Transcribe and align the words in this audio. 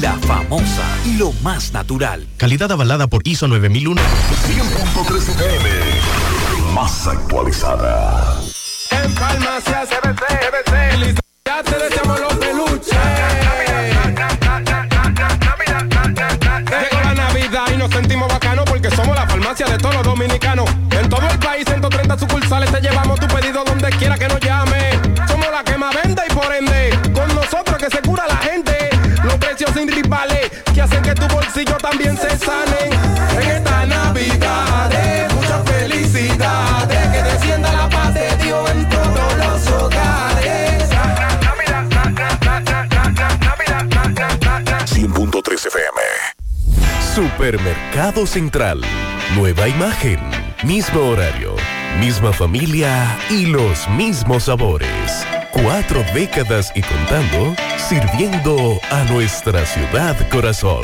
La 0.00 0.14
famosa, 0.14 0.84
lo 1.16 1.32
más 1.42 1.72
natural. 1.72 2.24
Calidad 2.36 2.70
avalada 2.70 3.08
por 3.08 3.26
ISO 3.26 3.48
9001. 3.48 4.00
100.3 4.00 5.16
FM. 5.16 5.68
Más 6.72 7.06
actualizada. 7.08 8.40
En 8.90 9.12
Farmacia 9.14 9.84
CBC, 9.86 11.20
ya 11.44 11.62
te 11.64 11.78
deseamos 11.78 12.20
los 12.20 12.34
peluches. 12.34 12.96
Llegó 16.64 17.00
la 17.02 17.14
Navidad 17.14 17.66
y 17.74 17.76
nos 17.78 17.90
sentimos 17.90 18.28
bacanos 18.28 18.64
porque 18.66 18.90
somos 18.90 19.16
la 19.16 19.26
farmacia 19.26 19.66
de 19.66 19.78
todos 19.78 19.96
los 19.96 20.04
dominicanos. 20.04 20.70
En 20.92 21.08
todo 21.08 21.28
el 21.28 21.38
país, 21.40 21.64
130 21.66 22.18
sucursales, 22.18 22.70
te 22.70 22.80
llevamos 22.80 23.18
tu 23.18 23.26
pedido 23.26 23.64
donde 23.64 23.90
quiera 23.90 24.16
que 24.16 24.28
nos 24.28 24.40
llame. 24.40 24.67
También 31.90 32.16
se 32.16 32.36
sane. 32.38 32.90
En 33.40 33.50
esta 33.50 33.86
Navidad, 33.86 34.90
muchas 35.34 35.64
felicidades, 35.64 37.08
que 37.08 37.22
descienda 37.22 37.72
la 37.72 37.88
paz 37.88 38.14
de 38.14 38.36
Dios 38.42 38.70
en 38.70 38.88
todos 38.88 39.36
los 39.38 39.66
hogares. 39.72 40.88
100.3 44.86 45.66
FM. 45.66 46.00
Supermercado 47.14 48.26
Central. 48.26 48.80
Nueva 49.36 49.68
imagen, 49.68 50.20
mismo 50.64 51.00
horario, 51.00 51.54
misma 52.00 52.32
familia 52.32 53.16
y 53.30 53.46
los 53.46 53.88
mismos 53.90 54.44
sabores. 54.44 55.26
Cuatro 55.52 56.04
décadas 56.14 56.72
y 56.74 56.82
contando, 56.82 57.54
sirviendo 57.76 58.80
a 58.90 59.04
nuestra 59.04 59.64
ciudad 59.66 60.16
corazón. 60.30 60.82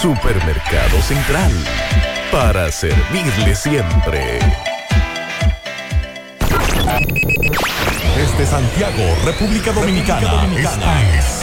Supermercado 0.00 1.00
Central. 1.00 1.50
Para 2.30 2.70
servirle 2.70 3.54
siempre. 3.54 4.38
Desde 8.14 8.46
Santiago, 8.46 9.02
República 9.24 9.72
Dominicana. 9.72 10.46
Esta 10.54 11.02
es 11.02 11.40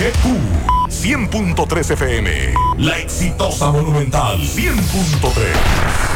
HIGQ 0.00 0.66
100.3 0.88 1.90
FM. 1.92 2.54
La 2.78 2.98
exitosa 2.98 3.70
Monumental 3.70 4.38
100.3. 4.38 6.15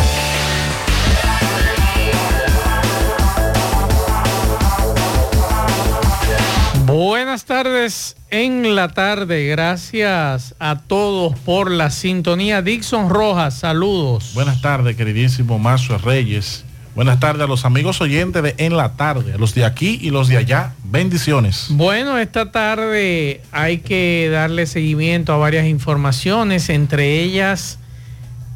Buenas 6.85 7.45
tardes 7.45 8.15
en 8.29 8.75
la 8.75 8.89
tarde. 8.89 9.47
Gracias 9.47 10.55
a 10.59 10.79
todos 10.79 11.37
por 11.39 11.71
la 11.71 11.89
sintonía. 11.89 12.61
Dixon 12.61 13.09
Rojas, 13.09 13.59
saludos. 13.59 14.31
Buenas 14.33 14.61
tardes, 14.61 14.95
queridísimo 14.95 15.59
Marcio 15.59 15.97
Reyes. 15.97 16.65
Buenas 16.95 17.19
tardes 17.19 17.43
a 17.43 17.47
los 17.47 17.63
amigos 17.63 18.01
oyentes 18.01 18.43
de 18.43 18.55
En 18.57 18.75
la 18.75 18.93
Tarde, 18.97 19.33
a 19.33 19.37
los 19.37 19.55
de 19.55 19.63
aquí 19.63 19.97
y 20.01 20.09
los 20.09 20.27
de 20.27 20.37
allá. 20.37 20.73
Bendiciones. 20.83 21.67
Bueno, 21.69 22.17
esta 22.17 22.51
tarde 22.51 23.41
hay 23.51 23.77
que 23.77 24.29
darle 24.29 24.65
seguimiento 24.65 25.31
a 25.31 25.37
varias 25.37 25.67
informaciones, 25.67 26.69
entre 26.69 27.21
ellas 27.21 27.79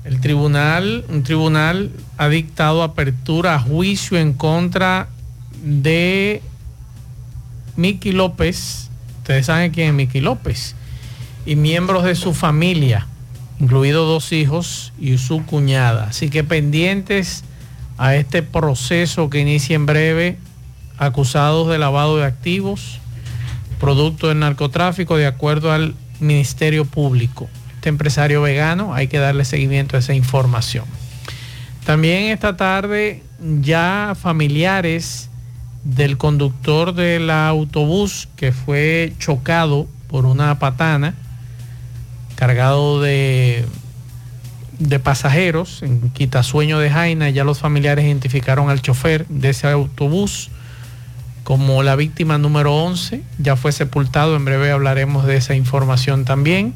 el 0.05 0.21
tribunal, 0.21 1.03
un 1.09 1.23
tribunal 1.23 1.91
ha 2.17 2.29
dictado 2.29 2.83
apertura 2.83 3.55
a 3.55 3.59
juicio 3.59 4.19
en 4.19 4.33
contra 4.33 5.07
de 5.63 6.43
Miki 7.75 8.11
López, 8.11 8.89
ustedes 9.19 9.47
saben 9.47 9.71
quién 9.71 9.89
es 9.89 9.93
Miki 9.93 10.21
López, 10.21 10.75
y 11.45 11.55
miembros 11.55 12.03
de 12.03 12.15
su 12.15 12.33
familia, 12.33 13.07
incluidos 13.59 14.07
dos 14.07 14.31
hijos 14.31 14.93
y 14.99 15.17
su 15.17 15.45
cuñada. 15.45 16.05
Así 16.05 16.29
que 16.29 16.43
pendientes 16.43 17.43
a 17.97 18.15
este 18.15 18.43
proceso 18.43 19.29
que 19.29 19.39
inicia 19.39 19.75
en 19.75 19.85
breve, 19.85 20.37
acusados 20.97 21.69
de 21.69 21.77
lavado 21.77 22.17
de 22.17 22.25
activos, 22.25 22.99
producto 23.79 24.29
del 24.29 24.39
narcotráfico, 24.39 25.17
de 25.17 25.27
acuerdo 25.27 25.71
al 25.71 25.95
Ministerio 26.19 26.85
Público. 26.85 27.49
Este 27.75 27.89
empresario 27.89 28.41
vegano, 28.41 28.93
hay 28.93 29.07
que 29.07 29.19
darle 29.19 29.45
seguimiento 29.45 29.95
a 29.95 29.99
esa 29.99 30.13
información. 30.13 30.85
También 31.85 32.31
esta 32.31 32.57
tarde 32.57 33.21
ya 33.61 34.15
familiares 34.19 35.29
del 35.85 36.17
conductor 36.17 36.93
del 36.93 37.29
autobús 37.29 38.27
que 38.35 38.51
fue 38.51 39.13
chocado 39.19 39.87
por 40.07 40.25
una 40.25 40.59
patana 40.59 41.13
cargado 42.35 43.01
de, 43.01 43.65
de 44.79 44.99
pasajeros 44.99 45.83
en 45.83 46.09
Quitasueño 46.09 46.79
de 46.79 46.89
Jaina. 46.89 47.29
Ya 47.29 47.43
los 47.43 47.59
familiares 47.59 48.05
identificaron 48.05 48.69
al 48.69 48.81
chofer 48.81 49.25
de 49.27 49.51
ese 49.51 49.67
autobús 49.67 50.49
como 51.43 51.83
la 51.83 51.95
víctima 51.95 52.37
número 52.37 52.75
11. 52.75 53.21
Ya 53.37 53.55
fue 53.55 53.71
sepultado. 53.71 54.35
En 54.35 54.43
breve 54.43 54.71
hablaremos 54.71 55.25
de 55.25 55.37
esa 55.37 55.55
información 55.55 56.25
también. 56.25 56.73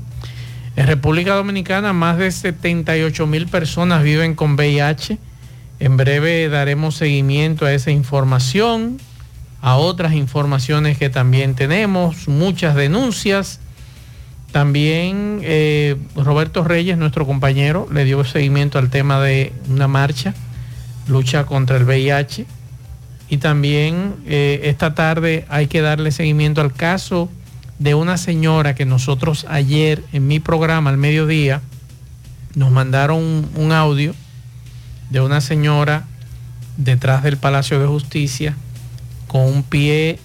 En 0.76 0.88
República 0.88 1.34
Dominicana 1.34 1.92
más 1.92 2.18
de 2.18 2.32
78 2.32 3.28
mil 3.28 3.48
personas 3.48 4.04
viven 4.04 4.36
con 4.36 4.54
VIH. 4.54 5.18
En 5.80 5.96
breve 5.96 6.50
daremos 6.50 6.96
seguimiento 6.96 7.66
a 7.66 7.74
esa 7.74 7.92
información, 7.92 9.00
a 9.62 9.78
otras 9.78 10.14
informaciones 10.14 10.98
que 10.98 11.10
también 11.10 11.56
tenemos, 11.56 12.28
muchas 12.28 12.76
denuncias. 12.76 13.62
También 14.52 15.40
eh, 15.44 15.96
Roberto 16.16 16.66
Reyes, 16.66 16.98
nuestro 16.98 17.26
compañero, 17.26 17.88
le 17.94 18.04
dio 18.04 18.26
seguimiento 18.26 18.78
al 18.78 18.90
tema 18.90 19.22
de 19.22 19.54
una 19.70 19.88
marcha, 19.88 20.34
lucha 21.08 21.46
contra 21.46 21.78
el 21.78 21.86
VIH. 21.86 22.46
Y 23.30 23.38
también 23.38 24.16
eh, 24.25 24.62
esta 24.64 24.96
tarde 24.96 25.46
hay 25.48 25.68
que 25.68 25.82
darle 25.82 26.12
seguimiento 26.12 26.60
al 26.60 26.74
caso 26.74 27.30
de 27.78 27.96
una 27.96 28.18
señora 28.18 28.75
que 28.75 28.86
nosotros 28.86 29.46
ayer 29.48 30.04
en 30.12 30.28
mi 30.28 30.42
programa 30.42 30.90
al 30.90 30.98
mediodía 30.98 31.62
nos 32.56 32.72
mandaron 32.72 33.20
un, 33.20 33.50
un 33.56 33.72
audio 33.72 34.14
de 35.10 35.22
una 35.22 35.42
señora 35.42 36.06
detrás 36.78 37.24
del 37.24 37.38
Palacio 37.38 37.80
de 37.80 37.88
Justicia 37.88 38.56
con 39.28 39.42
un 39.42 39.64
pie 39.64 40.20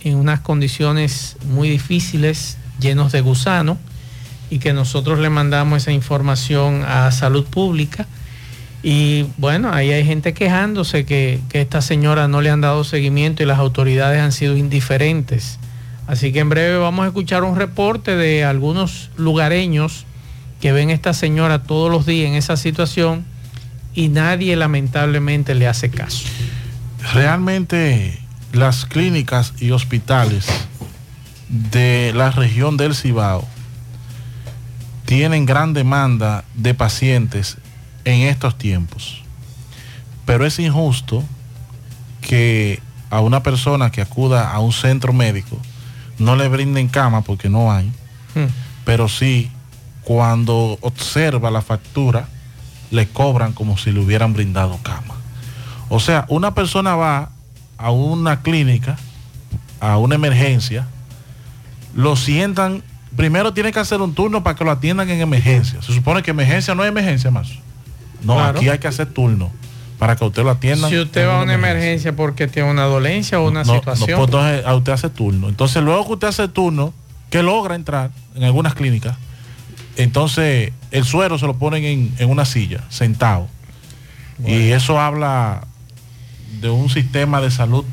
en 0.00 0.16
unas 0.16 0.40
condiciones 0.40 1.36
muy 1.44 1.68
difíciles, 1.68 2.56
llenos 2.80 3.12
de 3.12 3.20
gusano, 3.20 3.76
y 4.48 4.58
que 4.58 4.72
nosotros 4.72 5.18
le 5.18 5.30
mandamos 5.30 5.82
esa 5.82 5.92
información 5.92 6.82
a 6.84 7.10
Salud 7.12 7.44
Pública. 7.44 8.06
Y 8.82 9.26
bueno, 9.36 9.72
ahí 9.72 9.92
hay 9.92 10.04
gente 10.04 10.32
quejándose 10.32 11.04
que, 11.04 11.40
que 11.50 11.60
esta 11.60 11.82
señora 11.82 12.28
no 12.28 12.40
le 12.40 12.50
han 12.50 12.62
dado 12.62 12.82
seguimiento 12.82 13.42
y 13.42 13.46
las 13.46 13.58
autoridades 13.58 14.20
han 14.20 14.32
sido 14.32 14.56
indiferentes. 14.56 15.58
Así 16.06 16.32
que 16.32 16.40
en 16.40 16.48
breve 16.48 16.78
vamos 16.78 17.04
a 17.04 17.08
escuchar 17.08 17.44
un 17.44 17.56
reporte 17.56 18.16
de 18.16 18.44
algunos 18.44 19.10
lugareños 19.16 20.06
que 20.60 20.72
ven 20.72 20.90
a 20.90 20.94
esta 20.94 21.12
señora 21.12 21.62
todos 21.62 21.90
los 21.90 22.06
días 22.06 22.28
en 22.28 22.34
esa 22.34 22.56
situación 22.56 23.24
y 23.94 24.08
nadie 24.08 24.56
lamentablemente 24.56 25.54
le 25.54 25.66
hace 25.66 25.90
caso. 25.90 26.26
Realmente 27.12 28.18
las 28.52 28.84
clínicas 28.84 29.54
y 29.58 29.70
hospitales 29.70 30.46
de 31.48 32.12
la 32.14 32.30
región 32.30 32.76
del 32.76 32.94
Cibao 32.94 33.46
tienen 35.04 35.46
gran 35.46 35.72
demanda 35.74 36.44
de 36.54 36.74
pacientes 36.74 37.56
en 38.04 38.22
estos 38.22 38.56
tiempos. 38.56 39.22
Pero 40.24 40.46
es 40.46 40.58
injusto 40.58 41.24
que 42.20 42.80
a 43.10 43.20
una 43.20 43.42
persona 43.42 43.90
que 43.90 44.02
acuda 44.02 44.52
a 44.52 44.60
un 44.60 44.72
centro 44.72 45.12
médico 45.12 45.58
no 46.18 46.36
le 46.36 46.48
brinden 46.48 46.88
cama 46.88 47.22
porque 47.22 47.48
no 47.48 47.72
hay, 47.72 47.90
pero 48.84 49.08
sí 49.08 49.50
cuando 50.04 50.78
observa 50.80 51.50
la 51.50 51.62
factura 51.62 52.28
le 52.90 53.08
cobran 53.08 53.52
como 53.52 53.76
si 53.78 53.92
le 53.92 54.00
hubieran 54.00 54.32
brindado 54.32 54.78
cama. 54.82 55.14
O 55.88 56.00
sea, 56.00 56.24
una 56.28 56.54
persona 56.54 56.94
va 56.96 57.30
a 57.78 57.90
una 57.90 58.42
clínica, 58.42 58.96
a 59.80 59.96
una 59.98 60.14
emergencia, 60.16 60.86
lo 61.94 62.14
sientan, 62.16 62.82
primero 63.16 63.52
tiene 63.52 63.72
que 63.72 63.80
hacer 63.80 64.00
un 64.00 64.14
turno 64.14 64.42
para 64.42 64.56
que 64.56 64.64
lo 64.64 64.70
atiendan 64.70 65.08
en 65.10 65.20
emergencia. 65.20 65.80
Se 65.82 65.92
supone 65.92 66.22
que 66.22 66.30
emergencia 66.30 66.74
no 66.74 66.84
es 66.84 66.88
emergencia 66.90 67.30
más. 67.30 67.48
No, 68.22 68.34
Claro. 68.34 68.58
aquí 68.58 68.68
hay 68.68 68.78
que 68.78 68.86
hacer 68.88 69.06
turno 69.12 69.50
para 69.98 70.14
que 70.16 70.24
usted 70.24 70.42
lo 70.44 70.50
atiendan. 70.50 70.90
Si 70.90 70.98
usted 70.98 71.26
va 71.26 71.40
a 71.40 71.42
una 71.42 71.54
emergencia 71.54 72.14
porque 72.14 72.46
tiene 72.46 72.70
una 72.70 72.84
dolencia 72.84 73.40
o 73.40 73.48
una 73.48 73.64
No, 73.64 73.72
no, 73.72 73.78
situación. 73.80 74.18
pues 74.18 74.28
entonces 74.28 74.66
a 74.66 74.74
usted 74.74 74.92
hace 74.92 75.08
turno. 75.10 75.48
Entonces 75.48 75.82
luego 75.82 76.06
que 76.06 76.12
usted 76.14 76.28
hace 76.28 76.48
turno, 76.48 76.92
que 77.30 77.42
logra 77.42 77.74
entrar 77.74 78.10
en 78.34 78.44
algunas 78.44 78.74
clínicas, 78.74 79.16
entonces 79.96 80.72
el 80.90 81.04
suero 81.04 81.38
se 81.38 81.46
lo 81.46 81.54
ponen 81.56 81.84
en, 81.84 82.14
en 82.18 82.30
una 82.30 82.44
silla, 82.44 82.80
sentado. 82.88 83.48
Y 84.46 84.70
eso 84.70 84.98
habla 85.00 85.66
de 86.60 86.70
un 86.70 86.88
sistema 86.88 87.40
de 87.40 87.50
salud 87.50 87.84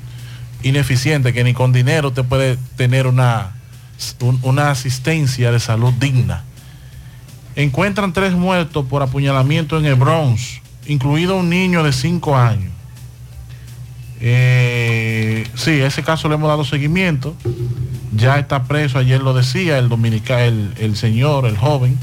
ineficiente 0.63 1.33
que 1.33 1.43
ni 1.43 1.53
con 1.53 1.73
dinero 1.73 2.11
te 2.13 2.23
puede 2.23 2.57
tener 2.77 3.05
una, 3.07 3.51
un- 4.21 4.39
una 4.43 4.71
asistencia 4.71 5.51
de 5.51 5.59
salud 5.59 5.93
digna. 5.99 6.43
Encuentran 7.55 8.13
tres 8.13 8.33
muertos 8.33 8.85
por 8.85 9.01
apuñalamiento 9.01 9.77
en 9.77 9.85
el 9.85 9.95
Bronx, 9.95 10.61
incluido 10.85 11.35
un 11.37 11.49
niño 11.49 11.83
de 11.83 11.91
5 11.91 12.37
años. 12.37 12.71
Eh, 14.19 15.47
sí, 15.55 15.71
ese 15.71 16.03
caso 16.03 16.27
le 16.29 16.35
hemos 16.35 16.49
dado 16.49 16.65
seguimiento. 16.65 17.35
Ya 18.13 18.39
está 18.39 18.63
preso, 18.63 18.99
ayer 18.99 19.21
lo 19.21 19.33
decía, 19.33 19.77
el 19.77 19.89
dominica, 19.89 20.45
el, 20.45 20.73
el 20.79 20.95
señor, 20.95 21.45
el 21.45 21.57
joven, 21.57 21.97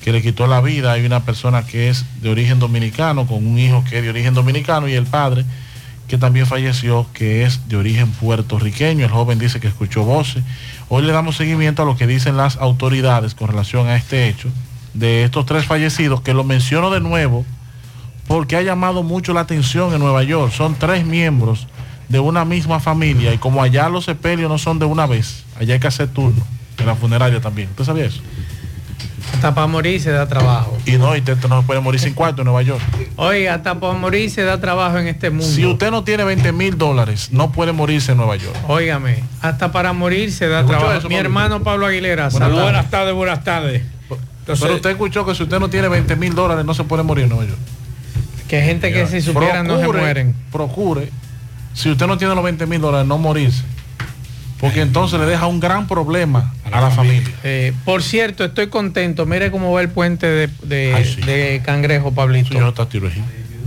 que 0.00 0.12
le 0.12 0.22
quitó 0.22 0.46
la 0.46 0.60
vida. 0.60 0.92
Hay 0.92 1.04
una 1.04 1.24
persona 1.24 1.64
que 1.64 1.88
es 1.88 2.04
de 2.20 2.30
origen 2.30 2.58
dominicano, 2.58 3.26
con 3.26 3.46
un 3.46 3.58
hijo 3.58 3.84
que 3.88 3.98
es 3.98 4.02
de 4.02 4.10
origen 4.10 4.34
dominicano, 4.34 4.88
y 4.88 4.94
el 4.94 5.06
padre, 5.06 5.44
que 6.08 6.18
también 6.18 6.46
falleció, 6.46 7.06
que 7.12 7.44
es 7.44 7.68
de 7.68 7.76
origen 7.76 8.10
puertorriqueño. 8.12 9.04
El 9.04 9.10
joven 9.10 9.38
dice 9.38 9.60
que 9.60 9.68
escuchó 9.68 10.04
voces. 10.04 10.42
Hoy 10.88 11.02
le 11.02 11.12
damos 11.12 11.36
seguimiento 11.36 11.82
a 11.82 11.84
lo 11.84 11.96
que 11.96 12.06
dicen 12.06 12.36
las 12.36 12.56
autoridades 12.56 13.34
con 13.34 13.48
relación 13.48 13.88
a 13.88 13.96
este 13.96 14.28
hecho 14.28 14.48
de 14.94 15.24
estos 15.24 15.44
tres 15.46 15.66
fallecidos, 15.66 16.22
que 16.22 16.32
lo 16.32 16.42
menciono 16.42 16.90
de 16.90 17.00
nuevo 17.00 17.44
porque 18.28 18.56
ha 18.56 18.62
llamado 18.62 19.02
mucho 19.02 19.32
la 19.32 19.40
atención 19.40 19.92
en 19.92 20.00
Nueva 20.00 20.22
York. 20.22 20.52
Son 20.52 20.74
tres 20.74 21.04
miembros 21.06 21.66
de 22.08 22.20
una 22.20 22.44
misma 22.44 22.80
familia 22.80 23.32
y 23.34 23.38
como 23.38 23.62
allá 23.62 23.88
los 23.88 24.04
sepelios 24.04 24.48
no 24.50 24.58
son 24.58 24.78
de 24.78 24.84
una 24.86 25.06
vez, 25.06 25.44
allá 25.58 25.74
hay 25.74 25.80
que 25.80 25.86
hacer 25.88 26.08
turno 26.08 26.42
en 26.78 26.86
la 26.86 26.94
funeraria 26.94 27.40
también. 27.40 27.68
¿Usted 27.70 27.84
sabía 27.84 28.04
eso? 28.06 28.20
Hasta 29.34 29.54
para 29.54 29.66
morir 29.66 30.00
se 30.00 30.10
da 30.12 30.26
trabajo. 30.28 30.78
Y 30.86 30.92
no, 30.92 31.14
y 31.16 31.18
usted 31.18 31.36
no 31.48 31.60
se 31.60 31.66
puede 31.66 31.80
morir 31.80 32.00
sin 32.00 32.14
cuarto 32.14 32.42
en 32.42 32.46
Nueva 32.46 32.62
York. 32.62 32.80
Oiga, 33.16 33.54
hasta 33.54 33.78
para 33.78 33.92
morir 33.92 34.30
se 34.30 34.42
da 34.42 34.60
trabajo 34.60 34.98
en 34.98 35.08
este 35.08 35.30
mundo. 35.30 35.46
Si 35.46 35.66
usted 35.66 35.90
no 35.90 36.04
tiene 36.04 36.24
20 36.24 36.52
mil 36.52 36.78
dólares, 36.78 37.30
no 37.32 37.50
puede 37.50 37.72
morirse 37.72 38.12
en 38.12 38.18
Nueva 38.18 38.36
York. 38.36 38.56
Óigame, 38.68 39.24
hasta 39.42 39.72
para 39.72 39.92
morir 39.92 40.32
se 40.32 40.48
da 40.48 40.60
¿Escuchó 40.60 40.78
trabajo. 40.78 40.98
eso, 41.00 41.08
Mi 41.08 41.16
hermano 41.16 41.62
Pablo 41.62 41.86
Aguilera. 41.86 42.28
Buenas 42.28 42.38
saludos. 42.38 42.72
tardes. 42.72 42.90
tardes, 42.90 43.14
buenas 43.14 43.44
tardes. 43.44 43.82
Pero 44.46 44.74
usted 44.76 44.90
escuchó 44.90 45.26
que 45.26 45.34
si 45.34 45.42
usted 45.42 45.58
no 45.58 45.68
tiene 45.68 45.88
20 45.88 46.14
mil 46.16 46.34
dólares, 46.34 46.64
no 46.64 46.72
se 46.72 46.84
puede 46.84 47.02
morir 47.02 47.24
en 47.24 47.30
Nueva 47.30 47.46
York. 47.46 47.58
Que 48.48 48.62
gente 48.62 48.92
que 48.92 49.06
si 49.06 49.20
supieran 49.20 49.66
no 49.66 49.78
se 49.80 49.86
mueren. 49.88 50.34
Procure, 50.52 51.10
si 51.74 51.90
usted 51.90 52.06
no 52.06 52.16
tiene 52.18 52.34
los 52.34 52.44
20 52.44 52.66
mil 52.66 52.80
dólares, 52.80 53.06
no 53.06 53.18
morirse. 53.18 53.62
Porque 54.60 54.80
entonces 54.80 55.20
le 55.20 55.26
deja 55.26 55.46
un 55.46 55.60
gran 55.60 55.86
problema 55.86 56.54
a 56.64 56.80
la 56.80 56.90
familia. 56.90 57.30
Eh, 57.44 57.74
por 57.84 58.02
cierto, 58.02 58.44
estoy 58.44 58.68
contento. 58.68 59.26
Mire 59.26 59.50
cómo 59.50 59.70
va 59.72 59.82
el 59.82 59.90
puente 59.90 60.26
de, 60.26 60.48
de- 60.62 60.94
Ay, 60.94 61.04
sí. 61.04 61.20
de 61.20 61.60
Cangrejo, 61.64 62.12
Pablito. 62.12 62.54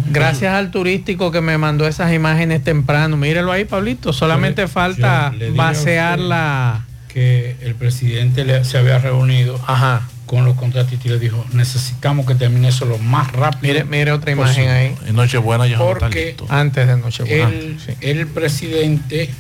Está. 0.05 0.11
Gracias 0.11 0.53
al 0.55 0.71
turístico 0.71 1.31
que 1.31 1.41
me 1.41 1.59
mandó 1.59 1.87
esas 1.87 2.11
imágenes 2.11 2.63
temprano. 2.63 3.17
Mírelo 3.17 3.51
ahí, 3.51 3.65
Pablito. 3.65 4.13
Solamente 4.13 4.63
Yo 4.63 4.67
falta 4.67 5.31
yo 5.39 5.53
vaciar 5.53 6.17
la... 6.17 6.85
que 7.07 7.55
el 7.61 7.75
presidente 7.75 8.43
le- 8.43 8.63
se 8.63 8.79
había 8.79 8.97
reunido 8.97 9.59
con 10.29 10.45
los 10.45 10.55
contratistas 10.55 11.07
y 11.07 11.09
le 11.09 11.17
dijo, 11.17 11.43
necesitamos 11.53 12.27
que 12.27 12.35
termine 12.35 12.67
eso 12.67 12.85
lo 12.85 12.99
más 12.99 13.31
rápido. 13.31 13.73
Mire, 13.73 13.83
mire 13.85 14.11
otra 14.11 14.31
imagen 14.31 14.69
ahí. 14.69 14.95
En 15.07 15.15
Nochebuena 15.15 15.65
ya 15.65 15.77
no 15.77 15.87
está 15.87 15.99
Porque 16.01 16.25
listo. 16.27 16.45
Antes 16.49 16.85
de 16.87 16.97
Nochebuena. 16.97 17.47
el, 17.49 17.77
el 18.01 18.27
presidente 18.27 19.31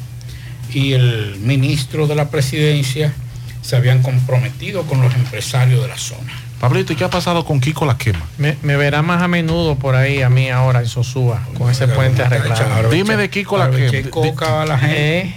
y 0.73 0.93
el 0.93 1.35
ministro 1.41 2.07
de 2.07 2.15
la 2.15 2.31
presidencia 2.31 3.13
se 3.61 3.75
habían 3.75 4.01
comprometido 4.01 4.81
con 4.87 4.99
los 5.03 5.13
empresarios 5.13 5.79
de 5.83 5.89
la 5.89 5.97
zona. 5.99 6.33
Pablito, 6.59 6.91
¿y 6.91 6.95
qué 6.95 7.03
ha 7.03 7.09
pasado 7.11 7.45
con 7.45 7.59
Kiko 7.59 7.85
la 7.85 7.95
quema? 7.95 8.25
Me, 8.39 8.57
me 8.63 8.75
verá 8.75 9.03
más 9.03 9.21
a 9.21 9.27
menudo 9.27 9.75
por 9.75 9.93
ahí 9.95 10.23
a 10.23 10.29
mí 10.31 10.49
ahora 10.49 10.79
en 10.79 10.87
Sosúa 10.87 11.47
con 11.55 11.69
ese 11.69 11.87
puente 11.87 12.23
arreglado. 12.23 12.89
Dime 12.89 13.15
de 13.15 13.29
Kiko 13.29 13.59
la 13.59 13.69
quema. 13.69 14.09
coca 14.09 14.63
a 14.63 14.65
la 14.65 14.79
gente. 14.79 15.19
Eh, 15.21 15.33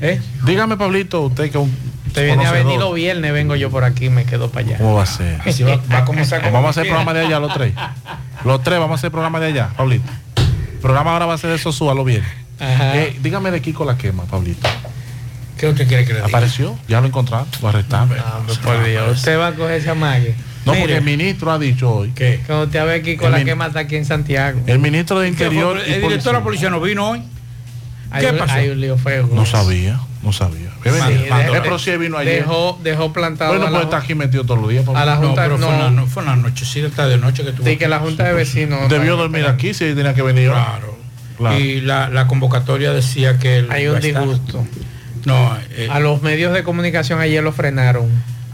¿Eh? 0.00 0.20
Dígame, 0.46 0.76
Pablito, 0.76 1.22
usted 1.22 1.50
que 1.50 1.58
un 1.58 1.74
Usted 2.18 2.36
viene 2.36 2.46
a 2.46 2.52
venir 2.52 2.78
los 2.78 2.94
viernes, 2.94 3.32
vengo 3.32 3.56
yo 3.56 3.70
por 3.70 3.84
aquí, 3.84 4.10
me 4.10 4.24
quedo 4.24 4.50
para 4.50 4.66
allá. 4.66 4.78
¿Cómo 4.78 4.94
va 4.94 5.02
a 5.04 5.06
ser? 5.06 5.40
Así 5.46 5.62
va, 5.62 5.76
va 5.92 5.98
a 5.98 6.04
comenzar 6.04 6.40
como 6.40 6.52
Vamos 6.52 6.68
a 6.68 6.70
hacer 6.70 6.82
quiera. 6.84 6.96
programa 6.96 7.18
de 7.18 7.26
allá 7.26 7.40
los 7.40 7.54
tres. 7.54 7.72
Los 8.44 8.62
tres 8.62 8.78
vamos 8.78 8.92
a 8.92 8.94
hacer 8.96 9.10
programa 9.10 9.40
de 9.40 9.46
allá, 9.46 9.68
Pablito. 9.76 10.10
El 10.36 10.78
programa 10.80 11.12
ahora 11.12 11.26
va 11.26 11.34
a 11.34 11.38
ser 11.38 11.50
de 11.50 11.58
Sosúa, 11.58 11.94
lo 11.94 12.04
bien. 12.04 12.22
Ajá. 12.60 12.96
Eh, 12.96 13.16
dígame 13.22 13.50
de 13.50 13.60
Kiko 13.62 13.84
la 13.84 13.96
quema, 13.96 14.24
Pablito. 14.24 14.68
¿Qué 15.56 15.66
usted 15.68 15.88
quiere 15.88 16.04
que 16.04 16.12
le 16.12 16.18
diga? 16.20 16.28
¿Apareció? 16.28 16.78
¿Ya 16.86 17.00
lo 17.00 17.08
encontraron? 17.08 17.48
¿Lo 17.60 17.68
arrestaron? 17.68 18.10
Ah, 18.18 18.40
pues, 18.46 18.58
por 18.58 18.84
Dios. 18.84 19.18
Usted 19.18 19.38
va 19.38 19.48
a 19.48 19.52
coger 19.54 19.80
esa 19.80 19.94
mague. 19.94 20.34
No, 20.64 20.72
Mire, 20.72 20.82
porque 20.84 20.96
el 20.98 21.04
ministro 21.04 21.50
ha 21.50 21.58
dicho 21.58 21.90
hoy. 21.90 22.12
¿Qué? 22.14 22.40
Cuando 22.46 22.66
usted 22.66 22.84
ve 22.86 22.94
aquí 22.94 23.16
con 23.16 23.26
El 23.26 23.40
la 23.40 23.44
quema 23.44 23.66
está 23.66 23.80
aquí 23.80 23.96
en 23.96 24.04
Santiago. 24.04 24.60
El 24.66 24.78
ministro 24.78 25.18
de 25.18 25.28
Interior 25.28 25.80
y 25.86 25.92
el 25.92 26.02
director 26.02 26.32
de 26.32 26.38
la 26.38 26.44
policía 26.44 26.70
no 26.70 26.80
vino 26.80 27.10
hoy. 27.10 27.22
¿Qué 28.20 28.32
pasó? 28.32 28.52
hay 28.54 28.68
un 28.68 28.80
lío 28.80 28.96
feo. 28.96 29.28
No 29.32 29.44
sabía, 29.46 30.00
no 30.22 30.32
sabía. 30.32 30.70
Sí, 30.82 30.90
de- 30.90 31.92
Eh, 31.94 31.98
vino 31.98 32.18
ayer. 32.18 32.40
Dejó, 32.42 32.78
dejó 32.82 33.12
plantado 33.12 33.50
Bueno, 33.52 33.66
a, 33.66 33.70
pues 33.70 33.78
la, 33.80 33.84
está 33.84 33.96
aquí 33.98 34.14
metido 34.14 34.44
todos 34.44 34.60
los 34.60 34.70
días. 34.70 34.84
Pablito. 34.84 35.02
a 35.02 35.06
la 35.06 35.14
No, 35.16 35.26
Junta. 35.28 35.42
pero 35.42 35.58
No, 35.58 35.66
fue, 35.66 35.76
una, 35.76 35.90
no, 35.90 36.06
fue 36.06 36.22
una 36.22 36.36
nochecita 36.36 37.06
de 37.06 37.18
noche 37.18 37.44
que 37.44 37.52
tuvo. 37.52 37.66
sí, 37.66 37.76
que 37.76 37.88
la 37.88 37.98
Junta 38.00 38.24
de 38.24 38.32
Vecinos. 38.32 38.88
Debió 38.88 39.16
dormir 39.16 39.46
aquí 39.46 39.74
si 39.74 39.94
tenía 39.94 40.14
que 40.14 40.22
venir. 40.22 40.48
Claro. 40.50 40.96
Claro. 41.36 41.58
Y 41.58 41.80
la, 41.82 42.08
la 42.08 42.26
convocatoria 42.26 42.92
decía 42.92 43.38
que 43.38 43.64
Hay 43.70 43.86
un 43.86 43.96
estar. 43.98 44.22
disgusto. 44.24 44.66
No, 45.24 45.56
eh, 45.70 45.88
A 45.90 46.00
los 46.00 46.22
medios 46.22 46.52
de 46.52 46.62
comunicación 46.64 47.20
ayer 47.20 47.42
lo 47.42 47.52
frenaron. 47.52 48.08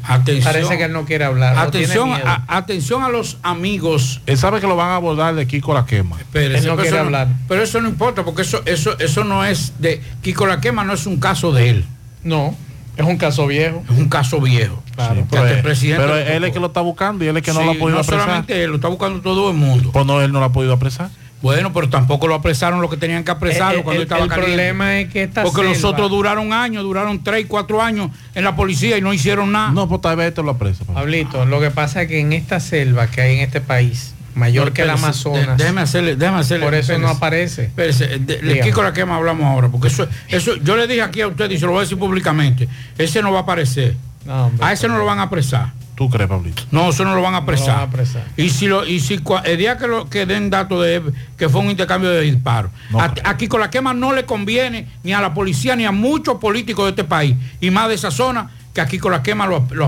Atención. 0.07 0.53
Parece 0.53 0.77
que 0.77 0.85
él 0.85 0.93
no 0.93 1.05
quiere 1.05 1.25
hablar. 1.25 1.57
Atención 1.59 2.13
a, 2.13 2.45
atención 2.49 3.03
a 3.03 3.09
los 3.09 3.39
amigos. 3.43 4.21
Él 4.27 4.37
sabe 4.37 4.61
que 4.61 4.67
lo 4.67 4.77
van 4.77 4.91
a 4.91 4.97
abordar 4.97 5.35
de 5.35 5.47
Kiko 5.47 5.75
la 5.75 5.87
quema. 5.87 6.19
Espérese, 6.19 6.61
Él 6.61 6.67
no 6.67 6.73
pero 6.73 6.83
quiere 6.83 6.97
eso 6.97 7.05
hablar. 7.05 7.29
Pero 7.49 7.63
eso 7.63 7.81
no 7.81 7.89
importa, 7.89 8.25
porque 8.25 8.43
eso, 8.43 8.63
eso, 8.67 8.99
eso 8.99 9.25
no 9.25 9.45
es 9.45 9.75
de. 9.79 10.03
Kiko 10.23 10.47
la 10.47 10.61
quema 10.61 10.85
no 10.85 10.93
es 10.93 11.07
un 11.07 11.19
caso 11.19 11.53
de 11.53 11.71
él. 11.71 11.85
No, 12.23 12.57
es 12.97 13.05
un 13.05 13.17
caso 13.17 13.47
viejo. 13.47 13.83
Es 13.91 13.99
un 13.99 14.09
caso 14.09 14.41
viejo. 14.41 14.83
Claro. 14.95 15.23
Sí, 15.23 15.27
pero 15.31 15.63
presidente 15.63 16.05
pero 16.05 16.17
él 16.17 16.45
es 16.45 16.53
que 16.53 16.61
lo 16.61 16.69
está 16.69 16.81
buscando 16.81 17.25
y 17.25 17.29
él 17.29 17.37
es 17.37 17.43
que 17.43 17.53
no 17.53 17.63
lo 17.63 17.73
ha 17.73 17.75
podido 17.75 17.91
no 17.91 17.99
apresar. 17.99 18.21
solamente 18.21 18.63
él, 18.63 18.71
lo 18.71 18.77
está 18.77 18.89
buscando 18.89 19.21
todo 19.21 19.51
el 19.51 19.57
mundo. 19.57 19.91
Pues 19.93 20.07
no, 20.07 20.21
él 20.21 20.31
no 20.33 20.39
lo 20.39 20.47
ha 20.47 20.53
podido 20.53 20.73
apresar. 20.73 21.11
Bueno, 21.45 21.75
pero 21.75 21.91
tampoco 21.91 22.27
lo 22.27 22.35
apresaron 22.35 22.81
lo 22.81 22.89
que 22.89 22.97
tenían 22.97 23.23
que 23.23 23.31
apresarlo 23.31 23.81
Eh, 23.81 23.83
cuando 23.85 24.01
el- 24.01 24.05
estaba 24.05 24.23
el 24.25 24.31
caliente. 24.31 24.51
problema 24.57 24.99
es 24.99 25.11
que 25.13 25.25
esta 25.25 25.43
Porque 25.43 25.63
los 25.63 25.77
selva- 25.77 25.91
otros 25.91 26.09
duraron 26.11 26.55
años, 26.55 26.83
duraron 26.83 27.23
tres, 27.23 27.45
cuatro 27.47 27.83
años 27.83 28.09
en 28.35 28.45
la 28.45 28.57
policía 28.57 28.97
y 28.97 29.03
no 29.03 29.13
hicieron 29.13 29.53
nada. 29.53 29.71
No, 29.71 29.87
pues 29.87 30.01
tal 30.01 30.17
vez 30.17 30.29
este 30.29 30.43
lo 30.43 30.53
apresa. 30.53 30.87
Pablito, 30.87 31.45
lo 31.45 31.61
que 31.61 31.71
pasa 31.71 32.01
es 32.01 32.09
que 32.09 32.19
en 32.19 32.33
esta 32.33 32.61
selva 32.61 33.09
que 33.09 33.21
hay 33.21 33.35
en 33.37 33.41
este 33.43 33.61
país, 33.61 34.15
mayor 34.35 34.69
No, 34.69 34.73
que 34.73 34.81
el 34.83 34.91
Amazonas, 34.91 35.59
de- 35.59 35.65
déjeme 35.65 35.83
hacerle, 35.83 36.17
déjeme 36.17 36.39
hacerle. 36.39 36.65
por 36.65 36.75
eso 36.75 36.99
no 36.99 37.09
aparece. 37.11 37.65
Espérese, 37.65 38.07
de, 38.21 38.39
Dígame. 38.39 38.61
Kiko 38.63 38.83
la 38.83 38.95
quema 38.95 39.17
hablamos 39.17 39.45
ahora, 39.45 39.69
porque 39.69 39.89
eso, 39.89 40.09
eso, 40.29 40.57
yo 40.57 40.77
le 40.77 40.87
dije 40.87 41.03
aquí 41.03 41.21
a 41.21 41.29
usted 41.29 41.51
y 41.51 41.59
se 41.59 41.67
lo 41.67 41.73
voy 41.73 41.81
a 41.81 41.83
decir 41.83 41.99
públicamente, 41.99 42.67
ese 42.97 43.21
no 43.21 43.33
va 43.33 43.41
a 43.41 43.43
aparecer. 43.43 43.97
No, 44.25 44.47
hombre. 44.47 44.65
A 44.67 44.73
ese 44.73 44.89
no 44.89 44.99
lo 44.99 45.05
van 45.05 45.19
a 45.19 45.23
apresar. 45.25 45.73
¿Tú 45.95 46.11
crees, 46.11 46.29
Pablito? 46.29 46.65
No, 46.73 46.91
eso 46.91 47.05
no 47.05 47.15
lo 47.15 47.23
van 47.23 47.35
a 47.35 47.39
No 47.39 47.39
lo 47.39 47.43
apresar. 47.45 47.69
van 47.69 47.79
a 47.79 47.83
apresar. 47.83 48.25
Y 48.37 48.51
si 48.51 48.67
lo, 48.67 48.85
y 48.85 48.99
si 48.99 49.21
el 49.45 49.59
día 49.59 49.79
que, 49.79 49.87
lo, 49.87 50.09
que 50.11 50.27
den 50.27 50.51
datos 50.51 50.85
de 50.85 51.01
que 51.37 51.49
fue 51.49 51.61
un 51.61 51.71
intercambio 51.71 52.11
de 52.11 52.23
disparos, 52.23 52.73
No 52.91 53.01
a, 53.01 53.13
creo. 53.15 53.25
a 53.29 53.37
Kiko 53.37 53.59
la 53.59 53.71
quema 53.71 53.95
no 53.95 54.13
le 54.13 54.25
conviene 54.25 54.89
ni 55.05 55.13
a 55.13 55.21
la 55.21 55.33
policía 55.33 55.77
ni 55.77 55.85
a 55.85 55.93
muchos 55.93 56.39
políticos 56.39 56.87
de 56.87 56.91
este 56.91 57.05
país 57.05 57.37
y 57.61 57.71
más 57.71 57.89
de 57.89 57.95
esa 57.95 58.11
zona 58.11 58.51
que 58.75 58.81
a 58.81 58.87
Kiko 58.87 59.09
la 59.09 59.23
quema 59.23 59.47
lo, 59.47 59.65
lo 59.71 59.85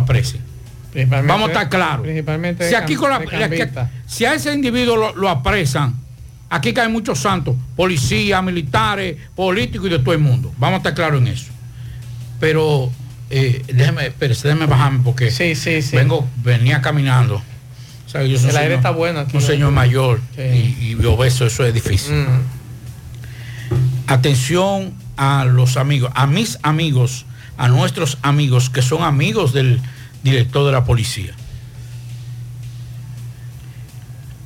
Vamos 1.27 1.49
a 1.49 1.53
estar 1.53 1.69
claros. 1.69 2.03
Principalmente 2.03 2.65
Si 2.65 2.71
de 2.71 2.77
a, 2.77 2.85
Kiko 2.87 3.09
la- 3.09 3.19
que- 3.19 3.71
si 4.07 4.25
a 4.25 4.35
ese 4.35 4.55
individuo 4.55 4.97
lo, 4.97 5.15
lo 5.17 5.29
apresan, 5.29 5.95
aquí 6.51 6.73
caen 6.73 6.93
muchos 6.93 7.19
santos, 7.19 7.57
policías, 7.75 8.43
militares, 8.45 9.17
políticos 9.35 9.89
y 9.89 9.91
de 9.91 9.99
todo 9.99 10.13
el 10.15 10.21
mundo. 10.21 10.55
Vamos 10.57 10.75
a 10.75 10.77
estar 10.79 10.95
claros 10.95 11.21
en 11.21 11.27
eso. 11.27 11.51
Pero 12.39 12.91
eh, 13.39 13.63
déjeme, 13.73 14.07
espérese, 14.07 14.49
déjeme 14.49 14.67
bajarme 14.67 15.01
porque 15.05 15.31
Sí, 15.31 15.55
sí, 15.55 15.83
sí. 15.83 15.97
vengo, 15.97 16.27
venía 16.43 16.81
caminando. 16.81 17.37
O 18.07 18.09
sea, 18.09 18.23
yo 18.23 18.37
soy 18.39 18.45
un 18.47 18.51
El 18.51 18.57
aire 18.57 18.69
señor- 18.75 18.77
está 18.79 18.91
bueno 18.91 19.21
aquí, 19.21 19.37
Un 19.37 19.43
¿no? 19.43 19.47
señor 19.47 19.73
mayor 19.73 20.21
y, 20.39 20.41
y 20.93 21.05
obeso, 21.07 21.45
eso 21.47 21.65
es 21.67 21.75
difícil. 21.75 22.15
Mm. 22.15 22.43
Atención 24.07 24.95
a 25.17 25.45
los 25.45 25.77
amigos, 25.77 26.11
a 26.15 26.27
mis 26.27 26.59
amigos, 26.63 27.27
a 27.59 27.69
nuestros 27.69 28.19
amigos 28.23 28.71
que 28.71 28.83
son 28.83 29.03
amigos 29.03 29.53
del 29.53 29.81
director 30.23 30.65
de 30.67 30.73
la 30.73 30.85
policía. 30.85 31.33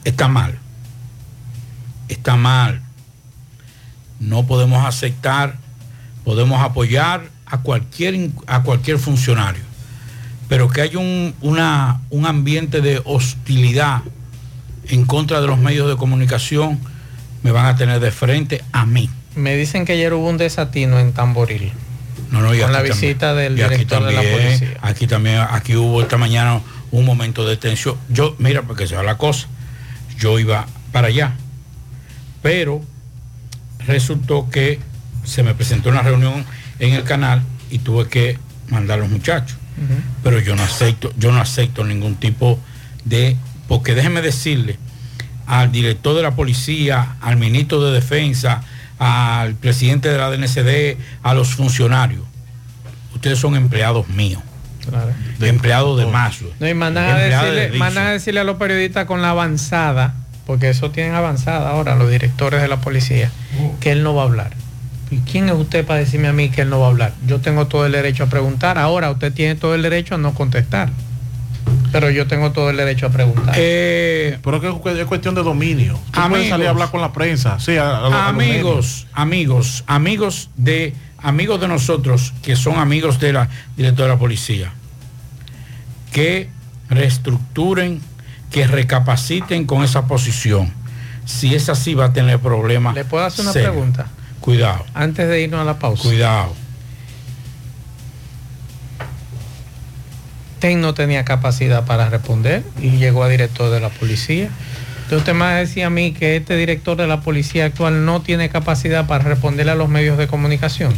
Está 0.05 0.29
mal. 0.29 0.59
Está 2.09 2.37
mal. 2.37 2.81
No 4.19 4.47
podemos 4.47 4.85
aceptar, 4.85 5.57
podemos 6.25 6.61
apoyar 6.63 7.25
a 7.51 7.59
cualquier, 7.59 8.31
a 8.47 8.63
cualquier 8.63 8.99
funcionario, 8.99 9.63
pero 10.49 10.69
que 10.69 10.81
haya 10.83 10.99
un, 10.99 11.35
una- 11.41 12.01
un 12.11 12.27
ambiente 12.27 12.81
de 12.81 13.01
hostilidad 13.05 14.03
en 14.89 15.05
contra 15.05 15.41
de 15.41 15.47
los 15.47 15.59
medios 15.59 15.89
de 15.89 15.97
comunicación, 15.97 16.79
me 17.43 17.53
van 17.53 17.67
a 17.67 17.77
tener 17.77 18.01
de 18.01 18.11
frente 18.11 18.63
a 18.73 18.85
mí. 18.87 19.09
Me 19.37 19.57
dicen 19.57 19.85
que 19.85 19.93
ayer 19.93 20.13
hubo 20.13 20.29
un 20.29 20.37
desatino 20.37 20.99
en 20.99 21.13
Tamboril. 21.13 21.73
No, 22.31 22.41
no, 22.41 22.55
y 22.55 22.61
Con 22.61 22.73
la 22.73 22.83
visita 22.83 23.29
también. 23.29 23.57
del 23.57 23.59
Y 23.59 23.63
aquí 23.63 23.75
director 23.75 24.05
de 24.05 24.13
la 24.13 24.21
también, 24.23 24.39
policía. 24.59 24.79
Aquí 24.83 25.07
también, 25.07 25.39
aquí 25.51 25.77
hubo 25.77 26.03
esta 26.03 26.17
mañana 26.17 26.61
un 26.93 27.05
momento 27.05 27.47
de 27.47 27.57
tensión. 27.57 27.97
Yo, 28.09 28.35
mira, 28.39 28.63
porque 28.63 28.87
se 28.87 28.95
va 28.97 29.03
la 29.03 29.17
cosa, 29.17 29.47
yo 30.19 30.39
iba 30.39 30.67
para 30.93 31.09
allá, 31.09 31.35
pero 32.43 32.83
resultó 33.87 34.49
que 34.51 34.79
se 35.25 35.43
me 35.43 35.55
presentó 35.55 35.89
una 35.89 36.03
reunión 36.03 36.45
en 36.81 36.95
el 36.95 37.05
canal 37.05 37.43
y 37.71 37.79
tuve 37.79 38.09
que 38.09 38.39
mandar 38.69 38.99
a 38.99 39.03
los 39.03 39.11
muchachos. 39.11 39.57
Pero 40.23 40.41
yo 40.41 40.57
no 40.57 40.63
acepto, 40.63 41.11
yo 41.17 41.33
no 41.33 41.41
acepto 41.41 41.85
ningún 41.85 42.17
tipo 42.17 42.59
de, 43.05 43.37
porque 43.67 43.95
déjeme 43.95 44.21
decirle 44.21 44.79
al 45.47 45.73
director 45.73 46.15
de 46.15 46.23
la 46.23 46.33
policía, 46.33 47.17
al 47.23 47.37
ministro 47.39 47.81
de 47.83 47.93
defensa, 47.93 48.63
al 48.99 49.55
presidente 49.55 50.11
de 50.11 50.19
la 50.19 50.31
DNCD, 50.31 50.99
a 51.23 51.33
los 51.35 51.55
funcionarios. 51.55 52.23
Ustedes 53.15 53.39
son 53.39 53.57
empleados 53.57 54.07
míos, 54.09 54.43
Claro. 54.89 55.13
empleados 55.41 55.99
de 55.99 56.07
Maslow. 56.07 56.51
No, 56.61 56.69
y 56.69 56.75
mandan 56.75 57.05
a, 57.11 57.19
de 57.19 57.29
decirle, 57.31 57.79
mandan 57.79 58.07
a 58.09 58.11
decirle 58.13 58.41
a 58.41 58.45
los 58.45 58.57
periodistas 58.59 59.07
con 59.07 59.23
la 59.23 59.31
avanzada, 59.31 60.15
porque 60.47 60.69
eso 60.69 60.91
tienen 60.91 61.15
avanzada 61.15 61.71
ahora 61.71 61.97
los 61.97 62.11
directores 62.11 62.61
de 62.61 62.69
la 62.69 62.81
policía, 62.81 63.31
que 63.81 63.93
él 63.93 64.03
no 64.03 64.15
va 64.15 64.23
a 64.23 64.25
hablar. 64.27 64.51
¿Y 65.11 65.19
quién 65.19 65.49
es 65.49 65.55
usted 65.55 65.85
para 65.85 65.99
decirme 66.01 66.29
a 66.29 66.33
mí 66.33 66.51
que 66.51 66.63
él 66.63 66.71
no 66.71 66.79
va 66.81 66.87
a 66.87 66.91
hablar? 66.91 67.13
Yo 67.27 67.41
tengo 67.41 67.67
todo 67.67 67.85
el 67.87 67.93
derecho 67.93 68.25
a 68.25 68.27
preguntar, 68.27 68.79
ahora 68.79 69.11
usted 69.11 69.33
tiene 69.33 69.57
todo 69.57 69.75
el 69.75 69.83
derecho 69.83 70.15
a 70.15 70.19
no 70.19 70.35
contestar. 70.35 70.91
Pero 71.93 72.09
yo 72.11 72.29
tengo 72.29 72.53
todo 72.53 72.71
el 72.71 72.77
derecho 72.77 73.07
a 73.07 73.11
preguntar. 73.11 73.55
Eh, 73.59 74.39
Pero 74.45 74.61
que 74.61 74.69
es 74.69 74.75
cu- 74.75 74.89
es 74.91 75.05
cuestión 75.07 75.35
de 75.35 75.43
dominio. 75.43 75.99
Tú 76.13 76.21
Amigos. 76.21 76.49
salir 76.49 76.69
a 76.69 76.71
hablar 76.71 76.91
con 76.93 77.01
la 77.01 77.13
prensa. 77.13 77.59
Sí, 77.59 77.77
a- 77.77 77.89
a- 77.89 77.99
a 77.99 78.01
los 78.29 78.35
medios. 78.37 78.55
amigos, 78.63 79.07
amigos, 79.13 79.85
amigos 79.89 80.51
de 80.57 80.95
amigos 81.23 81.61
de 81.61 81.69
nosotros 81.69 82.33
que 82.43 82.55
son 82.57 82.77
amigos 82.79 83.19
de 83.21 83.33
la 83.33 83.49
directora 83.77 84.07
de 84.09 84.15
la 84.15 84.19
policía, 84.19 84.73
que 86.13 86.49
reestructuren, 86.89 88.01
que 88.51 88.67
recapaciten 88.67 89.67
con 89.67 89.83
esa 89.85 90.07
posición. 90.07 90.73
Si 91.25 91.55
es 91.55 91.69
así 91.69 91.95
va 91.95 92.07
a 92.07 92.13
tener 92.13 92.39
problemas. 92.39 92.95
¿Le 92.95 93.05
puedo 93.05 93.25
hacer 93.25 93.45
una 93.45 93.53
serios. 93.53 93.73
pregunta? 93.73 94.07
Cuidado, 94.41 94.85
Antes 94.95 95.29
de 95.29 95.43
irnos 95.43 95.61
a 95.61 95.65
la 95.65 95.79
pausa. 95.79 96.03
cuidado. 96.03 96.55
TEN 100.61 100.81
no 100.81 100.95
tenía 100.95 101.25
capacidad 101.25 101.85
para 101.87 102.09
responder 102.11 102.63
y 102.81 102.91
llegó 102.99 103.25
a 103.25 103.29
director 103.29 103.71
de 103.71 103.81
la 103.81 103.89
policía. 103.89 104.51
Entonces 105.05 105.19
usted 105.19 105.33
me 105.33 105.41
va 105.41 105.87
a 105.87 105.91
mí 105.91 106.13
que 106.13 106.37
este 106.37 106.57
director 106.57 106.97
de 106.97 107.07
la 107.07 107.21
policía 107.23 107.65
actual 107.65 108.05
no 108.05 108.23
tiene 108.23 108.49
capacidad 108.51 109.07
para 109.07 109.25
responderle 109.25 109.73
a 109.73 109.75
los 109.75 109.89
medios 109.89 110.17
de 110.19 110.29
comunicación. 110.29 110.95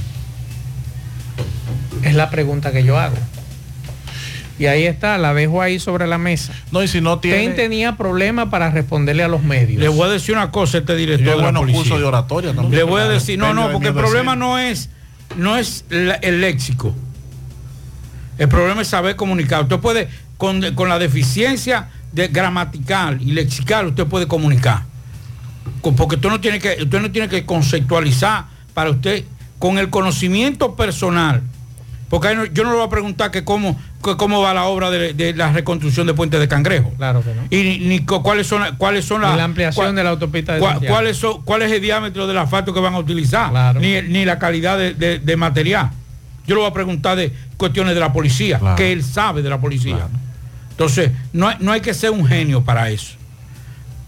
Es 2.02 2.14
la 2.14 2.28
pregunta 2.28 2.72
que 2.72 2.84
yo 2.84 2.98
hago. 2.98 3.16
Y 4.62 4.66
ahí 4.68 4.84
está, 4.86 5.18
la 5.18 5.34
dejo 5.34 5.60
ahí 5.60 5.80
sobre 5.80 6.06
la 6.06 6.18
mesa. 6.18 6.52
No, 6.70 6.84
y 6.84 6.86
si 6.86 7.00
no 7.00 7.18
tiene. 7.18 7.38
TEN 7.38 7.56
tenía 7.56 7.96
problemas 7.96 8.48
para 8.48 8.70
responderle 8.70 9.24
a 9.24 9.28
los 9.28 9.42
medios. 9.42 9.80
Le 9.82 9.88
voy 9.88 10.08
a 10.08 10.12
decir 10.12 10.36
una 10.36 10.52
cosa 10.52 10.76
a 10.76 10.80
este 10.82 10.94
director 10.94 11.26
Yo 11.26 11.36
de 11.36 11.42
buenos 11.42 11.66
cursos 11.68 11.98
de 11.98 12.04
oratoria 12.04 12.54
también. 12.54 12.76
Le 12.76 12.84
voy 12.84 13.02
a 13.02 13.08
decir, 13.08 13.40
no, 13.40 13.52
no, 13.54 13.72
porque 13.72 13.88
el 13.88 13.94
problema 13.94 14.36
no 14.36 14.60
es, 14.60 14.88
no 15.36 15.56
es 15.56 15.84
la- 15.90 16.14
el 16.14 16.40
léxico. 16.40 16.94
El 18.38 18.48
problema 18.48 18.82
es 18.82 18.86
saber 18.88 19.16
comunicar. 19.16 19.62
Usted 19.64 19.80
puede, 19.80 20.08
con, 20.36 20.62
con 20.76 20.88
la 20.88 21.00
deficiencia 21.00 21.88
de 22.12 22.28
gramatical 22.28 23.20
y 23.20 23.32
lexical, 23.32 23.88
usted 23.88 24.06
puede 24.06 24.28
comunicar. 24.28 24.84
Porque 25.96 26.14
usted 26.14 26.28
no 26.28 26.40
tiene 26.40 26.60
que, 26.60 26.76
usted 26.82 27.00
no 27.00 27.10
tiene 27.10 27.28
que 27.28 27.44
conceptualizar 27.44 28.44
para 28.74 28.90
usted 28.90 29.24
con 29.58 29.78
el 29.78 29.90
conocimiento 29.90 30.76
personal. 30.76 31.42
Porque 32.12 32.34
no- 32.36 32.44
yo 32.44 32.62
no 32.64 32.72
le 32.72 32.76
voy 32.76 32.86
a 32.86 32.90
preguntar 32.90 33.30
que 33.30 33.42
cómo, 33.42 33.80
que 34.04 34.18
cómo 34.18 34.42
va 34.42 34.52
la 34.52 34.64
obra 34.64 34.90
de, 34.90 35.14
de 35.14 35.32
la 35.32 35.50
reconstrucción 35.50 36.06
de 36.06 36.12
Puente 36.12 36.38
de 36.38 36.46
Cangrejo. 36.46 36.92
Claro 36.98 37.22
que 37.22 37.34
no. 37.34 37.40
Y 37.48 37.62
ni, 37.62 37.78
ni 37.78 38.00
cu- 38.04 38.22
cuáles 38.22 38.46
son 38.46 38.60
la- 38.60 38.72
cuáles 38.76 39.06
son 39.06 39.22
las 39.22 39.34
la 39.34 39.44
ampliación 39.44 39.86
cuál- 39.86 39.96
de 39.96 40.04
la 40.04 40.10
autopista 40.10 40.52
de 40.52 40.60
cuál, 40.60 40.72
Santiago. 40.74 40.94
cuáles 40.94 41.16
son- 41.16 41.42
cuál 41.42 41.62
es 41.62 41.72
el 41.72 41.80
diámetro 41.80 42.26
del 42.26 42.36
asfalto 42.36 42.74
que 42.74 42.80
van 42.80 42.92
a 42.92 42.98
utilizar, 42.98 43.48
Claro. 43.48 43.80
ni, 43.80 44.02
ni 44.02 44.26
la 44.26 44.38
calidad 44.38 44.76
de, 44.76 44.92
de- 44.92 45.20
de 45.20 45.36
material. 45.38 45.88
Yo 46.46 46.54
le 46.54 46.60
voy 46.60 46.70
a 46.70 46.74
preguntar 46.74 47.16
de 47.16 47.32
cuestiones 47.56 47.94
de 47.94 48.00
la 48.00 48.12
policía, 48.12 48.58
Claro. 48.58 48.76
que 48.76 48.92
él 48.92 49.02
sabe 49.02 49.40
de 49.40 49.48
la 49.48 49.58
policía. 49.58 49.94
Claro. 49.96 50.10
Entonces, 50.72 51.12
no, 51.32 51.50
no 51.60 51.72
hay 51.72 51.80
que 51.80 51.94
ser 51.94 52.10
un 52.10 52.26
genio 52.26 52.62
para 52.62 52.90
eso, 52.90 53.14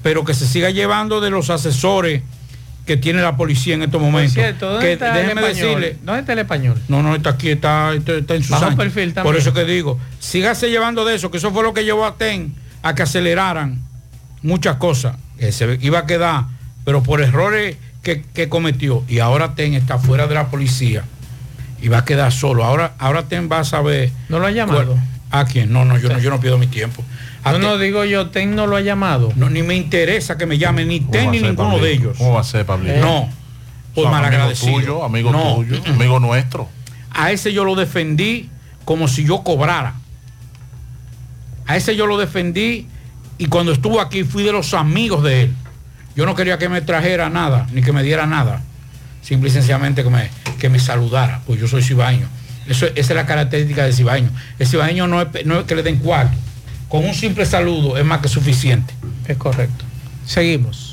pero 0.03 0.27
que 0.27 0.35
se 0.35 0.47
siga 0.47 0.69
llevando 0.69 1.23
de 1.23 1.31
los 1.31 1.49
asesores 1.49 2.21
que 2.87 2.97
tiene 2.97 3.23
la 3.23 3.37
policía 3.37 3.75
en 3.75 3.83
estos 3.83 4.00
momentos. 4.00 4.35
cierto, 4.35 4.71
¿dónde 4.73 4.87
que 4.87 4.93
está 4.95 5.19
el 5.21 5.29
español? 5.31 5.55
decirle, 5.55 5.97
¿Dónde 6.03 6.21
está 6.21 6.33
el 6.35 6.38
español? 6.41 6.83
no, 6.88 7.03
no, 7.03 7.14
está 7.14 7.31
aquí, 7.31 7.49
está, 7.50 7.95
está, 7.95 8.12
está 8.14 8.35
en 8.35 8.43
su 8.45 8.53
perfil 8.76 9.14
también. 9.14 9.23
Por 9.23 9.37
eso 9.37 9.53
que 9.55 9.64
digo, 9.64 9.99
sígase 10.19 10.69
llevando 10.71 11.05
de 11.05 11.14
eso, 11.14 11.31
que 11.31 11.38
eso 11.38 11.50
fue 11.53 11.62
lo 11.62 11.73
que 11.73 11.85
llevó 11.85 12.05
a 12.05 12.17
TEN 12.17 12.55
a 12.83 12.95
que 12.95 13.03
aceleraran 13.03 13.81
muchas 14.43 14.76
cosas. 14.76 15.17
Que 15.38 15.50
se 15.53 15.79
iba 15.81 16.00
a 16.00 16.07
quedar, 16.07 16.45
pero 16.85 17.03
por 17.03 17.21
errores 17.23 17.76
que, 18.03 18.23
que 18.35 18.49
cometió. 18.50 19.03
Y 19.09 19.19
ahora 19.21 19.55
TEN 19.55 19.75
está 19.75 19.99
fuera 19.99 20.26
de 20.26 20.35
la 20.35 20.49
policía 20.49 21.05
y 21.81 21.88
va 21.88 21.99
a 21.99 22.05
quedar 22.05 22.33
solo. 22.33 22.64
Ahora, 22.64 22.93
ahora 22.99 23.23
TEN 23.25 23.49
va 23.50 23.61
a 23.61 23.64
saber. 23.64 24.11
¿No 24.29 24.38
lo 24.38 24.47
ha 24.47 24.50
llamado? 24.50 24.85
cuál- 24.95 25.03
¿A 25.31 25.47
quién? 25.47 25.73
No, 25.73 25.85
no, 25.85 25.99
yo 25.99 26.11
no, 26.11 26.19
yo 26.21 26.31
no 26.31 26.38
pido 26.38 26.59
mi 26.59 26.67
tiempo. 26.69 27.03
A 27.45 27.53
No, 27.53 27.59
no 27.59 27.79
digo 27.79 28.05
yo, 28.05 28.31
TEN 28.31 28.55
no 28.57 28.67
lo 28.67 28.77
ha 28.77 28.81
llamado. 28.81 29.33
no, 29.37 29.51
ni 29.51 29.63
me 29.63 29.75
interesa 29.75 30.37
que 30.39 30.47
me 30.47 30.57
llamen 30.59 30.89
ni 30.89 31.01
¿Cómo 31.01 31.11
TEN 31.13 31.31
ni 31.31 31.41
ninguno 31.41 31.69
Pablito? 31.71 31.85
de 31.85 31.93
ellos. 31.93 32.17
¿Cómo 32.19 32.33
va 32.35 32.41
a 32.41 32.45
ser, 32.45 32.65
Pablito? 32.67 32.99
No, 33.01 33.29
por 33.95 34.05
Son 34.05 34.13
malagradecido. 34.13 34.73
Amigo 34.75 34.81
tuyo, 34.81 35.05
amigo 35.05 35.33
No. 35.33 35.55
tuyo, 35.57 35.81
amigo 35.87 36.21
nuestro. 36.21 36.69
a 37.11 37.31
ese 37.31 37.53
yo 37.53 37.65
lo 37.65 37.75
defendí 37.77 38.49
como 38.85 39.07
si 39.09 39.25
yo 39.25 39.43
cobrara. 39.45 39.95
A 41.67 41.77
ese 41.77 41.97
yo 41.97 42.07
lo 42.07 42.19
defendí 42.19 42.87
y 43.39 43.47
cuando 43.47 43.73
estuvo 43.73 44.01
aquí 44.01 44.25
fui 44.25 44.43
de 44.43 44.53
los 44.53 44.75
amigos 44.75 45.23
de 45.23 45.43
él. 45.43 45.55
Yo 46.17 46.27
no 46.27 46.35
quería 46.35 46.59
que 46.59 46.69
me 46.69 46.81
trajera 46.81 47.29
nada, 47.31 47.67
ni 47.73 47.83
que 47.83 47.93
me 47.93 48.03
diera 48.03 48.27
nada. 48.27 48.63
Simple 49.23 49.49
y 49.49 49.53
sencillamente 49.53 50.03
que 50.05 50.11
me, 50.11 50.29
que 50.59 50.69
me 50.69 50.79
saludara, 50.79 51.41
pues 51.47 51.59
yo 51.61 51.67
soy 51.67 51.83
cibaño. 51.83 52.27
Eso, 52.69 52.87
esa 52.87 52.95
es 52.95 53.11
la 53.11 53.27
característica 53.27 53.85
del 53.85 53.95
cibaño. 53.95 54.31
El 54.59 54.67
cibaño 54.67 55.07
no 55.07 55.21
es, 55.23 55.29
no 55.47 55.61
es 55.61 55.65
que 55.67 55.75
le 55.75 55.83
den 55.83 55.97
cuarto. 55.97 56.37
Con 56.95 57.05
un 57.05 57.13
simple 57.13 57.45
saludo 57.45 57.99
es 57.99 58.05
más 58.05 58.21
que 58.21 58.29
suficiente. 58.29 58.95
Es 59.27 59.37
correcto. 59.37 59.85
Seguimos. 60.27 60.84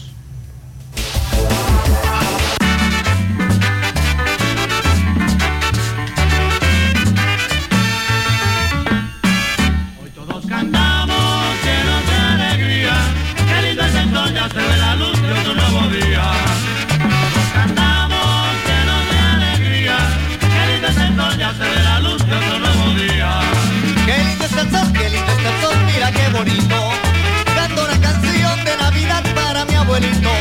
Abuelito. 29.92 30.41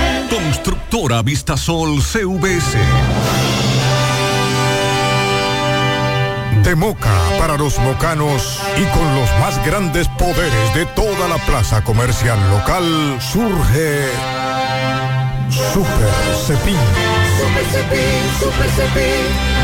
Constructora 0.91 1.21
Vistasol 1.21 2.01
CVS. 2.01 2.77
De 6.65 6.75
Moca 6.75 7.17
para 7.39 7.55
los 7.55 7.79
mocanos 7.79 8.59
y 8.75 8.83
con 8.97 9.15
los 9.15 9.29
más 9.39 9.65
grandes 9.65 10.09
poderes 10.09 10.75
de 10.75 10.85
toda 10.87 11.29
la 11.29 11.37
plaza 11.45 11.81
comercial 11.81 12.37
local 12.49 13.17
surge 13.21 14.09
Super 15.71 16.11
Cepín. 16.45 16.75
Super 17.37 17.65
Cepín, 17.71 18.39
Super 18.41 18.69
Cepín. 18.71 19.60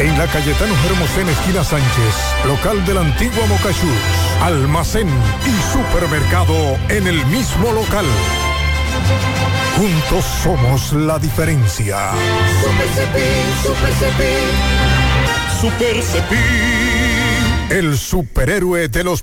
En 0.00 0.16
la 0.16 0.26
Cayetano 0.28 0.74
Hermosén, 0.86 1.28
esquina 1.28 1.62
Sánchez, 1.62 2.14
local 2.46 2.82
de 2.86 2.94
la 2.94 3.02
antigua 3.02 3.44
Moca 3.46 3.70
Shoes, 3.70 4.40
almacén 4.40 5.06
y 5.06 5.72
supermercado 5.74 6.54
en 6.88 7.06
el 7.06 7.26
mismo 7.26 7.70
local. 7.70 8.06
Juntos 9.76 10.24
somos 10.42 10.94
la 10.94 11.18
diferencia. 11.18 12.12
Super 12.62 12.88
Cepín, 12.94 13.44
Super 13.62 13.92
Cepín. 13.92 14.50
Super 15.60 16.02
Cepín. 16.02 17.50
el 17.70 17.98
superhéroe 17.98 18.88
de 18.88 19.04
los 19.04 19.22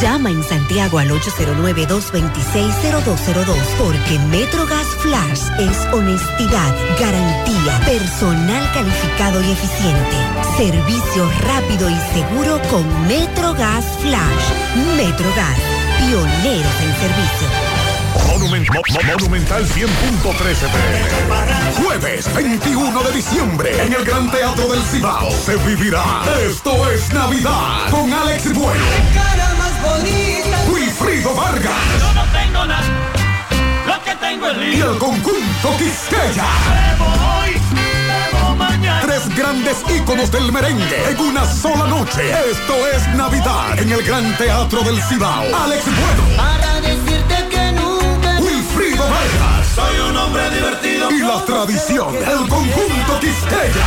Llama 0.00 0.30
en 0.30 0.42
Santiago 0.42 0.98
al 0.98 1.10
809-226-0202 1.10 3.54
porque 3.78 4.18
MetroGas 4.30 4.86
Flash 5.00 5.42
es 5.58 5.76
honestidad, 5.92 6.74
garantía, 6.98 7.78
personal 7.84 8.66
calificado 8.72 9.42
y 9.42 9.50
eficiente, 9.52 10.16
servicio 10.56 11.30
rápido 11.42 11.90
y 11.90 11.96
seguro 12.14 12.58
con 12.70 12.86
MetroGas 13.08 13.84
Flash. 14.00 14.44
MetroGas, 14.96 15.58
pioneros 15.98 16.80
en 16.82 16.96
servicio. 16.96 17.48
Monument- 18.26 18.68
Mo- 18.72 18.82
Mo- 18.92 19.02
Monumental 19.12 19.64
100.13 19.66 20.66
Jueves 21.82 22.26
21 22.34 23.02
de 23.04 23.12
diciembre 23.12 23.82
en 23.84 23.92
el 23.92 24.04
Gran 24.04 24.28
Teatro 24.30 24.66
del 24.68 24.82
Cibao 24.82 25.30
se 25.30 25.56
vivirá 25.58 26.02
Esto 26.48 26.90
es 26.90 27.12
Navidad 27.12 27.88
con 27.90 28.12
Alex 28.12 28.52
Bueno, 28.52 28.84
Wilfrido 30.72 31.34
Vargas 31.34 31.72
Yo 32.00 32.12
no 32.14 32.24
tengo 32.32 32.64
nada, 32.66 32.84
lo 33.86 34.04
que 34.04 34.14
tengo 34.16 34.48
es 34.48 34.56
y 34.56 34.60
lío. 34.76 34.92
el 34.92 34.98
conjunto 34.98 35.76
Quisqueya. 35.78 36.44
Bebo 36.70 37.06
hoy, 37.06 37.52
bebo 38.32 38.56
mañana. 38.56 39.00
Tres 39.02 39.28
grandes 39.36 39.76
íconos 39.94 40.30
del 40.30 40.52
merengue 40.52 41.10
en 41.10 41.18
una 41.20 41.44
sola 41.46 41.86
noche. 41.86 42.30
Esto 42.50 42.74
es 42.94 43.08
Navidad 43.14 43.78
en 43.78 43.90
el 43.92 44.02
Gran 44.02 44.36
Teatro 44.36 44.82
del 44.82 45.02
Cibao. 45.02 45.42
Alex 45.64 45.84
Bueno, 45.84 46.36
Para 46.36 46.80
decirte 46.80 47.48
que 47.50 47.72
nunca 47.72 48.38
Wilfrido 48.40 49.02
Vargas 49.04 49.66
Soy 49.74 49.98
un 50.10 50.16
hombre 50.16 50.50
divertido. 50.50 51.10
y 51.10 51.18
la 51.20 51.44
tradición, 51.44 52.14
el 52.16 52.48
conjunto 52.48 53.20
Quisqueya. 53.20 53.86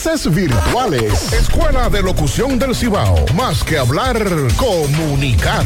virtuales. 0.31 1.31
Escuela 1.31 1.87
de 1.87 2.01
Locución 2.01 2.57
del 2.57 2.75
Cibao. 2.75 3.23
Más 3.35 3.63
que 3.63 3.77
hablar, 3.77 4.17
comunicar. 4.57 5.63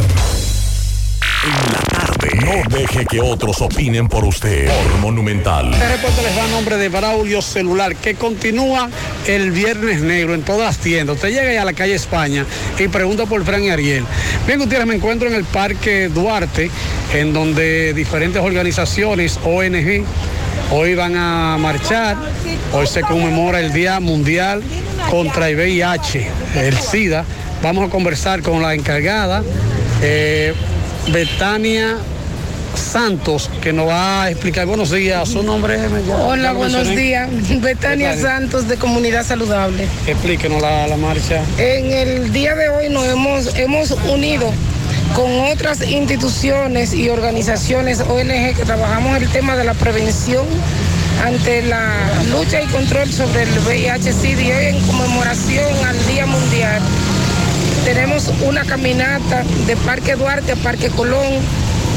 En 1.45 1.71
la 1.71 1.80
tarde. 1.80 2.30
No 2.43 2.78
deje 2.78 3.06
que 3.06 3.21
otros 3.21 3.62
opinen 3.62 4.10
por 4.10 4.26
usted. 4.26 4.67
Por 4.67 5.00
Monumental. 5.00 5.71
Este 5.71 5.88
reporte 5.88 6.21
les 6.21 6.38
va 6.38 6.43
a 6.43 6.48
nombre 6.50 6.76
de 6.76 6.89
Braulio 6.89 7.41
Celular, 7.41 7.95
que 7.95 8.15
continúa 8.15 8.89
el 9.26 9.52
Viernes 9.52 10.02
Negro 10.02 10.34
en 10.34 10.43
todas 10.43 10.63
las 10.63 10.78
tiendas. 10.80 11.15
Usted 11.15 11.30
llega 11.30 11.54
ya 11.54 11.62
a 11.62 11.65
la 11.65 11.74
calle 11.74 11.95
España 11.95 12.45
y 12.78 12.89
pregunta 12.89 13.26
por 13.26 13.43
Fran 13.45 13.63
y 13.63 13.69
Ariel. 13.69 14.04
Bien, 14.45 14.60
Gutiérrez, 14.60 14.86
me 14.86 14.95
encuentro 14.95 15.30
en 15.30 15.36
el 15.36 15.45
Parque 15.45 16.10
Duarte, 16.10 16.69
en 17.13 17.32
donde 17.34 17.93
diferentes 17.93 18.41
organizaciones, 18.41 19.39
ONG, 19.45 20.04
hoy 20.71 20.95
van 20.95 21.15
a 21.15 21.58
marchar. 21.60 22.17
Hoy 22.73 22.88
se 22.88 23.01
conmemora 23.01 23.60
el 23.60 23.73
Día 23.73 23.99
Mundial 23.99 24.62
contra 25.10 25.49
el 25.49 25.56
VIH, 25.56 26.28
el 26.56 26.78
SIDA. 26.78 27.23
Vamos 27.62 27.88
a 27.88 27.91
conversar 27.91 28.41
con 28.41 28.62
la 28.62 28.73
encargada. 28.73 29.43
eh, 30.01 30.54
Betania 31.12 31.97
Santos, 32.75 33.49
que 33.62 33.71
nos 33.71 33.88
va 33.88 34.23
a 34.23 34.32
explicar. 34.32 34.65
Buenos 34.65 34.91
días, 34.91 35.30
su 35.30 35.41
nombre 35.43 35.75
es. 35.75 35.82
Ya- 36.08 36.15
Hola, 36.17 36.43
ya 36.43 36.51
buenos 36.54 36.89
días. 36.89 37.30
Betania 37.62 38.10
Betania. 38.10 38.17
Santos 38.17 38.67
de 38.67 38.75
Comunidad 38.75 39.23
Saludable. 39.25 39.88
Explíquenos 40.08 40.62
la, 40.62 40.86
la 40.88 40.97
marcha. 40.97 41.41
En 41.58 41.91
el 41.91 42.34
día 42.34 42.54
de 42.56 42.67
hoy 42.69 42.89
nos 42.89 43.06
hemos, 43.06 43.56
hemos 43.56 43.91
unido 44.12 44.51
con 45.15 45.32
otras 45.51 45.82
instituciones 45.89 46.93
y 46.93 47.10
organizaciones 47.10 48.01
ONG 48.01 48.56
que 48.56 48.63
trabajamos 48.65 49.17
el 49.17 49.30
tema 49.30 49.56
de 49.56 49.63
la 49.63 49.73
prevención 49.73 50.45
ante 51.25 51.62
la 51.63 51.93
lucha 52.32 52.62
y 52.62 52.65
control 52.67 53.10
sobre 53.12 53.43
el 53.43 53.49
VIH-Sida 53.65 54.58
hoy 54.58 54.65
en 54.65 54.82
conmemoración 54.82 55.73
al 55.86 56.06
Día 56.08 56.25
Mundial 56.25 56.82
tenemos 57.86 58.30
una 58.43 58.65
caminata 58.65 59.43
de 59.67 59.78
Parque 59.78 60.15
Duarte 60.15 60.54
a 60.54 60.56
Parque 60.56 60.89
Colón, 60.89 61.39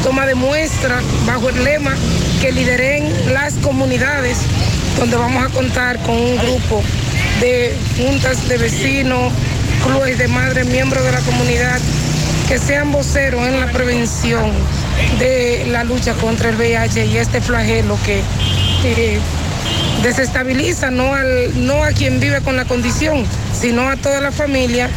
toma 0.04 0.26
de 0.26 0.34
muestra 0.34 1.00
bajo 1.26 1.48
el 1.48 1.64
lema 1.64 1.96
que 2.42 2.52
lideren 2.52 3.10
las 3.32 3.54
comunidades, 3.54 4.36
donde 4.98 5.16
vamos 5.16 5.44
a 5.44 5.48
contar 5.48 5.98
con 6.02 6.14
un 6.14 6.36
grupo 6.36 6.82
de 7.40 7.74
juntas 7.96 8.46
de 8.48 8.58
vecinos, 8.58 9.32
clubes 9.82 10.18
de 10.18 10.28
madres, 10.28 10.66
miembros 10.66 11.02
de 11.02 11.12
la 11.12 11.20
comunidad, 11.20 11.80
que 12.48 12.58
sean 12.58 12.90
voceros 12.92 13.46
en 13.46 13.60
la 13.60 13.66
prevención 13.66 14.50
de 15.18 15.66
la 15.70 15.84
lucha 15.84 16.14
contra 16.14 16.48
el 16.48 16.56
VIH 16.56 17.04
y 17.04 17.18
este 17.18 17.42
flagelo 17.42 17.98
que 18.06 18.22
desestabiliza 20.02 20.90
no, 20.90 21.14
al, 21.14 21.66
no 21.66 21.84
a 21.84 21.88
quien 21.88 22.20
vive 22.20 22.40
con 22.40 22.56
la 22.56 22.64
condición, 22.64 23.24
sino 23.52 23.88
a 23.90 23.96
toda 23.96 24.22
la 24.22 24.32
familia 24.32 24.88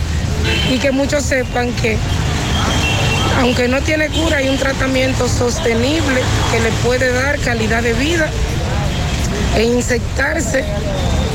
y 0.71 0.79
que 0.79 0.91
muchos 0.91 1.23
sepan 1.25 1.73
que 1.73 1.97
aunque 3.39 3.67
no 3.67 3.81
tiene 3.81 4.07
cura, 4.07 4.37
hay 4.37 4.47
un 4.47 4.57
tratamiento 4.57 5.27
sostenible 5.27 6.21
que 6.51 6.59
le 6.61 6.71
puede 6.83 7.11
dar 7.11 7.37
calidad 7.39 7.83
de 7.83 7.93
vida 7.93 8.29
e 9.57 9.63
insertarse 9.63 10.63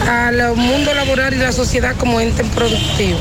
al 0.09 0.57
mundo 0.57 0.95
laboral 0.95 1.35
y 1.35 1.39
la 1.39 1.53
sociedad 1.53 1.95
como 1.97 2.21
ente 2.21 2.43
productivo. 2.45 3.19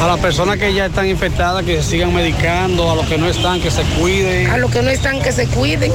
A 0.00 0.06
las 0.06 0.20
personas 0.20 0.58
que 0.58 0.74
ya 0.74 0.86
están 0.86 1.06
infectadas, 1.06 1.64
que 1.64 1.82
se 1.82 1.90
sigan 1.90 2.14
medicando, 2.14 2.90
a 2.90 2.94
los 2.94 3.06
que 3.06 3.16
no 3.16 3.28
están, 3.28 3.60
que 3.60 3.70
se 3.70 3.82
cuiden. 3.98 4.50
A 4.50 4.58
los 4.58 4.70
que 4.70 4.82
no 4.82 4.90
están, 4.90 5.20
que 5.22 5.32
se 5.32 5.46
cuiden, 5.46 5.90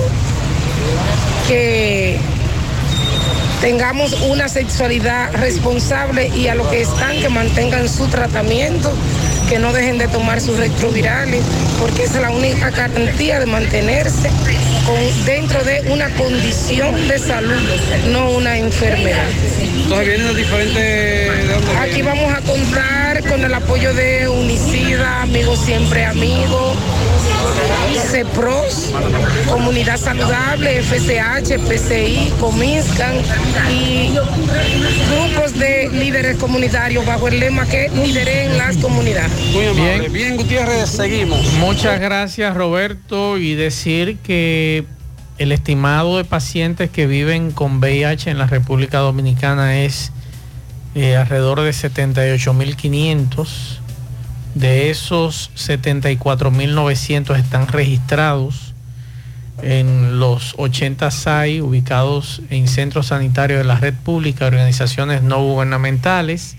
que 1.48 2.20
tengamos 3.62 4.14
una 4.24 4.50
sexualidad 4.50 5.32
responsable 5.34 6.30
y 6.30 6.48
a 6.48 6.56
los 6.56 6.68
que 6.68 6.82
están, 6.82 7.22
que 7.22 7.30
mantengan 7.30 7.88
su 7.88 8.08
tratamiento, 8.08 8.92
que 9.48 9.60
no 9.60 9.72
dejen 9.72 10.00
de 10.00 10.08
tomar 10.08 10.42
sus 10.42 10.58
retrovirales, 10.58 11.44
porque 11.80 12.04
es 12.04 12.16
la 12.16 12.32
única 12.32 12.72
garantía 12.72 13.40
de 13.40 13.46
mantenerse 13.46 14.30
con- 14.86 15.26
dentro 15.26 15.64
de 15.64 15.82
una 15.88 16.10
condición 16.12 17.08
de 17.08 17.20
salud, 17.20 17.62
no 18.12 18.32
una 18.32 18.58
enfermedad. 18.58 19.28
Entonces 19.84 20.08
vienen 20.08 20.36
diferentes... 20.36 20.76
¿de 20.76 21.48
dónde 21.54 21.78
Aquí 21.80 22.02
vamos 22.02 22.34
a 22.34 22.42
contar 22.42 23.24
con 23.28 23.44
el 23.44 23.54
apoyo 23.54 23.94
de 23.94 24.28
Unicida, 24.28 25.22
Amigos 25.24 25.60
Siempre 25.66 26.06
Amigos, 26.06 26.76
CEPROS, 28.12 28.92
Comunidad 29.50 29.98
Saludable, 29.98 30.82
FCH, 30.82 31.60
PCI, 31.68 32.34
Comiscan 32.40 33.16
y 33.72 34.12
grupos 35.10 35.58
de 35.58 35.90
líderes 35.90 36.38
comunitarios 36.38 37.06
bajo 37.06 37.28
el 37.28 37.40
lema 37.40 37.66
que 37.66 37.90
lideren 37.90 38.58
las 38.58 38.78
comunidades. 38.78 39.32
Muy 39.54 39.66
amable. 39.66 40.00
Bien. 40.00 40.14
Bien, 40.14 40.38
Gutiérrez, 40.38 40.90
seguimos. 40.90 41.42
Muchas 41.54 42.00
gracias 42.00 42.56
Roberto 42.56 43.38
y 43.38 43.56
decir 43.56 44.18
que 44.18 44.86
el 45.38 45.52
estimado 45.52 46.18
de 46.18 46.24
pacientes 46.24 46.90
que 46.90 47.08
viven 47.08 47.52
con 47.52 47.80
VIH 47.80 48.30
en 48.30 48.38
la 48.38 48.48
República 48.48 49.00
Dominicana 49.00 49.82
es 49.82 50.12
eh, 50.94 51.16
alrededor 51.16 51.62
de 51.62 51.72
78.500. 51.72 53.81
De 54.56 54.90
esos 54.90 55.50
74.900 55.56 57.38
están 57.38 57.68
registrados 57.68 58.74
en 59.62 60.20
los 60.20 60.56
80 60.58 61.10
SAI 61.12 61.62
ubicados 61.62 62.42
en 62.50 62.68
centros 62.68 63.08
sanitarios 63.08 63.60
de 63.60 63.64
la 63.64 63.80
red 63.80 63.94
pública, 63.94 64.48
organizaciones 64.48 65.22
no 65.22 65.42
gubernamentales. 65.44 66.58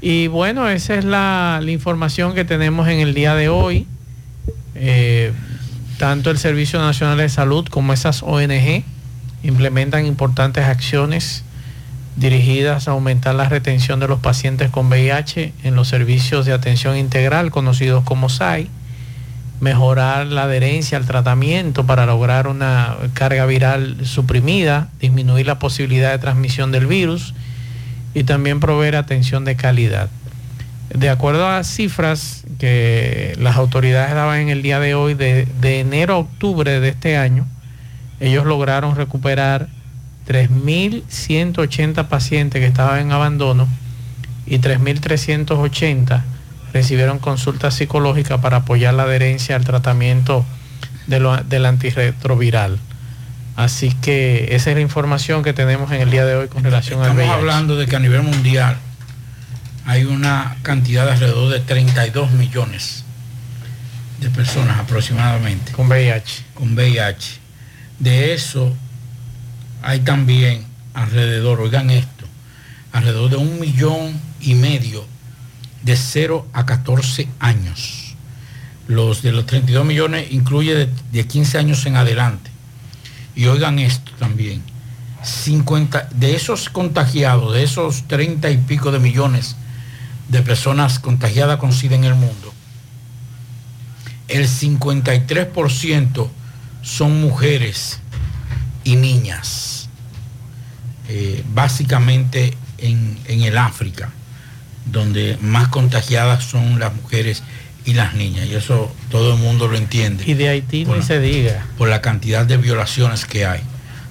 Y 0.00 0.28
bueno, 0.28 0.68
esa 0.68 0.94
es 0.94 1.04
la, 1.04 1.60
información 1.66 2.34
que 2.34 2.44
tenemos 2.44 2.88
en 2.88 3.00
el 3.00 3.14
día 3.14 3.34
de 3.34 3.48
hoy. 3.48 3.86
Eh, 4.74 5.32
tanto 5.98 6.30
el 6.30 6.38
Servicio 6.38 6.78
Nacional 6.80 7.18
de 7.18 7.28
Salud 7.28 7.66
como 7.68 7.92
esas 7.92 8.22
ONG 8.22 8.82
implementan 9.42 10.06
importantes 10.06 10.64
acciones 10.64 11.44
dirigidas 12.20 12.86
a 12.86 12.90
aumentar 12.90 13.34
la 13.34 13.48
retención 13.48 13.98
de 13.98 14.06
los 14.06 14.20
pacientes 14.20 14.68
con 14.68 14.88
VIH 14.88 15.54
en 15.64 15.74
los 15.74 15.88
servicios 15.88 16.44
de 16.44 16.52
atención 16.52 16.98
integral 16.98 17.50
conocidos 17.50 18.04
como 18.04 18.28
SAI, 18.28 18.68
mejorar 19.60 20.26
la 20.26 20.42
adherencia 20.42 20.98
al 20.98 21.06
tratamiento 21.06 21.86
para 21.86 22.04
lograr 22.04 22.46
una 22.46 22.94
carga 23.14 23.46
viral 23.46 24.04
suprimida, 24.04 24.90
disminuir 25.00 25.46
la 25.46 25.58
posibilidad 25.58 26.10
de 26.10 26.18
transmisión 26.18 26.72
del 26.72 26.86
virus 26.86 27.34
y 28.12 28.24
también 28.24 28.60
proveer 28.60 28.96
atención 28.96 29.46
de 29.46 29.56
calidad. 29.56 30.10
De 30.94 31.08
acuerdo 31.08 31.48
a 31.48 31.64
cifras 31.64 32.44
que 32.58 33.34
las 33.38 33.56
autoridades 33.56 34.14
daban 34.14 34.40
en 34.40 34.48
el 34.50 34.60
día 34.60 34.78
de 34.78 34.94
hoy, 34.94 35.14
de, 35.14 35.46
de 35.46 35.80
enero 35.80 36.14
a 36.14 36.18
octubre 36.18 36.80
de 36.80 36.88
este 36.90 37.16
año, 37.16 37.46
ellos 38.18 38.44
lograron 38.44 38.94
recuperar 38.94 39.68
3.180 40.26 42.08
pacientes 42.08 42.60
que 42.60 42.66
estaban 42.66 43.00
en 43.00 43.12
abandono 43.12 43.68
y 44.46 44.58
3.380 44.58 46.22
recibieron 46.72 47.18
consulta 47.18 47.70
psicológica 47.70 48.40
para 48.40 48.58
apoyar 48.58 48.94
la 48.94 49.02
adherencia 49.04 49.56
al 49.56 49.64
tratamiento 49.64 50.44
de 51.06 51.20
lo- 51.20 51.36
del 51.42 51.66
antirretroviral. 51.66 52.78
Así 53.56 53.90
que 53.92 54.54
esa 54.54 54.70
es 54.70 54.76
la 54.76 54.80
información 54.82 55.42
que 55.42 55.52
tenemos 55.52 55.90
en 55.92 56.00
el 56.00 56.10
día 56.10 56.24
de 56.24 56.34
hoy 56.36 56.48
con 56.48 56.62
relación 56.62 57.00
al 57.00 57.06
Estamos 57.10 57.24
VIH. 57.26 57.34
hablando 57.38 57.76
de 57.76 57.86
que 57.86 57.96
a 57.96 57.98
nivel 57.98 58.22
mundial 58.22 58.76
hay 59.84 60.04
una 60.04 60.56
cantidad 60.62 61.04
de 61.06 61.12
alrededor 61.12 61.52
de 61.52 61.60
32 61.60 62.30
millones 62.32 63.04
de 64.20 64.30
personas 64.30 64.78
aproximadamente. 64.78 65.72
Con 65.72 65.88
VIH. 65.88 66.44
Con 66.54 66.74
VIH. 66.74 67.38
De 67.98 68.32
eso 68.32 68.74
hay 69.82 70.00
también 70.00 70.64
alrededor, 70.94 71.60
oigan 71.60 71.90
esto, 71.90 72.24
alrededor 72.92 73.30
de 73.30 73.36
un 73.36 73.60
millón 73.60 74.20
y 74.40 74.54
medio 74.54 75.04
de 75.82 75.96
0 75.96 76.46
a 76.52 76.66
14 76.66 77.28
años. 77.38 78.14
Los 78.86 79.22
de 79.22 79.32
los 79.32 79.46
32 79.46 79.86
millones 79.86 80.32
incluye 80.32 80.74
de, 80.74 80.88
de 81.12 81.26
15 81.26 81.58
años 81.58 81.86
en 81.86 81.96
adelante. 81.96 82.50
Y 83.36 83.46
oigan 83.46 83.78
esto 83.78 84.12
también. 84.18 84.62
50, 85.22 86.08
de 86.14 86.34
esos 86.34 86.70
contagiados, 86.70 87.54
de 87.54 87.62
esos 87.62 88.08
30 88.08 88.50
y 88.50 88.56
pico 88.56 88.90
de 88.90 88.98
millones 88.98 89.56
de 90.28 90.42
personas 90.42 90.98
contagiadas 90.98 91.58
con 91.58 91.72
SIDA 91.72 91.96
en 91.96 92.04
el 92.04 92.14
mundo, 92.14 92.52
el 94.28 94.48
53% 94.48 96.28
son 96.82 97.20
mujeres 97.20 98.00
y 98.84 98.96
niñas, 98.96 99.88
eh, 101.08 101.42
básicamente 101.54 102.54
en, 102.78 103.18
en 103.26 103.42
el 103.42 103.58
África, 103.58 104.10
donde 104.86 105.36
más 105.40 105.68
contagiadas 105.68 106.44
son 106.44 106.78
las 106.78 106.94
mujeres 106.94 107.42
y 107.84 107.94
las 107.94 108.14
niñas, 108.14 108.46
y 108.46 108.54
eso 108.54 108.94
todo 109.10 109.34
el 109.34 109.40
mundo 109.40 109.66
lo 109.68 109.76
entiende. 109.76 110.24
Y 110.26 110.34
de 110.34 110.48
Haití 110.48 110.84
la- 110.84 111.02
se 111.02 111.18
diga. 111.20 111.66
por 111.78 111.88
la 111.88 112.00
cantidad 112.00 112.44
de 112.46 112.56
violaciones 112.56 113.24
que 113.24 113.46
hay. 113.46 113.60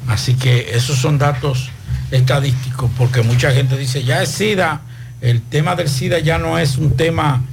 Así 0.07 0.33
que 0.33 0.71
esos 0.75 0.97
son 0.97 1.17
datos 1.17 1.69
estadísticos, 2.11 2.89
porque 2.97 3.21
mucha 3.21 3.51
gente 3.51 3.77
dice, 3.77 4.03
ya 4.03 4.21
es 4.23 4.29
SIDA, 4.29 4.81
el 5.21 5.41
tema 5.41 5.75
del 5.75 5.89
SIDA 5.89 6.19
ya 6.19 6.37
no 6.37 6.57
es 6.57 6.77
un 6.77 6.95
tema 6.95 7.43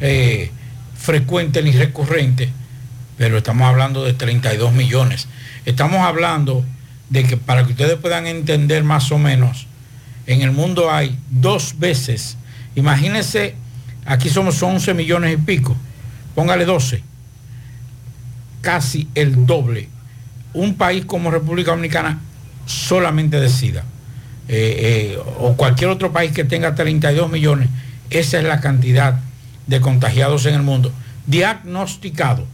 eh, 0.00 0.50
frecuente 0.96 1.62
ni 1.62 1.72
recurrente, 1.72 2.50
pero 3.16 3.38
estamos 3.38 3.66
hablando 3.68 4.04
de 4.04 4.12
32 4.12 4.72
millones. 4.72 5.28
Estamos 5.64 6.00
hablando 6.00 6.64
de 7.10 7.24
que 7.24 7.36
para 7.36 7.64
que 7.64 7.72
ustedes 7.72 7.96
puedan 7.98 8.26
entender 8.26 8.84
más 8.84 9.12
o 9.12 9.18
menos, 9.18 9.66
en 10.26 10.42
el 10.42 10.52
mundo 10.52 10.90
hay 10.90 11.18
dos 11.30 11.78
veces, 11.78 12.36
imagínense, 12.74 13.54
aquí 14.06 14.28
somos 14.28 14.62
11 14.62 14.94
millones 14.94 15.34
y 15.34 15.36
pico, 15.36 15.76
póngale 16.34 16.64
12, 16.64 17.02
casi 18.60 19.08
el 19.14 19.46
doble. 19.46 19.88
Un 20.54 20.74
país 20.74 21.04
como 21.04 21.30
República 21.30 21.72
Dominicana 21.72 22.20
solamente 22.66 23.40
de 23.40 23.48
SIDA. 23.48 23.84
Eh, 24.46 25.16
eh, 25.16 25.18
o 25.38 25.56
cualquier 25.56 25.88
otro 25.88 26.12
país 26.12 26.32
que 26.32 26.44
tenga 26.44 26.74
32 26.74 27.30
millones, 27.30 27.70
esa 28.10 28.38
es 28.38 28.44
la 28.44 28.60
cantidad 28.60 29.20
de 29.66 29.80
contagiados 29.80 30.46
en 30.46 30.54
el 30.54 30.62
mundo. 30.62 30.92
Diagnosticado. 31.26 32.46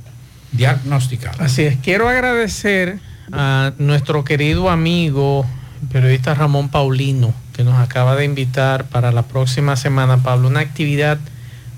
Diagnosticado. 0.53 1.43
Así 1.43 1.63
es, 1.63 1.77
quiero 1.83 2.09
agradecer 2.09 2.99
a 3.33 3.73
nuestro 3.79 4.25
querido 4.25 4.71
amigo, 4.71 5.47
periodista 5.93 6.35
Ramón 6.35 6.69
Paulino, 6.69 7.33
que 7.53 7.65
nos 7.65 7.79
acaba 7.79 8.17
de 8.17 8.25
invitar 8.25 8.85
para 8.87 9.13
la 9.13 9.23
próxima 9.23 9.77
semana, 9.77 10.23
Pablo, 10.23 10.49
una 10.49 10.61
actividad 10.61 11.19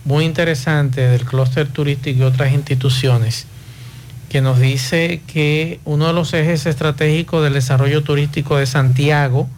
muy 0.05 0.25
interesante 0.25 1.03
del 1.03 1.25
clúster 1.25 1.69
turístico 1.69 2.21
y 2.21 2.23
otras 2.23 2.53
instituciones, 2.53 3.47
que 4.29 4.41
nos 4.41 4.59
dice 4.59 5.21
que 5.27 5.81
uno 5.85 6.07
de 6.07 6.13
los 6.15 6.33
ejes 6.33 6.67
estratégicos 6.67 7.45
del 7.45 7.53
desarrollo 7.53 8.03
turístico 8.03 8.57
de 8.57 8.67
Santiago 8.67 9.49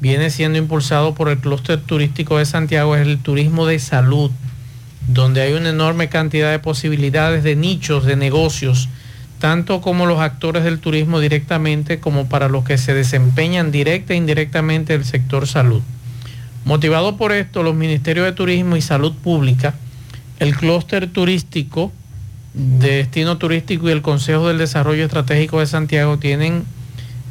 viene 0.00 0.30
siendo 0.30 0.58
impulsado 0.58 1.14
por 1.14 1.28
el 1.28 1.38
clúster 1.38 1.80
turístico 1.80 2.38
de 2.38 2.46
Santiago, 2.46 2.94
es 2.94 3.06
el 3.06 3.18
turismo 3.18 3.66
de 3.66 3.78
salud 3.80 4.30
donde 5.08 5.40
hay 5.40 5.54
una 5.54 5.70
enorme 5.70 6.08
cantidad 6.08 6.50
de 6.50 6.58
posibilidades 6.58 7.42
de 7.42 7.56
nichos, 7.56 8.04
de 8.04 8.16
negocios, 8.16 8.88
tanto 9.40 9.80
como 9.80 10.06
los 10.06 10.20
actores 10.20 10.64
del 10.64 10.78
turismo 10.78 11.20
directamente 11.20 11.98
como 11.98 12.28
para 12.28 12.48
los 12.48 12.64
que 12.64 12.78
se 12.78 12.94
desempeñan 12.94 13.70
directa 13.72 14.12
e 14.12 14.16
indirectamente 14.16 14.92
del 14.92 15.04
sector 15.04 15.46
salud. 15.46 15.82
Motivado 16.64 17.16
por 17.16 17.32
esto, 17.32 17.62
los 17.62 17.74
Ministerios 17.74 18.26
de 18.26 18.32
Turismo 18.32 18.76
y 18.76 18.82
Salud 18.82 19.14
Pública, 19.14 19.74
el 20.38 20.54
clúster 20.54 21.08
turístico 21.08 21.90
de 22.52 22.96
destino 22.96 23.38
turístico 23.38 23.88
y 23.88 23.92
el 23.92 24.02
Consejo 24.02 24.48
del 24.48 24.58
Desarrollo 24.58 25.04
Estratégico 25.04 25.60
de 25.60 25.66
Santiago 25.66 26.18
tienen 26.18 26.64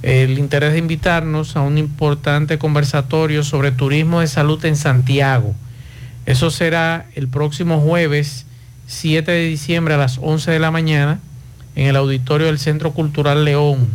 el 0.02 0.40
interés 0.40 0.74
de 0.74 0.80
invitarnos 0.80 1.56
a 1.56 1.62
un 1.62 1.78
importante 1.78 2.58
conversatorio 2.58 3.44
sobre 3.44 3.72
turismo 3.72 4.22
de 4.22 4.28
salud 4.28 4.64
en 4.66 4.76
Santiago. 4.76 5.54
Eso 6.28 6.52
será 6.52 7.08
el 7.16 7.28
próximo 7.28 7.80
jueves 7.82 8.46
7 8.86 9.32
de 9.32 9.46
diciembre 9.48 9.96
a 9.96 9.98
las 9.98 10.20
11 10.22 10.52
de 10.52 10.60
la 10.60 10.70
mañana 10.72 11.20
en 11.76 11.88
el 11.88 11.96
auditorio 11.96 12.46
del 12.48 12.60
Centro 12.60 12.92
Cultural 12.92 13.44
León. 13.46 13.88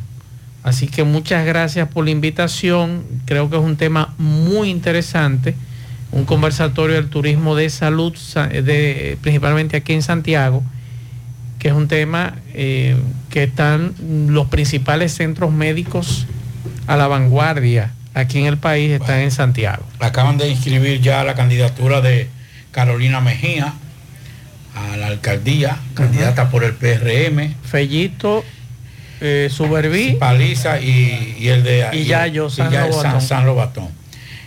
Así 0.65 0.89
que 0.89 1.05
muchas 1.05 1.45
gracias 1.47 1.89
por 1.89 2.05
la 2.05 2.11
invitación. 2.11 3.05
Creo 3.27 3.49
que 3.51 3.57
es 3.57 3.63
un 3.63 3.77
tema 3.77 4.15
muy 4.19 4.71
interesante, 4.71 5.55
un 6.11 6.25
conversatorio 6.25 6.97
del 6.97 7.09
turismo 7.09 7.55
de 7.55 7.69
salud, 7.71 8.15
sa- 8.17 8.47
de, 8.49 9.19
principalmente 9.21 9.77
aquí 9.77 9.93
en 9.93 10.03
Santiago, 10.03 10.63
que 11.59 11.69
es 11.69 11.75
un 11.75 11.87
tema 11.89 12.37
eh, 12.55 12.97
que 13.31 13.45
están 13.45 13.95
los 14.29 14.47
principales 14.49 15.13
centros 15.15 15.53
médicos 15.53 16.27
a 16.87 16.97
la 16.97 17.09
vanguardia 17.09 17.93
aquí 18.15 18.39
en 18.41 18.47
el 18.47 18.59
país, 18.59 18.93
están 18.93 19.21
en 19.21 19.31
Santiago. 19.31 19.85
Acaban 20.01 20.39
de 20.39 20.49
inscribir 20.49 21.01
ya 21.01 21.25
la 21.25 21.35
candidatura 21.35 22.01
de 22.01 22.29
Carolina 22.71 23.21
Mejía 23.21 23.75
a 24.75 24.97
la 24.97 25.09
alcaldía, 25.09 25.77
candidata 25.95 26.51
por 26.51 26.65
el 26.65 26.73
PRM. 26.75 27.55
Fellito, 27.63 28.45
eh, 29.21 29.49
Suberví. 29.51 30.17
Paliza 30.19 30.81
y, 30.81 31.37
y 31.39 31.49
el 31.49 31.63
de 31.63 31.89
Y 31.93 32.05
Yayo, 32.05 32.49
San 32.51 32.71
ya- 32.71 32.87
Lobatón. 32.87 33.21
San 33.21 33.47
Lobatón. 33.47 33.89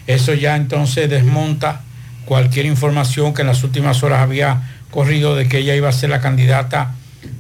Eso 0.08 0.34
ya 0.34 0.56
entonces 0.56 1.10
desmonta 1.10 1.82
cualquier 2.26 2.66
información 2.66 3.34
que 3.34 3.42
en 3.42 3.48
las 3.48 3.64
últimas 3.64 4.02
horas 4.04 4.20
había 4.22 4.62
corrido 4.92 5.36
de 5.36 5.48
que 5.48 5.60
ella 5.60 5.76
iba 5.76 5.90
a 5.90 5.92
ser 5.92 6.10
la 6.10 6.22
candidata 6.22 6.94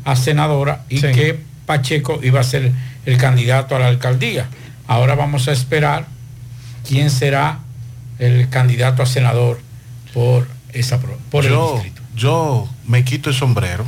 a 0.04 0.16
senadora 0.16 0.84
y 0.90 1.02
que 1.02 1.40
Pacheco 1.66 2.20
iba 2.24 2.40
a 2.40 2.44
ser 2.44 2.72
el 3.06 3.18
candidato 3.18 3.76
a 3.76 3.80
la 3.80 3.88
alcaldía. 3.88 4.46
Ahora 4.88 5.16
vamos 5.16 5.48
a 5.48 5.52
esperar 5.52 6.06
quién 6.88 7.10
será 7.10 7.60
el 8.19 8.50
candidato 8.50 9.04
a 9.04 9.06
senador 9.06 9.60
por 10.13 10.48
esa 10.74 11.00
por 11.00 11.45
el 11.45 11.52
distrito. 11.52 12.02
yo 12.15 12.69
me 12.88 13.04
quito 13.04 13.30
el 13.30 13.36
sombrero 13.36 13.86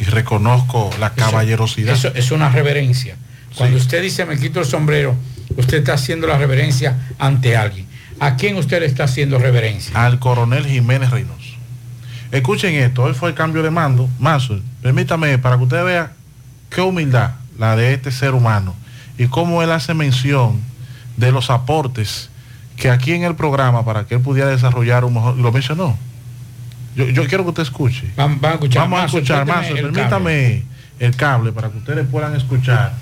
y 0.00 0.04
reconozco 0.04 0.90
la 1.00 1.10
caballerosidad. 1.10 1.94
Eso 1.94 2.12
es 2.14 2.30
una 2.30 2.48
reverencia. 2.48 3.16
Cuando 3.56 3.76
usted 3.76 4.02
dice 4.02 4.24
me 4.24 4.38
quito 4.38 4.60
el 4.60 4.66
sombrero, 4.66 5.16
usted 5.56 5.78
está 5.78 5.94
haciendo 5.94 6.26
la 6.26 6.38
reverencia 6.38 6.96
ante 7.18 7.56
alguien. 7.56 7.86
¿A 8.20 8.36
quién 8.36 8.56
usted 8.56 8.80
le 8.80 8.86
está 8.86 9.04
haciendo 9.04 9.38
reverencia? 9.38 9.92
al 10.04 10.18
coronel 10.18 10.66
Jiménez 10.66 11.10
Reynoso. 11.10 11.38
Escuchen 12.30 12.74
esto, 12.74 13.04
hoy 13.04 13.14
fue 13.14 13.30
el 13.30 13.34
cambio 13.34 13.62
de 13.62 13.70
mando. 13.70 14.08
Mazo, 14.18 14.60
permítame 14.82 15.38
para 15.38 15.56
que 15.56 15.62
usted 15.62 15.84
vea 15.84 16.12
qué 16.68 16.80
humildad 16.82 17.32
la 17.58 17.74
de 17.74 17.94
este 17.94 18.10
ser 18.10 18.34
humano 18.34 18.74
y 19.16 19.26
cómo 19.26 19.62
él 19.62 19.72
hace 19.72 19.94
mención 19.94 20.60
de 21.18 21.32
los 21.32 21.50
aportes 21.50 22.30
que 22.76 22.90
aquí 22.90 23.12
en 23.12 23.24
el 23.24 23.34
programa 23.34 23.84
para 23.84 24.06
que 24.06 24.14
él 24.14 24.20
pudiera 24.20 24.48
desarrollar 24.48 25.04
un 25.04 25.14
mejor, 25.14 25.36
lo 25.36 25.50
mencionó. 25.52 25.96
Yo, 26.94 27.06
yo 27.08 27.26
quiero 27.26 27.44
que 27.44 27.50
usted 27.50 27.62
escuche. 27.64 28.10
Vamos, 28.16 28.42
a 28.42 28.52
escuchar. 28.54 28.82
Vamos 28.82 29.00
a 29.00 29.04
escuchar 29.06 29.46
más. 29.46 29.66
Permítame 29.66 30.62
el 30.98 31.14
cable 31.16 31.52
para 31.52 31.70
que 31.70 31.78
ustedes 31.78 32.06
puedan 32.08 32.34
escuchar. 32.36 32.92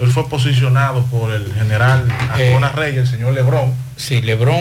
Él 0.00 0.08
fue 0.08 0.28
posicionado 0.28 1.04
por 1.04 1.32
el 1.32 1.52
general 1.52 2.04
Ascona 2.32 2.70
Reyes, 2.72 3.02
el 3.02 3.06
señor 3.06 3.32
Lebrón. 3.32 3.72
Sí, 3.96 4.20
Lebrón. 4.22 4.60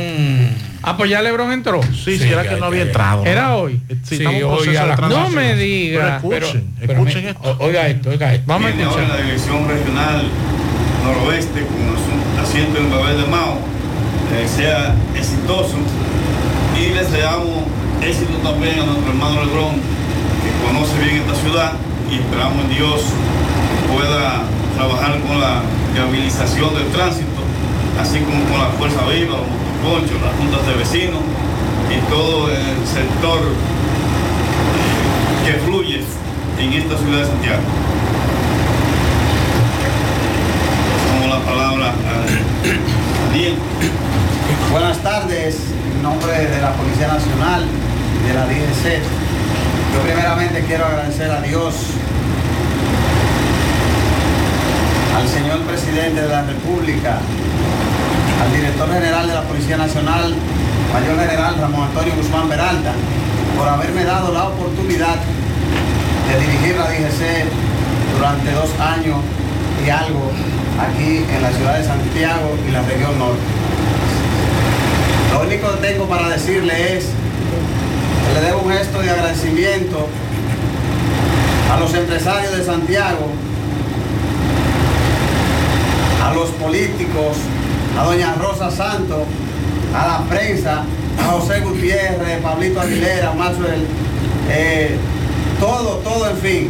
Ah, 0.84 0.96
pues 0.96 1.10
ya 1.10 1.24
Lebrón 1.24 1.52
entró. 1.52 1.82
Sí, 1.84 2.20
sí, 2.20 2.24
era 2.30 2.44
que 2.48 2.56
no 2.58 2.66
había 2.66 2.84
entrado. 2.84 3.26
Era 3.26 3.48
¿no? 3.50 3.56
hoy. 3.58 3.82
Sí, 4.04 4.18
Sí, 4.18 4.26
a 4.76 4.86
la-. 4.86 4.96
No 4.96 5.30
me 5.30 5.56
diga. 5.56 6.20
Pero 6.28 6.46
escuchen, 6.46 6.74
Pero- 6.80 6.94
escuchen 6.94 7.24
pero 7.24 7.52
esto. 7.52 7.64
Oiga 7.64 7.88
esto, 7.88 8.10
oiga 8.12 8.34
esto. 8.34 8.44
Vamos 8.48 8.72
a 8.72 8.76
escuchar. 8.76 9.10
la 9.10 9.18
Dirección 9.18 9.68
Regional 9.68 10.30
Noroeste 11.04 11.66
con 11.66 11.94
asiento 12.44 12.78
en 12.78 12.92
Babel 12.92 13.18
de 13.18 13.28
Mao 13.28 13.58
eh, 14.36 14.48
sea 14.48 14.96
exitoso 15.16 15.78
y 16.78 16.94
les 16.94 17.12
deseamos 17.12 17.64
éxito 18.02 18.38
también 18.44 18.80
a 18.80 18.86
nuestro 18.86 19.10
hermano 19.12 19.44
Lebrón 19.46 19.76
que 20.44 20.52
conoce 20.68 20.94
bien 21.04 21.24
esta 21.24 21.36
ciudad 21.36 21.74
y 22.12 22.16
esperamos 22.16 22.64
en 22.66 22.70
Dios 22.70 23.02
pueda 23.92 24.44
trabajar 24.76 25.20
con 25.22 25.40
la 25.40 25.62
viabilización 25.94 26.74
del 26.76 26.88
tránsito 26.92 27.44
así 28.00 28.20
como 28.20 28.44
con 28.46 28.60
la 28.60 28.70
Fuerza 28.78 29.02
Viva, 29.08 29.38
los 29.38 29.48
motoconchos, 29.48 30.22
las 30.22 30.36
juntas 30.38 30.66
de 30.66 30.74
vecinos 30.74 31.22
y 31.90 31.98
todo 32.10 32.50
el 32.50 32.88
sector 32.88 33.40
eh, 33.40 33.54
que 35.46 35.54
fluye 35.66 36.02
en 36.60 36.74
esta 36.74 36.98
ciudad 36.98 37.20
de 37.20 37.26
Santiago. 37.26 37.62
Como 41.12 41.33
la 41.33 41.33
palabra 41.46 41.88
a 41.88 43.34
Diego. 43.34 43.58
Buenas 44.72 44.98
tardes, 45.00 45.58
en 45.94 46.04
nombre 46.04 46.32
de 46.32 46.62
la 46.62 46.72
Policía 46.74 47.08
Nacional, 47.08 47.66
de 48.26 48.34
la 48.34 48.46
DGC. 48.46 49.02
Yo 49.94 50.02
primeramente 50.02 50.64
quiero 50.66 50.86
agradecer 50.86 51.30
a 51.30 51.42
Dios, 51.42 51.76
al 55.16 55.28
señor 55.28 55.60
presidente 55.62 56.22
de 56.22 56.30
la 56.30 56.44
República, 56.44 57.20
al 58.44 58.54
director 58.54 58.92
general 58.92 59.28
de 59.28 59.34
la 59.34 59.44
Policía 59.44 59.78
Nacional, 59.78 60.34
mayor 60.94 61.20
general 61.20 61.56
Ramón 61.60 61.88
Antonio 61.90 62.14
Guzmán 62.16 62.48
Peralta, 62.50 62.94
por 63.58 63.68
haberme 63.68 64.04
dado 64.06 64.34
la 64.34 64.46
oportunidad 64.46 65.18
de 66.30 66.40
dirigir 66.40 66.76
la 66.76 66.88
DGC 66.88 67.46
durante 68.16 68.52
dos 68.52 68.70
años 68.80 69.18
y 69.86 69.90
algo 69.90 70.32
aquí 70.80 71.24
en 71.30 71.42
la 71.42 71.52
ciudad 71.52 71.78
de 71.78 71.84
Santiago 71.84 72.58
y 72.68 72.72
la 72.72 72.82
región 72.82 73.18
norte. 73.20 73.42
Lo 75.32 75.42
único 75.42 75.72
que 75.72 75.88
tengo 75.88 76.06
para 76.08 76.30
decirle 76.30 76.98
es 76.98 77.06
que 77.06 78.40
le 78.40 78.46
debo 78.46 78.62
un 78.62 78.72
gesto 78.72 79.02
de 79.02 79.10
agradecimiento 79.10 80.08
a 81.72 81.80
los 81.80 81.94
empresarios 81.94 82.56
de 82.58 82.64
Santiago, 82.64 83.28
a 86.24 86.34
los 86.34 86.50
políticos, 86.52 87.38
a 88.00 88.04
doña 88.04 88.36
Rosa 88.36 88.72
Santos, 88.72 89.24
a 89.96 90.08
la 90.08 90.20
prensa, 90.30 90.84
a 91.20 91.32
José 91.32 91.62
Gutiérrez, 91.62 92.42
Pablito 92.42 92.82
Aguilera, 92.82 93.34
Maxwell, 93.34 93.86
eh, 94.50 94.98
todo, 95.60 95.98
todo, 95.98 96.30
en 96.30 96.38
fin, 96.38 96.70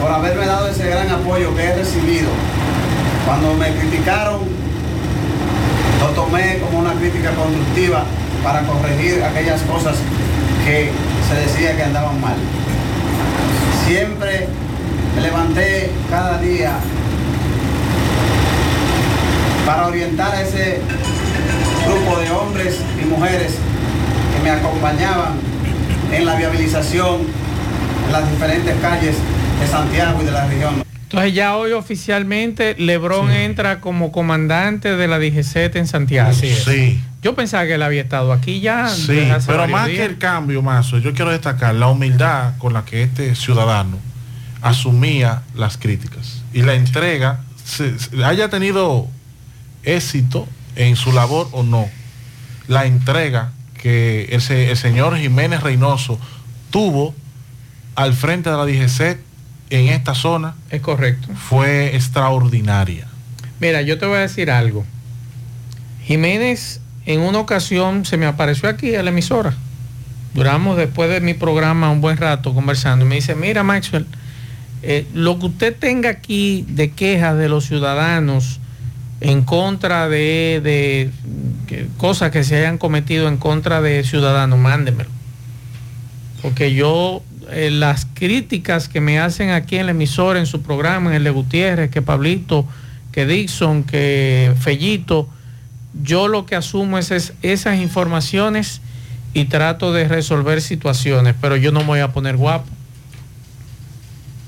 por 0.00 0.10
haberme 0.10 0.46
dado 0.46 0.68
ese 0.68 0.88
gran 0.88 1.08
apoyo 1.10 1.54
que 1.54 1.64
he 1.64 1.76
recibido. 1.76 2.28
Cuando 3.26 3.54
me 3.54 3.74
criticaron, 3.74 4.38
lo 5.98 6.06
tomé 6.10 6.60
como 6.60 6.78
una 6.78 6.92
crítica 6.92 7.32
constructiva 7.32 8.04
para 8.44 8.62
corregir 8.62 9.20
aquellas 9.24 9.62
cosas 9.62 9.96
que 10.64 10.92
se 11.28 11.34
decía 11.34 11.76
que 11.76 11.82
andaban 11.82 12.20
mal. 12.20 12.36
Siempre 13.84 14.46
me 15.16 15.22
levanté 15.22 15.90
cada 16.08 16.38
día 16.38 16.74
para 19.66 19.88
orientar 19.88 20.32
a 20.32 20.42
ese 20.42 20.80
grupo 21.84 22.20
de 22.20 22.30
hombres 22.30 22.78
y 23.02 23.06
mujeres 23.06 23.54
que 24.36 24.42
me 24.44 24.50
acompañaban 24.50 25.32
en 26.12 26.24
la 26.24 26.36
viabilización 26.36 27.22
en 28.06 28.12
las 28.12 28.30
diferentes 28.30 28.76
calles 28.80 29.16
de 29.60 29.66
Santiago 29.66 30.22
y 30.22 30.26
de 30.26 30.30
la 30.30 30.46
región. 30.46 30.85
Entonces 31.06 31.34
ya 31.34 31.56
hoy 31.56 31.72
oficialmente 31.72 32.74
Lebrón 32.78 33.30
entra 33.30 33.80
como 33.80 34.10
comandante 34.10 34.96
de 34.96 35.06
la 35.08 35.18
DGC 35.18 35.74
en 35.76 35.86
Santiago. 35.86 36.32
Sí. 36.34 37.00
Yo 37.22 37.34
pensaba 37.34 37.64
que 37.66 37.74
él 37.74 37.82
había 37.82 38.02
estado 38.02 38.32
aquí 38.32 38.60
ya. 38.60 38.88
Sí, 38.88 39.28
pero 39.46 39.68
más 39.68 39.86
días. 39.86 39.98
que 39.98 40.04
el 40.04 40.18
cambio, 40.18 40.62
Mazo, 40.62 40.98
yo 40.98 41.12
quiero 41.14 41.30
destacar 41.30 41.74
la 41.76 41.88
humildad 41.88 42.54
con 42.58 42.72
la 42.72 42.84
que 42.84 43.02
este 43.04 43.34
ciudadano 43.36 43.98
asumía 44.62 45.42
las 45.54 45.76
críticas 45.76 46.42
y 46.52 46.62
la 46.62 46.74
entrega, 46.74 47.40
se- 47.64 47.98
se- 47.98 48.24
haya 48.24 48.48
tenido 48.48 49.08
éxito 49.84 50.48
en 50.74 50.96
su 50.96 51.12
labor 51.12 51.48
o 51.52 51.62
no, 51.62 51.88
la 52.66 52.86
entrega 52.86 53.52
que 53.80 54.24
el, 54.32 54.40
se- 54.40 54.70
el 54.70 54.76
señor 54.76 55.16
Jiménez 55.18 55.62
Reynoso 55.62 56.18
tuvo 56.70 57.14
al 57.94 58.12
frente 58.14 58.50
de 58.50 58.56
la 58.56 58.64
DGC 58.66 59.18
en 59.70 59.88
esta 59.88 60.14
zona 60.14 60.54
es 60.70 60.80
correcto 60.80 61.28
fue 61.34 61.94
extraordinaria. 61.96 63.06
Mira, 63.60 63.82
yo 63.82 63.98
te 63.98 64.06
voy 64.06 64.18
a 64.18 64.20
decir 64.20 64.50
algo. 64.50 64.84
Jiménez 66.04 66.80
en 67.04 67.20
una 67.20 67.38
ocasión 67.38 68.04
se 68.04 68.16
me 68.16 68.26
apareció 68.26 68.68
aquí 68.68 68.94
a 68.94 69.02
la 69.02 69.10
emisora. 69.10 69.54
Duramos 70.34 70.76
después 70.76 71.08
de 71.10 71.20
mi 71.20 71.34
programa 71.34 71.90
un 71.90 72.00
buen 72.00 72.16
rato 72.16 72.52
conversando 72.54 73.04
y 73.04 73.08
me 73.08 73.14
dice, 73.16 73.34
mira 73.34 73.62
Maxwell, 73.62 74.06
eh, 74.82 75.06
lo 75.14 75.38
que 75.38 75.46
usted 75.46 75.76
tenga 75.76 76.10
aquí 76.10 76.64
de 76.68 76.90
quejas 76.90 77.36
de 77.38 77.48
los 77.48 77.64
ciudadanos 77.64 78.60
en 79.20 79.42
contra 79.42 80.08
de, 80.08 80.60
de 80.62 81.10
que- 81.66 81.88
cosas 81.96 82.30
que 82.30 82.44
se 82.44 82.56
hayan 82.58 82.76
cometido 82.76 83.28
en 83.28 83.38
contra 83.38 83.80
de 83.80 84.04
ciudadanos, 84.04 84.58
mándemelo. 84.58 85.08
Porque 86.42 86.74
yo, 86.74 87.22
eh, 87.50 87.70
las 87.70 88.06
críticas 88.14 88.88
que 88.88 89.00
me 89.00 89.18
hacen 89.18 89.50
aquí 89.50 89.76
en 89.76 89.86
la 89.86 89.92
emisora, 89.92 90.38
en 90.38 90.46
su 90.46 90.62
programa, 90.62 91.10
en 91.10 91.16
el 91.16 91.24
de 91.24 91.30
Gutiérrez, 91.30 91.90
que 91.90 92.02
Pablito, 92.02 92.66
que 93.12 93.26
Dixon, 93.26 93.84
que 93.84 94.52
Fellito. 94.60 95.28
Yo 96.02 96.28
lo 96.28 96.44
que 96.44 96.56
asumo 96.56 96.98
es, 96.98 97.10
es 97.10 97.32
esas 97.42 97.78
informaciones 97.78 98.80
y 99.32 99.44
trato 99.46 99.92
de 99.92 100.08
resolver 100.08 100.60
situaciones, 100.60 101.34
pero 101.40 101.56
yo 101.56 101.72
no 101.72 101.80
me 101.80 101.86
voy 101.86 102.00
a 102.00 102.12
poner 102.12 102.36
guapo. 102.36 102.68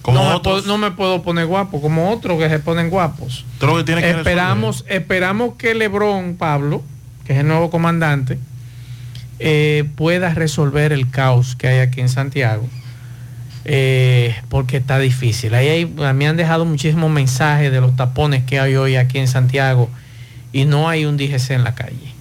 Como 0.02 0.22
no, 0.22 0.32
me 0.32 0.40
puedo, 0.40 0.62
no 0.62 0.78
me 0.78 0.90
puedo 0.90 1.22
poner 1.22 1.46
guapo, 1.46 1.82
como 1.82 2.10
otros 2.10 2.38
que 2.38 2.48
se 2.48 2.58
ponen 2.58 2.88
guapos. 2.88 3.44
Que 3.60 4.10
esperamos, 4.10 4.84
esperamos 4.88 5.54
que 5.56 5.74
Lebrón, 5.74 6.36
Pablo, 6.38 6.82
que 7.26 7.34
es 7.34 7.40
el 7.40 7.46
nuevo 7.46 7.68
comandante, 7.68 8.38
eh, 9.38 9.84
pueda 9.96 10.32
resolver 10.32 10.92
el 10.92 11.10
caos 11.10 11.54
que 11.56 11.68
hay 11.68 11.78
aquí 11.80 12.00
en 12.00 12.08
Santiago. 12.08 12.66
Eh, 13.70 14.34
porque 14.48 14.78
está 14.78 14.98
difícil. 14.98 15.54
Ahí 15.54 15.84
me 15.84 16.26
han 16.26 16.38
dejado 16.38 16.64
muchísimos 16.64 17.10
mensajes 17.10 17.70
de 17.70 17.82
los 17.82 17.94
tapones 17.96 18.44
que 18.44 18.58
hay 18.58 18.76
hoy 18.76 18.96
aquí 18.96 19.18
en 19.18 19.28
Santiago 19.28 19.90
y 20.54 20.64
no 20.64 20.88
hay 20.88 21.04
un 21.04 21.18
DGC 21.18 21.50
en 21.50 21.64
la 21.64 21.74
calle. 21.74 22.14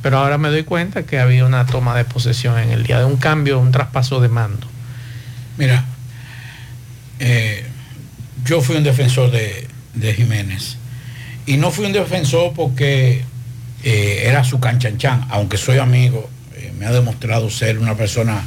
Pero 0.00 0.16
ahora 0.16 0.38
me 0.38 0.48
doy 0.48 0.62
cuenta 0.62 1.02
que 1.02 1.18
había 1.18 1.44
una 1.44 1.66
toma 1.66 1.94
de 1.94 2.06
posesión 2.06 2.58
en 2.58 2.70
el 2.70 2.84
día 2.84 2.98
de 2.98 3.04
un 3.04 3.18
cambio, 3.18 3.58
un 3.58 3.70
traspaso 3.70 4.18
de 4.18 4.30
mando. 4.30 4.66
Mira, 5.58 5.84
eh, 7.18 7.66
yo 8.42 8.62
fui 8.62 8.76
un 8.76 8.84
defensor 8.84 9.30
de, 9.30 10.14
Jiménez. 10.14 10.78
Y 11.44 11.58
no 11.58 11.70
fui 11.70 11.84
un 11.84 11.92
defensor 11.92 12.54
porque 12.54 13.22
eh, 13.84 14.22
era 14.24 14.42
su 14.42 14.58
canchanchan, 14.58 15.26
aunque 15.28 15.58
soy 15.58 15.76
amigo, 15.76 16.30
me 16.78 16.86
ha 16.86 16.92
demostrado 16.92 17.50
ser 17.50 17.78
una 17.78 17.94
persona 17.94 18.42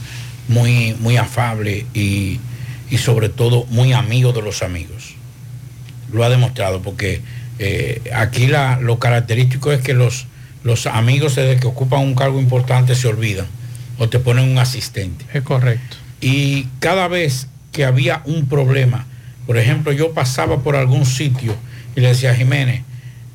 muy, 0.50 0.96
muy 1.00 1.16
afable 1.16 1.86
y, 1.94 2.40
y 2.90 2.98
sobre 2.98 3.30
todo 3.30 3.66
muy 3.70 3.94
amigo 3.94 4.34
de 4.34 4.42
los 4.42 4.62
amigos. 4.64 5.16
Lo 6.12 6.24
ha 6.26 6.30
demostrado 6.30 6.82
porque 6.82 7.22
eh, 7.60 8.02
aquí 8.14 8.48
la- 8.48 8.80
lo 8.82 9.00
característico 9.00 9.72
es 9.72 9.80
que 9.82 9.94
los, 9.94 10.26
los 10.64 10.86
amigos 10.88 11.36
desde 11.36 11.60
que 11.60 11.68
ocupan 11.68 12.02
un 12.02 12.16
cargo 12.16 12.40
importante 12.42 12.96
se 12.96 13.08
olvidan 13.08 13.46
o 13.98 14.10
te 14.10 14.20
ponen 14.20 14.50
un 14.50 14.58
asistente. 14.58 15.24
Es 15.34 15.44
correcto. 15.44 15.96
Y 16.20 16.68
cada 16.80 17.08
vez 17.08 17.48
que 17.72 17.86
había 17.86 18.22
un 18.26 18.48
problema, 18.50 19.06
por 19.46 19.58
ejemplo, 19.58 19.92
yo 19.92 20.14
pasaba 20.14 20.60
por 20.64 20.76
algún 20.76 21.06
sitio 21.06 21.56
y 21.96 22.02
le 22.02 22.10
decía 22.10 22.32
a 22.32 22.36
Jiménez, 22.36 22.82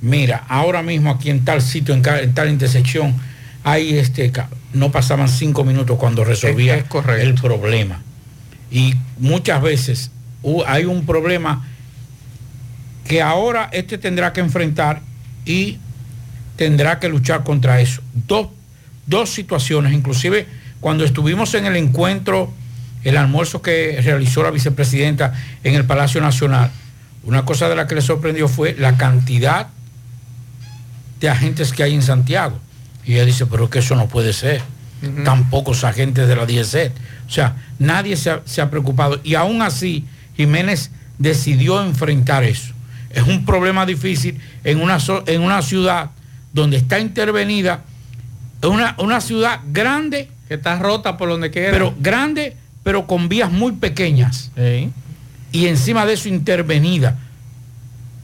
mira, 0.01 0.45
ahora 0.49 0.83
mismo 0.83 1.11
aquí 1.11 1.31
en 1.31 1.45
tal 1.45 1.62
sitio, 1.62 1.95
en, 1.95 2.03
tal 2.35 2.51
intersección, 2.51 3.15
hay 3.62 3.97
este, 3.99 4.31
ca-". 4.33 4.49
no 4.75 4.91
pasaban 4.93 5.29
cinco 5.29 5.64
minutos 5.64 5.97
cuando 5.99 6.25
resolvía 6.25 6.75
el 6.77 7.35
problema. 7.35 8.03
Y 8.70 8.95
muchas 9.18 9.62
veces 9.62 10.11
hay 10.66 10.85
un 10.85 11.07
problema 11.07 11.66
que 13.07 13.22
ahora 13.22 13.68
este 13.72 13.99
tendrá 13.99 14.33
que 14.33 14.41
enfrentar 14.41 15.01
y 15.47 15.79
tendrá 16.57 16.99
que 16.99 17.09
luchar 17.09 17.45
contra 17.45 17.81
eso. 17.81 18.03
Dos, 18.27 18.49
dos 19.07 19.31
situaciones, 19.31 19.93
inclusive 19.93 20.47
cuando 20.81 21.05
estuvimos 21.05 21.55
en 21.55 21.66
el 21.66 21.77
encuentro, 21.77 22.53
el 23.05 23.16
almuerzo 23.16 23.62
que 23.62 24.01
realizó 24.03 24.43
la 24.43 24.51
vicepresidenta 24.51 25.35
en 25.62 25.75
el 25.75 25.85
Palacio 25.85 26.20
Nacional, 26.20 26.70
una 27.22 27.45
cosa 27.45 27.68
de 27.68 27.77
la 27.77 27.87
que 27.87 27.95
le 27.95 28.03
sorprendió 28.03 28.49
fue 28.49 28.75
la 28.79 28.97
cantidad 28.97 29.68
de 31.20 31.29
agentes 31.29 31.72
que 31.72 31.83
hay 31.83 31.95
en 31.95 32.03
Santiago. 32.03 32.59
Y 33.07 33.15
ella 33.15 33.25
dice, 33.25 33.47
pero 33.47 33.65
es 33.65 33.71
que 33.71 33.79
eso 33.81 33.95
no 33.95 34.09
puede 34.09 34.33
ser. 34.33 34.63
Tan 35.23 35.51
pocos 35.51 35.85
agentes 35.85 36.27
de 36.27 36.35
la 36.35 36.47
DSE. 36.47 36.91
O 37.27 37.31
sea, 37.31 37.57
nadie 37.79 38.17
se 38.17 38.31
ha, 38.31 38.41
se 38.47 38.63
ha 38.63 38.71
preocupado. 38.71 39.21
Y 39.23 39.35
aún 39.35 39.61
así, 39.61 40.07
Jiménez 40.35 40.91
decidió 41.19 41.83
enfrentar 41.83 42.43
eso. 42.43 42.73
Es 43.11 43.23
un 43.27 43.45
problema 43.45 43.85
difícil 43.85 44.41
en 44.65 44.81
una, 44.81 44.99
en 45.27 45.43
una 45.43 45.61
ciudad 45.61 46.11
donde 46.55 46.79
está 46.79 46.99
intervenida, 46.99 47.83
una, 48.63 48.95
una 48.99 49.21
ciudad 49.21 49.61
grande. 49.73 50.31
Que 50.49 50.55
está 50.55 50.79
rota 50.79 51.17
por 51.17 51.29
donde 51.29 51.51
quiera. 51.51 51.71
Pero 51.71 51.95
grande, 52.01 52.57
pero 52.83 53.07
con 53.07 53.29
vías 53.29 53.51
muy 53.51 53.73
pequeñas. 53.73 54.51
Y 55.53 55.67
encima 55.67 56.07
de 56.07 56.15
eso 56.15 56.29
intervenida 56.29 57.17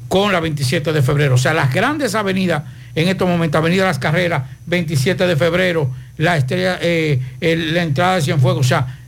con 0.08 0.32
la 0.32 0.40
27 0.40 0.92
de 0.92 1.02
febrero. 1.02 1.36
O 1.36 1.38
sea, 1.38 1.54
las 1.54 1.72
grandes 1.72 2.14
avenidas 2.14 2.64
en 2.94 3.08
estos 3.08 3.28
momentos, 3.28 3.58
Avenida 3.58 3.84
Las 3.84 3.98
Carreras, 3.98 4.44
27 4.66 5.26
de 5.26 5.36
febrero, 5.36 5.90
la 6.16 6.36
estrella, 6.36 6.78
eh, 6.80 7.20
la 7.40 7.82
entrada 7.82 8.16
de 8.16 8.22
Cienfuegos, 8.22 8.66
o 8.66 8.68
sea, 8.68 8.98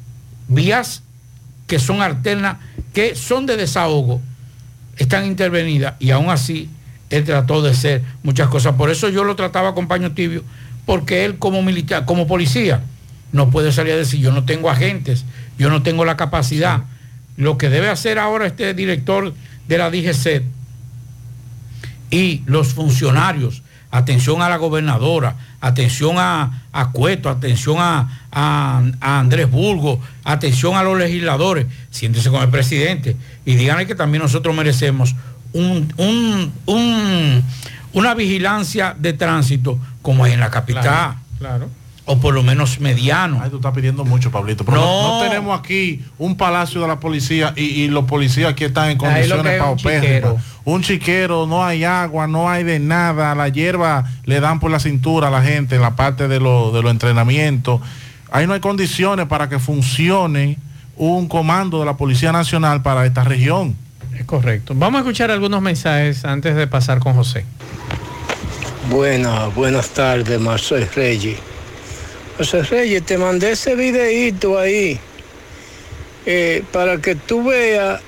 vías 0.49 1.03
que 1.67 1.79
son 1.79 2.03
alternas, 2.03 2.59
que 2.93 3.15
son 3.15 3.47
de 3.47 3.57
desahogo, 3.57 4.21
están 4.97 5.27
intervenidas 5.27 5.95
y 5.99 6.11
aún 6.11 6.31
así 6.31 6.69
él 7.11 7.25
trató 7.25 7.63
de 7.63 7.71
hacer 7.71 8.03
muchas 8.23 8.49
cosas. 8.49 8.75
Por 8.75 8.91
eso 8.91 9.09
yo 9.09 9.25
lo 9.25 9.37
trataba 9.37 9.75
con 9.75 9.89
paño 9.89 10.13
tibio, 10.13 10.45
porque 10.87 11.25
él 11.25 11.39
como 11.39 11.63
militar, 11.63 12.05
como 12.05 12.27
policía, 12.27 12.83
no 13.33 13.51
puede 13.51 13.73
salir 13.73 13.95
a 13.95 13.97
decir, 13.97 14.21
yo 14.21 14.33
no 14.33 14.45
tengo 14.45 14.71
agentes, 14.71 15.25
yo 15.59 15.71
no 15.71 15.83
tengo 15.83 16.05
la 16.05 16.17
capacidad. 16.17 16.85
Lo 17.37 17.59
que 17.59 17.69
debe 17.69 17.89
hacer 17.89 18.19
ahora 18.19 18.47
este 18.47 18.75
director 18.75 19.35
de 19.69 19.79
la 19.79 19.91
DGC 19.91 20.43
y 22.11 22.43
los 22.47 22.75
funcionarios, 22.75 23.63
atención 23.93 24.43
a 24.43 24.49
la 24.49 24.57
gobernadora, 24.57 25.37
atención 25.61 26.17
a, 26.19 26.63
a 26.73 26.91
Cueto, 26.91 27.29
atención 27.31 27.77
a, 27.79 28.09
Andrés 29.01 29.49
Burgo, 29.51 30.01
atención 30.25 30.75
a 30.75 30.83
los 30.83 30.99
legisladores, 30.99 31.67
siéntese 31.91 32.31
con 32.31 32.43
el 32.43 32.49
presidente 32.49 33.17
y 33.45 33.55
díganle 33.55 33.87
que 33.87 33.95
también 33.95 34.23
nosotros 34.23 34.57
merecemos 34.57 35.15
un, 35.53 35.93
un- 35.99 36.53
un- 36.67 37.45
una 37.93 38.15
vigilancia 38.15 38.97
de 38.99 39.13
tránsito 39.13 39.79
como 40.01 40.25
hay 40.25 40.33
en 40.33 40.41
la 40.41 40.51
capital. 40.51 40.83
Claro. 41.39 41.69
O 42.05 42.19
por 42.19 42.35
lo 42.35 42.43
menos 42.43 42.81
mediano. 42.81 43.41
Ay, 43.43 43.51
tú 43.51 43.57
estás 43.57 43.73
pidiendo 43.73 44.05
mucho, 44.05 44.31
Pablito. 44.33 44.65
Pero 44.65 44.79
no. 44.79 45.21
No. 45.23 45.29
tenemos 45.29 45.59
aquí 45.59 46.05
un 46.19 46.37
palacio 46.37 46.81
de 46.81 46.89
la 46.89 46.99
policía 46.99 47.53
y, 47.57 47.63
y 47.63 47.89
los 47.89 48.07
policías 48.07 48.51
aquí 48.51 48.65
están 48.65 48.91
en 48.91 48.99
lo 48.99 49.05
condiciones 49.05 49.53
un 49.53 49.59
paupérrimas. 49.67 50.03
chiquero. 50.03 50.39
Un 50.65 50.83
chiquero, 50.83 51.47
no 51.47 51.65
hay 51.65 51.85
agua, 51.85 52.27
no 52.27 52.51
hay 52.51 52.65
de 52.65 52.81
nada. 52.81 53.35
La 53.37 53.49
hierba 53.49 54.05
le 54.25 54.41
dan 54.41 54.59
por 54.59 54.71
la 54.71 54.81
cintura 54.81 55.29
a 55.29 55.31
la 55.31 55.43
gente 55.43 55.77
en 55.77 55.83
la 55.83 55.95
parte 55.95 56.27
de 56.27 56.41
los 56.41 56.73
de 56.75 56.83
los 56.83 56.91
entrenamientos. 56.91 57.81
Ahí 58.33 58.47
no 58.49 58.55
hay 58.55 58.61
condiciones 58.61 59.27
para 59.27 59.49
que 59.49 59.59
funcione 59.61 60.59
un 60.97 61.29
comando 61.29 61.79
de 61.81 61.87
la 61.87 61.97
Policía 61.97 62.33
Nacional 62.33 62.83
para 62.83 63.07
esta 63.07 63.23
región. 63.25 63.77
Es 64.19 64.25
correcto. 64.25 64.75
Vamos 64.77 64.99
a 64.99 65.01
escuchar 65.03 65.31
algunos 65.31 65.63
mensajes 65.63 66.25
antes 66.25 66.57
de 66.57 66.67
pasar 66.67 66.99
con 66.99 67.15
José. 67.15 67.45
Buenas, 68.91 69.55
buenas 69.55 69.91
tardes, 69.91 70.41
Marcel 70.41 70.89
Reyes. 70.95 71.39
Marcel 72.39 72.67
Reyes, 72.67 73.05
te 73.05 73.19
mandé 73.19 73.53
ese 73.53 73.75
videíto 73.75 74.59
ahí 74.59 74.99
eh, 76.25 76.65
para 76.73 76.99
que 76.99 77.15
tú 77.15 77.45
veas, 77.45 78.01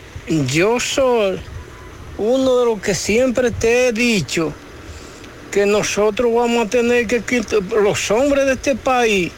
yo 0.47 0.81
soy 0.81 1.39
uno 2.17 2.59
de 2.59 2.67
los 2.67 2.81
que 2.81 2.95
siempre 2.95 3.51
te 3.51 3.89
he 3.89 3.93
dicho 3.93 4.53
que 5.51 5.67
nosotros 5.67 6.33
vamos 6.35 6.67
a 6.67 6.71
tener 6.71 7.07
que 7.07 7.23
quitar, 7.23 7.61
los 7.63 8.11
hombres 8.11 8.47
de 8.47 8.53
este 8.55 8.77
país, 8.77 9.31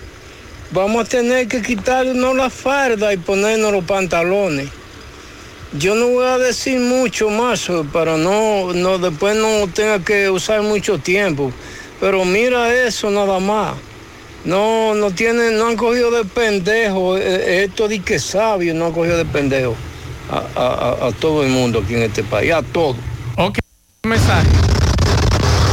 vamos 0.71 1.05
a 1.05 1.09
tener 1.09 1.49
que 1.49 1.63
quitarnos 1.63 2.37
la 2.37 2.49
farda 2.49 3.13
y 3.13 3.17
ponernos 3.17 3.73
los 3.73 3.85
pantalones. 3.85 4.69
Yo 5.77 5.97
no 5.97 6.09
voy 6.09 6.27
a 6.27 6.39
decir 6.39 6.79
mucho 6.79 7.29
más 7.29 7.69
eh, 7.69 7.83
para 7.93 8.17
no, 8.17 8.73
no 8.73 8.99
después 8.99 9.37
no 9.37 9.67
tenga 9.75 9.99
que 10.05 10.31
usar 10.31 10.63
mucho 10.63 10.99
tiempo. 10.99 11.53
Pero 11.99 12.25
mira 12.25 12.73
eso 12.87 13.11
nada 13.11 13.41
más. 13.41 13.75
No, 14.47 14.95
no 14.95 15.11
tienen, 15.11 15.59
no 15.59 15.67
han 15.67 15.77
cogido 15.77 16.11
de 16.11 16.25
pendejo. 16.25 17.19
eh, 17.19 17.65
Esto 17.65 17.89
de 17.89 17.99
que 18.01 18.19
sabio 18.19 18.73
no 18.75 18.87
han 18.87 18.93
cogido 18.93 19.17
de 19.19 19.25
pendejo 19.25 19.75
a, 20.31 20.37
a- 20.61 20.67
a- 21.05 21.09
a 21.09 21.13
todo 21.13 21.43
el 21.43 21.51
mundo 21.51 21.81
aquí 21.85 21.95
en 21.95 22.03
este 22.03 22.23
país, 22.23 22.53
a 22.53 22.63
todo. 22.63 22.95
Ok, 23.37 23.59
mensaje. 24.05 24.47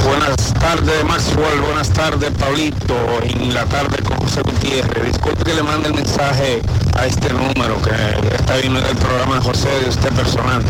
Buenas 0.07 0.53
tardes, 0.59 1.03
Maxwell. 1.05 1.61
Buenas 1.61 1.89
tardes, 1.91 2.31
Pablito. 2.31 2.95
En 3.23 3.53
la 3.53 3.65
tarde 3.65 4.01
con 4.03 4.17
José 4.17 4.41
Gutiérrez. 4.41 5.05
Disculpe 5.05 5.43
que 5.45 5.53
le 5.53 5.63
mande 5.63 5.87
el 5.89 5.93
mensaje 5.93 6.59
a 6.97 7.05
este 7.05 7.29
número 7.31 7.79
que 7.81 8.35
está 8.35 8.57
viendo 8.57 8.79
en 8.79 8.85
el 8.87 8.95
programa 8.97 9.35
de 9.35 9.41
José 9.41 9.69
de 9.81 9.89
usted 9.89 10.09
personal. 10.13 10.61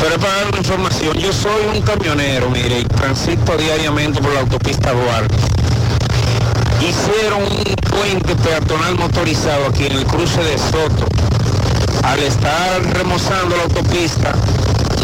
Pero 0.00 0.14
es 0.14 0.18
para 0.18 0.34
dar 0.34 0.48
una 0.48 0.58
información. 0.58 1.16
Yo 1.18 1.32
soy 1.32 1.62
un 1.76 1.82
camionero, 1.82 2.50
mire, 2.50 2.80
y 2.80 2.84
transito 2.84 3.56
diariamente 3.56 4.20
por 4.20 4.32
la 4.32 4.40
autopista 4.40 4.92
Duarte. 4.92 5.36
Hicieron 6.80 7.42
un 7.42 7.64
puente 7.90 8.34
peatonal 8.36 8.96
motorizado 8.96 9.66
aquí 9.66 9.86
en 9.86 9.92
el 9.92 10.04
cruce 10.04 10.42
de 10.42 10.56
Soto. 10.58 11.06
Al 12.04 12.20
estar 12.20 12.82
remozando 12.94 13.56
la 13.56 13.64
autopista, 13.64 14.32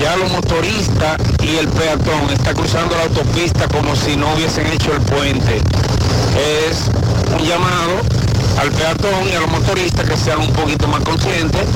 ya 0.00 0.16
los 0.16 0.30
motoristas 0.30 1.20
y 1.42 1.56
el 1.56 1.68
peatón 1.68 2.30
está 2.32 2.54
cruzando 2.54 2.96
la 2.96 3.02
autopista 3.04 3.68
como 3.68 3.94
si 3.96 4.16
no 4.16 4.32
hubiesen 4.34 4.66
hecho 4.68 4.92
el 4.94 5.00
puente. 5.02 5.60
Es 6.68 6.90
un 7.32 7.46
llamado 7.46 8.00
al 8.60 8.70
peatón 8.70 9.28
y 9.28 9.34
a 9.34 9.40
los 9.40 9.50
motoristas 9.50 10.08
que 10.08 10.16
sean 10.16 10.40
un 10.40 10.52
poquito 10.52 10.86
más 10.88 11.00
conscientes, 11.02 11.66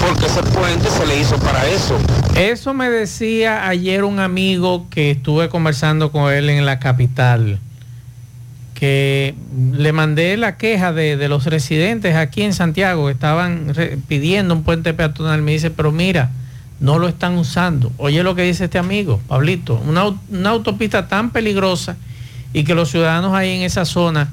porque 0.00 0.26
ese 0.26 0.42
puente 0.42 0.88
se 0.90 1.06
le 1.06 1.18
hizo 1.18 1.36
para 1.38 1.66
eso. 1.66 1.96
Eso 2.36 2.72
me 2.72 2.88
decía 2.88 3.66
ayer 3.68 4.04
un 4.04 4.20
amigo 4.20 4.86
que 4.90 5.10
estuve 5.10 5.48
conversando 5.48 6.12
con 6.12 6.32
él 6.32 6.48
en 6.50 6.64
la 6.64 6.78
capital, 6.78 7.60
que 8.80 9.34
le 9.74 9.92
mandé 9.92 10.38
la 10.38 10.56
queja 10.56 10.94
de, 10.94 11.18
de 11.18 11.28
los 11.28 11.44
residentes 11.44 12.16
aquí 12.16 12.40
en 12.40 12.54
Santiago, 12.54 13.06
que 13.06 13.12
estaban 13.12 13.74
pidiendo 14.08 14.54
un 14.54 14.62
puente 14.62 14.94
peatonal. 14.94 15.42
Me 15.42 15.52
dice, 15.52 15.70
pero 15.70 15.92
mira, 15.92 16.30
no 16.80 16.98
lo 16.98 17.06
están 17.06 17.36
usando. 17.36 17.92
Oye 17.98 18.22
lo 18.22 18.34
que 18.34 18.42
dice 18.42 18.64
este 18.64 18.78
amigo, 18.78 19.20
Pablito, 19.28 19.74
una, 19.86 20.06
una 20.30 20.48
autopista 20.48 21.08
tan 21.08 21.30
peligrosa 21.30 21.96
y 22.54 22.64
que 22.64 22.74
los 22.74 22.90
ciudadanos 22.90 23.34
ahí 23.34 23.50
en 23.50 23.62
esa 23.62 23.84
zona 23.84 24.30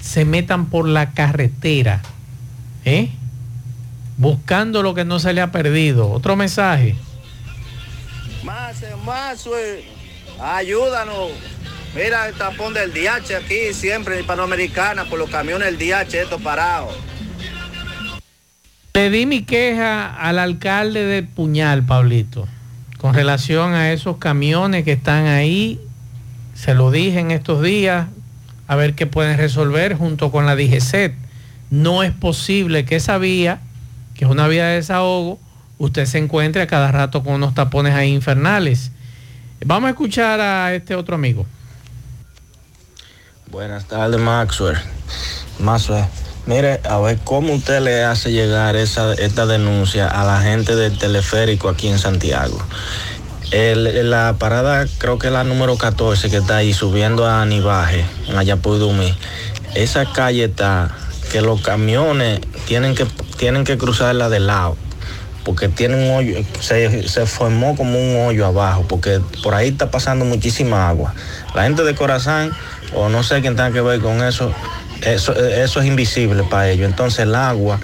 se 0.00 0.24
metan 0.24 0.66
por 0.66 0.88
la 0.88 1.12
carretera, 1.12 2.02
¿eh? 2.84 3.10
buscando 4.16 4.82
lo 4.82 4.92
que 4.94 5.04
no 5.04 5.20
se 5.20 5.32
le 5.32 5.40
ha 5.40 5.52
perdido. 5.52 6.10
Otro 6.10 6.34
mensaje. 6.34 6.96
Más, 8.42 8.84
más, 9.04 9.46
güey. 9.46 9.84
ayúdanos. 10.40 11.30
Mira 11.94 12.26
el 12.26 12.34
tapón 12.34 12.72
del 12.72 12.90
DH 12.94 13.36
aquí, 13.36 13.74
siempre 13.74 14.18
en 14.18 14.26
Panamericana, 14.26 15.04
por 15.04 15.18
los 15.18 15.28
camiones 15.28 15.66
del 15.66 15.78
DH, 15.78 16.14
estos 16.14 16.40
parados. 16.40 16.94
Le 18.94 19.10
di 19.10 19.26
mi 19.26 19.42
queja 19.42 20.14
al 20.14 20.38
alcalde 20.38 21.04
de 21.04 21.22
Puñal, 21.22 21.84
Pablito, 21.84 22.48
con 22.96 23.12
relación 23.12 23.74
a 23.74 23.92
esos 23.92 24.16
camiones 24.16 24.84
que 24.84 24.92
están 24.92 25.26
ahí. 25.26 25.80
Se 26.54 26.74
lo 26.74 26.90
dije 26.90 27.20
en 27.20 27.30
estos 27.30 27.62
días, 27.62 28.06
a 28.68 28.76
ver 28.76 28.94
qué 28.94 29.06
pueden 29.06 29.36
resolver 29.36 29.94
junto 29.94 30.30
con 30.30 30.46
la 30.46 30.56
DGCET. 30.56 31.14
No 31.70 32.02
es 32.02 32.12
posible 32.12 32.86
que 32.86 32.96
esa 32.96 33.18
vía, 33.18 33.60
que 34.14 34.24
es 34.24 34.30
una 34.30 34.48
vía 34.48 34.66
de 34.66 34.76
desahogo, 34.76 35.38
usted 35.76 36.06
se 36.06 36.16
encuentre 36.16 36.62
a 36.62 36.66
cada 36.66 36.90
rato 36.90 37.22
con 37.22 37.34
unos 37.34 37.54
tapones 37.54 37.94
ahí 37.94 38.14
infernales. 38.14 38.92
Vamos 39.64 39.88
a 39.88 39.90
escuchar 39.90 40.40
a 40.40 40.74
este 40.74 40.94
otro 40.94 41.16
amigo. 41.16 41.46
Buenas 43.52 43.84
tardes, 43.84 44.18
Maxwell. 44.18 44.78
Maxwell, 45.58 46.06
mire, 46.46 46.80
a 46.88 46.98
ver 47.00 47.18
cómo 47.22 47.52
usted 47.52 47.82
le 47.82 48.02
hace 48.02 48.32
llegar 48.32 48.76
esa, 48.76 49.12
esta 49.12 49.44
denuncia 49.44 50.08
a 50.08 50.24
la 50.24 50.40
gente 50.40 50.74
del 50.74 50.96
teleférico 50.96 51.68
aquí 51.68 51.88
en 51.88 51.98
Santiago. 51.98 52.56
La 53.52 54.36
parada, 54.38 54.86
creo 54.96 55.18
que 55.18 55.26
es 55.26 55.32
la 55.34 55.44
número 55.44 55.76
14 55.76 56.30
que 56.30 56.38
está 56.38 56.56
ahí 56.56 56.72
subiendo 56.72 57.28
a 57.28 57.44
Nivaje, 57.44 58.06
en 58.26 58.38
Ayapudumi. 58.38 59.14
Esa 59.74 60.10
calle 60.10 60.44
está 60.44 60.90
que 61.30 61.42
los 61.42 61.60
camiones 61.60 62.40
tienen 62.64 62.94
que, 62.94 63.04
tienen 63.36 63.64
que 63.64 63.76
cruzarla 63.76 64.30
de 64.30 64.40
lado 64.40 64.78
porque 65.44 65.68
tiene 65.68 65.96
un 65.96 66.16
hoyo, 66.16 66.44
se, 66.60 67.08
se 67.08 67.26
formó 67.26 67.74
como 67.76 67.98
un 67.98 68.26
hoyo 68.26 68.46
abajo, 68.46 68.84
porque 68.88 69.20
por 69.42 69.54
ahí 69.54 69.68
está 69.68 69.90
pasando 69.90 70.24
muchísima 70.24 70.88
agua. 70.88 71.14
La 71.54 71.64
gente 71.64 71.82
de 71.82 71.94
Corazán, 71.94 72.52
o 72.94 73.08
no 73.08 73.22
sé 73.22 73.40
quién 73.40 73.56
tenga 73.56 73.72
que 73.72 73.80
ver 73.80 74.00
con 74.00 74.22
eso, 74.22 74.52
eso, 75.02 75.34
eso 75.34 75.80
es 75.80 75.86
invisible 75.86 76.44
para 76.44 76.70
ellos. 76.70 76.88
Entonces 76.88 77.20
el 77.20 77.34
agua 77.34 77.78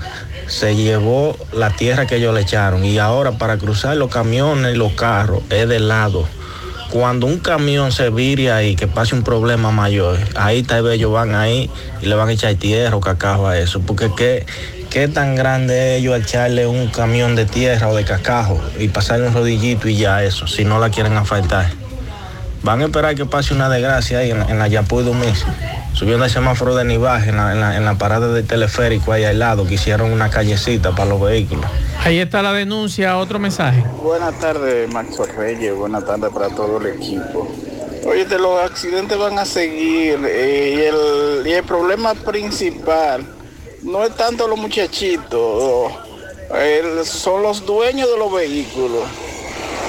se 0.49 0.75
llevó 0.75 1.37
la 1.53 1.71
tierra 1.71 2.07
que 2.07 2.17
ellos 2.17 2.35
le 2.35 2.41
echaron 2.41 2.85
y 2.85 2.99
ahora 2.99 3.33
para 3.33 3.59
cruzar 3.59 3.97
los 3.97 4.11
camiones 4.11 4.75
y 4.75 4.79
los 4.79 4.93
carros 4.93 5.43
es 5.51 5.69
de 5.69 5.79
lado. 5.79 6.27
Cuando 6.91 7.27
un 7.27 7.39
camión 7.39 7.93
se 7.93 8.09
vire 8.09 8.51
ahí, 8.51 8.75
que 8.75 8.87
pase 8.87 9.15
un 9.15 9.23
problema 9.23 9.71
mayor, 9.71 10.19
ahí 10.37 10.63
tal 10.63 10.85
vez 10.85 10.95
ellos 10.95 11.13
van 11.13 11.35
ahí 11.35 11.71
y 12.01 12.07
le 12.07 12.15
van 12.15 12.31
a 12.31 12.33
echar 12.33 12.55
tierra 12.55 12.97
o 12.97 13.01
cacao 13.01 13.47
a 13.47 13.59
eso, 13.59 13.81
porque 13.81 14.11
qué, 14.17 14.47
qué 14.89 15.07
tan 15.07 15.35
grande 15.35 15.97
es 15.97 16.01
ellos 16.01 16.19
echarle 16.19 16.67
un 16.67 16.89
camión 16.89 17.37
de 17.37 17.45
tierra 17.45 17.89
o 17.89 17.95
de 17.95 18.05
cacajo 18.05 18.59
y 18.79 18.89
pasarle 18.89 19.29
un 19.29 19.35
rodillito 19.35 19.87
y 19.87 19.97
ya 19.97 20.25
eso, 20.25 20.47
si 20.47 20.65
no 20.65 20.79
la 20.79 20.89
quieren 20.89 21.19
afectar. 21.19 21.71
Van 22.63 22.81
a 22.83 22.87
esperar 22.87 23.15
que 23.15 23.25
pase 23.25 23.55
una 23.55 23.69
desgracia 23.69 24.19
ahí 24.19 24.31
en, 24.33 24.43
en 24.51 24.59
la 24.59 24.67
Yapú 24.69 25.01
Dumis, 25.03 25.45
subiendo 25.95 26.25
el 26.25 26.31
semáforo 26.31 26.75
de 26.75 26.85
Nivaje, 26.85 27.31
en 27.31 27.37
la, 27.37 27.53
en 27.53 27.61
la- 27.61 27.77
en 27.77 27.85
la 27.85 27.95
parada 27.95 28.29
del 28.33 28.47
teleférico 28.47 29.13
ahí 29.13 29.25
al 29.25 29.39
lado, 29.39 29.67
que 29.67 29.75
hicieron 29.75 30.13
una 30.13 30.29
callecita 30.29 30.91
para 30.91 31.09
los 31.11 31.21
vehículos. 31.21 31.67
Ahí 32.05 32.19
está 32.19 32.43
la 32.43 32.53
denuncia, 32.53 33.17
otro 33.17 33.39
mensaje. 33.39 33.85
Buenas 34.03 34.39
tardes, 34.41 34.93
Maxo 34.93 35.25
Reyes. 35.25 35.75
Buenas 35.75 36.05
tardes 36.05 36.31
para 36.33 36.49
todo 36.51 36.79
el 36.79 36.87
equipo. 36.89 37.49
Oye, 38.07 38.25
los 38.39 38.61
accidentes 38.61 39.17
van 39.19 39.39
a 39.39 39.45
seguir 39.45 40.19
eh, 40.27 40.75
y, 40.77 40.81
el, 41.43 41.47
y 41.47 41.53
el 41.53 41.65
problema 41.65 42.15
principal 42.15 43.25
no 43.83 44.03
es 44.05 44.15
tanto 44.17 44.49
los 44.49 44.59
muchachitos, 44.59 45.93
el- 46.61 47.05
son 47.05 47.43
los 47.43 47.65
dueños 47.65 48.09
de 48.11 48.19
los 48.19 48.33
vehículos. 48.33 49.03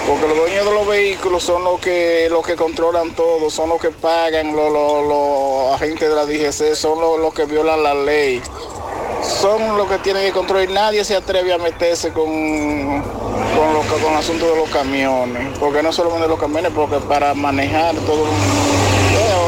Porque 0.08 0.28
los 0.28 0.38
dueños 0.38 0.66
de 0.66 0.72
los 0.74 0.88
vehículos 0.88 1.44
son 1.44 1.64
los 1.64 1.80
que 1.80 2.28
los 2.32 2.46
que 2.46 2.56
controlan 2.56 3.14
todo, 3.16 3.50
son 3.50 3.70
los 3.70 3.80
que 3.80 3.90
pagan, 3.92 4.56
los, 4.56 5.72
agentes 5.74 6.10
de 6.10 6.16
la 6.16 6.26
DGC, 6.26 6.76
son 6.76 7.00
los, 7.22 7.34
que 7.34 7.46
violan 7.46 7.84
la 7.84 7.94
ley 7.94 8.42
son 9.22 9.78
los 9.78 9.88
que 9.88 9.98
tienen 10.00 10.24
que 10.24 10.32
controlar. 10.32 10.70
Nadie 10.70 11.04
se 11.04 11.16
atreve 11.16 11.54
a 11.54 11.58
meterse 11.58 12.12
con, 12.12 12.26
con, 12.26 13.74
los- 13.74 13.86
con 13.86 14.12
el 14.14 14.18
asunto 14.18 14.50
de 14.50 14.56
los 14.56 14.70
camiones. 14.70 15.58
Porque 15.60 15.84
no 15.84 15.92
solamente 15.92 16.28
los 16.28 16.40
camiones, 16.40 16.72
porque 16.74 16.98
para 16.98 17.34
manejar 17.34 17.96
todo. 18.08 18.26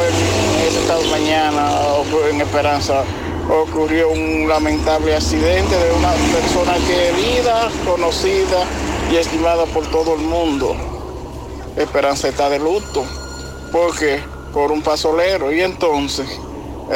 En 0.03 0.67
ese 0.67 0.79
estado 0.81 1.01
mañana 1.05 1.71
en 2.29 2.41
Esperanza 2.41 3.03
ocurrió 3.49 4.09
un 4.09 4.47
lamentable 4.47 5.15
accidente 5.15 5.75
de 5.75 5.91
una 5.93 6.11
persona 6.33 6.73
querida, 6.85 7.69
conocida 7.85 8.63
y 9.11 9.15
estimada 9.17 9.65
por 9.65 9.85
todo 9.87 10.15
el 10.15 10.21
mundo. 10.21 10.75
Esperanza 11.75 12.27
está 12.29 12.49
de 12.49 12.59
luto. 12.59 13.03
porque 13.71 14.21
Por 14.53 14.71
un 14.71 14.81
pasolero. 14.81 15.51
Y 15.53 15.61
entonces, 15.61 16.27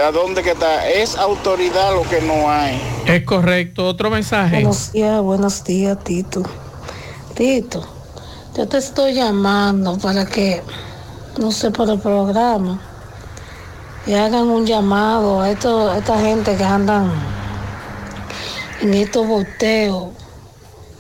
¿a 0.06 0.12
dónde 0.12 0.44
que 0.44 0.52
está? 0.52 0.90
Es 0.90 1.16
autoridad 1.16 1.94
lo 1.94 2.04
que 2.04 2.20
no 2.22 2.50
hay. 2.50 2.82
Es 3.06 3.24
correcto, 3.24 3.88
otro 3.88 4.10
mensaje. 4.10 4.56
Buenos 4.56 4.92
días, 4.92 5.22
buenos 5.22 5.64
días, 5.64 5.98
Tito. 6.04 6.44
Tito, 7.34 7.82
yo 8.58 8.68
te 8.68 8.78
estoy 8.78 9.14
llamando 9.14 9.98
para 9.98 10.26
que, 10.26 10.62
no 11.38 11.50
sé, 11.54 11.72
por 11.72 11.90
el 11.90 12.00
programa, 12.00 12.82
y 14.06 14.14
hagan 14.14 14.50
un 14.50 14.66
llamado 14.66 15.42
a, 15.42 15.50
esto- 15.52 15.90
a 15.92 15.98
esta 16.00 16.20
gente 16.20 16.58
que 16.58 16.64
andan 16.66 17.10
en 18.82 18.94
estos 18.94 19.26
volteos, 19.26 20.10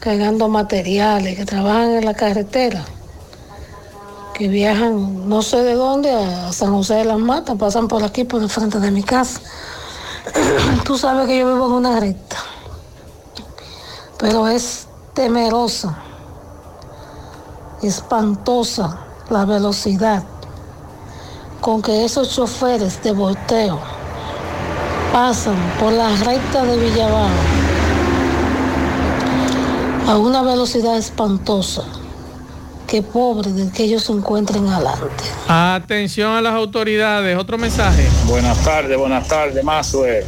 cargando 0.05 0.47
materiales, 0.49 1.35
que 1.35 1.45
trabajan 1.45 1.95
en 1.95 2.05
la 2.05 2.13
carretera, 2.13 2.85
que 4.35 4.47
viajan 4.47 5.27
no 5.27 5.41
sé 5.41 5.63
de 5.63 5.73
dónde 5.73 6.11
a 6.11 6.53
San 6.53 6.73
José 6.73 6.93
de 6.93 7.05
las 7.05 7.17
Matas, 7.17 7.57
pasan 7.57 7.87
por 7.87 8.03
aquí, 8.03 8.23
por 8.23 8.39
el 8.43 8.47
frente 8.47 8.79
de 8.79 8.91
mi 8.91 9.01
casa. 9.01 9.41
Tú 10.85 10.95
sabes 10.95 11.25
que 11.25 11.39
yo 11.39 11.51
vivo 11.51 11.65
en 11.65 11.71
una 11.71 11.99
recta, 11.99 12.35
pero 14.19 14.47
es 14.47 14.87
temerosa, 15.15 15.97
espantosa 17.81 18.99
la 19.31 19.43
velocidad 19.45 20.23
con 21.61 21.81
que 21.81 22.05
esos 22.05 22.29
choferes 22.29 23.01
de 23.01 23.11
volteo 23.11 23.79
pasan 25.11 25.57
por 25.79 25.91
la 25.93 26.15
recta 26.17 26.63
de 26.63 26.77
Villabajo 26.77 27.64
a 30.07 30.17
una 30.17 30.41
velocidad 30.43 30.97
espantosa. 30.97 31.83
Que 32.87 33.01
pobre 33.01 33.51
de 33.51 33.71
que 33.71 33.85
ellos 33.85 34.03
se 34.03 34.11
encuentren 34.11 34.67
adelante. 34.67 35.23
Atención 35.47 36.33
a 36.33 36.41
las 36.41 36.53
autoridades, 36.53 37.35
otro 37.35 37.57
mensaje. 37.57 38.07
Buenas 38.27 38.63
tardes, 38.63 38.95
buenas 38.97 39.27
tardes, 39.27 39.63
Mazue. 39.63 40.23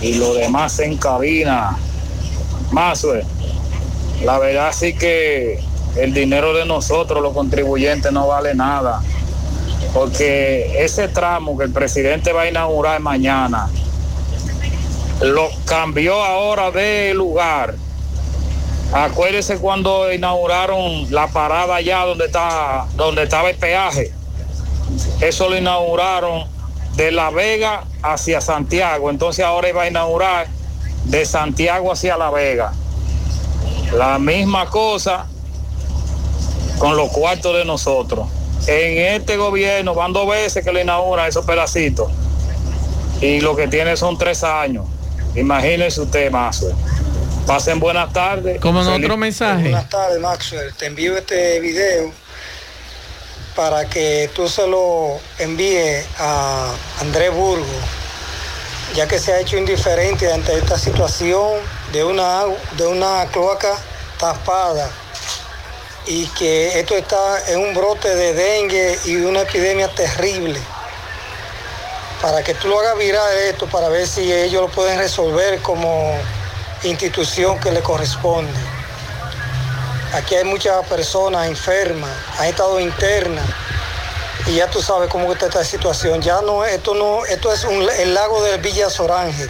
Y 0.00 0.14
lo 0.14 0.34
demás 0.34 0.80
en 0.80 0.96
cabina. 0.96 1.76
Mazue, 2.72 3.24
la 4.24 4.38
verdad 4.38 4.72
sí 4.76 4.94
que 4.94 5.62
el 5.96 6.12
dinero 6.12 6.52
de 6.52 6.66
nosotros, 6.66 7.22
los 7.22 7.32
contribuyentes, 7.32 8.10
no 8.10 8.26
vale 8.26 8.54
nada. 8.54 9.00
Porque 9.94 10.82
ese 10.82 11.06
tramo 11.06 11.56
que 11.56 11.64
el 11.64 11.72
presidente 11.72 12.32
va 12.32 12.42
a 12.42 12.48
inaugurar 12.48 12.98
mañana, 13.00 13.68
lo 15.20 15.48
cambió 15.64 16.24
ahora 16.24 16.72
de 16.72 17.14
lugar. 17.14 17.76
Acuérdese 18.92 19.58
cuando 19.58 20.12
inauguraron 20.12 21.10
la 21.10 21.26
parada 21.28 21.76
allá 21.76 22.00
donde 22.00 22.26
está, 22.26 22.86
donde 22.94 23.22
estaba 23.22 23.48
el 23.50 23.56
peaje. 23.56 24.12
Eso 25.20 25.48
lo 25.48 25.56
inauguraron 25.56 26.44
de 26.96 27.10
La 27.10 27.30
Vega 27.30 27.84
hacia 28.02 28.40
Santiago. 28.42 29.08
Entonces 29.08 29.44
ahora 29.44 29.68
iba 29.68 29.82
a 29.82 29.88
inaugurar 29.88 30.46
de 31.04 31.24
Santiago 31.24 31.90
hacia 31.90 32.18
La 32.18 32.30
Vega. 32.30 32.72
La 33.94 34.18
misma 34.18 34.68
cosa 34.68 35.26
con 36.78 36.96
los 36.96 37.10
cuartos 37.10 37.54
de 37.56 37.64
nosotros. 37.64 38.28
En 38.66 39.14
este 39.16 39.36
gobierno 39.38 39.94
van 39.94 40.12
dos 40.12 40.28
veces 40.28 40.64
que 40.64 40.72
lo 40.72 40.80
inauguran 40.80 41.28
esos 41.28 41.44
pedacitos. 41.44 42.10
y 43.22 43.40
lo 43.40 43.54
que 43.54 43.68
tiene 43.68 43.96
son 43.96 44.18
tres 44.18 44.42
años. 44.42 44.84
Imagínese 45.36 46.00
usted, 46.00 46.30
Maxwell. 46.30 46.74
Pasen 47.46 47.80
buenas 47.80 48.12
tardes. 48.12 48.60
Como 48.60 48.82
Feliz- 48.84 49.04
otro 49.04 49.16
mensaje. 49.16 49.62
Buenas 49.62 49.88
tardes, 49.88 50.20
Maxwell. 50.20 50.72
Te 50.74 50.86
envío 50.86 51.16
este 51.16 51.60
video 51.60 52.12
para 53.56 53.86
que 53.88 54.30
tú 54.34 54.48
se 54.48 54.66
lo 54.66 55.18
envíes 55.38 56.06
a 56.18 56.72
Andrés 57.00 57.32
Burgo, 57.34 57.66
ya 58.94 59.06
que 59.06 59.18
se 59.18 59.32
ha 59.32 59.40
hecho 59.40 59.56
indiferente 59.58 60.32
ante 60.32 60.56
esta 60.56 60.78
situación 60.78 61.58
de 61.92 62.04
una, 62.04 62.44
de 62.78 62.86
una 62.86 63.26
cloaca 63.26 63.76
tapada 64.18 64.88
y 66.06 66.26
que 66.28 66.78
esto 66.80 66.96
está 66.96 67.50
en 67.50 67.60
un 67.60 67.74
brote 67.74 68.14
de 68.14 68.32
dengue 68.32 68.98
y 69.04 69.16
una 69.16 69.42
epidemia 69.42 69.88
terrible. 69.94 70.58
Para 72.22 72.42
que 72.42 72.54
tú 72.54 72.68
lo 72.68 72.78
hagas 72.80 72.96
viral 72.98 73.36
esto, 73.36 73.66
para 73.66 73.88
ver 73.88 74.06
si 74.06 74.32
ellos 74.32 74.62
lo 74.62 74.68
pueden 74.68 74.96
resolver 74.98 75.60
como 75.60 76.14
institución 76.84 77.58
que 77.60 77.70
le 77.70 77.82
corresponde. 77.82 78.58
Aquí 80.14 80.34
hay 80.34 80.44
muchas 80.44 80.86
personas 80.86 81.46
enfermas, 81.46 82.10
han 82.38 82.46
estado 82.46 82.78
internas 82.80 83.46
y 84.46 84.56
ya 84.56 84.68
tú 84.68 84.82
sabes 84.82 85.08
cómo 85.08 85.32
está 85.32 85.46
esta 85.46 85.64
situación. 85.64 86.20
Ya 86.20 86.42
no, 86.42 86.64
esto 86.64 86.94
no, 86.94 87.24
esto 87.24 87.52
es 87.52 87.64
el 87.64 88.14
lago 88.14 88.42
de 88.42 88.58
Villa 88.58 88.90
Sorange, 88.90 89.48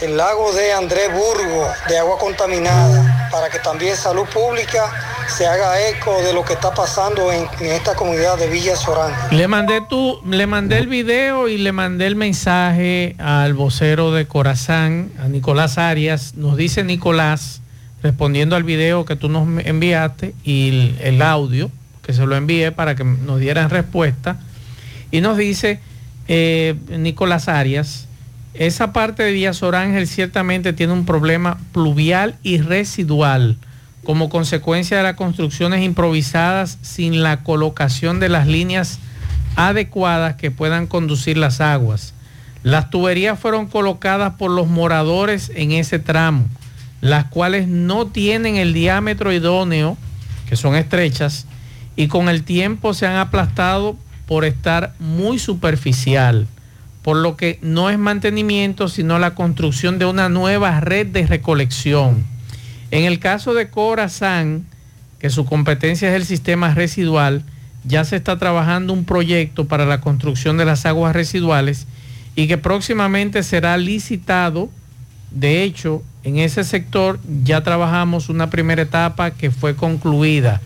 el 0.00 0.16
lago 0.16 0.52
de 0.52 0.72
Andrés 0.72 1.12
Burgo, 1.12 1.68
de 1.88 1.98
agua 1.98 2.18
contaminada, 2.18 3.23
para 3.34 3.50
que 3.50 3.58
también 3.58 3.96
salud 3.96 4.26
pública 4.32 4.92
se 5.26 5.44
haga 5.44 5.88
eco 5.88 6.22
de 6.22 6.32
lo 6.32 6.44
que 6.44 6.52
está 6.52 6.72
pasando 6.72 7.32
en, 7.32 7.48
esta 7.66 7.96
comunidad 7.96 8.38
de 8.38 8.48
Villa 8.48 8.76
Sorange. 8.76 9.34
Le 9.34 9.48
mandé 9.48 9.80
tu, 9.80 10.20
le 10.24 10.46
mandé 10.46 10.78
el 10.78 10.86
video 10.86 11.48
y 11.48 11.58
le 11.58 11.72
mandé 11.72 12.06
el 12.06 12.14
mensaje 12.14 13.16
al 13.18 13.54
vocero 13.54 14.12
de 14.12 14.28
Corazán, 14.28 15.10
a 15.20 15.26
Nicolás 15.26 15.78
Arias. 15.78 16.34
Nos 16.36 16.56
dice 16.56 16.84
Nicolás, 16.84 17.60
respondiendo 18.04 18.54
al 18.54 18.62
video 18.62 19.04
que 19.04 19.16
tú 19.16 19.28
nos 19.28 19.48
enviaste 19.66 20.32
y 20.44 20.68
el, 20.68 20.98
el 21.02 21.20
audio 21.20 21.72
que 22.06 22.12
se 22.12 22.24
lo 22.26 22.36
envié 22.36 22.70
para 22.70 22.94
que 22.94 23.02
nos 23.02 23.40
dieran 23.40 23.68
respuesta. 23.68 24.36
Y 25.10 25.22
nos 25.22 25.36
dice 25.36 25.80
eh, 26.28 26.76
Nicolás 26.88 27.48
Arias, 27.48 28.06
esa 28.54 28.92
parte 28.92 29.22
de 29.24 29.32
Villa 29.32 29.52
Sorángel 29.52 30.06
ciertamente 30.06 30.72
tiene 30.72 30.92
un 30.92 31.04
problema 31.04 31.58
pluvial 31.72 32.36
y 32.42 32.58
residual 32.58 33.58
como 34.04 34.28
consecuencia 34.28 34.98
de 34.98 35.02
las 35.02 35.16
construcciones 35.16 35.82
improvisadas 35.82 36.78
sin 36.82 37.22
la 37.22 37.42
colocación 37.42 38.20
de 38.20 38.28
las 38.28 38.46
líneas 38.46 39.00
adecuadas 39.56 40.36
que 40.36 40.50
puedan 40.50 40.86
conducir 40.86 41.36
las 41.36 41.60
aguas. 41.60 42.14
Las 42.62 42.90
tuberías 42.90 43.38
fueron 43.38 43.66
colocadas 43.66 44.34
por 44.34 44.50
los 44.50 44.68
moradores 44.68 45.50
en 45.54 45.72
ese 45.72 45.98
tramo, 45.98 46.46
las 47.00 47.24
cuales 47.26 47.66
no 47.66 48.06
tienen 48.06 48.56
el 48.56 48.72
diámetro 48.72 49.32
idóneo, 49.32 49.96
que 50.48 50.56
son 50.56 50.74
estrechas, 50.74 51.46
y 51.96 52.08
con 52.08 52.28
el 52.28 52.42
tiempo 52.44 52.94
se 52.94 53.06
han 53.06 53.16
aplastado 53.16 53.96
por 54.26 54.44
estar 54.44 54.94
muy 54.98 55.38
superficial, 55.38 56.46
por 57.04 57.18
lo 57.18 57.36
que 57.36 57.58
no 57.60 57.90
es 57.90 57.98
mantenimiento, 57.98 58.88
sino 58.88 59.18
la 59.18 59.34
construcción 59.34 59.98
de 59.98 60.06
una 60.06 60.30
nueva 60.30 60.80
red 60.80 61.06
de 61.06 61.26
recolección. 61.26 62.24
En 62.90 63.04
el 63.04 63.18
caso 63.18 63.52
de 63.52 63.68
Corazán, 63.68 64.64
que 65.18 65.28
su 65.28 65.44
competencia 65.44 66.08
es 66.08 66.16
el 66.16 66.24
sistema 66.24 66.72
residual, 66.72 67.42
ya 67.84 68.04
se 68.04 68.16
está 68.16 68.38
trabajando 68.38 68.94
un 68.94 69.04
proyecto 69.04 69.66
para 69.66 69.84
la 69.84 70.00
construcción 70.00 70.56
de 70.56 70.64
las 70.64 70.86
aguas 70.86 71.14
residuales 71.14 71.86
y 72.36 72.48
que 72.48 72.56
próximamente 72.56 73.42
será 73.42 73.76
licitado. 73.76 74.70
De 75.30 75.62
hecho, 75.62 76.02
en 76.22 76.38
ese 76.38 76.64
sector 76.64 77.20
ya 77.44 77.62
trabajamos 77.62 78.30
una 78.30 78.48
primera 78.48 78.80
etapa 78.80 79.30
que 79.32 79.50
fue 79.50 79.76
concluida. 79.76 80.62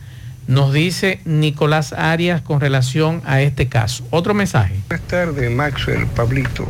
Nos 0.48 0.72
dice 0.72 1.20
Nicolás 1.26 1.92
Arias 1.92 2.40
con 2.40 2.58
relación 2.58 3.20
a 3.26 3.42
este 3.42 3.68
caso. 3.68 4.02
Otro 4.08 4.32
mensaje. 4.32 4.76
Buenas 4.88 5.06
tardes, 5.06 5.50
Maxwell, 5.50 6.06
Pablito. 6.06 6.66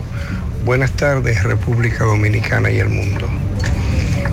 Buenas 0.64 0.90
tardes, 0.90 1.44
República 1.44 2.02
Dominicana 2.02 2.72
y 2.72 2.80
el 2.80 2.88
mundo. 2.88 3.28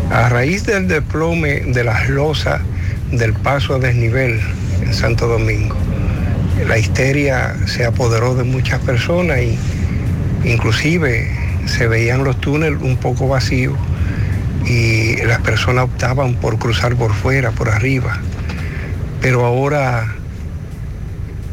A 0.09 0.29
raíz 0.29 0.65
del 0.65 0.87
desplome 0.87 1.59
de 1.59 1.83
las 1.83 2.09
losas 2.09 2.59
del 3.11 3.33
paso 3.33 3.75
a 3.75 3.77
desnivel 3.77 4.41
en 4.81 4.91
Santo 4.95 5.27
Domingo, 5.27 5.75
la 6.67 6.79
histeria 6.79 7.55
se 7.67 7.85
apoderó 7.85 8.33
de 8.33 8.45
muchas 8.45 8.81
personas 8.81 9.41
y 9.41 9.59
inclusive 10.43 11.29
se 11.67 11.87
veían 11.87 12.23
los 12.23 12.41
túneles 12.41 12.81
un 12.81 12.97
poco 12.97 13.27
vacíos 13.27 13.77
y 14.65 15.17
las 15.17 15.41
personas 15.41 15.83
optaban 15.83 16.33
por 16.33 16.57
cruzar 16.57 16.95
por 16.95 17.13
fuera, 17.13 17.51
por 17.51 17.69
arriba. 17.69 18.19
Pero 19.21 19.45
ahora 19.45 20.15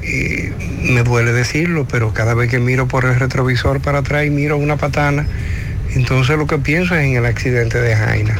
eh, 0.02 0.52
me 0.82 1.02
duele 1.02 1.32
decirlo, 1.32 1.86
pero 1.90 2.12
cada 2.12 2.34
vez 2.34 2.50
que 2.50 2.58
miro 2.58 2.88
por 2.88 3.04
el 3.04 3.18
retrovisor 3.18 3.80
para 3.80 3.98
atrás 3.98 4.26
y 4.26 4.30
miro 4.30 4.56
una 4.56 4.76
patana, 4.76 5.26
entonces 5.94 6.36
lo 6.36 6.46
que 6.46 6.58
pienso 6.58 6.94
es 6.96 7.04
en 7.04 7.16
el 7.16 7.26
accidente 7.26 7.80
de 7.80 7.94
Jaina. 7.94 8.38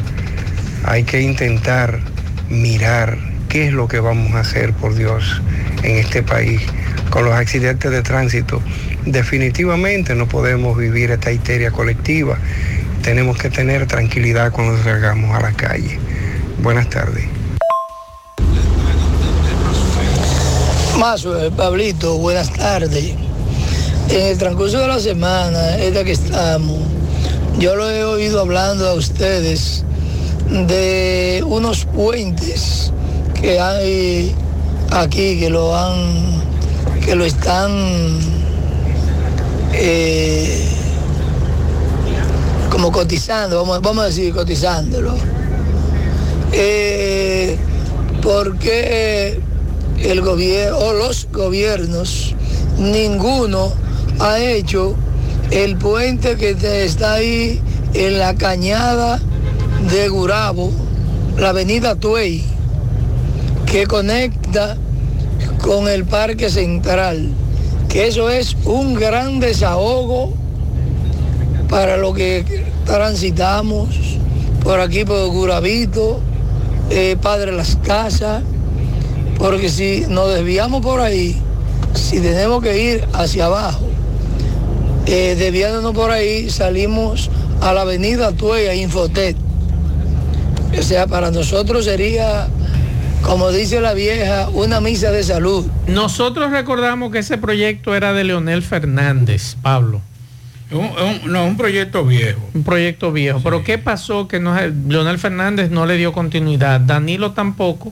Hay 0.83 1.03
que 1.03 1.21
intentar 1.21 1.99
mirar 2.49 3.17
qué 3.49 3.67
es 3.67 3.73
lo 3.73 3.87
que 3.87 3.99
vamos 3.99 4.33
a 4.33 4.39
hacer, 4.39 4.73
por 4.73 4.95
Dios, 4.95 5.41
en 5.83 5.97
este 5.97 6.23
país 6.23 6.61
con 7.09 7.25
los 7.25 7.33
accidentes 7.33 7.91
de 7.91 8.01
tránsito. 8.01 8.61
Definitivamente 9.05 10.15
no 10.15 10.27
podemos 10.27 10.77
vivir 10.77 11.11
esta 11.11 11.31
histeria 11.31 11.71
colectiva. 11.71 12.37
Tenemos 13.03 13.37
que 13.37 13.49
tener 13.49 13.85
tranquilidad 13.85 14.51
cuando 14.51 14.81
salgamos 14.81 15.35
a 15.35 15.41
la 15.41 15.51
calle. 15.51 15.99
Buenas 16.61 16.89
tardes. 16.89 17.32
Mazo, 20.97 21.33
Pablito, 21.57 22.17
buenas 22.17 22.51
tardes. 22.53 23.15
En 24.09 24.21
el 24.27 24.37
transcurso 24.37 24.77
de 24.79 24.87
la 24.87 24.99
semana, 24.99 25.77
esta 25.77 26.03
que 26.03 26.11
estamos, 26.11 26.77
yo 27.57 27.75
lo 27.75 27.89
he 27.89 28.03
oído 28.03 28.39
hablando 28.39 28.87
a 28.87 28.93
ustedes 28.93 29.83
de 30.49 31.43
unos 31.47 31.85
puentes 31.85 32.91
que 33.39 33.59
hay 33.59 34.35
aquí 34.91 35.39
que 35.39 35.49
lo 35.49 35.75
han, 35.75 36.43
que 37.03 37.15
lo 37.15 37.25
están 37.25 37.71
eh, 39.73 40.67
como 42.69 42.91
cotizando, 42.91 43.57
vamos, 43.57 43.81
vamos 43.81 44.03
a 44.03 44.07
decir 44.07 44.33
cotizándolo. 44.33 45.15
Eh, 46.51 47.57
porque 48.21 49.41
el 50.03 50.21
gobierno 50.21 50.77
o 50.77 50.93
los 50.93 51.27
gobiernos, 51.31 52.35
ninguno 52.77 53.71
ha 54.19 54.39
hecho 54.39 54.95
el 55.51 55.77
puente 55.77 56.35
que 56.35 56.55
está 56.83 57.13
ahí 57.13 57.61
en 57.93 58.19
la 58.19 58.35
cañada 58.35 59.21
de 59.91 60.09
Gurabo, 60.09 60.71
la 61.37 61.49
avenida 61.49 61.95
Tuey, 61.95 62.43
que 63.65 63.87
conecta 63.87 64.77
con 65.61 65.87
el 65.87 66.05
Parque 66.05 66.49
Central, 66.49 67.29
que 67.87 68.07
eso 68.07 68.29
es 68.29 68.55
un 68.65 68.95
gran 68.95 69.39
desahogo 69.39 70.33
para 71.69 71.97
lo 71.97 72.13
que 72.13 72.65
transitamos 72.85 73.89
por 74.63 74.79
aquí, 74.79 75.05
por 75.05 75.27
Gurabito, 75.29 76.19
eh, 76.89 77.17
Padre 77.21 77.51
Las 77.51 77.75
Casas, 77.77 78.43
porque 79.43 79.67
si 79.67 80.05
nos 80.07 80.33
desviamos 80.33 80.81
por 80.81 81.01
ahí, 81.01 81.35
si 81.93 82.21
tenemos 82.21 82.63
que 82.63 82.81
ir 82.81 83.05
hacia 83.11 83.47
abajo, 83.47 83.85
eh, 85.05 85.35
desviándonos 85.37 85.93
por 85.93 86.11
ahí, 86.11 86.49
salimos 86.49 87.29
a 87.59 87.73
la 87.73 87.81
avenida 87.81 88.31
Tuella, 88.31 88.73
Infotet. 88.73 89.35
O 90.79 90.81
sea, 90.81 91.07
para 91.07 91.29
nosotros 91.29 91.83
sería, 91.83 92.47
como 93.21 93.51
dice 93.51 93.81
la 93.81 93.93
vieja, 93.93 94.47
una 94.53 94.79
misa 94.79 95.11
de 95.11 95.23
salud. 95.23 95.65
Nosotros 95.87 96.49
recordamos 96.49 97.11
que 97.11 97.19
ese 97.19 97.37
proyecto 97.37 97.93
era 97.95 98.13
de 98.13 98.23
Leonel 98.23 98.61
Fernández, 98.63 99.57
Pablo. 99.61 99.99
no, 101.25 101.45
un 101.45 101.57
proyecto 101.57 102.05
viejo. 102.05 102.39
Un 102.53 102.63
proyecto 102.63 103.11
viejo. 103.11 103.41
Pero 103.43 103.61
¿qué 103.65 103.77
pasó? 103.77 104.29
Que 104.29 104.39
no, 104.39 104.55
Leonel 104.87 105.19
Fernández 105.19 105.69
no 105.69 105.85
le 105.85 105.97
dio 105.97 106.13
continuidad, 106.13 106.79
Danilo 106.79 107.33
tampoco, 107.33 107.91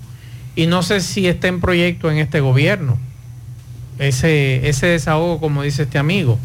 y 0.56 0.68
no 0.68 0.84
sé 0.84 1.02
si 1.02 1.28
está 1.28 1.48
en 1.48 1.62
proyecto 1.62 2.12
en 2.12 2.18
este 2.18 2.40
gobierno. 2.40 2.98
Ese, 4.00 4.68
ese 4.68 4.88
desahogo, 4.88 5.40
como 5.40 5.64
dice 5.64 5.84
este 5.84 5.98
amigo. 5.98 6.40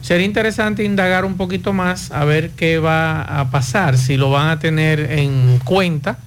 Sería 0.00 0.26
interesante 0.26 0.84
indagar 0.84 1.24
un 1.24 1.36
poquito 1.36 1.72
más 1.72 2.10
a 2.10 2.24
ver 2.24 2.50
qué 2.50 2.78
va 2.78 3.22
a 3.22 3.50
pasar, 3.50 3.96
si 3.96 4.16
lo 4.16 4.30
van 4.30 4.48
a 4.50 4.58
tener 4.58 5.00
en 5.12 5.58
cuenta 5.64 6.18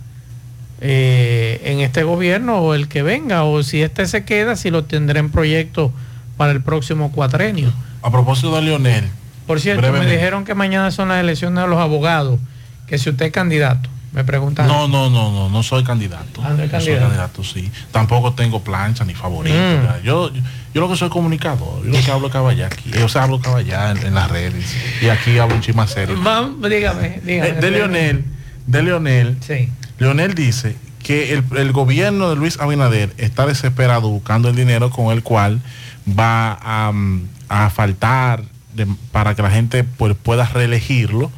eh, 0.82 1.62
en 1.64 1.80
este 1.80 2.04
gobierno 2.04 2.58
o 2.58 2.74
el 2.74 2.88
que 2.88 3.04
venga, 3.04 3.44
o 3.44 3.62
si 3.64 3.82
este 3.82 4.06
se 4.08 4.26
queda, 4.26 4.56
si 4.56 4.72
lo 4.72 4.86
tendrá 4.86 5.20
en 5.20 5.30
proyecto 5.30 5.92
para 6.38 6.52
el 6.52 6.62
próximo 6.62 7.12
cuatrenio. 7.12 7.72
A 8.02 8.12
propósito 8.12 8.56
de 8.56 8.62
Leonel, 8.64 9.06
Por 9.46 9.60
cierto, 9.60 9.82
brevemente. 9.82 10.08
me 10.08 10.16
dijeron 10.16 10.46
que 10.46 10.54
mañana 10.56 10.92
son 10.92 11.10
las 11.10 11.20
elecciones 11.20 11.64
de 11.64 11.70
los 11.70 11.80
abogados, 11.80 12.40
que 12.88 12.98
si 12.98 13.10
usted 13.10 13.28
es 13.28 13.32
candidato, 13.32 13.90
me 14.18 14.24
preguntan. 14.24 14.68
No, 14.68 14.88
no, 14.88 15.10
no, 15.10 15.32
no, 15.32 15.50
no 15.50 15.64
soy 15.64 15.84
candidato. 15.84 16.42
Ah, 16.44 16.50
no 16.50 16.64
es 16.64 16.72
No 16.72 16.80
soy 16.80 16.94
candidato. 16.96 17.02
candidato, 17.06 17.44
sí. 17.44 17.72
Tampoco 17.92 18.34
tengo 18.34 18.64
plancha 18.64 19.06
ni 19.06 19.14
favorito. 19.14 19.56
Mm. 19.56 20.04
Yo, 20.04 20.32
yo, 20.34 20.42
yo 20.74 20.82
lo 20.82 20.90
que 20.90 20.96
soy 20.96 21.10
comunicador, 21.10 21.84
yo 21.86 21.92
lo 21.92 22.04
que 22.04 22.12
hablo 22.12 22.30
caballá 22.30 22.66
aquí, 22.68 22.90
yo 22.92 23.08
sea, 23.08 23.24
hablo 23.24 23.40
caballá 23.40 23.92
en, 23.92 23.98
en 24.08 24.14
las 24.16 24.30
redes 24.30 24.76
y 25.02 25.10
aquí 25.10 25.38
hablo 25.38 25.56
un 25.56 25.62
chisme 25.62 25.88
serio. 25.88 26.20
Vamos, 26.24 26.70
dígame, 26.70 27.22
dígame. 27.24 27.50
Eh, 27.50 27.54
de 27.54 27.72
Leonel, 27.72 28.26
de 28.66 28.84
Leonel, 28.84 29.38
Sí. 29.42 29.70
Leonel 30.00 30.34
dice 30.36 30.76
que 31.04 31.34
el, 31.34 31.44
el 31.56 31.72
gobierno 31.72 32.30
de 32.30 32.36
Luis 32.36 32.60
Abinader 32.60 33.14
está 33.18 33.46
desesperado 33.46 34.10
buscando 34.10 34.50
el 34.50 34.56
dinero 34.56 34.90
con 34.90 35.12
el 35.16 35.24
cual 35.24 35.62
va 36.08 36.58
a, 36.62 36.92
mm, 36.92 37.22
a 37.50 37.70
faltar 37.70 38.44
de- 38.74 38.88
para 39.12 39.36
que 39.36 39.42
la 39.42 39.50
gente 39.52 39.84
pues, 39.84 40.16
pueda 40.22 40.46
reelegirlo 40.46 41.32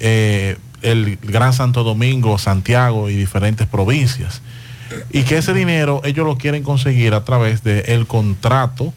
eh, 0.00 0.56
el 0.82 1.18
Gran 1.22 1.52
Santo 1.52 1.84
Domingo, 1.84 2.38
Santiago 2.38 3.08
y 3.10 3.14
diferentes 3.16 3.66
provincias. 3.66 4.42
Y 5.10 5.22
que 5.22 5.38
ese 5.38 5.54
dinero 5.54 6.02
ellos 6.04 6.26
lo 6.26 6.36
quieren 6.36 6.62
conseguir 6.62 7.14
a 7.14 7.24
través 7.24 7.62
del 7.64 8.06
contrato 8.06 8.92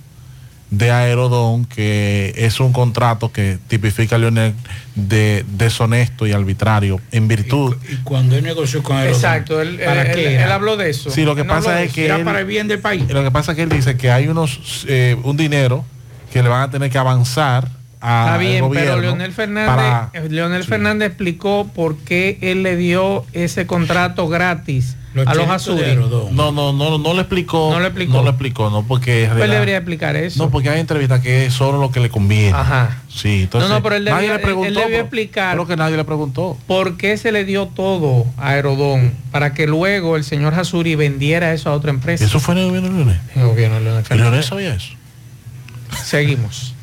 de 0.72 0.92
Aerodón, 0.92 1.64
que 1.66 2.34
es 2.36 2.60
un 2.60 2.74
contrato 2.74 3.32
que 3.32 3.60
tipifica 3.68 4.16
a 4.16 4.20
Leonel 4.20 4.54
de 4.96 5.46
deshonesto 5.54 6.28
y 6.28 6.34
arbitrario 6.34 7.00
en 7.12 7.28
virtud. 7.30 7.76
Y 7.90 7.96
cuando 7.98 8.36
él 8.36 8.44
negoció 8.44 8.84
con 8.84 8.98
él. 8.98 9.08
Exacto, 9.10 9.62
él, 9.62 9.80
¿para 9.86 10.02
él- 10.02 10.12
qué 10.16 10.28
él- 10.28 10.34
era? 10.34 10.46
él 10.46 10.52
habló 10.52 10.76
de 10.76 10.90
eso. 10.90 11.12
Sí, 11.12 11.24
lo 11.24 11.36
que 11.36 11.44
no 11.44 11.54
pasa 11.54 11.76
de 11.76 11.86
es 11.86 11.94
que 11.94 12.06
Era 12.06 12.18
él- 12.18 12.26
para 12.26 12.40
el 12.40 12.46
bien 12.46 12.68
del 12.68 12.80
país. 12.80 13.04
Lo 13.10 13.24
que 13.24 13.32
pasa 13.32 13.52
es 13.52 13.56
que 13.56 13.62
él 13.64 13.70
dice 13.70 13.96
que 13.96 14.12
hay 14.12 14.28
unos 14.28 14.86
eh, 14.90 15.16
un 15.24 15.38
dinero 15.38 15.86
que 16.34 16.44
le 16.44 16.50
van 16.50 16.64
a 16.64 16.72
tener 16.72 16.90
que 16.90 16.98
avanzar 16.98 17.70
a 18.08 18.26
Está 18.26 18.38
bien, 18.38 18.62
gobierno 18.62 18.91
pero 18.91 19.01
Leonel 19.01 19.32
Fernández, 19.32 19.76
para- 19.76 20.10
eh, 20.14 20.28
Leonel 20.30 20.64
Fernández 20.64 21.08
explicó 21.08 21.70
por 21.74 21.97
qué 21.97 22.38
él 22.41 22.62
le 22.64 22.76
dio 22.76 23.26
ese 23.34 23.66
contrato 23.66 24.28
gratis 24.28 24.95
a 25.26 25.34
los 25.34 25.47
azules. 25.49 25.97
No, 26.32 26.51
no, 26.51 26.74
no, 26.74 26.97
no 26.97 27.14
le 27.14 27.22
explicó. 27.22 27.72
No 27.72 27.80
le 27.80 27.86
explicó. 27.88 28.14
No 28.14 28.24
le 28.24 28.30
explicó, 28.32 28.70
no, 28.70 28.84
porque 28.86 29.28
realidad- 29.28 29.47
debería 29.53 29.78
explicar 29.78 30.16
eso. 30.18 30.43
No, 30.43 30.51
porque 30.51 30.70
hay 30.70 30.82
entrevistas 30.82 31.22
que 31.22 31.45
es 31.45 31.53
solo 31.53 31.80
lo 31.80 31.89
que 31.89 32.01
le 32.01 32.10
conviene. 32.10 32.51
Ajá. 32.56 32.97
Sí, 33.08 33.43
entonces. 33.43 33.70
no, 33.70 33.76
no, 33.78 33.82
pero 33.82 33.95
él 33.95 34.03
nadie 34.03 34.24
debió, 34.24 34.34
le 34.38 34.43
preguntó. 34.43 34.68
él 34.68 34.76
debió 34.76 34.99
explicar 34.99 35.53
Creo 35.56 35.66
que 35.68 35.78
nadie 35.78 35.95
le 35.95 36.03
preguntó. 36.03 36.58
por 36.68 36.97
qué 36.97 37.16
se 37.16 37.32
le 37.32 37.45
dio 37.45 37.68
todo 37.68 38.26
a 38.38 38.49
Aerodón 38.49 39.14
para 39.32 39.53
que 39.53 39.68
luego 39.68 40.18
el 40.18 40.26
señor 40.26 40.53
Hasuri 40.53 40.95
vendiera 40.95 41.53
eso 41.53 41.70
a 41.70 41.74
otra 41.74 41.91
empresa. 41.91 42.26
Eso 42.26 42.41
fue 42.41 42.56
en 42.56 42.60
el 42.60 42.68
gobierno 42.68 42.89
de 42.89 42.95
Leonel. 42.95 43.20
En 43.36 43.41
el 43.41 43.47
gobierno 43.47 43.76
de 43.78 43.82
Leonel 43.84 43.99
¿El 44.01 44.06
Fernández. 44.06 44.32
Leonel 44.32 44.43
sabía 44.43 44.76
eso? 44.76 44.93
Seguimos. 46.03 46.75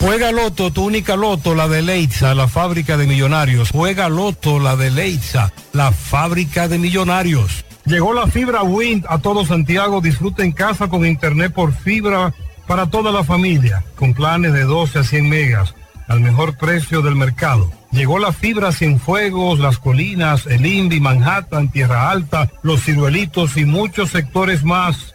Juega 0.00 0.32
Loto, 0.32 0.72
tu 0.72 0.84
única 0.84 1.16
Loto, 1.16 1.54
la 1.54 1.68
de 1.68 1.82
Leitza, 1.82 2.34
la 2.34 2.48
fábrica 2.48 2.96
de 2.96 3.06
millonarios. 3.06 3.70
Juega 3.70 4.08
Loto, 4.08 4.58
la 4.58 4.76
de 4.76 4.90
Leitza, 4.90 5.52
la 5.72 5.92
fábrica 5.92 6.68
de 6.68 6.78
millonarios. 6.78 7.64
Llegó 7.84 8.12
la 8.12 8.26
fibra 8.26 8.62
Wind 8.62 9.06
a 9.08 9.18
todo 9.18 9.44
Santiago. 9.44 10.00
Disfruta 10.00 10.44
en 10.44 10.52
casa 10.52 10.88
con 10.88 11.04
internet 11.04 11.52
por 11.52 11.72
fibra 11.72 12.32
para 12.66 12.86
toda 12.90 13.10
la 13.10 13.24
familia, 13.24 13.82
con 13.96 14.14
planes 14.14 14.52
de 14.52 14.64
12 14.64 15.00
a 15.00 15.04
100 15.04 15.28
megas, 15.28 15.74
al 16.06 16.20
mejor 16.20 16.56
precio 16.56 17.02
del 17.02 17.16
mercado. 17.16 17.72
Llegó 17.90 18.18
la 18.18 18.32
fibra 18.32 18.72
Cienfuegos, 18.72 19.58
Las 19.58 19.78
Colinas, 19.78 20.46
El 20.46 20.66
Indy, 20.66 21.00
Manhattan, 21.00 21.70
Tierra 21.70 22.10
Alta, 22.10 22.50
Los 22.62 22.84
Ciruelitos 22.84 23.56
y 23.56 23.64
muchos 23.64 24.10
sectores 24.10 24.64
más. 24.64 25.14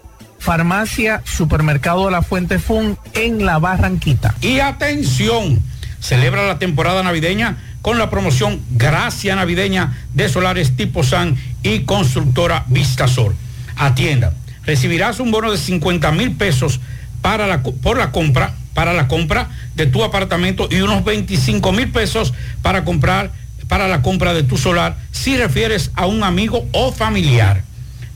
Farmacia 0.41 1.21
Supermercado 1.23 2.09
La 2.09 2.23
Fuente 2.23 2.57
Fun 2.57 2.97
en 3.13 3.45
La 3.45 3.59
Barranquita. 3.59 4.35
Y 4.41 4.59
atención, 4.59 5.61
celebra 5.99 6.47
la 6.47 6.57
temporada 6.57 7.03
navideña 7.03 7.57
con 7.83 7.99
la 7.99 8.09
promoción 8.09 8.59
Gracia 8.71 9.35
Navideña 9.35 9.97
de 10.13 10.29
Solares 10.29 10.75
Tipo 10.75 11.03
San 11.03 11.37
y 11.61 11.81
Constructora 11.81 12.65
Vistasol. 12.67 13.35
Atienda, 13.75 14.33
recibirás 14.65 15.19
un 15.19 15.31
bono 15.31 15.51
de 15.51 15.57
50 15.57 16.11
mil 16.11 16.31
pesos 16.35 16.79
para 17.21 17.45
la, 17.45 17.61
por 17.61 17.97
la 17.97 18.11
compra, 18.11 18.55
para 18.73 18.93
la 18.93 19.07
compra 19.07 19.49
de 19.75 19.85
tu 19.85 20.03
apartamento 20.03 20.67
y 20.71 20.81
unos 20.81 21.03
25 21.03 21.71
mil 21.71 21.91
pesos 21.91 22.33
para 22.63 22.83
comprar 22.83 23.31
para 23.67 23.87
la 23.87 24.01
compra 24.01 24.33
de 24.33 24.43
tu 24.43 24.57
solar 24.57 24.97
si 25.11 25.37
refieres 25.37 25.91
a 25.93 26.07
un 26.07 26.23
amigo 26.23 26.67
o 26.73 26.91
familiar. 26.91 27.63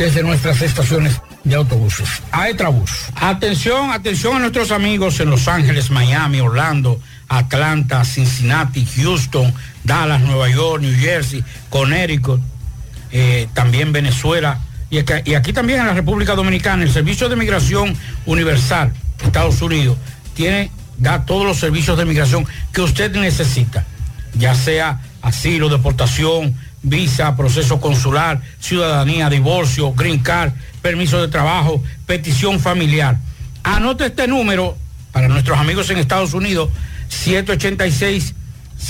desde 0.00 0.22
nuestras 0.22 0.62
estaciones 0.62 1.20
de 1.44 1.56
autobuses. 1.56 2.08
Aetrabús. 2.32 2.90
Atención, 3.16 3.90
atención 3.90 4.34
a 4.34 4.38
nuestros 4.38 4.70
amigos 4.70 5.20
en 5.20 5.28
Los 5.28 5.46
Ángeles, 5.46 5.90
Miami, 5.90 6.40
Orlando, 6.40 6.98
Atlanta, 7.28 8.02
Cincinnati, 8.06 8.86
Houston, 8.96 9.52
Dallas, 9.84 10.22
Nueva 10.22 10.48
York, 10.48 10.80
New 10.80 10.98
Jersey, 10.98 11.44
Connecticut, 11.68 12.40
eh, 13.12 13.46
también 13.52 13.92
Venezuela 13.92 14.60
y 14.88 14.96
aquí, 14.96 15.12
y 15.26 15.34
aquí 15.34 15.52
también 15.52 15.80
en 15.80 15.88
la 15.88 15.92
República 15.92 16.34
Dominicana. 16.34 16.82
El 16.82 16.90
Servicio 16.90 17.28
de 17.28 17.36
Migración 17.36 17.94
Universal, 18.24 18.94
Estados 19.22 19.60
Unidos, 19.60 19.98
tiene, 20.32 20.70
da 20.96 21.26
todos 21.26 21.44
los 21.44 21.58
servicios 21.58 21.98
de 21.98 22.06
migración 22.06 22.46
que 22.72 22.80
usted 22.80 23.14
necesita, 23.16 23.84
ya 24.32 24.54
sea 24.54 25.02
asilo, 25.20 25.68
deportación, 25.68 26.56
visa, 26.82 27.36
proceso 27.36 27.80
consular, 27.80 28.40
ciudadanía, 28.58 29.28
divorcio, 29.28 29.92
green 29.92 30.20
card, 30.20 30.52
permiso 30.82 31.20
de 31.20 31.28
trabajo, 31.28 31.82
petición 32.06 32.58
familiar. 32.60 33.18
Anote 33.62 34.06
este 34.06 34.26
número 34.26 34.76
para 35.12 35.28
nuestros 35.28 35.58
amigos 35.58 35.90
en 35.90 35.98
Estados 35.98 36.32
Unidos, 36.34 36.70
786 37.08 38.34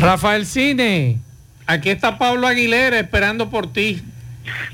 Rafael 0.00 0.46
Cine, 0.46 1.18
aquí 1.66 1.90
está 1.90 2.18
Pablo 2.18 2.46
Aguilera 2.46 2.98
esperando 2.98 3.48
por 3.48 3.72
ti. 3.72 4.02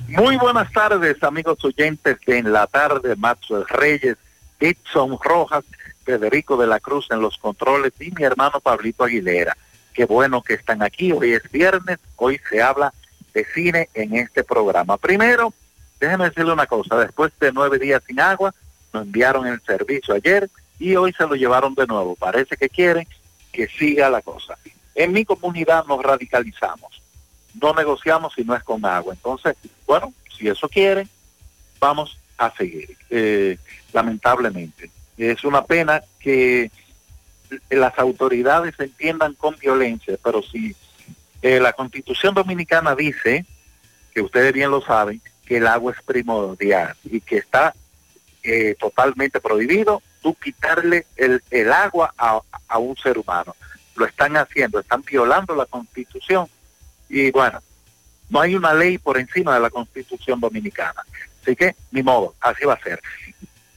Muy 0.08 0.36
buenas 0.36 0.72
tardes, 0.72 1.22
amigos 1.22 1.64
oyentes 1.64 2.18
de 2.26 2.38
En 2.38 2.52
la 2.52 2.66
Tarde, 2.66 3.14
Maxwell 3.16 3.66
Reyes, 3.68 4.16
Edson 4.58 5.16
Rojas, 5.22 5.64
Federico 6.04 6.56
de 6.56 6.66
la 6.66 6.80
Cruz 6.80 7.06
en 7.10 7.20
los 7.20 7.38
controles 7.38 7.92
y 8.00 8.10
mi 8.10 8.24
hermano 8.24 8.60
Pablito 8.60 9.04
Aguilera. 9.04 9.56
Qué 9.92 10.04
bueno 10.04 10.42
que 10.42 10.54
están 10.54 10.82
aquí, 10.82 11.12
hoy 11.12 11.32
es 11.32 11.50
viernes, 11.50 11.98
hoy 12.16 12.40
se 12.50 12.60
habla 12.60 12.92
de 13.32 13.44
cine 13.54 13.88
en 13.94 14.16
este 14.16 14.42
programa. 14.42 14.96
Primero, 14.96 15.52
déjenme 16.00 16.30
decirle 16.30 16.52
una 16.52 16.66
cosa, 16.66 16.98
después 16.98 17.32
de 17.38 17.52
nueve 17.52 17.78
días 17.78 18.02
sin 18.06 18.18
agua, 18.20 18.52
nos 18.92 19.04
enviaron 19.04 19.46
el 19.46 19.60
servicio 19.62 20.14
ayer 20.14 20.50
y 20.78 20.96
hoy 20.96 21.12
se 21.12 21.26
lo 21.26 21.34
llevaron 21.34 21.74
de 21.74 21.86
nuevo. 21.86 22.16
Parece 22.16 22.56
que 22.56 22.68
quieren 22.68 23.06
que 23.52 23.68
siga 23.68 24.10
la 24.10 24.22
cosa. 24.22 24.56
En 24.94 25.12
mi 25.12 25.24
comunidad 25.24 25.84
nos 25.86 26.02
radicalizamos. 26.02 27.02
No 27.60 27.74
negociamos 27.74 28.34
si 28.34 28.44
no 28.44 28.54
es 28.54 28.62
con 28.62 28.84
agua. 28.84 29.14
Entonces, 29.14 29.56
bueno, 29.86 30.12
si 30.36 30.48
eso 30.48 30.68
quieren, 30.68 31.08
vamos 31.78 32.18
a 32.38 32.50
seguir. 32.56 32.96
Eh, 33.10 33.58
lamentablemente. 33.92 34.90
Es 35.16 35.44
una 35.44 35.64
pena 35.64 36.02
que 36.18 36.70
las 37.68 37.98
autoridades 37.98 38.74
entiendan 38.78 39.34
con 39.34 39.56
violencia, 39.56 40.16
pero 40.22 40.42
si 40.42 40.74
eh, 41.42 41.60
la 41.60 41.72
constitución 41.72 42.34
dominicana 42.34 42.94
dice, 42.94 43.44
que 44.14 44.22
ustedes 44.22 44.52
bien 44.52 44.70
lo 44.70 44.80
saben, 44.80 45.20
que 45.44 45.58
el 45.58 45.66
agua 45.66 45.92
es 45.92 46.02
primordial 46.02 46.94
y 47.04 47.20
que 47.20 47.38
está 47.38 47.74
eh, 48.42 48.74
totalmente 48.78 49.40
prohibido 49.40 50.02
tú 50.22 50.34
quitarle 50.34 51.06
el, 51.16 51.42
el 51.50 51.72
agua 51.72 52.14
a 52.16 52.78
un 52.78 52.96
ser 52.96 53.18
humano 53.18 53.54
lo 54.00 54.06
están 54.06 54.36
haciendo, 54.36 54.80
están 54.80 55.02
violando 55.02 55.54
la 55.54 55.66
constitución 55.66 56.48
y 57.08 57.30
bueno, 57.30 57.60
no 58.30 58.40
hay 58.40 58.54
una 58.54 58.72
ley 58.72 58.96
por 58.96 59.18
encima 59.18 59.54
de 59.54 59.60
la 59.60 59.68
constitución 59.68 60.40
dominicana. 60.40 61.04
Así 61.42 61.54
que, 61.54 61.76
ni 61.90 62.02
modo, 62.02 62.34
así 62.40 62.64
va 62.64 62.74
a 62.74 62.82
ser. 62.82 63.02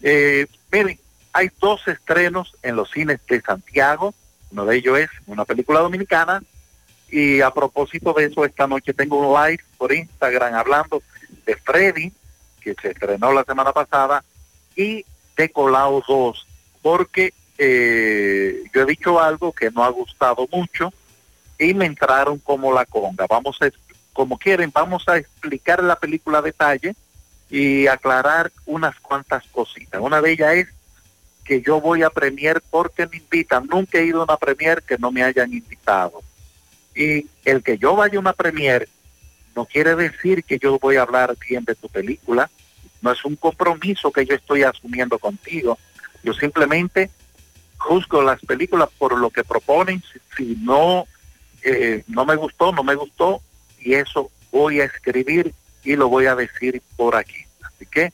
Eh, 0.01 0.47
miren, 0.71 0.97
hay 1.33 1.51
dos 1.59 1.87
estrenos 1.87 2.55
en 2.61 2.75
los 2.75 2.89
cines 2.91 3.19
de 3.27 3.41
Santiago, 3.41 4.13
uno 4.51 4.65
de 4.65 4.77
ellos 4.77 4.97
es 4.99 5.09
una 5.25 5.45
película 5.45 5.79
dominicana 5.79 6.41
y 7.09 7.41
a 7.41 7.51
propósito 7.51 8.13
de 8.13 8.25
eso, 8.25 8.45
esta 8.45 8.65
noche 8.65 8.93
tengo 8.93 9.17
un 9.17 9.33
live 9.33 9.63
por 9.77 9.91
Instagram 9.91 10.53
hablando 10.53 11.03
de 11.45 11.55
Freddy, 11.57 12.13
que 12.61 12.75
se 12.81 12.91
estrenó 12.91 13.33
la 13.33 13.43
semana 13.43 13.73
pasada, 13.73 14.23
y 14.75 15.05
de 15.35 15.49
Colao 15.49 16.03
2, 16.07 16.47
porque 16.81 17.33
eh, 17.65 18.63
yo 18.73 18.81
he 18.81 18.85
dicho 18.85 19.21
algo 19.21 19.53
que 19.53 19.71
no 19.71 19.85
ha 19.85 19.89
gustado 19.89 20.49
mucho 20.51 20.91
y 21.57 21.73
me 21.73 21.85
entraron 21.85 22.37
como 22.39 22.73
la 22.73 22.85
conga. 22.85 23.25
Vamos 23.25 23.57
a, 23.61 23.69
como 24.11 24.37
quieren, 24.37 24.69
vamos 24.73 25.07
a 25.07 25.17
explicar 25.17 25.81
la 25.81 25.95
película 25.95 26.39
a 26.39 26.41
detalle 26.41 26.93
y 27.49 27.87
aclarar 27.87 28.51
unas 28.65 28.99
cuantas 28.99 29.45
cositas. 29.47 30.01
Una 30.01 30.21
de 30.21 30.31
ellas 30.33 30.55
es 30.55 30.67
que 31.45 31.61
yo 31.61 31.79
voy 31.79 32.03
a 32.03 32.09
premier 32.09 32.61
porque 32.69 33.07
me 33.07 33.17
invitan. 33.17 33.65
Nunca 33.67 33.97
he 33.97 34.05
ido 34.05 34.21
a 34.21 34.25
una 34.25 34.37
premier 34.37 34.83
que 34.83 34.97
no 34.97 35.09
me 35.09 35.23
hayan 35.23 35.53
invitado. 35.53 36.21
Y 36.93 37.27
el 37.45 37.63
que 37.63 37.77
yo 37.77 37.95
vaya 37.95 38.17
a 38.17 38.19
una 38.19 38.33
premier 38.33 38.89
no 39.55 39.65
quiere 39.65 39.95
decir 39.95 40.43
que 40.43 40.59
yo 40.59 40.79
voy 40.79 40.97
a 40.97 41.03
hablar 41.03 41.37
bien 41.47 41.63
de 41.63 41.75
tu 41.75 41.87
película. 41.87 42.49
No 43.01 43.11
es 43.11 43.23
un 43.23 43.37
compromiso 43.37 44.11
que 44.11 44.25
yo 44.25 44.35
estoy 44.35 44.63
asumiendo 44.63 45.17
contigo. 45.17 45.77
Yo 46.23 46.33
simplemente 46.33 47.09
juzgo 47.83 48.21
las 48.21 48.39
películas 48.41 48.89
por 48.97 49.17
lo 49.17 49.29
que 49.29 49.43
proponen, 49.43 50.01
si, 50.35 50.57
no, 50.61 51.05
eh, 51.63 52.03
no 52.07 52.25
me 52.25 52.35
gustó, 52.35 52.71
no 52.71 52.83
me 52.83 52.95
gustó, 52.95 53.41
y 53.79 53.93
eso 53.93 54.31
voy 54.51 54.79
a 54.79 54.85
escribir 54.85 55.53
y 55.83 55.95
lo 55.95 56.07
voy 56.07 56.27
a 56.27 56.35
decir 56.35 56.81
por 56.95 57.15
aquí. 57.15 57.45
Así 57.61 57.85
que 57.85 58.13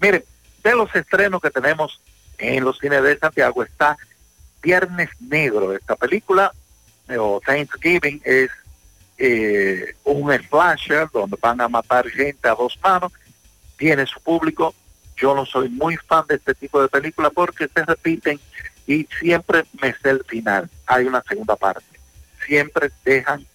Miren, 0.00 0.24
de 0.62 0.74
los 0.74 0.94
estrenos 0.94 1.40
que 1.40 1.50
tenemos 1.50 2.00
en 2.38 2.64
los 2.64 2.78
cines 2.78 3.02
de 3.02 3.18
Santiago 3.18 3.62
está 3.62 3.98
Viernes 4.62 5.10
Negro. 5.20 5.74
Esta 5.74 5.96
película, 5.96 6.52
o 7.18 7.40
Thanksgiving, 7.44 8.20
es 8.24 8.50
eh, 9.18 9.94
un 10.04 10.32
slasher 10.32 11.08
donde 11.12 11.36
van 11.40 11.60
a 11.60 11.68
matar 11.68 12.08
gente 12.08 12.48
a 12.48 12.54
dos 12.54 12.78
manos. 12.82 13.12
Tiene 13.76 14.06
su 14.06 14.20
público. 14.20 14.74
Yo 15.16 15.34
no 15.34 15.44
soy 15.44 15.68
muy 15.68 15.96
fan 15.96 16.24
de 16.28 16.36
este 16.36 16.54
tipo 16.54 16.80
de 16.80 16.88
películas 16.88 17.32
porque 17.34 17.68
se 17.68 17.84
repiten 17.84 18.40
y 18.88 19.06
siempre 19.20 19.66
me 19.80 19.92
sé 19.92 20.10
el 20.10 20.24
final. 20.24 20.68
Hay 20.86 21.04
una 21.04 21.22
segunda 21.22 21.54
parte. 21.56 21.84
Siempre 22.46 22.90
dejan 23.04 23.46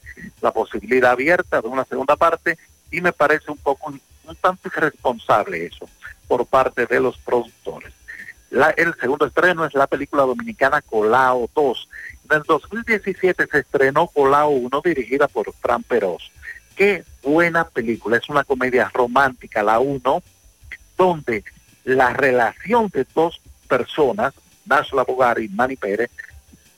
la 0.42 0.52
posibilidad 0.52 1.12
abierta 1.12 1.60
de 1.60 1.68
una 1.68 1.84
segunda 1.86 2.16
parte 2.16 2.58
y 2.92 3.02
me 3.02 3.12
parece 3.12 3.50
un 3.50 3.58
poco 3.58 3.92
un, 3.92 4.00
tanto 4.40 4.70
irresponsable 4.70 5.66
eso 5.66 5.90
por 6.28 6.46
parte 6.46 6.86
de 6.86 7.00
los 7.00 7.18
productores. 7.18 7.92
La, 8.52 8.70
el 8.70 8.94
segundo 9.02 9.26
estreno 9.26 9.66
es 9.66 9.74
la 9.74 9.88
película 9.88 10.22
dominicana 10.22 10.84
Colao 10.84 11.50
2. 11.56 11.90
En 12.30 12.38
el 12.38 12.44
2017 12.44 13.48
se 13.52 13.58
estrenó 13.58 14.08
Colao 14.08 14.50
1 14.50 14.82
dirigida 14.86 15.28
por 15.28 15.52
Fran 15.56 15.82
Peros. 15.82 16.32
Qué 16.76 17.04
buena 17.24 17.68
película, 17.68 18.18
es 18.18 18.30
una 18.30 18.44
comedia 18.44 18.90
romántica, 18.94 19.64
la 19.64 19.80
1, 19.80 20.24
donde 20.96 21.44
la 21.86 22.14
relación 22.14 22.90
de 22.90 23.08
dos 23.16 23.42
personas 23.68 24.36
Nashla 24.66 25.04
Bogar 25.04 25.40
y 25.40 25.50
Manny 25.50 25.76
Pérez, 25.76 26.12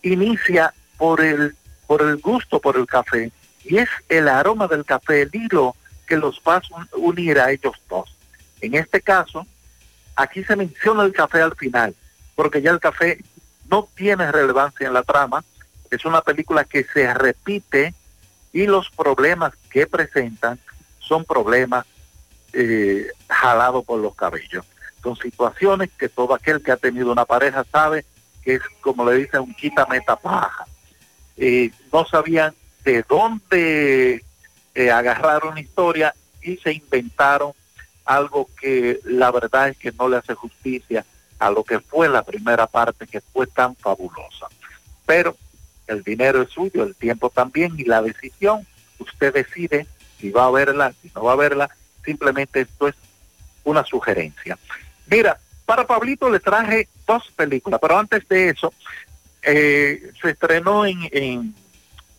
inicia 0.01 0.73
por 0.97 1.21
el, 1.21 1.55
por 1.87 2.01
el 2.01 2.17
gusto 2.17 2.59
por 2.59 2.77
el 2.77 2.85
café 2.85 3.31
y 3.63 3.77
es 3.77 3.89
el 4.09 4.27
aroma 4.27 4.67
del 4.67 4.85
café, 4.85 5.23
el 5.23 5.29
hilo 5.33 5.75
que 6.07 6.17
los 6.17 6.41
va 6.47 6.57
a 6.57 6.61
unir 6.97 7.39
a 7.39 7.51
ellos 7.51 7.75
dos. 7.89 8.15
En 8.61 8.75
este 8.75 9.01
caso, 9.01 9.45
aquí 10.15 10.43
se 10.43 10.55
menciona 10.55 11.03
el 11.03 11.13
café 11.13 11.41
al 11.41 11.55
final, 11.55 11.95
porque 12.35 12.61
ya 12.61 12.71
el 12.71 12.79
café 12.79 13.19
no 13.69 13.87
tiene 13.95 14.31
relevancia 14.31 14.87
en 14.87 14.93
la 14.93 15.03
trama, 15.03 15.43
es 15.89 16.05
una 16.05 16.21
película 16.21 16.63
que 16.63 16.83
se 16.83 17.11
repite 17.13 17.93
y 18.53 18.67
los 18.67 18.89
problemas 18.89 19.53
que 19.69 19.87
presentan 19.87 20.59
son 20.99 21.25
problemas 21.25 21.85
eh, 22.53 23.07
jalados 23.27 23.83
por 23.85 23.99
los 23.99 24.15
cabellos. 24.15 24.65
Son 25.05 25.15
situaciones 25.15 25.91
que 25.99 26.09
todo 26.09 26.33
aquel 26.33 26.63
que 26.63 26.71
ha 26.71 26.77
tenido 26.77 27.11
una 27.11 27.25
pareja 27.25 27.63
sabe 27.71 28.03
que 28.43 28.55
es, 28.55 28.61
como 28.81 29.07
le 29.07 29.17
dicen, 29.17 29.41
un 29.41 29.53
quítame 29.53 30.01
paja. 30.01 30.65
Eh, 31.37 31.69
no 31.93 32.07
sabían 32.07 32.55
de 32.83 33.05
dónde 33.07 34.25
eh, 34.73 34.89
agarrar 34.89 35.43
historia 35.59 36.15
y 36.41 36.57
se 36.57 36.73
inventaron 36.73 37.51
algo 38.03 38.49
que 38.59 38.99
la 39.03 39.29
verdad 39.29 39.69
es 39.69 39.77
que 39.77 39.91
no 39.91 40.09
le 40.09 40.17
hace 40.17 40.33
justicia 40.33 41.05
a 41.37 41.51
lo 41.51 41.63
que 41.63 41.79
fue 41.79 42.09
la 42.09 42.23
primera 42.23 42.65
parte 42.65 43.05
que 43.05 43.21
fue 43.21 43.45
tan 43.45 43.75
fabulosa. 43.75 44.47
Pero 45.05 45.37
el 45.85 46.01
dinero 46.01 46.41
es 46.41 46.49
suyo, 46.49 46.81
el 46.81 46.95
tiempo 46.95 47.29
también 47.29 47.75
y 47.77 47.83
la 47.83 48.01
decisión, 48.01 48.65
usted 48.97 49.31
decide 49.35 49.85
si 50.19 50.31
va 50.31 50.45
a 50.45 50.51
verla, 50.51 50.93
si 50.99 51.11
no 51.13 51.25
va 51.25 51.33
a 51.33 51.35
verla, 51.35 51.69
simplemente 52.03 52.61
esto 52.61 52.87
es 52.87 52.95
una 53.65 53.83
sugerencia. 53.83 54.57
Mira, 55.07 55.37
para 55.65 55.85
Pablito 55.85 56.29
le 56.29 56.39
traje 56.39 56.87
dos 57.07 57.31
películas, 57.35 57.79
pero 57.81 57.97
antes 57.97 58.27
de 58.27 58.49
eso, 58.49 58.73
eh, 59.41 60.11
se 60.21 60.31
estrenó 60.31 60.85
en, 60.85 60.99
en, 61.11 61.55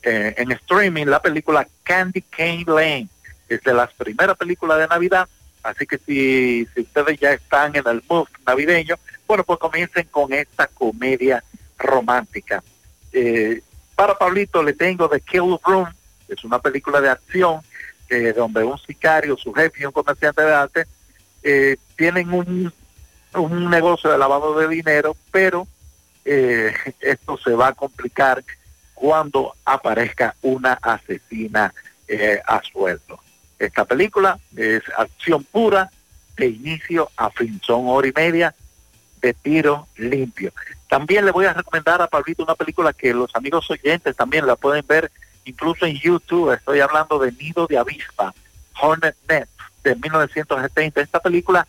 eh, 0.03 0.34
en, 0.37 0.53
streaming 0.53 1.07
la 1.07 1.20
película 1.20 1.66
Candy 1.82 2.22
Cane 2.22 2.64
Lane, 2.66 3.09
es 3.49 3.62
de 3.62 3.74
las 3.74 3.93
primeras 3.95 4.37
películas 4.37 4.78
de 4.78 4.89
Navidad, 4.89 5.28
así 5.62 5.87
que 5.87 5.99
si, 5.99 6.66
si 6.74 6.80
ustedes 6.82 7.18
ya 7.18 7.32
están 7.32 7.74
en 7.74 7.87
el 7.87 8.03
mood 8.09 8.28
navideño, 8.47 8.97
bueno, 9.26 9.45
pues 9.45 9.59
comiencen 9.59 10.07
con 10.09 10.32
esta 10.32 10.68
comedia 10.68 11.43
romántica. 11.78 12.62
Eh, 13.12 13.61
para 13.95 14.16
Pablito 14.16 14.62
le 14.62 14.72
tengo 14.72 15.09
The 15.09 15.20
Kill 15.20 15.59
Room, 15.64 15.89
es 16.28 16.45
una 16.45 16.59
película 16.59 17.01
de 17.01 17.11
acción 17.11 17.61
donde 18.37 18.62
un 18.62 18.78
sicario, 18.78 19.37
su 19.37 19.53
jefe 19.53 19.82
y 19.82 19.84
un 19.84 19.91
comerciante 19.91 20.41
de 20.41 20.55
arte 20.55 20.87
eh, 21.49 21.76
tienen 21.94 22.32
un, 22.32 22.72
un 23.34 23.70
negocio 23.70 24.11
de 24.11 24.18
lavado 24.18 24.59
de 24.59 24.66
dinero, 24.66 25.16
pero 25.30 25.68
eh, 26.24 26.74
esto 27.01 27.38
se 27.38 27.53
va 27.53 27.68
a 27.68 27.72
complicar 27.72 28.42
cuando 28.94 29.55
aparezca 29.64 30.34
una 30.42 30.72
asesina 30.82 31.72
eh, 32.09 32.40
a 32.44 32.61
sueldo. 32.62 33.20
Esta 33.61 33.84
película 33.84 34.40
es 34.57 34.82
acción 34.99 35.44
pura, 35.44 35.88
de 36.36 36.49
inicio 36.49 37.11
a 37.16 37.30
fin, 37.30 37.61
son 37.64 37.84
hora 37.86 38.09
y 38.09 38.12
media 38.12 38.53
de 39.22 39.32
tiro 39.32 39.86
limpio. 39.97 40.53
También 40.88 41.24
le 41.24 41.30
voy 41.30 41.47
a 41.47 41.55
recomendar 41.55 42.03
a 42.03 42.09
Pablito 42.09 42.42
una 42.42 42.57
película 42.57 42.92
que 42.92 43.14
los 43.14 43.34
amigos 43.36 43.70
oyentes 43.70 44.16
también 44.16 44.47
la 44.47 44.57
pueden 44.57 44.84
ver 44.86 45.11
incluso 45.44 45.86
en 45.86 45.97
YouTube. 45.97 46.53
Estoy 46.53 46.80
hablando 46.80 47.18
de 47.20 47.32
Nido 47.32 47.66
de 47.66 47.78
Avispa, 47.78 48.34
Hornet 48.78 49.16
Net 49.28 49.49
de 49.87 49.95
1970. 49.97 51.01
Esta 51.01 51.20
película 51.20 51.66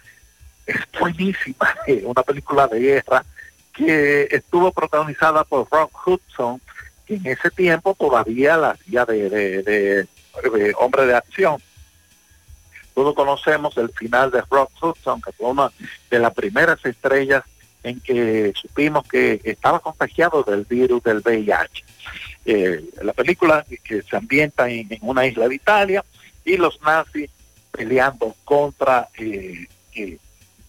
es 0.65 0.77
buenísima, 0.99 1.75
una 2.03 2.23
película 2.23 2.67
de 2.67 2.79
guerra 2.79 3.23
que 3.73 4.27
estuvo 4.31 4.71
protagonizada 4.71 5.43
por 5.43 5.67
Rock 5.69 6.07
Hudson, 6.07 6.59
que 7.05 7.15
en 7.15 7.27
ese 7.27 7.51
tiempo 7.51 7.95
todavía 7.97 8.57
la 8.57 8.71
hacía 8.71 9.05
de, 9.05 10.07
hombre 10.79 11.05
de 11.05 11.15
acción. 11.15 11.61
Todos 12.95 13.13
conocemos 13.13 13.77
el 13.77 13.89
final 13.91 14.31
de 14.31 14.41
Rock 14.49 14.71
Hudson, 14.81 15.21
que 15.21 15.31
fue 15.31 15.49
una 15.49 15.69
de 16.09 16.19
las 16.19 16.33
primeras 16.33 16.83
estrellas 16.83 17.43
en 17.83 17.99
que 17.99 18.51
supimos 18.55 19.07
que 19.07 19.39
estaba 19.43 19.79
contagiado 19.79 20.41
del 20.41 20.65
virus 20.65 21.03
del 21.03 21.21
VIH. 21.23 21.85
Eh, 22.45 22.83
la 23.03 23.13
película 23.13 23.63
que 23.83 24.01
se 24.01 24.17
ambienta 24.17 24.67
en, 24.67 24.91
en, 24.91 24.99
una 25.01 25.27
isla 25.27 25.47
de 25.47 25.55
Italia 25.55 26.03
y 26.43 26.57
los 26.57 26.81
nazis 26.81 27.29
peleando 27.77 28.35
contra, 28.43 29.07
eh, 29.19 29.67
eh, 29.95 30.17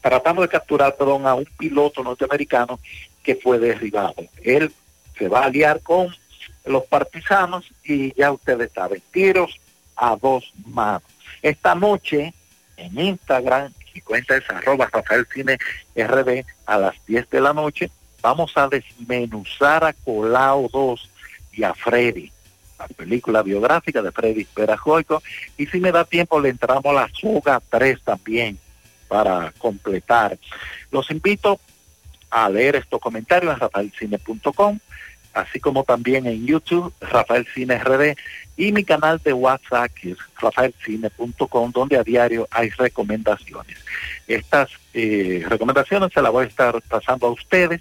tratando 0.03 0.43
de 0.43 0.49
capturar, 0.49 0.95
perdón, 0.95 1.27
a 1.27 1.35
un 1.35 1.47
piloto 1.59 2.05
norteamericano 2.05 2.79
que 3.23 3.35
fue 3.35 3.59
derribado. 3.59 4.15
Él 4.43 4.71
se 5.17 5.29
va 5.29 5.41
a 5.41 5.47
aliar 5.47 5.81
con 5.81 6.15
los 6.67 6.85
partisanos 6.85 7.65
y 7.83 8.15
ya 8.15 8.31
ustedes 8.31 8.71
saben, 8.73 9.03
tiros 9.11 9.59
a 9.97 10.17
dos 10.17 10.53
manos. 10.67 11.03
Esta 11.41 11.75
noche 11.75 12.35
en 12.77 12.99
Instagram, 13.01 13.73
y 13.95 14.01
cuenta 14.03 14.37
es 14.37 14.49
arroba 14.51 14.89
Rafael 14.93 15.27
Cine 15.33 15.59
RD, 15.97 16.45
a 16.67 16.79
las 16.79 16.95
10 17.07 17.31
de 17.31 17.41
la 17.41 17.53
noche, 17.53 17.91
vamos 18.21 18.53
a 18.57 18.69
desmenuzar 18.69 19.85
a 19.85 19.93
Colao 19.93 20.69
2 20.71 21.11
y 21.53 21.65
a 21.65 21.75
Freddy 21.75 22.31
la 22.79 22.87
película 22.89 23.43
biográfica 23.43 24.03
de 24.03 24.13
Freddy 24.13 24.45
Perajoico, 24.45 25.23
y 25.57 25.67
si 25.67 25.81
me 25.81 25.93
da 25.93 26.05
tiempo 26.05 26.41
le 26.41 26.51
entramos 26.51 26.85
a 26.87 26.93
la 26.93 27.11
Soga 27.13 27.61
3 27.69 28.03
también 28.03 28.59
para 29.09 29.53
completar. 29.59 30.39
Los 30.91 31.11
invito 31.11 31.59
a 32.31 32.49
leer 32.49 32.77
estos 32.77 33.01
comentarios 33.01 33.53
en 33.53 33.61
rafaelcine.com, 33.61 34.79
así 35.35 35.61
como 35.61 35.85
también 35.85 36.27
en 36.27 36.47
YouTube, 36.47 36.93
Rafael 37.01 37.47
Cine 37.55 37.79
RD, 37.79 38.17
y 38.57 38.73
mi 38.73 38.85
canal 38.85 39.21
de 39.25 39.33
WhatsApp, 39.33 39.93
que 39.93 40.11
es 40.13 40.19
rafaelcine.com, 40.41 41.73
donde 41.73 41.97
a 41.97 42.03
diario 42.03 42.47
hay 42.51 42.71
recomendaciones. 42.71 43.79
Estas 44.27 44.71
eh, 44.95 45.45
recomendaciones 45.49 46.13
se 46.13 46.21
las 46.21 46.33
voy 46.33 46.45
a 46.45 46.49
estar 46.49 46.83
pasando 46.83 47.29
a 47.29 47.31
ustedes 47.31 47.81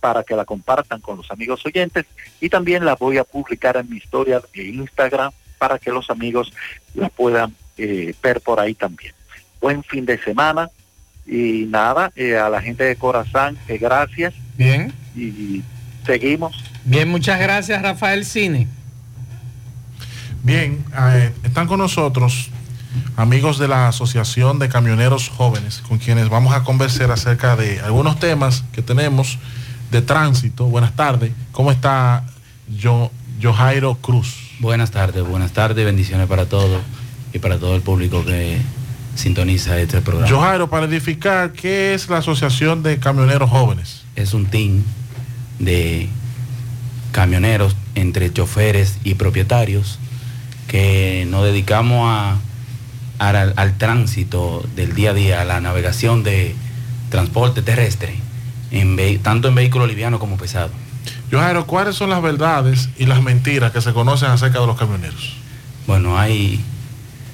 para 0.00 0.22
que 0.22 0.36
la 0.36 0.44
compartan 0.44 1.00
con 1.00 1.16
los 1.16 1.30
amigos 1.30 1.64
oyentes 1.66 2.06
y 2.40 2.48
también 2.48 2.84
la 2.84 2.94
voy 2.94 3.18
a 3.18 3.24
publicar 3.24 3.76
en 3.76 3.90
mi 3.90 3.96
historia 3.96 4.40
de 4.54 4.64
Instagram 4.64 5.32
para 5.58 5.78
que 5.78 5.90
los 5.90 6.10
amigos 6.10 6.52
la 6.94 7.08
puedan 7.08 7.54
eh, 7.76 8.14
ver 8.22 8.40
por 8.40 8.60
ahí 8.60 8.74
también. 8.74 9.14
Buen 9.60 9.82
fin 9.82 10.06
de 10.06 10.18
semana 10.18 10.70
y 11.26 11.66
nada, 11.68 12.10
eh, 12.16 12.36
a 12.36 12.48
la 12.48 12.62
gente 12.62 12.84
de 12.84 12.96
Corazán, 12.96 13.58
eh, 13.68 13.78
gracias. 13.78 14.34
Bien. 14.56 14.92
Y 15.14 15.62
seguimos. 16.06 16.56
Bien, 16.84 17.08
muchas 17.08 17.38
gracias 17.38 17.82
Rafael 17.82 18.24
Cine. 18.24 18.68
Bien, 20.42 20.84
eh, 20.96 21.32
están 21.44 21.66
con 21.66 21.78
nosotros 21.78 22.50
amigos 23.16 23.58
de 23.58 23.68
la 23.68 23.88
Asociación 23.88 24.58
de 24.58 24.68
Camioneros 24.68 25.28
Jóvenes, 25.28 25.82
con 25.86 25.98
quienes 25.98 26.28
vamos 26.28 26.54
a 26.54 26.64
conversar 26.64 27.10
acerca 27.10 27.56
de 27.56 27.80
algunos 27.80 28.18
temas 28.18 28.64
que 28.72 28.80
tenemos 28.80 29.38
de 29.90 30.02
tránsito. 30.02 30.66
Buenas 30.66 30.94
tardes. 30.94 31.32
¿Cómo 31.52 31.70
está 31.72 32.24
yo, 32.68 33.10
Johairo 33.42 33.94
Cruz? 33.96 34.34
Buenas 34.60 34.90
tardes, 34.90 35.24
buenas 35.24 35.52
tardes, 35.52 35.84
bendiciones 35.84 36.26
para 36.26 36.46
todos 36.46 36.82
y 37.32 37.38
para 37.38 37.58
todo 37.58 37.76
el 37.76 37.82
público 37.82 38.24
que 38.24 38.58
sintoniza 39.14 39.78
este 39.78 40.00
programa. 40.00 40.28
Johairo, 40.28 40.68
para 40.68 40.86
edificar, 40.86 41.52
¿qué 41.52 41.94
es 41.94 42.08
la 42.08 42.18
Asociación 42.18 42.82
de 42.82 42.98
Camioneros 42.98 43.50
Jóvenes? 43.50 44.04
Es 44.16 44.34
un 44.34 44.46
team 44.46 44.82
de 45.58 46.08
camioneros 47.12 47.76
entre 47.94 48.32
choferes 48.32 48.98
y 49.04 49.14
propietarios 49.14 49.98
que 50.66 51.26
nos 51.30 51.44
dedicamos 51.44 52.04
a, 52.04 52.36
al, 53.18 53.54
al 53.56 53.78
tránsito 53.78 54.64
del 54.76 54.94
día 54.94 55.10
a 55.10 55.14
día, 55.14 55.40
a 55.40 55.44
la 55.44 55.60
navegación 55.60 56.22
de 56.22 56.54
transporte 57.10 57.62
terrestre, 57.62 58.16
en 58.70 59.22
tanto 59.22 59.48
en 59.48 59.54
vehículos 59.54 59.88
livianos 59.88 60.20
como 60.20 60.36
pesados. 60.36 60.72
Johairo, 61.30 61.66
¿cuáles 61.66 61.96
son 61.96 62.10
las 62.10 62.22
verdades 62.22 62.88
y 62.98 63.06
las 63.06 63.22
mentiras 63.22 63.72
que 63.72 63.80
se 63.80 63.92
conocen 63.92 64.30
acerca 64.30 64.60
de 64.60 64.66
los 64.66 64.78
camioneros? 64.78 65.34
Bueno, 65.86 66.18
hay 66.18 66.60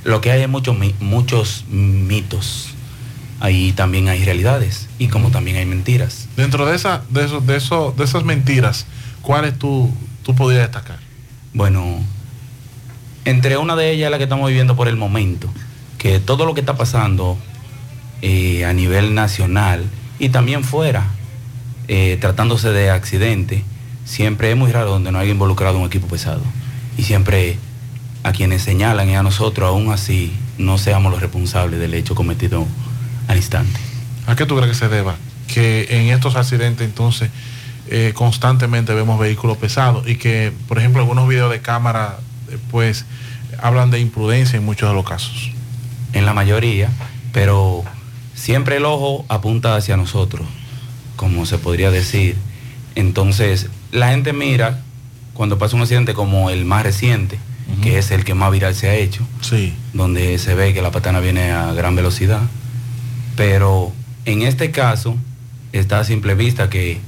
lo 0.04 0.20
que 0.20 0.30
hay 0.30 0.42
es 0.42 0.48
muchos 0.48 0.76
muchos 1.00 1.64
mitos. 1.68 2.70
Ahí 3.40 3.72
también 3.72 4.08
hay 4.08 4.24
realidades 4.24 4.88
y 4.98 5.08
como 5.08 5.30
también 5.30 5.56
hay 5.56 5.66
mentiras. 5.66 6.28
Dentro 6.36 6.66
de, 6.66 6.76
esa, 6.76 7.02
de, 7.10 7.24
eso, 7.24 7.40
de, 7.40 7.56
eso, 7.56 7.94
de 7.96 8.04
esas 8.04 8.24
mentiras, 8.24 8.86
¿cuáles 9.22 9.58
tú, 9.58 9.92
tú 10.22 10.34
podrías 10.34 10.62
destacar? 10.62 10.98
Bueno, 11.52 12.00
entre 13.24 13.56
una 13.56 13.76
de 13.76 13.90
ellas 13.90 14.10
la 14.10 14.18
que 14.18 14.24
estamos 14.24 14.48
viviendo 14.48 14.76
por 14.76 14.88
el 14.88 14.96
momento, 14.96 15.48
que 15.98 16.20
todo 16.20 16.46
lo 16.46 16.54
que 16.54 16.60
está 16.60 16.76
pasando 16.76 17.36
eh, 18.22 18.64
a 18.64 18.72
nivel 18.72 19.14
nacional 19.14 19.84
y 20.18 20.30
también 20.30 20.64
fuera, 20.64 21.06
eh, 21.88 22.18
tratándose 22.20 22.70
de 22.70 22.90
accidente, 22.90 23.64
siempre 24.04 24.50
es 24.50 24.56
muy 24.56 24.72
raro 24.72 24.90
donde 24.90 25.12
no 25.12 25.18
haya 25.18 25.30
involucrado 25.30 25.78
un 25.78 25.86
equipo 25.86 26.06
pesado. 26.06 26.42
Y 26.96 27.02
siempre 27.02 27.58
a 28.22 28.32
quienes 28.32 28.62
señalan 28.62 29.08
y 29.10 29.16
a 29.16 29.22
nosotros, 29.22 29.68
aún 29.68 29.92
así, 29.92 30.32
no 30.58 30.78
seamos 30.78 31.12
los 31.12 31.20
responsables 31.20 31.78
del 31.80 31.94
hecho 31.94 32.14
cometido 32.14 32.66
al 33.28 33.36
instante. 33.36 33.78
¿A 34.26 34.36
qué 34.36 34.46
tú 34.46 34.56
crees 34.56 34.70
que 34.70 34.78
se 34.78 34.88
deba? 34.88 35.16
Que 35.46 35.86
en 35.90 36.08
estos 36.08 36.36
accidentes 36.36 36.86
entonces 36.86 37.30
eh, 37.88 38.12
constantemente 38.14 38.94
vemos 38.94 39.18
vehículos 39.20 39.58
pesados 39.58 40.08
y 40.08 40.16
que, 40.16 40.52
por 40.68 40.78
ejemplo, 40.78 41.02
algunos 41.02 41.28
videos 41.28 41.50
de 41.50 41.60
cámara 41.60 42.18
eh, 42.50 42.56
pues 42.70 43.04
hablan 43.60 43.90
de 43.90 44.00
imprudencia 44.00 44.56
en 44.56 44.64
muchos 44.64 44.88
de 44.88 44.94
los 44.94 45.04
casos. 45.04 45.50
en 46.12 46.24
la 46.24 46.32
mayoría, 46.32 46.90
pero 47.32 47.82
siempre 48.34 48.76
el 48.76 48.84
ojo 48.84 49.24
apunta 49.28 49.74
hacia 49.74 49.96
nosotros, 49.96 50.46
como 51.16 51.46
se 51.46 51.58
podría 51.58 51.90
decir. 51.90 52.36
Entonces, 52.94 53.68
la 53.92 54.10
gente 54.10 54.32
mira 54.32 54.80
cuando 55.34 55.58
pasa 55.58 55.76
un 55.76 55.82
accidente 55.82 56.14
como 56.14 56.50
el 56.50 56.64
más 56.64 56.82
reciente, 56.84 57.38
que 57.82 57.98
es 57.98 58.10
el 58.10 58.24
que 58.24 58.34
más 58.34 58.52
viral 58.52 58.74
se 58.74 58.88
ha 58.88 58.94
hecho, 58.94 59.26
Sí. 59.40 59.72
donde 59.92 60.38
se 60.38 60.54
ve 60.54 60.72
que 60.74 60.82
la 60.82 60.90
patana 60.90 61.20
viene 61.20 61.50
a 61.50 61.72
gran 61.72 61.96
velocidad. 61.96 62.42
Pero 63.36 63.92
en 64.26 64.42
este 64.42 64.70
caso 64.70 65.16
está 65.72 66.00
a 66.00 66.04
simple 66.04 66.34
vista 66.34 66.70
que 66.70 67.00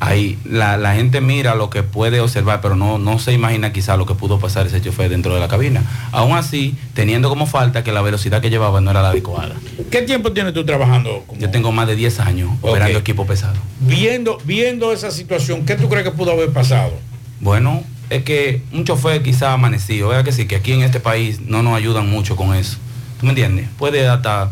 hay, 0.00 0.38
la, 0.44 0.78
la 0.78 0.94
gente 0.94 1.20
mira 1.20 1.54
lo 1.54 1.68
que 1.68 1.82
puede 1.82 2.20
observar, 2.20 2.62
pero 2.62 2.74
no, 2.74 2.98
no 2.98 3.18
se 3.18 3.34
imagina 3.34 3.70
quizá 3.70 3.98
lo 3.98 4.06
que 4.06 4.14
pudo 4.14 4.40
pasar 4.40 4.66
ese 4.66 4.80
chofer 4.80 5.10
dentro 5.10 5.34
de 5.34 5.40
la 5.40 5.48
cabina. 5.48 5.84
Aún 6.10 6.34
así, 6.36 6.74
teniendo 6.94 7.28
como 7.28 7.46
falta 7.46 7.84
que 7.84 7.92
la 7.92 8.00
velocidad 8.00 8.40
que 8.40 8.48
llevaba 8.48 8.80
no 8.80 8.90
era 8.90 9.02
la 9.02 9.10
adecuada. 9.10 9.54
¿Qué 9.90 10.00
tiempo 10.00 10.32
tienes 10.32 10.54
tú 10.54 10.64
trabajando? 10.64 11.22
Yo 11.38 11.50
tengo 11.50 11.70
más 11.70 11.86
de 11.86 11.96
10 11.96 12.20
años 12.20 12.50
operando 12.62 12.98
equipo 12.98 13.26
pesado. 13.26 13.56
Viendo, 13.80 14.38
viendo 14.44 14.90
esa 14.92 15.10
situación, 15.10 15.66
¿qué 15.66 15.76
tú 15.76 15.90
crees 15.90 16.04
que 16.04 16.12
pudo 16.12 16.32
haber 16.32 16.50
pasado? 16.50 16.92
Bueno, 17.40 17.84
es 18.08 18.22
que 18.24 18.62
un 18.72 18.84
chofer 18.86 19.22
quizá 19.22 19.52
amanecido, 19.52 20.08
vea 20.08 20.24
que 20.24 20.32
sí, 20.32 20.46
que 20.46 20.56
aquí 20.56 20.72
en 20.72 20.80
este 20.80 21.00
país 21.00 21.40
no 21.42 21.62
nos 21.62 21.76
ayudan 21.76 22.08
mucho 22.08 22.36
con 22.36 22.54
eso. 22.54 22.78
¿Tú 23.18 23.26
me 23.26 23.32
entiendes? 23.32 23.68
Puede 23.76 24.08
hasta 24.08 24.50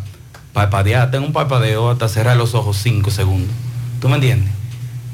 parpadear, 0.53 1.11
tengo 1.11 1.25
un 1.25 1.33
parpadeo, 1.33 1.91
hasta 1.91 2.07
cerrar 2.09 2.37
los 2.37 2.55
ojos 2.55 2.77
5 2.83 3.11
segundos. 3.11 3.51
¿Tú 3.99 4.11
me 4.11 4.17
entiendes? 4.17 4.58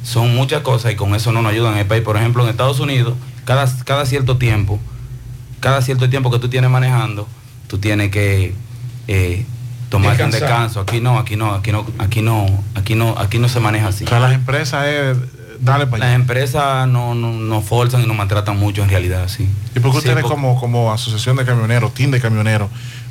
Son 0.05 0.35
muchas 0.35 0.63
cosas 0.63 0.93
y 0.93 0.97
con 0.97 1.15
eso 1.15 1.33
no 1.33 1.43
nos 1.43 1.53
ayudan 1.53 1.73
en 1.73 1.81
el 1.81 1.87
país. 1.87 2.03
Por 2.03 2.17
ejemplo, 2.17 2.45
en 2.45 2.51
Estados 2.51 2.79
Unidos, 2.79 3.15
cada, 3.45 3.67
cada 3.85 4.07
cierto 4.07 4.37
tiempo, 4.37 4.79
cada 5.61 5.83
cierto 5.83 6.09
tiempo 6.09 6.31
que 6.31 6.39
tú 6.39 6.49
tienes 6.49 6.71
manejando, 6.71 7.27
tú 7.67 7.79
tienes 7.79 8.11
que 8.11 8.55
eh, 9.09 9.45
tomarte 9.89 10.25
un 10.25 10.31
descanso. 10.31 10.81
Aquí 10.81 11.01
no, 11.01 11.19
aquí 11.19 11.37
no, 11.37 11.55
aquí 11.55 11.73
no, 11.73 11.87
aquí 11.99 12.23
no, 12.23 12.47
aquí 12.75 12.95
no, 12.95 13.19
aquí 13.19 13.39
no 13.39 13.49
se 13.49 13.61
maneja 13.61 13.89
así. 13.89 14.05
O 14.05 14.09
sea, 14.09 14.21
las 14.21 14.35
empresas 14.35 14.87
es 14.87 15.17
darle 15.61 15.87
para 15.87 16.07
Las 16.07 16.15
empresas 16.15 16.87
no, 16.89 17.15
no, 17.15 17.33
nos 17.33 17.65
forzan 17.65 18.03
y 18.03 18.07
nos 18.07 18.17
maltratan 18.17 18.59
mucho 18.59 18.83
en 18.83 18.91
realidad, 18.91 19.29
sí. 19.29 19.49
¿Y 19.75 19.81
por 19.81 19.93
qué 19.93 20.01
Sí, 20.01 20.09
ustedes 20.09 20.25
como, 20.25 20.59
como 20.61 20.93
asociación 20.93 21.37
de 21.37 21.45
camioneros, 21.45 21.95
team 21.95 22.11
de 22.11 22.21
camioneros, 22.21 22.69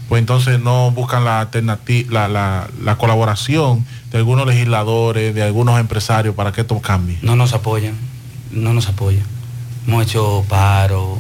pues 0.10 0.20
entonces 0.20 0.60
no 0.60 0.92
buscan 0.92 1.24
la 1.26 1.40
alternativa, 1.42 2.12
la, 2.14 2.28
la- 2.28 2.68
la 2.84 2.98
colaboración 2.98 3.86
de 4.12 4.18
algunos 4.20 4.46
legisladores, 4.46 5.34
de 5.34 5.44
algunos 5.44 5.80
empresarios 5.80 6.36
para 6.36 6.52
que 6.52 6.62
esto 6.62 6.80
cambie? 6.80 7.18
No 7.22 7.36
nos 7.36 7.54
apoyan, 7.54 7.96
no 8.52 8.74
nos 8.74 8.88
apoyan. 8.90 9.24
Hemos 9.88 10.04
hecho 10.06 10.46
paro, 10.48 11.18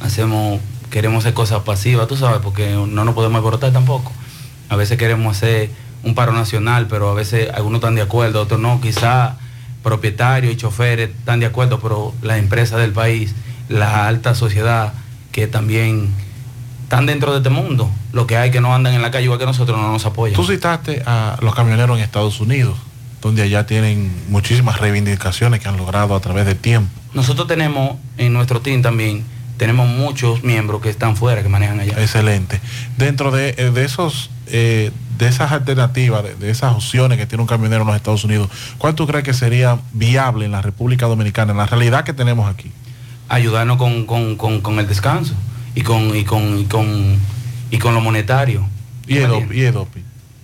hacemos, 0.00 0.60
queremos 0.90 1.24
hacer 1.24 1.34
cosas 1.34 1.60
pasivas, 1.62 2.06
tú 2.08 2.16
sabes, 2.16 2.40
porque 2.42 2.70
no 2.72 3.04
nos 3.04 3.14
podemos 3.14 3.36
alborotar 3.36 3.72
tampoco. 3.72 4.12
A 4.68 4.76
veces 4.76 4.96
queremos 4.98 5.36
hacer 5.36 5.70
un 6.02 6.14
paro 6.14 6.32
nacional, 6.32 6.86
pero 6.88 7.10
a 7.10 7.14
veces 7.14 7.48
algunos 7.52 7.78
están 7.78 7.94
de 7.94 8.02
acuerdo, 8.02 8.40
otros 8.42 8.60
no. 8.60 8.80
Quizá 8.80 9.36
propietarios 9.82 10.52
y 10.52 10.56
choferes 10.56 11.10
están 11.10 11.40
de 11.40 11.46
acuerdo, 11.46 11.80
pero 11.80 12.14
las 12.22 12.38
empresas 12.38 12.78
del 12.80 12.92
país, 12.92 13.34
la 13.68 14.06
alta 14.06 14.34
sociedad 14.34 14.92
que 15.32 15.46
también 15.46 16.10
están 16.90 17.06
dentro 17.06 17.30
de 17.30 17.36
este 17.38 17.50
mundo, 17.50 17.88
lo 18.12 18.26
que 18.26 18.36
hay 18.36 18.50
que 18.50 18.60
no 18.60 18.74
andan 18.74 18.94
en 18.94 19.00
la 19.00 19.12
calle 19.12 19.22
igual 19.26 19.38
que 19.38 19.46
nosotros 19.46 19.78
no 19.78 19.92
nos 19.92 20.04
apoyan. 20.06 20.34
Tú 20.34 20.44
citaste 20.44 21.04
a 21.06 21.36
los 21.40 21.54
camioneros 21.54 21.96
en 21.96 22.02
Estados 22.02 22.40
Unidos, 22.40 22.76
donde 23.22 23.42
allá 23.42 23.64
tienen 23.64 24.12
muchísimas 24.28 24.80
reivindicaciones 24.80 25.60
que 25.60 25.68
han 25.68 25.76
logrado 25.76 26.16
a 26.16 26.20
través 26.20 26.46
del 26.46 26.56
tiempo. 26.56 26.90
Nosotros 27.14 27.46
tenemos 27.46 27.94
en 28.18 28.32
nuestro 28.32 28.60
team 28.60 28.82
también, 28.82 29.22
tenemos 29.56 29.88
muchos 29.88 30.42
miembros 30.42 30.80
que 30.82 30.90
están 30.90 31.14
fuera, 31.14 31.44
que 31.44 31.48
manejan 31.48 31.78
allá. 31.78 31.92
Excelente. 32.02 32.60
Dentro 32.98 33.30
de, 33.30 33.54
eh, 33.56 33.70
de 33.70 33.84
esos, 33.84 34.30
eh, 34.48 34.90
de 35.16 35.28
esas 35.28 35.52
alternativas, 35.52 36.24
de, 36.24 36.34
de 36.34 36.50
esas 36.50 36.74
opciones 36.74 37.18
que 37.18 37.26
tiene 37.26 37.42
un 37.42 37.46
camionero 37.48 37.82
en 37.82 37.86
los 37.86 37.94
Estados 37.96 38.24
Unidos, 38.24 38.48
¿cuál 38.78 38.96
tú 38.96 39.06
crees 39.06 39.22
que 39.22 39.32
sería 39.32 39.78
viable 39.92 40.44
en 40.44 40.50
la 40.50 40.60
República 40.60 41.06
Dominicana, 41.06 41.52
en 41.52 41.58
la 41.58 41.66
realidad 41.66 42.02
que 42.02 42.14
tenemos 42.14 42.50
aquí? 42.52 42.72
ayudarnos 43.28 43.76
con, 43.76 44.06
con- 44.06 44.34
con- 44.34 44.60
con 44.60 44.80
el 44.80 44.88
descanso 44.88 45.34
y 45.74 45.82
con, 45.82 46.14
y 46.16 46.24
con, 46.24 46.58
y 46.58 46.64
con, 46.64 47.18
y 47.70 47.78
con 47.78 47.94
lo 47.94 48.00
monetario. 48.00 48.66
Y 49.06 49.16
el, 49.18 49.30
dop- 49.30 49.54
y 49.54 49.60
el 49.62 49.74
doping. 49.74 50.02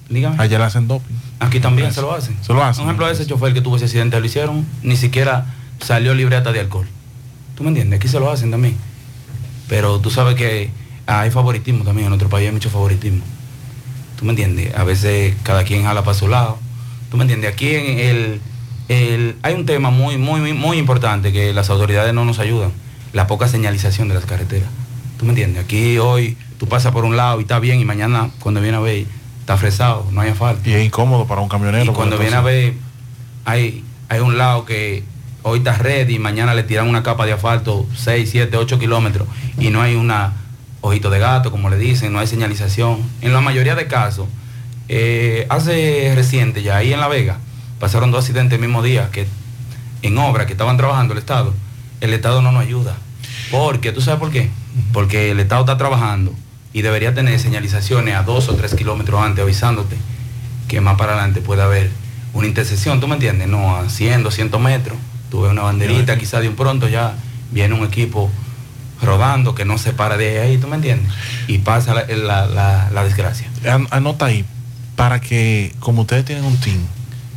Dígame. 0.09 0.37
Allá 0.43 0.59
le 0.59 0.65
hacen 0.65 0.87
doping. 0.89 1.15
Aquí 1.41 1.61
también 1.61 1.93
se 1.93 2.01
lo 2.01 2.13
hacen. 2.15 2.37
Se 2.43 2.53
lo 2.53 2.63
hacen. 2.65 2.83
Un 2.85 2.89
ejemplo 2.91 3.07
de 3.07 3.13
ese 3.13 3.27
chofer 3.27 3.53
que 3.53 3.61
tuvo 3.61 3.77
ese 3.77 3.85
accidente, 3.87 4.19
lo 4.19 4.25
hicieron, 4.27 4.65
ni 4.83 4.97
siquiera 4.97 5.47
salió 5.81 6.15
libreta 6.15 6.53
de 6.53 6.61
alcohol. 6.61 6.87
¿Tú 7.55 7.63
me 7.63 7.69
entiendes? 7.71 7.99
Aquí 7.99 8.09
se 8.09 8.19
lo 8.21 8.31
hacen 8.31 8.51
también. 8.51 8.77
Pero 9.69 9.99
tú 10.01 10.11
sabes 10.11 10.35
que 10.37 10.71
hay 11.07 11.31
favoritismo 11.31 11.85
también 11.85 12.07
en 12.07 12.11
nuestro 12.11 12.29
país, 12.29 12.47
hay 12.49 12.53
mucho 12.53 12.71
favoritismo. 12.71 13.23
¿Tú 14.19 14.25
me 14.25 14.31
entiendes? 14.31 14.75
A 14.77 14.85
veces 14.85 15.35
cada 15.43 15.65
quien 15.65 15.83
jala 15.85 16.03
para 16.05 16.17
su 16.17 16.29
lado. 16.29 16.59
¿Tú 17.11 17.17
me 17.17 17.25
entiendes? 17.25 17.53
Aquí 17.53 17.75
en 17.75 17.99
el, 17.99 18.41
el- 18.89 19.37
hay 19.43 19.55
un 19.55 19.67
tema 19.67 19.91
muy, 19.91 20.17
muy, 20.19 20.41
muy- 20.41 20.53
muy 20.55 20.79
importante 20.79 21.33
que 21.33 21.53
las 21.53 21.69
autoridades 21.71 22.15
no 22.15 22.25
nos 22.25 22.39
ayudan. 22.39 22.71
La 23.13 23.27
poca 23.27 23.49
señalización 23.49 24.09
de 24.09 24.15
las 24.15 24.25
carreteras. 24.25 24.69
¿Tú 25.19 25.25
me 25.25 25.31
entiendes? 25.31 25.65
Aquí 25.65 25.99
hoy 25.99 26.37
tú 26.59 26.67
pasas 26.69 26.93
por 26.93 27.05
un 27.05 27.17
lado 27.17 27.39
y 27.39 27.43
está 27.43 27.59
bien 27.59 27.81
y 27.81 27.85
mañana 27.85 28.31
cuando 28.41 28.61
viene 28.61 28.77
a 28.77 28.81
ver 28.81 29.07
está 29.41 29.57
fresado, 29.57 30.07
no 30.11 30.21
hay 30.21 30.31
asfalto. 30.31 30.69
Y 30.69 30.73
es 30.73 30.85
incómodo 30.85 31.27
para 31.27 31.41
un 31.41 31.49
camionero. 31.49 31.93
Y 31.93 31.95
cuando 31.95 32.19
viene 32.19 32.35
a 32.35 32.41
ver, 32.41 32.75
hay, 33.45 33.85
hay 34.09 34.21
un 34.21 34.37
lado 34.37 34.65
que 34.65 35.05
hoy 35.43 35.59
está 35.59 35.75
red 35.75 36.09
y 36.09 36.19
mañana 36.19 36.53
le 36.55 36.65
tiran 36.65 36.89
una 36.89 37.05
capa 37.05 37.25
de 37.27 37.33
asfalto 37.33 37.87
6, 37.95 38.29
7, 38.29 38.57
8 38.57 38.79
kilómetros 38.79 39.29
y 39.57 39.71
no 39.71 39.81
hay 39.81 39.95
una 39.95 40.33
ojito 40.81 41.11
de 41.11 41.19
gato, 41.19 41.51
como 41.51 41.71
le 41.71 41.79
dicen, 41.79 42.13
no 42.13 42.19
hay 42.19 42.27
señalización. 42.27 43.03
En 43.23 43.33
la 43.33 43.41
mayoría 43.41 43.75
de 43.75 43.87
casos, 43.87 44.27
eh, 44.89 45.47
hace 45.49 46.13
reciente 46.15 46.63
ya 46.63 46.77
ahí 46.77 46.93
en 46.93 47.01
La 47.01 47.09
Vega, 47.09 47.39
pasaron 47.79 48.11
dos 48.11 48.25
accidentes 48.25 48.57
el 48.57 48.61
mismo 48.61 48.83
día 48.83 49.11
que 49.13 49.27
en 50.03 50.19
obra 50.19 50.47
que 50.47 50.53
estaban 50.53 50.77
trabajando 50.77 51.13
el 51.13 51.19
Estado, 51.19 51.55
el 52.01 52.13
Estado 52.13 52.43
no 52.43 52.53
nos 52.53 52.63
ayuda. 52.63 52.97
Porque, 53.51 53.93
¿tú 53.93 54.01
sabes 54.01 54.19
por 54.19 54.31
qué? 54.31 54.51
Porque 54.93 55.31
el 55.31 55.41
Estado 55.41 55.63
está 55.63 55.77
trabajando 55.79 56.33
y 56.73 56.83
debería 56.83 57.15
tener 57.15 57.39
señalizaciones 57.41 58.15
a 58.15 58.23
dos 58.23 58.49
o 58.49 58.55
tres 58.55 58.75
kilómetros 58.75 59.21
antes 59.23 59.43
avisándote 59.43 59.97
que 60.69 60.81
más 60.81 60.97
para 60.97 61.13
adelante 61.13 61.41
puede 61.41 61.63
haber 61.63 61.91
una 62.35 62.47
intersección, 62.47 63.01
¿tú 63.01 63.09
me 63.09 63.15
entiendes? 63.15 63.49
No 63.49 63.77
a 63.77 63.89
100, 63.89 64.23
200 64.23 64.61
metros. 64.61 64.99
Tú 65.31 65.43
ves 65.43 65.53
una 65.53 65.63
banderita, 65.63 66.19
quizá 66.19 66.41
de 66.41 66.49
un 66.49 66.57
pronto 66.57 66.89
ya 66.89 67.15
viene 67.51 67.75
un 67.75 67.85
equipo 67.87 68.31
rodando, 69.03 69.55
que 69.55 69.65
no 69.65 69.79
se 69.79 69.93
para 69.93 70.17
de 70.17 70.41
ahí, 70.41 70.59
¿tú 70.59 70.69
me 70.69 70.77
entiendes? 70.77 71.13
Y 71.49 71.59
pasa 71.59 71.95
la, 71.95 72.07
la- 72.09 72.47
la- 72.47 72.91
la 72.93 73.05
desgracia. 73.05 73.49
An- 73.71 73.87
Anota 73.91 74.27
ahí, 74.27 74.45
para 74.97 75.21
que, 75.21 75.75
como 75.81 76.03
ustedes 76.03 76.25
tienen 76.25 76.45
un 76.45 76.57
team, 76.59 76.79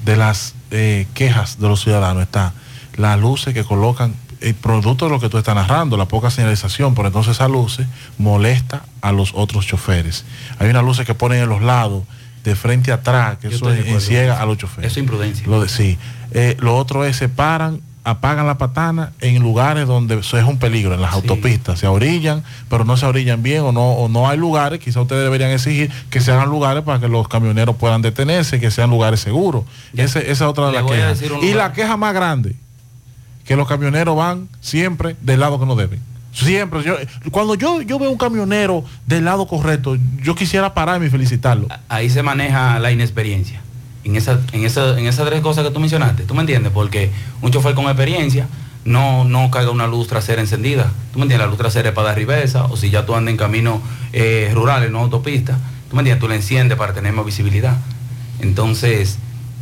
de 0.06 0.16
las 0.18 0.56
eh, 0.72 1.06
quejas 1.14 1.60
de 1.60 1.68
los 1.68 1.82
ciudadanos 1.82 2.24
está 2.24 2.54
las 2.96 3.20
luces 3.20 3.54
que 3.54 3.64
colocan, 3.64 4.14
el 4.42 4.56
producto 4.56 5.06
de 5.06 5.12
lo 5.12 5.20
que 5.20 5.30
tú 5.30 5.38
estás 5.38 5.56
narrando, 5.56 5.98
la 5.98 6.06
poca 6.06 6.30
señalización, 6.32 6.96
por 6.96 7.06
entonces 7.06 7.34
esas 7.36 7.50
luces 7.50 7.88
molesta 8.18 8.84
a 9.02 9.12
los 9.12 9.34
otros 9.36 9.66
choferes. 9.66 10.26
Hay 10.60 10.70
unas 10.70 10.84
luces 10.84 11.06
que 11.06 11.14
ponen 11.14 11.42
en 11.44 11.50
los 11.50 11.62
lados, 11.62 12.04
de 12.44 12.56
frente 12.56 12.92
a 12.92 12.96
atrás, 12.96 13.38
que 13.40 13.50
Yo 13.50 13.56
eso 13.58 13.74
enciega 13.74 14.42
a 14.42 14.46
los 14.46 14.58
choferes. 14.58 14.92
Eso 14.92 15.00
es 15.00 15.04
imprudencia. 15.04 15.46
Lo 15.48 15.62
de, 15.62 15.68
sí. 15.70 15.98
Eh, 16.32 16.56
lo 16.60 16.78
otro 16.78 17.04
es, 17.04 17.18
se 17.18 17.28
paran, 17.28 17.82
apagan 18.06 18.48
la 18.48 18.58
patana 18.58 19.12
en 19.20 19.42
lugares 19.44 19.86
donde 19.88 20.18
eso 20.20 20.38
es 20.38 20.46
un 20.46 20.58
peligro, 20.58 20.94
en 20.94 21.02
las 21.02 21.14
autopistas. 21.14 21.80
Se 21.80 21.88
orillan, 21.88 22.44
pero 22.70 22.86
no 22.86 22.96
se 22.96 23.06
orillan 23.06 23.44
bien 23.44 23.62
o 23.64 23.72
no, 23.74 23.92
o 23.92 24.08
no 24.08 24.30
hay 24.30 24.38
lugares. 24.38 24.80
Quizá 24.80 25.02
ustedes 25.02 25.22
deberían 25.24 25.52
exigir 25.52 25.92
que 26.10 26.22
se 26.22 26.32
hagan 26.32 26.50
lugares 26.50 26.84
para 26.84 27.00
que 27.02 27.10
los 27.10 27.28
camioneros 27.28 27.76
puedan 27.76 28.02
detenerse, 28.02 28.60
que 28.60 28.72
sean 28.72 28.90
lugares 28.90 29.20
seguros. 29.20 29.66
Ese- 29.94 30.20
esa 30.22 30.32
es 30.32 30.42
otra 30.42 30.68
de 30.68 30.72
las 30.74 30.84
quejas. 30.86 31.22
Y 31.22 31.28
lugar. 31.28 31.56
la 31.56 31.74
queja 31.74 31.98
más 31.98 32.14
grande, 32.14 32.56
que 33.50 33.56
los 33.56 33.68
camioneros 33.68 34.16
van 34.16 34.48
siempre 34.62 35.16
del 35.22 35.40
lado 35.40 35.60
que 35.60 35.66
no 35.66 35.76
deben. 35.76 36.00
Siempre. 36.32 36.84
Yo, 36.84 36.98
cuando 37.32 37.56
yo, 37.56 37.82
yo 37.82 37.98
veo 37.98 38.12
un 38.12 38.18
camionero 38.20 38.84
del 39.08 39.26
lado 39.26 39.48
correcto, 39.48 39.98
yo 40.22 40.36
quisiera 40.36 40.76
pararme 40.76 41.08
y 41.08 41.10
felicitarlo. 41.10 41.68
Ahí 41.88 42.12
se 42.12 42.22
maneja 42.22 42.78
la 42.78 42.92
inexperiencia. 42.92 43.60
En, 44.04 44.16
esa, 44.16 44.40
en, 44.52 44.66
esa, 44.66 45.00
en 45.00 45.08
esas 45.08 45.28
tres 45.28 45.42
cosas 45.42 45.66
que 45.66 45.72
tú 45.72 45.80
mencionaste, 45.80 46.26
¿tú 46.26 46.36
me 46.36 46.42
entiendes? 46.42 46.72
Porque 46.72 47.10
un 47.42 47.50
chofer 47.50 47.74
con 47.74 47.86
experiencia 47.86 48.48
no, 48.86 49.24
no 49.24 49.50
carga 49.50 49.72
una 49.72 49.88
luz 49.88 50.08
trasera 50.08 50.42
encendida. 50.42 50.92
¿Tú 51.12 51.18
me 51.18 51.24
entiendes? 51.24 51.48
La 51.48 51.48
luz 51.48 51.58
trasera 51.58 51.90
es 51.90 51.96
para 51.96 52.14
dar 52.14 52.70
o 52.70 52.78
si 52.78 52.92
ya 52.92 53.08
tú 53.08 53.16
andas 53.16 53.32
en 53.32 53.38
caminos 53.38 53.80
eh, 54.14 54.52
rurales, 54.54 54.92
no 54.92 55.00
autopistas, 55.00 55.58
¿tú 55.90 55.96
me 55.96 56.02
entiendes? 56.04 56.22
Tú 56.22 56.28
la 56.28 56.36
enciendes 56.36 56.78
para 56.78 56.94
tener 56.94 57.14
más 57.14 57.26
visibilidad. 57.26 57.80
Entonces, 58.42 59.18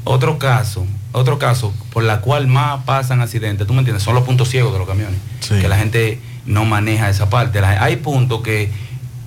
otro 0.07 0.38
caso, 0.39 0.85
otro 1.11 1.38
caso 1.39 1.73
por 1.91 2.03
la 2.03 2.21
cual 2.21 2.47
más 2.47 2.84
pasan 2.84 3.21
accidentes, 3.21 3.65
¿tú 3.67 3.73
me 3.73 3.79
entiendes? 3.79 4.03
Son 4.03 4.13
los 4.15 4.23
puntos 4.23 4.49
ciegos 4.49 4.71
de 4.73 4.79
los 4.79 4.88
camiones. 4.88 5.19
Que 5.61 5.67
la 5.67 5.77
gente 5.77 6.19
no 6.45 6.65
maneja 6.65 7.09
esa 7.09 7.29
parte. 7.29 7.61
La- 7.61 7.84
hay 7.84 7.97
puntos 7.97 8.41
que 8.41 8.69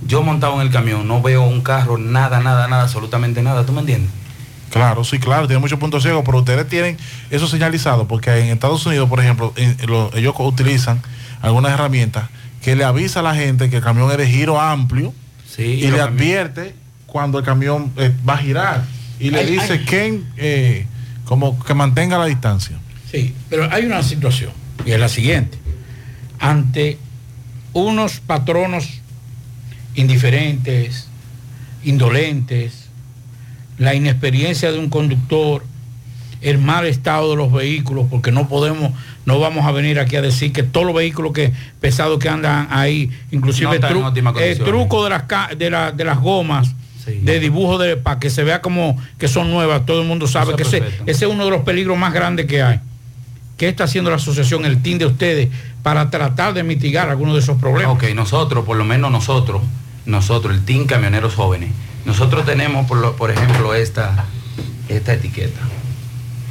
yo 0.05 0.23
montado 0.23 0.55
en 0.55 0.61
el 0.61 0.71
camión 0.71 1.07
no 1.07 1.21
veo 1.21 1.43
un 1.43 1.61
carro, 1.61 1.97
nada, 1.97 2.39
nada, 2.39 2.67
nada, 2.67 2.83
absolutamente 2.83 3.41
nada, 3.41 3.65
¿tú 3.65 3.71
me 3.73 3.81
entiendes? 3.81 4.09
Claro, 4.71 5.03
sí, 5.03 5.19
claro, 5.19 5.47
tiene 5.47 5.59
muchos 5.59 5.77
puntos 5.79 6.01
ciegos, 6.01 6.23
pero 6.25 6.39
ustedes 6.39 6.67
tienen 6.67 6.97
eso 7.29 7.45
señalizado, 7.47 8.07
porque 8.07 8.31
en 8.39 8.47
Estados 8.47 8.85
Unidos, 8.85 9.09
por 9.09 9.19
ejemplo, 9.19 9.51
en- 9.57 9.75
en 9.79 9.89
lo- 9.89 10.09
ellos 10.15 10.33
utilizan 10.39 11.01
algunas 11.41 11.73
herramientas 11.73 12.29
que 12.63 12.75
le 12.75 12.83
avisa 12.85 13.19
a 13.19 13.23
la 13.23 13.35
gente 13.35 13.69
que 13.69 13.77
el 13.77 13.83
camión 13.83 14.09
es 14.11 14.17
de 14.17 14.27
giro 14.27 14.59
amplio 14.61 15.13
y 15.57 15.91
le 15.91 15.99
advierte 16.01 16.73
cuando 17.05 17.37
el 17.39 17.43
camión 17.45 17.91
eh, 17.97 18.13
va 18.27 18.35
a 18.35 18.37
girar 18.37 18.83
y 19.21 19.29
le 19.31 19.45
dice 19.45 19.81
que 19.83 20.21
eh, 20.37 20.85
como 21.25 21.57
que 21.63 21.73
mantenga 21.73 22.17
la 22.17 22.25
distancia. 22.25 22.77
Sí, 23.11 23.33
pero 23.49 23.69
hay 23.71 23.85
una 23.85 24.01
situación, 24.03 24.51
y 24.85 24.91
es 24.91 24.99
la 24.99 25.09
siguiente. 25.09 25.57
Ante 26.39 26.97
unos 27.73 28.19
patronos 28.19 29.01
indiferentes, 29.95 31.07
indolentes, 31.83 32.87
la 33.77 33.93
inexperiencia 33.95 34.71
de 34.71 34.79
un 34.79 34.89
conductor, 34.89 35.63
el 36.41 36.57
mal 36.57 36.85
estado 36.87 37.31
de 37.31 37.35
los 37.35 37.51
vehículos, 37.51 38.07
porque 38.09 38.31
no 38.31 38.47
podemos, 38.47 38.93
no 39.25 39.39
vamos 39.39 39.65
a 39.65 39.71
venir 39.71 39.99
aquí 39.99 40.15
a 40.15 40.21
decir 40.21 40.51
que 40.53 40.63
todos 40.63 40.85
los 40.87 40.95
vehículos 40.95 41.33
que 41.33 41.51
pesados 41.79 42.17
que 42.19 42.29
andan 42.29 42.67
ahí, 42.71 43.11
inclusive 43.31 43.79
No 43.79 43.87
tru- 43.89 44.07
óptimas 44.07 44.33
eh, 44.39 44.55
truco 44.63 45.03
de 45.03 45.09
las, 45.11 45.23
ca- 45.23 45.51
de, 45.55 45.69
la- 45.69 45.91
de 45.91 46.03
las 46.03 46.19
gomas, 46.19 46.73
de 47.05 47.39
dibujo 47.39 47.77
de, 47.77 47.97
para 47.97 48.19
que 48.19 48.29
se 48.29 48.43
vea 48.43 48.61
como 48.61 48.97
que 49.17 49.27
son 49.27 49.49
nuevas, 49.51 49.85
todo 49.85 50.01
el 50.01 50.07
mundo 50.07 50.27
sabe 50.27 50.55
que 50.55 50.63
es 50.63 50.73
ese, 50.73 50.83
ese 51.05 51.25
es 51.25 51.31
uno 51.31 51.45
de 51.45 51.51
los 51.51 51.61
peligros 51.61 51.97
más 51.97 52.13
grandes 52.13 52.45
que 52.45 52.61
hay. 52.61 52.79
¿Qué 53.57 53.67
está 53.69 53.83
haciendo 53.83 54.09
la 54.09 54.15
asociación, 54.15 54.65
el 54.65 54.81
team 54.81 54.97
de 54.97 55.05
ustedes, 55.05 55.49
para 55.83 56.09
tratar 56.09 56.53
de 56.53 56.63
mitigar 56.63 57.09
algunos 57.09 57.35
de 57.35 57.41
esos 57.41 57.57
problemas? 57.59 57.93
Ok, 57.95 58.05
nosotros, 58.15 58.65
por 58.65 58.75
lo 58.77 58.83
menos 58.83 59.11
nosotros, 59.11 59.61
nosotros, 60.05 60.55
el 60.55 60.65
Team 60.65 60.85
Camioneros 60.87 61.35
Jóvenes, 61.35 61.69
nosotros 62.05 62.43
tenemos, 62.45 62.87
por, 62.87 62.97
lo- 62.97 63.15
por 63.15 63.29
ejemplo, 63.29 63.75
esta, 63.75 64.25
esta 64.89 65.13
etiqueta. 65.13 65.59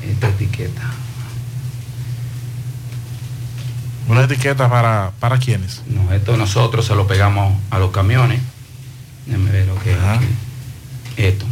Esta 0.08 0.28
etiqueta. 0.28 0.82
Una 4.08 4.22
etiqueta 4.24 4.68
para, 4.68 5.12
para 5.20 5.38
quienes. 5.38 5.82
No, 5.86 6.12
esto 6.12 6.36
nosotros 6.36 6.84
se 6.86 6.94
lo 6.94 7.06
pegamos 7.06 7.56
a 7.70 7.78
los 7.78 7.90
camiones. 7.92 8.40
Déjame 9.26 9.50
ver 9.50 9.66
lo 9.66 9.78
que 9.80 9.92
es. 9.92 9.98
Esto. 11.16 11.46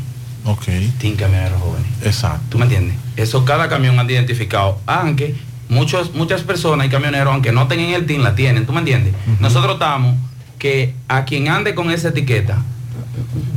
Ok. 0.44 0.64
Team 0.98 1.16
Camioneros 1.16 1.60
Jóvenes. 1.60 1.86
Exacto. 2.02 2.44
¿Tú 2.50 2.58
me 2.58 2.64
entiendes? 2.64 2.96
Eso 3.16 3.44
cada 3.44 3.68
camión 3.68 3.98
anda 3.98 4.12
identificado. 4.12 4.80
Aunque 4.86 5.34
muchos, 5.68 6.14
muchas 6.14 6.42
personas 6.42 6.86
y 6.86 6.90
camioneros, 6.90 7.32
aunque 7.32 7.52
no 7.52 7.68
tengan 7.68 7.90
el 7.90 8.06
team, 8.06 8.22
la 8.22 8.34
tienen. 8.34 8.66
¿Tú 8.66 8.72
me 8.72 8.80
entiendes? 8.80 9.14
Nosotros 9.40 9.74
estamos 9.74 10.16
que 10.58 10.94
a 11.08 11.24
quien 11.24 11.48
ande 11.48 11.74
con 11.74 11.90
esa 11.90 12.08
etiqueta 12.08 12.58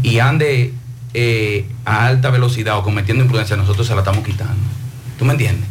y 0.04 0.20
ande 0.20 0.74
eh, 1.14 1.66
a 1.86 2.06
alta 2.06 2.30
velocidad 2.30 2.78
o 2.78 2.84
cometiendo 2.84 3.24
imprudencia, 3.24 3.56
nosotros 3.56 3.88
se 3.88 3.94
la 3.94 4.02
estamos 4.02 4.24
quitando. 4.24 4.62
¿Tú 5.18 5.26
me 5.26 5.32
entiendes? 5.34 5.70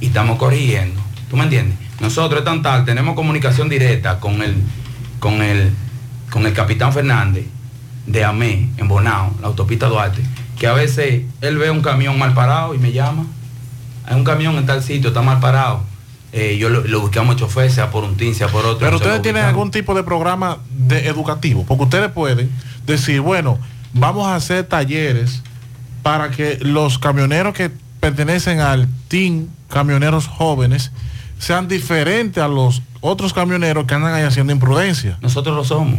Y 0.00 0.06
estamos 0.06 0.38
corrigiendo. 0.38 1.00
¿Tú 1.30 1.36
me 1.36 1.44
entiendes? 1.44 1.78
Nosotros 2.00 2.40
es 2.40 2.44
tan 2.44 2.62
tal, 2.62 2.84
tenemos 2.84 3.14
comunicación 3.14 3.68
directa 3.68 4.18
con 4.18 4.42
el, 4.42 4.56
con 5.20 5.40
el, 5.40 5.70
con 6.30 6.46
el 6.46 6.52
capitán 6.52 6.92
Fernández 6.92 7.46
de 8.06 8.24
AME 8.24 8.70
en 8.76 8.88
Bonao, 8.88 9.34
la 9.40 9.48
autopista 9.48 9.86
Duarte, 9.86 10.22
que 10.58 10.66
a 10.66 10.72
veces 10.72 11.22
él 11.40 11.58
ve 11.58 11.70
un 11.70 11.82
camión 11.82 12.18
mal 12.18 12.34
parado 12.34 12.74
y 12.74 12.78
me 12.78 12.92
llama. 12.92 13.26
Hay 14.04 14.16
un 14.16 14.24
camión 14.24 14.56
en 14.56 14.66
tal 14.66 14.82
sitio, 14.82 15.08
está 15.08 15.22
mal 15.22 15.40
parado. 15.40 15.82
Eh, 16.32 16.56
yo 16.58 16.70
lo, 16.70 16.82
lo 16.82 17.00
buscamos 17.00 17.36
chofer, 17.36 17.70
sea 17.70 17.90
por 17.90 18.04
un 18.04 18.16
team, 18.16 18.34
sea 18.34 18.48
por 18.48 18.64
otro. 18.64 18.78
Pero 18.78 18.96
ustedes 18.96 19.20
tienen 19.22 19.44
algún 19.44 19.70
tipo 19.70 19.94
de 19.94 20.02
programa 20.02 20.58
de 20.70 21.06
educativo, 21.06 21.64
porque 21.66 21.84
ustedes 21.84 22.10
pueden 22.10 22.50
decir, 22.86 23.20
bueno, 23.20 23.58
vamos 23.92 24.26
a 24.26 24.34
hacer 24.34 24.64
talleres 24.64 25.42
para 26.02 26.30
que 26.30 26.58
los 26.62 26.98
camioneros 26.98 27.54
que 27.54 27.70
pertenecen 28.00 28.60
al 28.60 28.88
team 29.08 29.48
camioneros 29.68 30.26
jóvenes 30.26 30.90
sean 31.38 31.68
diferentes 31.68 32.42
a 32.42 32.48
los 32.48 32.82
otros 33.00 33.32
camioneros 33.32 33.84
que 33.84 33.94
andan 33.94 34.14
ahí 34.14 34.22
haciendo 34.22 34.52
imprudencia. 34.52 35.18
Nosotros 35.20 35.56
lo 35.56 35.64
somos. 35.64 35.98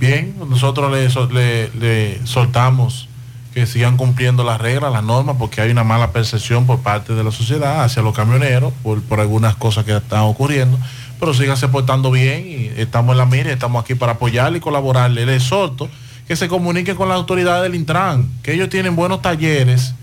Bien, 0.00 0.34
nosotros 0.48 0.90
le, 0.92 1.08
le- 1.32 1.70
le 1.78 2.26
soltamos 2.26 3.04
que 3.04 3.08
que 3.54 3.66
sigan 3.66 3.96
cumpliendo 3.96 4.44
las 4.44 4.60
reglas, 4.60 4.92
las 4.92 5.02
normas, 5.02 5.34
porque 5.36 5.60
hay 5.60 5.70
una 5.72 5.82
mala 5.82 6.12
percepción 6.12 6.64
por 6.64 6.78
parte 6.80 7.14
de 7.14 7.24
la 7.24 7.32
sociedad 7.32 7.82
hacia 7.82 8.02
los 8.02 8.14
camioneros 8.14 8.72
por, 8.84 9.02
por 9.02 9.18
algunas 9.18 9.56
cosas 9.56 9.84
que 9.84 9.96
están 9.96 10.20
ocurriendo. 10.20 10.78
Pero 11.20 11.34
síganse 11.34 11.68
portando 11.68 12.10
bien 12.10 12.46
y 12.46 12.80
estamos 12.80 13.12
en 13.12 13.18
la 13.18 13.26
mira, 13.26 13.50
estamos 13.52 13.82
aquí 13.82 13.94
para 13.94 14.12
apoyarle 14.12 14.58
y 14.58 14.60
colaborarle. 14.60 15.26
Les 15.26 15.42
exhorto 15.42 15.88
que 16.26 16.36
se 16.36 16.48
comuniquen 16.48 16.94
con 16.96 17.08
la 17.08 17.14
autoridad 17.14 17.62
del 17.62 17.74
Intran, 17.74 18.28
que 18.42 18.52
ellos 18.52 18.68
tienen 18.68 18.94
buenos 18.96 19.22
talleres 19.22 19.94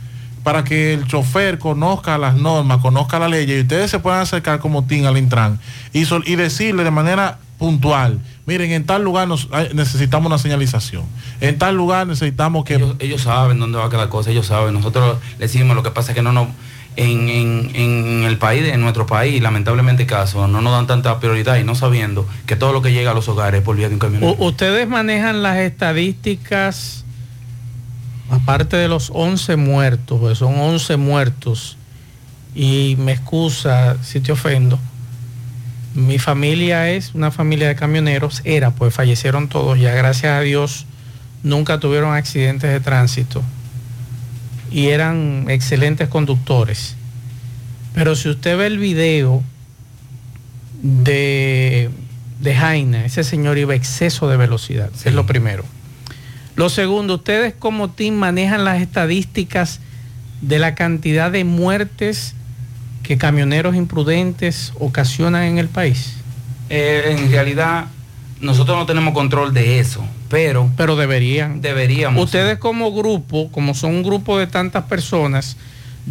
para 0.44 0.64
que 0.64 0.94
el 0.94 1.08
chofer 1.08 1.58
conozca 1.58 2.18
las 2.18 2.36
normas, 2.36 2.80
conozca 2.80 3.18
la 3.18 3.28
ley 3.28 3.50
y 3.52 3.62
ustedes 3.62 3.90
se 3.92 4.00
puedan 4.00 4.22
acercar 4.22 4.60
como 4.60 4.86
team 4.86 5.06
al 5.06 5.18
Intran 5.18 5.60
y, 5.94 6.06
sol- 6.06 6.24
y 6.28 6.36
decirle 6.36 6.84
de 6.84 6.92
manera 6.92 7.40
puntual, 7.58 8.20
miren, 8.46 8.72
en 8.74 8.86
tal 8.86 9.04
lugar 9.04 9.30
necesitamos 9.74 10.28
una 10.28 10.38
señalización, 10.38 11.04
en 11.40 11.58
tal 11.58 11.76
lugar 11.76 12.06
necesitamos 12.06 12.66
que... 12.66 12.76
Ellos, 12.76 12.96
ellos 13.00 13.22
saben 13.22 13.60
dónde 13.60 13.78
va 13.78 13.90
cada 13.90 14.10
cosa, 14.10 14.30
ellos 14.32 14.48
saben. 14.48 14.74
Nosotros 14.74 15.18
le 15.40 15.46
decimos, 15.48 15.76
lo 15.76 15.82
que 15.82 15.92
pasa 15.92 16.12
es 16.12 16.16
que 16.16 16.22
no 16.22 16.34
nos... 16.34 16.50
En, 16.98 17.28
en- 17.30 17.72
en 17.76 18.24
el 18.24 18.38
país, 18.38 18.64
en 18.66 18.80
nuestro 18.82 19.06
país, 19.06 19.42
lamentablemente 19.42 20.06
caso, 20.06 20.48
no 20.48 20.62
nos 20.62 20.72
dan 20.74 20.88
tanta 20.88 21.20
prioridad 21.20 21.58
y 21.58 21.64
no 21.66 21.76
sabiendo 21.76 22.28
que 22.46 22.56
todo 22.56 22.72
lo 22.72 22.82
que 22.82 22.94
llega 22.94 23.12
a 23.12 23.14
los 23.14 23.28
hogares 23.28 23.60
es 23.60 23.66
por 23.66 23.76
vía 23.76 23.88
de 23.90 23.96
un 23.96 24.00
camionero. 24.00 24.36
Ustedes 24.40 24.88
manejan 24.88 25.44
las 25.44 25.58
estadísticas, 25.58 27.04
aparte 28.30 28.78
de 28.78 28.88
los 28.88 29.12
11 29.14 29.56
muertos, 29.58 30.20
pues 30.20 30.38
son 30.38 30.58
11 30.58 30.98
muertos, 30.98 31.78
y 32.56 32.96
me 33.00 33.12
excusa 33.12 33.98
si 34.02 34.22
te 34.22 34.32
ofendo, 34.32 34.80
mi 35.94 36.18
familia 36.20 36.90
es 36.90 37.14
una 37.14 37.32
familia 37.32 37.68
de 37.68 37.76
camioneros, 37.76 38.42
era, 38.46 38.72
pues 38.72 38.94
fallecieron 38.94 39.48
todos, 39.50 39.80
ya 39.80 39.94
gracias 39.94 40.32
a 40.34 40.40
Dios 40.42 40.86
nunca 41.44 41.80
tuvieron 41.80 42.14
accidentes 42.16 42.70
de 42.72 42.80
tránsito 42.80 43.44
y 44.72 44.88
eran 44.88 45.46
excelentes 45.50 46.08
conductores. 46.10 46.96
Pero 47.94 48.16
si 48.16 48.30
usted 48.30 48.58
ve 48.58 48.68
el 48.68 48.78
video 48.78 49.44
de, 50.82 51.90
de 52.40 52.56
Jaina, 52.56 53.06
ese 53.06 53.24
señor 53.24 53.58
iba 53.58 53.74
a 53.74 53.76
exceso 53.76 54.28
de 54.28 54.38
velocidad, 54.38 54.90
es 55.04 55.14
lo 55.14 55.26
primero. 55.26 55.64
Lo 56.56 56.70
segundo, 56.70 57.16
ustedes 57.16 57.54
como 57.54 57.90
team 57.90 58.16
manejan 58.16 58.64
las 58.64 58.82
estadísticas 58.82 59.82
de 60.42 60.60
la 60.60 60.76
cantidad 60.76 61.32
de 61.32 61.44
muertes 61.44 62.36
que 63.04 63.18
camioneros 63.18 63.76
imprudentes 63.76 64.74
ocasionan 64.80 65.44
en 65.44 65.58
el 65.58 65.68
país. 65.68 66.14
Eh, 66.70 67.16
en 67.18 67.30
realidad, 67.30 67.86
nosotros 68.40 68.78
no 68.78 68.86
tenemos 68.86 69.14
control 69.14 69.54
de 69.54 69.80
eso, 69.80 70.04
pero... 70.36 70.70
Pero 70.76 70.98
deberían. 70.98 71.62
Deberíamos. 71.62 72.26
Ustedes 72.26 72.58
como 72.58 72.92
grupo, 72.92 73.50
como 73.52 73.74
son 73.74 73.92
un 73.96 74.04
grupo 74.04 74.38
de 74.38 74.48
tantas 74.48 74.84
personas, 74.84 75.56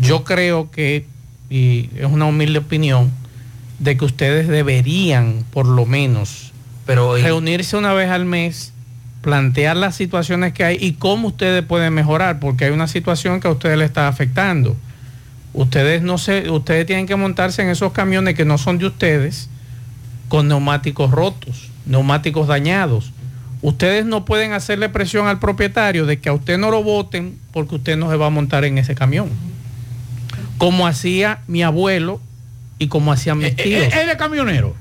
yo 0.01 0.25
creo 0.25 0.71
que, 0.71 1.05
y 1.51 1.91
es 1.97 2.07
una 2.07 2.25
humilde 2.25 2.61
opinión, 2.61 3.13
de 3.79 3.99
que 3.99 4.05
ustedes 4.07 4.49
deberían, 4.49 5.45
por 5.53 5.67
lo 5.67 5.85
menos, 5.85 6.53
pero 6.87 7.17
reunirse 7.17 7.77
una 7.77 7.93
vez 7.93 8.09
al 8.09 8.25
mes, 8.25 8.73
plantear 9.21 9.77
las 9.77 9.95
situaciones 9.95 10.55
que 10.55 10.65
hay 10.65 10.79
y 10.81 10.93
cómo 10.93 11.29
ustedes 11.29 11.63
pueden 11.63 11.93
mejorar, 11.93 12.41
porque 12.41 12.65
hay 12.65 12.71
una 12.71 12.89
situación 12.89 13.41
que 13.41 13.49
a 13.49 13.51
ustedes 13.51 13.77
les 13.77 13.89
está 13.89 14.09
afectando. 14.09 14.75
Ustedes 15.53 16.01
no 16.01 16.17
se, 16.17 16.51
ustedes 16.51 16.87
tienen 16.87 17.07
que 17.07 17.17
montarse 17.17 17.61
en 17.61 17.69
esos 17.69 17.93
camiones 17.93 18.35
que 18.35 18.47
no 18.47 18.57
son 18.57 18.79
de 18.79 18.87
ustedes, 18.87 19.51
con 20.29 20.49
neumáticos 20.49 21.11
rotos, 21.11 21.69
neumáticos 21.85 22.49
dañados. 22.49 23.13
Ustedes 23.65 24.05
no 24.05 24.27
pueden 24.27 24.53
hacerle 24.53 24.91
presión 24.91 25.27
al 25.27 25.39
propietario 25.39 26.05
de 26.05 26.21
que 26.21 26.29
a 26.29 26.35
usted 26.35 26.59
no 26.59 26.71
lo 26.71 26.83
voten 26.83 27.39
porque 27.51 27.77
usted 27.77 27.97
no 27.97 28.11
se 28.11 28.17
va 28.19 28.27
a 28.27 28.31
montar 28.31 28.63
en 28.67 28.77
ese 28.77 28.95
camión. 28.95 29.31
Como 30.59 30.87
hacía 30.87 31.39
mi 31.47 31.63
abuelo 31.63 32.21
y 32.79 32.89
como 32.89 33.11
hacían 33.11 33.39
mis 33.39 33.57
tíos. 33.57 33.85
Eh, 33.85 34.03
Él 34.03 34.11
es 34.11 34.17
camionero. 34.17 34.75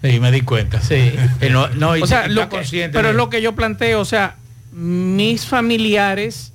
Sí, 0.00 0.20
me 0.20 0.30
di 0.30 0.42
cuenta. 0.42 0.80
Sí. 0.80 1.12
No, 1.50 1.90
o 2.00 2.06
sea, 2.06 2.28
lo 2.28 2.48
que- 2.48 2.56
consciente 2.58 2.96
pero 2.96 3.10
es 3.10 3.16
lo 3.16 3.30
que 3.30 3.42
yo 3.42 3.56
planteo, 3.56 4.00
o 4.00 4.04
sea, 4.04 4.36
mis 4.70 5.46
familiares, 5.46 6.52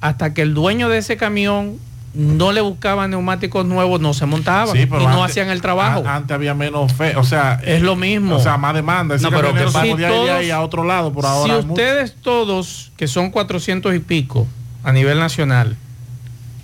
hasta 0.00 0.32
que 0.32 0.42
el 0.42 0.54
dueño 0.54 0.88
de 0.88 0.98
ese 0.98 1.16
camión 1.16 1.76
no 2.14 2.52
le 2.52 2.60
buscaba 2.60 3.08
neumáticos 3.08 3.66
nuevos, 3.66 4.00
no 4.00 4.14
se 4.14 4.24
montaban 4.26 4.74
Sí, 4.76 4.82
y 4.82 4.86
no 4.86 4.96
antes- 5.08 5.24
hacían 5.32 5.50
el 5.50 5.60
trabajo. 5.60 6.04
a- 6.06 6.16
Antes 6.16 6.32
había 6.34 6.54
menos 6.54 6.92
fe, 6.92 7.16
o 7.16 7.24
sea, 7.24 7.60
es 7.64 7.82
lo 7.82 7.96
mismo. 7.96 8.36
O 8.36 8.40
sea, 8.40 8.56
más 8.56 8.72
demanda. 8.74 9.16
Ese 9.16 9.24
No, 9.24 9.30
pero 9.30 9.52
que 9.52 9.66
si 9.68 9.94
todos- 9.96 10.30
ahí 10.30 10.50
a 10.50 10.60
otro 10.60 10.84
lado 10.84 11.12
por 11.12 11.26
ahora. 11.26 11.54
si 11.60 11.60
mucho. 11.66 11.72
ustedes 11.72 12.14
todos, 12.22 12.92
que 12.96 13.08
son 13.08 13.30
400 13.30 13.94
y 13.94 13.98
pico 13.98 14.46
a 14.84 14.92
nivel 14.92 15.18
nacional, 15.18 15.76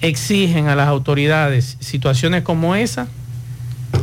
exigen 0.01 0.69
a 0.69 0.77
las 0.77 0.89
autoridades 0.89 1.77
situaciones 1.81 2.43
como 2.43 2.75
esa, 2.75 3.07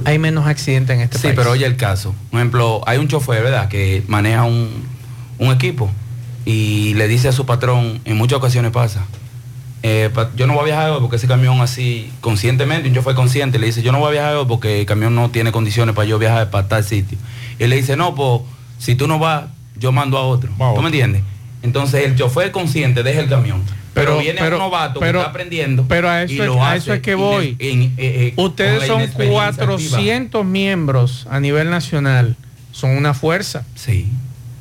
hay 0.06 0.20
menos 0.20 0.46
accidentes 0.48 0.96
en 0.96 1.02
este 1.02 1.18
Sí, 1.18 1.24
país. 1.28 1.36
pero 1.38 1.52
oye 1.52 1.66
el 1.66 1.78
caso. 1.78 2.14
Por 2.30 2.40
ejemplo, 2.40 2.82
hay 2.86 2.98
un 2.98 3.08
chofer, 3.08 3.42
¿verdad?, 3.44 3.68
que 3.70 4.04
maneja 4.08 4.44
un, 4.44 4.70
un 5.40 5.52
equipo 5.52 5.90
y 6.46 6.94
le 6.96 7.08
dice 7.08 7.30
a 7.30 7.32
su 7.32 7.46
patrón, 7.46 8.00
en 8.06 8.18
muchas 8.18 8.38
ocasiones 8.38 8.72
pasa, 8.72 9.06
eh, 9.90 10.10
yo 10.36 10.48
no 10.48 10.54
voy 10.54 10.64
a 10.64 10.66
viajar 10.66 10.90
hoy 10.92 11.00
porque 11.00 11.16
ese 11.16 11.28
camión 11.28 11.62
así, 11.62 12.12
conscientemente, 12.20 12.90
un 12.90 12.96
chofer 12.96 13.16
consciente, 13.16 13.58
le 13.58 13.68
dice, 13.68 13.82
yo 13.82 13.92
no 13.94 14.00
voy 14.00 14.10
a 14.10 14.12
viajar 14.12 14.36
hoy 14.36 14.46
porque 14.46 14.82
el 14.82 14.86
camión 14.86 15.16
no 15.16 15.30
tiene 15.30 15.52
condiciones 15.54 15.96
para 15.96 16.06
yo 16.08 16.20
viajar 16.20 16.50
para 16.50 16.68
tal 16.68 16.84
sitio. 16.84 17.18
Y 17.58 17.64
él 17.64 17.70
le 17.70 17.78
dice, 17.78 17.96
no, 17.96 18.14
pues 18.14 18.42
si 18.80 18.96
tú 18.96 19.08
no 19.08 19.18
vas, 19.20 19.46
yo 19.78 19.92
mando 19.92 20.18
a 20.18 20.22
otro. 20.24 20.52
¿Tú 20.76 20.82
me 20.82 20.88
entiendes? 20.88 21.22
Entonces 21.64 22.06
el 22.06 22.16
chofer 22.16 22.52
consciente 22.52 23.02
deja 23.04 23.22
el 23.22 23.30
camión. 23.30 23.64
Pero, 23.94 24.12
Pero- 24.12 24.20
viene 24.20 24.40
pero- 24.40 24.58
un 24.58 24.64
novato 24.64 25.00
pero- 25.00 25.14
que 25.14 25.18
está 25.20 25.30
aprendiendo. 25.32 25.86
Pero 25.88 26.10
a 26.10 26.22
y 26.22 26.34
eso, 26.34 26.44
es, 26.44 26.50
lo 26.50 26.64
a 26.64 26.70
hace 26.72 26.78
eso 26.78 26.94
es 26.94 27.02
que 27.02 27.16
voy. 27.16 27.56
en- 27.60 27.82
eh, 27.84 27.92
eh, 27.98 28.34
Ustedes 28.36 28.86
son 28.86 28.98
inexperiencia 29.02 29.48
activa. 29.50 29.66
400 29.68 30.46
miembros 30.46 31.26
a 31.32 31.40
nivel 31.40 31.70
nacional. 31.72 32.36
Son 32.72 32.92
una 32.92 33.14
fuerza. 33.16 33.64
Sí. 33.76 34.08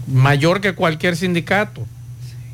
Mayor 0.07 0.61
que 0.61 0.75
cualquier 0.75 1.17
sindicato. 1.17 1.85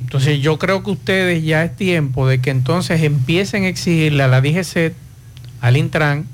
Entonces 0.03 0.41
yo 0.41 0.59
creo 0.59 0.83
que 0.83 0.91
ustedes 0.91 1.43
ya 1.43 1.65
es 1.65 1.75
tiempo 1.75 2.27
de 2.27 2.41
que 2.41 2.51
entonces 2.51 3.03
empiecen 3.03 3.65
a 3.65 3.69
exigirle 3.69 4.23
a 4.25 4.29
la 4.29 4.41
DGC, 4.41 4.93
al 5.61 5.77
Intran, 5.77 6.27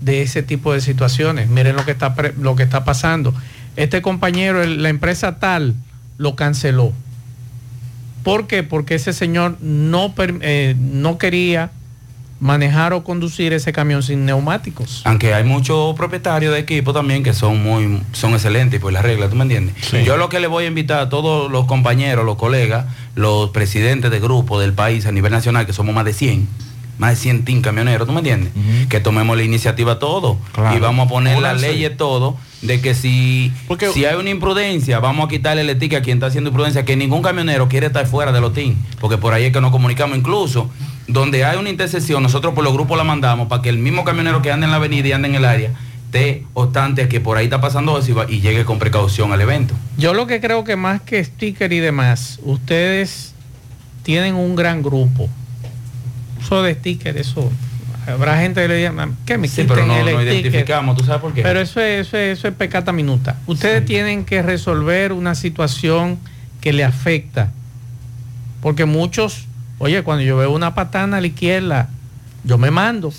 de 0.00 0.22
ese 0.22 0.42
tipo 0.42 0.72
de 0.72 0.80
situaciones. 0.80 1.48
Miren 1.48 1.74
lo 1.74 1.84
que 1.84 1.92
está, 1.92 2.14
lo 2.38 2.54
que 2.54 2.62
está 2.62 2.84
pasando. 2.84 3.34
Este 3.76 4.02
compañero, 4.02 4.64
la 4.64 4.88
empresa 4.88 5.38
tal, 5.38 5.74
lo 6.18 6.36
canceló. 6.36 6.92
¿Por 8.22 8.46
qué? 8.46 8.62
Porque 8.62 8.94
ese 8.94 9.12
señor 9.12 9.56
no, 9.60 10.14
eh, 10.18 10.76
no 10.78 11.18
quería 11.18 11.70
manejar 12.48 12.92
o 12.92 13.02
conducir 13.02 13.54
ese 13.54 13.72
camión 13.72 14.02
sin 14.02 14.26
neumáticos. 14.26 15.00
Aunque 15.04 15.32
hay 15.32 15.44
muchos 15.44 15.96
propietarios 15.96 16.52
de 16.52 16.58
equipo 16.60 16.92
también 16.92 17.22
que 17.22 17.32
son 17.32 17.62
muy, 17.62 18.02
son 18.12 18.34
excelentes 18.34 18.78
por 18.80 18.92
las 18.92 19.02
reglas, 19.02 19.30
¿tú 19.30 19.36
me 19.36 19.44
entiendes? 19.44 19.74
Yo 20.04 20.18
lo 20.18 20.28
que 20.28 20.40
le 20.40 20.46
voy 20.46 20.64
a 20.64 20.66
invitar 20.66 21.00
a 21.00 21.08
todos 21.08 21.50
los 21.50 21.64
compañeros, 21.64 22.26
los 22.26 22.36
colegas, 22.36 22.84
los 23.14 23.48
presidentes 23.48 24.10
de 24.10 24.20
grupo 24.20 24.60
del 24.60 24.74
país 24.74 25.06
a 25.06 25.12
nivel 25.12 25.32
nacional, 25.32 25.64
que 25.64 25.72
somos 25.72 25.94
más 25.94 26.04
de 26.04 26.12
100, 26.12 26.46
más 26.98 27.10
de 27.12 27.16
100 27.16 27.46
team 27.46 27.62
camioneros, 27.62 28.06
¿tú 28.06 28.12
me 28.12 28.18
entiendes? 28.20 28.52
Que 28.90 29.00
tomemos 29.00 29.38
la 29.38 29.42
iniciativa 29.42 29.98
todo 29.98 30.36
Claro. 30.52 30.76
y 30.76 30.80
vamos 30.80 31.06
a 31.06 31.08
poner 31.08 31.38
las 31.38 31.62
leyes 31.62 31.96
todo 31.96 32.36
de 32.60 32.82
que 32.82 32.94
si, 32.94 33.54
si 33.94 34.04
hay 34.04 34.16
una 34.16 34.28
imprudencia, 34.28 34.98
vamos 35.00 35.24
a 35.24 35.28
quitarle 35.30 35.62
el 35.62 35.70
etiqueta 35.70 36.00
a 36.00 36.02
quien 36.02 36.18
está 36.18 36.26
haciendo 36.26 36.50
imprudencia, 36.50 36.84
que 36.84 36.94
ningún 36.94 37.22
camionero 37.22 37.70
quiere 37.70 37.86
estar 37.86 38.06
fuera 38.06 38.32
de 38.32 38.42
los 38.42 38.52
team, 38.52 38.76
porque 39.00 39.16
por 39.16 39.32
ahí 39.32 39.44
es 39.44 39.52
que 39.54 39.62
nos 39.62 39.70
comunicamos 39.70 40.18
incluso. 40.18 40.68
Donde 41.06 41.44
hay 41.44 41.58
una 41.58 41.68
intersección, 41.68 42.22
nosotros 42.22 42.54
por 42.54 42.64
los 42.64 42.72
grupos 42.72 42.96
la 42.96 43.04
mandamos 43.04 43.48
para 43.48 43.60
que 43.62 43.68
el 43.68 43.78
mismo 43.78 44.04
camionero 44.04 44.40
que 44.42 44.50
anda 44.50 44.64
en 44.66 44.70
la 44.70 44.76
avenida 44.78 45.08
y 45.08 45.12
anda 45.12 45.28
en 45.28 45.34
el 45.34 45.44
área 45.44 45.70
esté 46.06 46.44
obstante 46.54 47.02
a 47.02 47.08
que 47.08 47.20
por 47.20 47.36
ahí 47.36 47.44
está 47.46 47.60
pasando 47.60 47.98
eso 47.98 48.08
y, 48.10 48.14
va- 48.14 48.26
y 48.30 48.40
llegue 48.40 48.64
con 48.64 48.78
precaución 48.78 49.32
al 49.32 49.40
evento. 49.40 49.74
Yo 49.98 50.14
lo 50.14 50.26
que 50.28 50.40
creo 50.40 50.62
que 50.64 50.76
más 50.76 51.02
que 51.02 51.22
sticker 51.24 51.72
y 51.72 51.80
demás, 51.80 52.38
ustedes 52.44 53.34
tienen 54.04 54.34
un 54.36 54.54
gran 54.54 54.82
grupo. 54.82 55.28
Eso 56.40 56.62
de 56.62 56.74
sticker, 56.74 57.16
eso. 57.18 57.50
Habrá 58.06 58.38
gente 58.38 58.60
que 58.62 58.68
le 58.68 58.76
diga, 58.76 58.92
¿qué 59.26 59.38
me 59.38 59.48
Sí, 59.48 59.64
pero 59.66 59.84
no, 59.86 59.96
el 59.96 60.04
no 60.04 60.10
sticker?" 60.20 60.28
identificamos, 60.36 60.96
¿tú 60.96 61.04
sabes 61.04 61.20
por 61.20 61.32
qué? 61.34 61.42
Pero 61.42 61.60
eso 61.60 61.80
es, 61.80 62.06
eso 62.06 62.16
es, 62.16 62.38
eso 62.38 62.48
es 62.48 62.54
pecata 62.54 62.92
minuta. 62.92 63.38
Ustedes 63.46 63.84
tienen 63.84 64.24
que 64.24 64.40
resolver 64.42 65.12
una 65.12 65.34
situación 65.34 66.18
que 66.60 66.72
le 66.72 66.84
afecta. 66.84 67.50
Porque 68.60 68.84
muchos, 68.84 69.46
oye, 69.84 70.02
cuando 70.02 70.24
yo 70.24 70.38
veo 70.38 70.50
una 70.50 70.74
patana 70.74 71.18
a 71.18 71.20
la 71.20 71.26
izquierda, 71.26 71.90
yo 72.42 72.56
me 72.56 72.70
mando. 72.70 73.12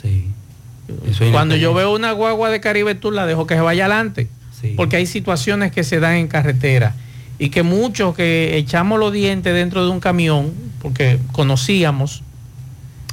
Cuando 1.32 1.56
yo 1.56 1.76
veo 1.76 1.94
una 1.94 2.12
guagua 2.12 2.50
de 2.50 2.60
Caribe 2.60 2.96
Tour, 2.96 3.14
la 3.14 3.28
dejo 3.28 3.46
que 3.46 3.54
se 3.54 3.62
vaya 3.62 3.86
adelante. 3.86 4.28
Porque 4.76 4.96
hay 4.96 5.06
situaciones 5.06 5.72
que 5.72 5.84
se 5.84 6.00
dan 6.00 6.16
en 6.16 6.28
carretera. 6.28 6.96
Y 7.38 7.50
que 7.50 7.62
muchos 7.62 8.16
que 8.16 8.58
echamos 8.58 9.00
los 9.00 9.14
dientes 9.14 9.54
dentro 9.54 9.86
de 9.86 9.92
un 9.92 10.00
camión, 10.00 10.54
porque 10.82 11.20
conocíamos 11.34 12.24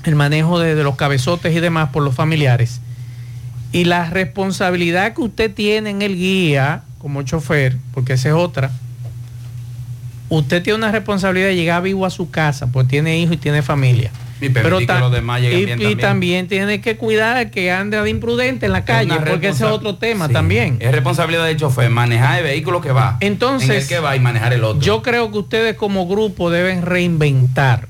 el 0.04 0.14
manejo 0.14 0.58
de, 0.58 0.74
de 0.74 0.82
los 0.82 0.96
cabezotes 0.96 1.54
y 1.54 1.60
demás 1.60 1.90
por 1.90 2.02
los 2.02 2.14
familiares. 2.14 2.80
Y 3.70 3.84
la 3.84 4.08
responsabilidad 4.08 5.12
que 5.12 5.20
usted 5.20 5.52
tiene 5.52 5.90
en 5.90 6.00
el 6.00 6.16
guía 6.16 6.84
como 6.98 7.22
chofer, 7.22 7.76
porque 7.92 8.14
esa 8.14 8.30
es 8.30 8.34
otra. 8.34 8.70
Usted 10.38 10.62
tiene 10.62 10.78
una 10.78 10.90
responsabilidad 10.92 11.48
de 11.48 11.56
llegar 11.56 11.82
vivo 11.82 12.06
a 12.06 12.10
su 12.10 12.30
casa, 12.30 12.66
pues 12.68 12.88
tiene 12.88 13.18
hijos 13.18 13.34
y 13.34 13.36
tiene 13.38 13.62
familia. 13.62 14.10
Y 14.40 14.48
permitir 14.48 14.78
que 14.80 14.86
ta- 14.86 14.98
los 14.98 15.12
demás 15.12 15.40
lleguen 15.40 15.58
y, 15.60 15.64
bien 15.66 15.78
y 15.78 15.82
también. 15.82 15.98
también 16.00 16.48
tiene 16.48 16.80
que 16.80 16.96
cuidar 16.96 17.50
que 17.50 17.70
ande 17.70 18.00
de 18.00 18.10
imprudente 18.10 18.66
en 18.66 18.72
la 18.72 18.84
calle, 18.84 19.14
porque 19.28 19.48
ese 19.48 19.64
es 19.64 19.70
otro 19.70 19.96
tema 19.96 20.26
Sí. 20.26 20.32
también. 20.32 20.78
Es 20.80 20.90
responsabilidad 20.90 21.44
del 21.46 21.56
chofer 21.58 21.90
manejar 21.90 22.38
el 22.38 22.44
vehículo 22.44 22.80
que 22.80 22.90
va. 22.90 23.18
Entonces, 23.20 23.70
en 23.70 23.76
el 23.76 23.86
que 23.86 23.98
va 24.00 24.16
y 24.16 24.20
manejar 24.20 24.52
el 24.52 24.64
otro. 24.64 24.80
Yo 24.80 25.00
creo 25.02 25.30
que 25.30 25.38
ustedes 25.38 25.76
como 25.76 26.08
grupo 26.08 26.50
deben 26.50 26.82
reinventar. 26.82 27.86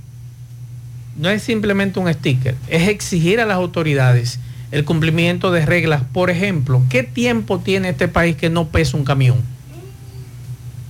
No 1.17 1.31
es 1.31 1.43
simplemente 1.43 2.01
un 2.01 2.13
sticker, 2.13 2.55
es 2.69 2.89
exigir 2.89 3.41
a 3.41 3.47
las 3.47 3.57
autoridades 3.57 4.39
el 4.73 4.85
cumplimiento 4.85 5.53
de 5.53 5.65
reglas. 5.65 6.03
Por 6.13 6.29
ejemplo, 6.29 6.83
¿qué 6.91 7.03
tiempo 7.03 7.61
tiene 7.61 7.91
este 7.91 8.09
país 8.09 8.37
que 8.37 8.51
no 8.51 8.69
pesa 8.69 8.97
un 8.97 9.05
camión? 9.05 9.37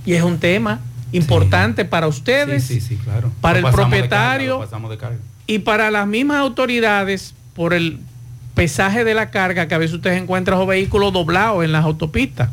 Y 0.05 0.13
es 0.13 0.23
un 0.23 0.39
tema 0.39 0.79
importante 1.13 1.85
para 1.85 2.07
ustedes, 2.07 2.63
Sí, 2.65 2.79
sí, 2.81 2.89
sí, 2.89 2.95
claro. 2.97 3.31
para 3.41 3.59
Lo 3.61 3.67
el 3.67 3.71
de 3.73 3.77
propietario 3.81 4.49
carga, 4.51 4.63
lo 4.65 4.69
pasamos 4.69 4.91
de 4.91 4.97
carga. 4.97 5.17
y 5.47 5.59
para 5.59 5.89
las 5.91 6.07
mismas 6.07 6.37
autoridades 6.37 7.33
por 7.55 7.73
el 7.73 7.99
pesaje 8.55 9.03
de 9.03 9.13
la 9.13 9.29
carga 9.31 9.67
que 9.67 9.75
a 9.75 9.77
veces 9.77 9.95
ustedes 9.95 10.21
encuentran 10.21 10.59
los 10.59 10.67
vehículos 10.67 11.11
doblados 11.13 11.63
en 11.63 11.71
las 11.71 11.83
autopistas. 11.85 12.49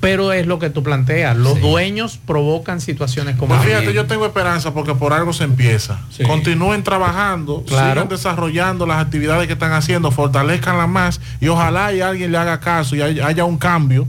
Pero 0.00 0.32
es 0.34 0.46
lo 0.46 0.58
que 0.58 0.68
tú 0.68 0.82
planteas, 0.82 1.34
los 1.34 1.58
dueños 1.62 2.18
provocan 2.26 2.78
situaciones 2.82 3.36
como 3.36 3.54
Pues 3.54 3.66
esta. 3.66 3.78
fíjate, 3.78 3.94
yo 3.94 4.04
tengo 4.04 4.26
esperanza 4.26 4.74
porque 4.74 4.94
por 4.94 5.14
algo 5.14 5.32
se 5.32 5.44
empieza. 5.44 5.98
Continúen 6.26 6.82
trabajando, 6.82 7.64
Claro. 7.66 8.02
sigan 8.02 8.08
desarrollando 8.10 8.84
las 8.84 8.98
actividades 9.02 9.46
que 9.46 9.54
están 9.54 9.72
haciendo, 9.72 10.10
fortalezcanlas 10.10 10.90
más 10.90 11.20
y 11.40 11.48
ojalá 11.48 11.90
y 11.94 12.02
alguien 12.02 12.32
le 12.32 12.36
haga 12.38 12.60
caso 12.60 12.94
y 12.96 13.00
haya 13.00 13.44
un 13.46 13.56
cambio 13.56 14.06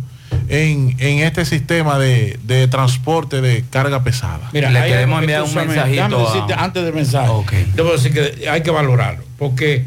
en, 0.49 0.95
en 0.99 1.19
este 1.19 1.45
sistema 1.45 1.97
de, 1.97 2.39
de 2.43 2.67
transporte 2.67 3.41
de 3.41 3.63
carga 3.69 4.03
pesada. 4.03 4.49
Mira, 4.53 4.69
hay 4.69 4.93
algo 4.93 5.19
que 5.19 5.27
tú 5.27 5.47
sabes, 5.47 5.75
déjame 5.75 6.17
decirte, 6.17 6.53
antes 6.53 6.83
del 6.83 6.93
mensaje, 6.93 7.31
debo 7.73 7.91
decir 7.91 8.13
que 8.13 8.49
hay 8.49 8.61
que 8.61 8.71
valorarlo, 8.71 9.23
porque 9.37 9.85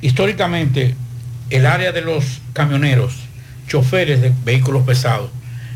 históricamente 0.00 0.94
el 1.50 1.66
área 1.66 1.92
de 1.92 2.00
los 2.00 2.40
camioneros, 2.52 3.14
choferes 3.68 4.20
de 4.20 4.32
vehículos 4.44 4.84
pesados, 4.84 5.30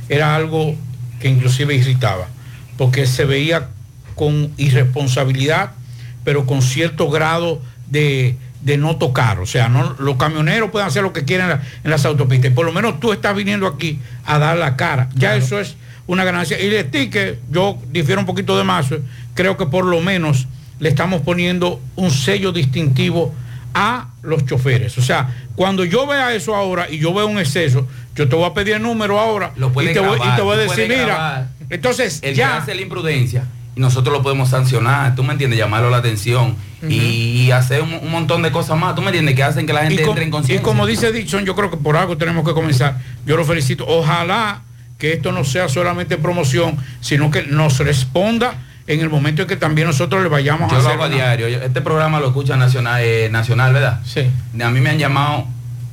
era 0.09 0.34
algo 0.34 0.74
que 1.20 1.28
inclusive 1.28 1.74
irritaba, 1.74 2.28
porque 2.76 3.06
se 3.06 3.24
veía 3.24 3.68
con 4.14 4.52
irresponsabilidad, 4.56 5.72
pero 6.24 6.47
con 6.47 6.62
cierto 6.62 7.10
grado 7.10 7.60
de, 7.88 8.36
de 8.66 8.76
no 8.76 8.97
tocar. 8.97 9.38
O 9.38 9.47
sea, 9.47 9.68
no, 9.68 9.94
los 10.01 10.16
camioneros 10.16 10.70
pueden 10.72 10.88
hacer 10.88 11.05
lo 11.05 11.12
que 11.12 11.24
quieran 11.24 11.48
en, 11.52 11.56
la- 11.59 11.62
en 11.84 11.90
las 11.90 12.05
autopistas. 12.05 12.51
Y 12.51 12.55
por 12.55 12.66
lo 12.66 12.72
menos 12.72 12.98
tú 12.98 13.12
estás 13.12 13.34
viniendo 13.36 13.68
aquí 13.68 14.01
a 14.24 14.38
dar 14.40 14.59
la 14.59 14.76
cara. 14.76 15.09
Ya 15.14 15.36
eso 15.36 15.60
es 15.60 15.76
una 16.09 16.24
ganancia. 16.24 16.60
Y 16.60 16.66
el 16.66 16.86
sticker, 16.88 17.38
yo 17.48 17.78
difiero 17.93 18.20
un 18.20 18.26
poquito 18.26 18.59
de 18.59 18.64
más, 18.64 18.86
creo 19.34 19.56
que 19.56 19.66
por 19.66 19.84
lo 19.84 20.01
menos 20.01 20.48
le 20.80 20.88
estamos 20.88 21.22
poniendo 21.22 21.80
un 21.94 22.10
sello 22.10 22.51
distintivo 22.51 23.32
a 23.72 24.09
los 24.22 24.44
choferes. 24.44 24.98
O 24.98 25.02
sea, 25.02 25.28
cuando 25.55 25.84
yo 25.84 26.05
vea 26.09 26.34
eso 26.34 26.56
ahora 26.56 26.90
y 26.90 26.98
yo 26.98 27.14
veo 27.14 27.28
un 27.28 27.38
exceso, 27.38 27.86
yo 28.16 28.28
te 28.28 28.34
voy 28.34 28.47
a 28.47 28.52
pedir 28.52 28.74
el 28.74 28.82
número 28.82 29.20
ahora 29.20 29.52
Lo 29.56 29.68
y, 29.80 29.93
te 29.93 30.01
voy, 30.01 30.16
y 30.16 30.18
grabar, 30.18 30.36
te 30.36 30.43
voy 30.43 30.55
a 30.56 30.59
decir, 30.59 30.88
mira, 30.88 31.05
grabar. 31.05 31.48
entonces 31.70 32.18
el 32.22 32.34
ya... 32.34 32.56
hace 32.56 32.74
la 32.74 32.82
imprudencia 32.82 33.44
y 33.77 33.81
nosotros 33.81 34.12
lo 34.16 34.23
podemos 34.23 34.48
sancionar, 34.48 35.15
tú 35.15 35.23
me 35.23 35.32
entiendes, 35.32 35.59
llamarlo 35.59 35.90
la 35.90 35.98
atención 35.98 36.57
y, 36.89 36.94
y 37.43 37.51
hacer 37.53 37.82
un, 37.82 37.93
un 37.94 38.11
montón 38.11 38.40
de 38.43 38.51
cosas 38.51 38.78
más, 38.78 38.94
tú 38.94 39.03
me 39.03 39.09
entiendes, 39.09 39.35
que 39.36 39.43
hacen 39.44 39.66
que 39.66 39.73
la 39.74 39.82
gente 39.82 40.03
y, 40.03 40.05
entre 40.05 40.23
en 40.23 40.28
y 40.28 40.31
conciencia. 40.32 40.62
como 40.65 40.86
dice 40.86 41.12
Dixon, 41.12 41.44
yo 41.44 41.55
creo 41.55 41.70
que 41.70 41.77
por 41.77 41.97
algo 41.97 42.16
tenemos 42.16 42.44
que 42.44 42.55
comenzar. 42.55 42.98
Yo 43.27 43.36
lo 43.36 43.44
felicito. 43.44 43.85
Ojalá 43.86 44.62
que 44.98 45.12
esto 45.12 45.31
no 45.31 45.44
sea 45.44 45.69
solamente 45.69 46.16
promoción, 46.16 46.77
sino 47.01 47.31
que 47.31 47.43
nos 47.43 47.78
responda 47.81 48.55
en 48.86 49.01
el 49.01 49.11
momento 49.11 49.43
en 49.43 49.48
que 49.48 49.57
también 49.57 49.89
nosotros 49.89 50.23
le 50.23 50.28
vayamos 50.31 50.70
Yo 50.70 50.78
a 50.78 50.81
lo 50.81 50.89
hacer. 50.89 50.93
hago 50.94 51.05
a 51.05 51.09
diario. 51.11 51.48
Yo- 51.48 51.61
Este 51.61 51.82
programa 51.82 52.19
lo 52.20 52.28
escucha 52.28 52.57
nacional, 52.57 53.03
eh, 53.05 53.28
nacional 53.31 53.74
¿verdad? 53.74 54.01
Sí. 54.07 54.23
A 54.62 54.70
mí 54.70 54.81
me 54.81 54.89
han 54.90 54.98
llamado 54.98 55.47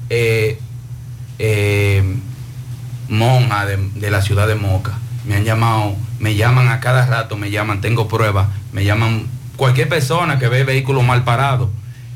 eh, 0.10 0.58
eh, 1.40 2.04
monja 3.10 3.66
de, 3.66 3.78
de 3.96 4.12
la 4.12 4.22
ciudad 4.22 4.48
de 4.48 4.56
Moca. 4.56 4.94
Me 5.26 5.36
han 5.36 5.44
llamado, 5.44 5.96
me 6.24 6.36
llaman 6.36 6.70
a 6.70 6.80
cada 6.80 7.06
rato, 7.06 7.36
me 7.36 7.52
llaman, 7.52 7.82
tengo 7.82 8.08
pruebas, 8.08 8.48
me 8.72 8.86
llaman 8.86 9.28
cualquier 9.58 9.90
persona 9.90 10.40
que 10.40 10.48
ve 10.48 10.64
vehículos 10.64 11.04
mal 11.04 11.26
parados. 11.26 11.68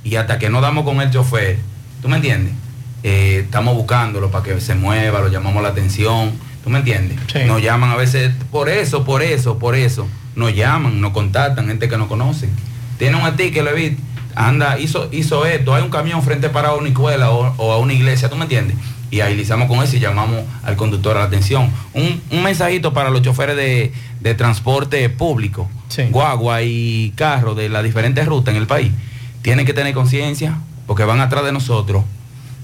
Y 0.05 0.15
hasta 0.15 0.39
que 0.39 0.49
no 0.49 0.61
damos 0.61 0.85
con 0.85 1.01
el 1.01 1.11
chofer, 1.11 1.59
¿tú 2.01 2.07
me 2.07 2.15
entiendes? 2.15 2.53
Eh, 3.03 3.41
estamos 3.43 3.75
buscándolo 3.75 4.31
para 4.31 4.45
que 4.45 4.61
se 4.61 4.75
mueva, 4.75 5.19
lo 5.19 5.27
llamamos 5.27 5.61
la 5.61 5.69
atención, 5.69 6.31
¿tú 6.63 6.69
me 6.69 6.79
entiendes? 6.79 7.19
Nos 7.47 7.61
llaman 7.61 7.91
a 7.91 7.97
veces, 7.97 8.31
por 8.49 8.69
eso, 8.69 9.03
por 9.03 9.21
eso, 9.21 9.59
por 9.59 9.75
eso, 9.75 10.07
nos 10.37 10.55
llaman, 10.55 11.01
nos 11.01 11.11
contactan, 11.11 11.67
gente 11.67 11.89
que 11.89 11.97
no 11.97 12.07
conoce. 12.07 12.47
Tiene 12.97 13.21
un 13.21 13.35
ticket, 13.35 13.65
le 13.65 13.73
vi, 13.73 13.97
anda, 14.35 14.79
hizo, 14.79 15.09
hizo 15.11 15.45
esto, 15.45 15.75
hay 15.75 15.83
un 15.83 15.89
camión 15.89 16.23
frente 16.23 16.47
parado 16.47 16.75
a 16.75 16.77
una 16.77 16.87
escuela 16.87 17.31
o, 17.31 17.53
o 17.57 17.73
a 17.73 17.77
una 17.77 17.91
iglesia, 17.91 18.29
¿tú 18.29 18.37
me 18.37 18.43
entiendes? 18.43 18.77
Y 19.09 19.21
agilizamos 19.21 19.67
con 19.69 19.81
eso 19.83 19.95
y 19.95 19.99
llamamos 19.99 20.43
al 20.63 20.75
conductor 20.75 21.15
a 21.15 21.21
la 21.21 21.25
atención. 21.27 21.71
Un, 21.93 22.21
un 22.29 22.43
mensajito 22.43 22.93
para 22.93 23.09
los 23.09 23.21
choferes 23.21 23.55
de, 23.55 23.93
de 24.19 24.35
transporte 24.35 25.07
público, 25.09 25.69
guagua 26.09 26.61
y 26.61 27.13
carro 27.15 27.55
de 27.55 27.69
las 27.69 27.83
diferentes 27.83 28.25
rutas 28.25 28.53
en 28.53 28.61
el 28.61 28.67
país. 28.67 28.91
Tienen 29.41 29.65
que 29.65 29.73
tener 29.73 29.93
conciencia 29.93 30.57
porque 30.85 31.03
van 31.03 31.21
atrás 31.21 31.45
de 31.45 31.51
nosotros, 31.51 32.03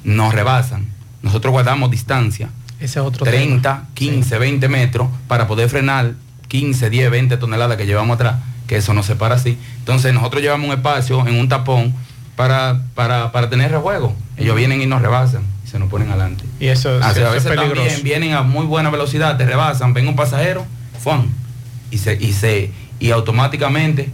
nos 0.03 0.33
rebasan. 0.33 0.87
Nosotros 1.21 1.51
guardamos 1.51 1.91
distancia. 1.91 2.49
Ese 2.79 2.99
es 2.99 3.05
otro 3.05 3.25
30, 3.25 3.85
15, 3.93 4.37
20 4.37 4.67
metros 4.67 5.07
para 5.27 5.47
poder 5.47 5.69
frenar 5.69 6.13
15, 6.49 6.89
10, 6.89 7.11
20 7.11 7.37
toneladas 7.37 7.77
que 7.77 7.85
llevamos 7.85 8.15
atrás, 8.15 8.35
que 8.67 8.77
eso 8.77 8.93
no 8.93 9.03
se 9.03 9.15
para 9.15 9.35
así. 9.35 9.57
Entonces 9.79 10.13
nosotros 10.13 10.41
llevamos 10.41 10.67
un 10.67 10.73
espacio 10.73 11.25
en 11.25 11.39
un 11.39 11.47
tapón 11.47 11.93
para, 12.35 12.81
para, 12.95 13.31
para 13.31 13.49
tener 13.49 13.71
rejuego. 13.71 14.13
Ellos 14.35 14.55
vienen 14.55 14.81
y 14.81 14.85
nos 14.85 15.01
rebasan 15.01 15.52
se 15.73 15.79
nos 15.79 15.89
ponen 15.89 16.09
adelante. 16.09 16.45
Y 16.59 16.67
eso, 16.67 16.97
Así, 17.01 17.19
eso 17.19 17.29
a 17.29 17.33
veces 17.33 17.51
es 17.51 17.57
peligroso. 17.57 17.81
también 17.81 18.03
vienen 18.03 18.33
a 18.33 18.43
muy 18.43 18.65
buena 18.65 18.89
velocidad, 18.91 19.35
te 19.37 19.45
rebasan, 19.45 19.93
ven 19.93 20.07
un 20.07 20.15
pasajero, 20.15 20.65
¡fum! 20.99 21.25
y 21.91 21.97
se, 21.97 22.13
y 22.13 22.31
se, 22.31 22.71
y 22.99 23.11
automáticamente 23.11 24.09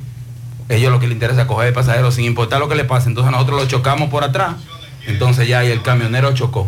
ellos 0.70 0.92
lo 0.92 1.00
que 1.00 1.08
les 1.08 1.16
interesa 1.16 1.42
es 1.42 1.48
coger 1.48 1.68
el 1.68 1.74
pasajero 1.74 2.12
sin 2.12 2.26
importar 2.26 2.60
lo 2.60 2.68
que 2.70 2.76
le 2.76 2.86
pase. 2.86 3.10
Entonces 3.10 3.32
nosotros 3.32 3.62
lo 3.62 3.68
chocamos 3.68 4.10
por 4.10 4.24
atrás, 4.24 4.56
entonces 5.06 5.48
ya 5.48 5.64
y 5.66 5.68
el 5.72 5.82
camionero 5.82 6.34
chocó. 6.34 6.68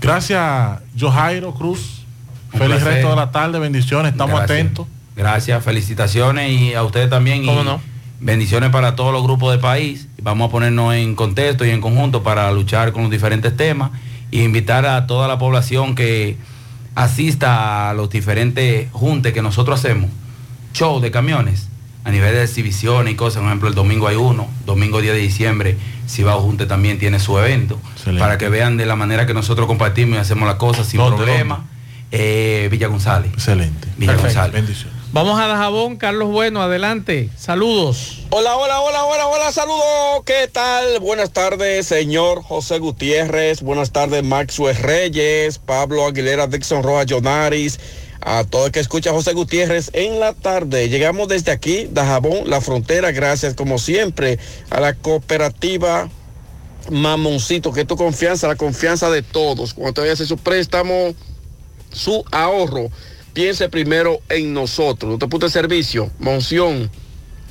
Gracias, 0.00 0.80
Jojairo 0.98 1.54
Cruz. 1.54 2.04
Un 2.52 2.58
Feliz 2.60 2.76
placer. 2.76 2.94
resto 2.94 3.10
de 3.10 3.16
la 3.16 3.30
tarde, 3.30 3.58
bendiciones, 3.58 4.12
estamos 4.12 4.36
Gracias. 4.38 4.58
atentos. 4.58 4.86
Gracias, 5.16 5.62
felicitaciones 5.64 6.50
y 6.50 6.74
a 6.74 6.82
ustedes 6.82 7.08
también. 7.10 7.44
y 7.44 7.50
Bendiciones 8.20 8.70
para 8.70 8.96
todos 8.96 9.12
los 9.12 9.22
grupos 9.22 9.50
del 9.52 9.60
país. 9.60 10.08
Vamos 10.22 10.48
a 10.48 10.50
ponernos 10.50 10.94
en 10.94 11.14
contexto 11.14 11.64
y 11.66 11.70
en 11.70 11.80
conjunto 11.80 12.22
para 12.22 12.50
luchar 12.52 12.92
con 12.92 13.02
los 13.02 13.10
diferentes 13.10 13.54
temas 13.56 13.90
e 14.32 14.42
invitar 14.42 14.86
a 14.86 15.06
toda 15.06 15.28
la 15.28 15.38
población 15.38 15.94
que 15.94 16.36
asista 16.94 17.90
a 17.90 17.94
los 17.94 18.10
diferentes 18.10 18.88
juntes 18.92 19.32
que 19.32 19.42
nosotros 19.42 19.78
hacemos, 19.78 20.10
show 20.72 21.00
de 21.00 21.10
camiones, 21.10 21.68
a 22.04 22.10
nivel 22.10 22.34
de 22.34 22.44
exhibiciones 22.44 23.12
y 23.12 23.16
cosas. 23.16 23.40
Por 23.40 23.48
ejemplo, 23.48 23.68
el 23.68 23.74
domingo 23.74 24.06
hay 24.08 24.16
uno, 24.16 24.48
domingo 24.66 25.00
10 25.00 25.14
de 25.14 25.20
diciembre, 25.20 25.76
Cibao 26.08 26.40
Junte 26.40 26.66
también 26.66 26.98
tiene 26.98 27.18
su 27.18 27.38
evento, 27.38 27.80
para 28.18 28.38
que 28.38 28.48
vean 28.48 28.76
de 28.76 28.86
la 28.86 28.96
manera 28.96 29.26
que 29.26 29.34
nosotros 29.34 29.66
compartimos 29.66 30.16
y 30.18 30.20
hacemos 30.20 30.46
las 30.46 30.56
cosas 30.56 30.86
sin 30.86 30.98
¿Dónde, 30.98 31.16
problema. 31.16 31.64
Eh, 32.10 32.68
Villa 32.70 32.88
González. 32.88 33.32
Excelente. 33.32 33.88
Villa 33.96 34.12
Perfecto. 34.12 34.40
González. 34.40 34.86
Vamos 35.14 35.38
a 35.38 35.46
Dajabón, 35.46 35.94
Carlos 35.96 36.32
Bueno, 36.32 36.60
adelante. 36.60 37.30
Saludos. 37.38 38.24
Hola, 38.30 38.56
hola, 38.56 38.80
hola, 38.80 39.04
hola, 39.04 39.28
hola, 39.28 39.52
saludos. 39.52 40.24
¿Qué 40.26 40.48
tal? 40.50 40.98
Buenas 40.98 41.30
tardes, 41.30 41.86
señor 41.86 42.42
José 42.42 42.80
Gutiérrez. 42.80 43.62
Buenas 43.62 43.92
tardes, 43.92 44.24
Maxwell 44.24 44.74
Reyes, 44.74 45.58
Pablo 45.58 46.04
Aguilera, 46.04 46.48
Dixon 46.48 46.82
Rojas 46.82 47.06
Jonaris. 47.06 47.78
A 48.22 48.42
todo 48.42 48.66
el 48.66 48.72
que 48.72 48.80
escucha 48.80 49.12
José 49.12 49.34
Gutiérrez 49.34 49.90
en 49.92 50.18
la 50.18 50.32
tarde. 50.32 50.88
Llegamos 50.88 51.28
desde 51.28 51.52
aquí, 51.52 51.86
Dajabón, 51.92 52.50
la 52.50 52.60
frontera. 52.60 53.12
Gracias, 53.12 53.54
como 53.54 53.78
siempre, 53.78 54.40
a 54.70 54.80
la 54.80 54.94
cooperativa 54.94 56.08
Mamoncito, 56.90 57.72
que 57.72 57.82
es 57.82 57.86
tu 57.86 57.96
confianza, 57.96 58.48
la 58.48 58.56
confianza 58.56 59.08
de 59.10 59.22
todos. 59.22 59.74
Cuando 59.74 59.92
te 59.92 60.00
vayas 60.00 60.14
a 60.18 60.24
hacer 60.24 60.26
su 60.26 60.38
préstamo, 60.38 61.14
su 61.92 62.24
ahorro, 62.32 62.90
piense 63.34 63.68
primero 63.68 64.20
en 64.30 64.54
nosotros. 64.54 65.12
No 65.12 65.18
te 65.18 65.28
pute 65.28 65.50
servicio, 65.50 66.10
Monción. 66.18 66.90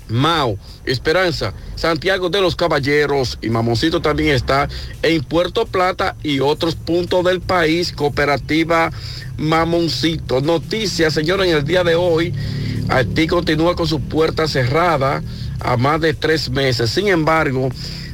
Mao, 0.09 0.57
Esperanza, 0.85 1.53
Santiago 1.75 2.29
de 2.29 2.41
los 2.41 2.57
Caballeros 2.57 3.39
y 3.41 3.49
Mamoncito 3.49 4.01
también 4.01 4.35
está 4.35 4.67
en 5.01 5.23
Puerto 5.23 5.65
Plata 5.65 6.17
y 6.21 6.41
otros 6.41 6.75
puntos 6.75 7.23
del 7.23 7.39
país, 7.39 7.93
Cooperativa 7.93 8.91
Mamoncito. 9.37 10.41
Noticias, 10.41 11.13
señores, 11.13 11.47
en 11.47 11.55
el 11.55 11.63
día 11.63 11.85
de 11.85 11.95
hoy, 11.95 12.33
Haití 12.89 13.27
continúa 13.27 13.75
con 13.75 13.87
su 13.87 14.01
puerta 14.01 14.47
cerrada 14.47 15.23
a 15.61 15.77
más 15.77 16.01
de 16.01 16.13
tres 16.13 16.49
meses. 16.49 16.89
Sin 16.89 17.07
embargo, 17.07 17.69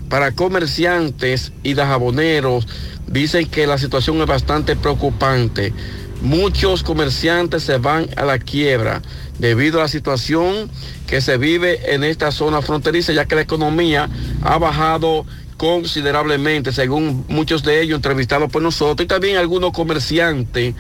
para 0.09 0.31
comerciantes 0.31 1.51
y 1.63 1.73
dajaboneros, 1.73 2.67
dicen 3.07 3.47
que 3.47 3.67
la 3.67 3.77
situación 3.77 4.21
es 4.21 4.27
bastante 4.27 4.75
preocupante. 4.75 5.73
Muchos 6.21 6.83
comerciantes 6.83 7.63
se 7.63 7.77
van 7.77 8.09
a 8.15 8.25
la 8.25 8.39
quiebra 8.39 9.01
debido 9.37 9.79
a 9.79 9.83
la 9.83 9.87
situación 9.87 10.69
que 11.07 11.21
se 11.21 11.37
vive 11.37 11.93
en 11.93 12.03
esta 12.03 12.31
zona 12.31 12.61
fronteriza, 12.61 13.13
ya 13.13 13.25
que 13.25 13.35
la 13.35 13.41
economía 13.41 14.09
ha 14.41 14.57
bajado 14.57 15.25
considerablemente, 15.57 16.71
según 16.71 17.25
muchos 17.27 17.63
de 17.63 17.81
ellos 17.81 17.97
entrevistados 17.97 18.49
por 18.49 18.61
nosotros, 18.61 19.03
y 19.03 19.07
también 19.07 19.37
algunos 19.37 19.71
comerciantes 19.71 20.75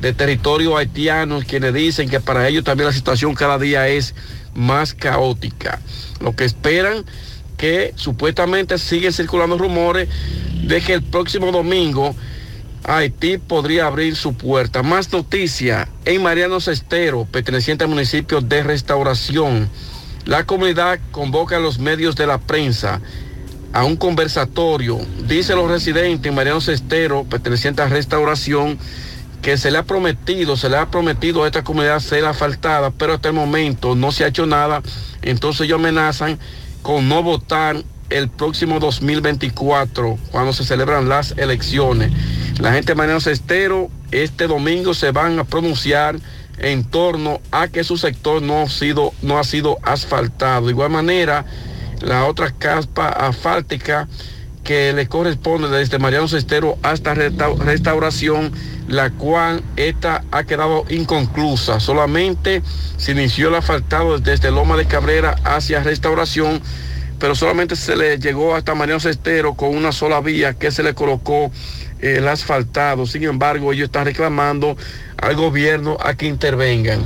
de 0.00 0.12
territorio 0.12 0.76
haitianos 0.76 1.44
quienes 1.44 1.74
dicen 1.74 2.08
que 2.08 2.20
para 2.20 2.46
ellos 2.46 2.62
también 2.62 2.86
la 2.86 2.92
situación 2.92 3.34
cada 3.34 3.58
día 3.58 3.88
es 3.88 4.14
más 4.54 4.94
caótica. 4.94 5.80
Lo 6.20 6.36
que 6.36 6.44
esperan 6.44 7.04
que 7.56 7.92
supuestamente 7.96 8.78
siguen 8.78 9.12
circulando 9.12 9.58
rumores 9.58 10.08
de 10.62 10.80
que 10.80 10.94
el 10.94 11.02
próximo 11.02 11.50
domingo 11.50 12.14
Haití 12.88 13.36
podría 13.36 13.86
abrir 13.86 14.16
su 14.16 14.32
puerta. 14.32 14.82
Más 14.82 15.12
noticia 15.12 15.90
en 16.06 16.22
Mariano 16.22 16.58
Cestero, 16.58 17.26
perteneciente 17.30 17.84
al 17.84 17.90
municipio 17.90 18.40
de 18.40 18.62
Restauración. 18.62 19.68
La 20.24 20.44
comunidad 20.44 20.98
convoca 21.10 21.56
a 21.56 21.60
los 21.60 21.78
medios 21.78 22.16
de 22.16 22.26
la 22.26 22.38
prensa 22.38 23.02
a 23.74 23.84
un 23.84 23.96
conversatorio. 23.96 24.98
Dice 25.26 25.54
los 25.54 25.70
residentes 25.70 26.30
en 26.30 26.34
Mariano 26.34 26.62
Cestero, 26.62 27.24
perteneciente 27.24 27.82
a 27.82 27.88
Restauración, 27.88 28.78
que 29.42 29.58
se 29.58 29.70
le 29.70 29.76
ha 29.76 29.82
prometido, 29.82 30.56
se 30.56 30.70
le 30.70 30.78
ha 30.78 30.90
prometido 30.90 31.44
a 31.44 31.46
esta 31.46 31.62
comunidad 31.62 32.00
ser 32.00 32.24
asfaltada, 32.24 32.90
pero 32.90 33.12
hasta 33.12 33.28
el 33.28 33.34
momento 33.34 33.96
no 33.96 34.12
se 34.12 34.24
ha 34.24 34.28
hecho 34.28 34.46
nada. 34.46 34.80
Entonces 35.20 35.66
ellos 35.66 35.78
amenazan 35.78 36.38
con 36.80 37.06
no 37.06 37.22
votar 37.22 37.84
el 38.08 38.30
próximo 38.30 38.80
2024, 38.80 40.18
cuando 40.30 40.54
se 40.54 40.64
celebran 40.64 41.10
las 41.10 41.34
elecciones. 41.36 42.12
La 42.58 42.72
gente 42.72 42.92
de 42.92 42.96
Mariano 42.96 43.20
Cestero 43.20 43.88
este 44.10 44.48
domingo 44.48 44.92
se 44.92 45.12
van 45.12 45.38
a 45.38 45.44
pronunciar 45.44 46.16
en 46.58 46.82
torno 46.82 47.40
a 47.52 47.68
que 47.68 47.84
su 47.84 47.96
sector 47.96 48.42
no 48.42 48.62
ha 48.62 48.68
sido, 48.68 49.12
no 49.22 49.38
ha 49.38 49.44
sido 49.44 49.78
asfaltado. 49.84 50.66
De 50.66 50.72
igual 50.72 50.90
manera, 50.90 51.44
la 52.00 52.24
otra 52.24 52.50
capa 52.50 53.10
asfáltica 53.10 54.08
que 54.64 54.92
le 54.92 55.06
corresponde 55.06 55.68
desde 55.68 56.00
Mariano 56.00 56.26
Cestero 56.26 56.78
hasta 56.82 57.14
restauración, 57.14 58.52
la 58.88 59.10
cual 59.10 59.62
esta 59.76 60.24
ha 60.32 60.42
quedado 60.42 60.84
inconclusa. 60.88 61.78
Solamente 61.78 62.62
se 62.96 63.12
inició 63.12 63.50
el 63.50 63.54
asfaltado 63.54 64.18
desde 64.18 64.50
Loma 64.50 64.76
de 64.76 64.86
Cabrera 64.86 65.36
hacia 65.44 65.84
restauración, 65.84 66.60
pero 67.20 67.36
solamente 67.36 67.76
se 67.76 67.94
le 67.94 68.18
llegó 68.18 68.56
hasta 68.56 68.74
Mariano 68.74 68.98
Cestero 68.98 69.54
con 69.54 69.76
una 69.76 69.92
sola 69.92 70.20
vía 70.20 70.54
que 70.54 70.72
se 70.72 70.82
le 70.82 70.94
colocó 70.94 71.52
el 72.00 72.28
asfaltado. 72.28 73.06
Sin 73.06 73.24
embargo, 73.24 73.72
ellos 73.72 73.86
están 73.86 74.04
reclamando 74.04 74.76
al 75.16 75.36
gobierno 75.36 75.96
a 76.00 76.14
que 76.14 76.26
intervengan. 76.26 77.04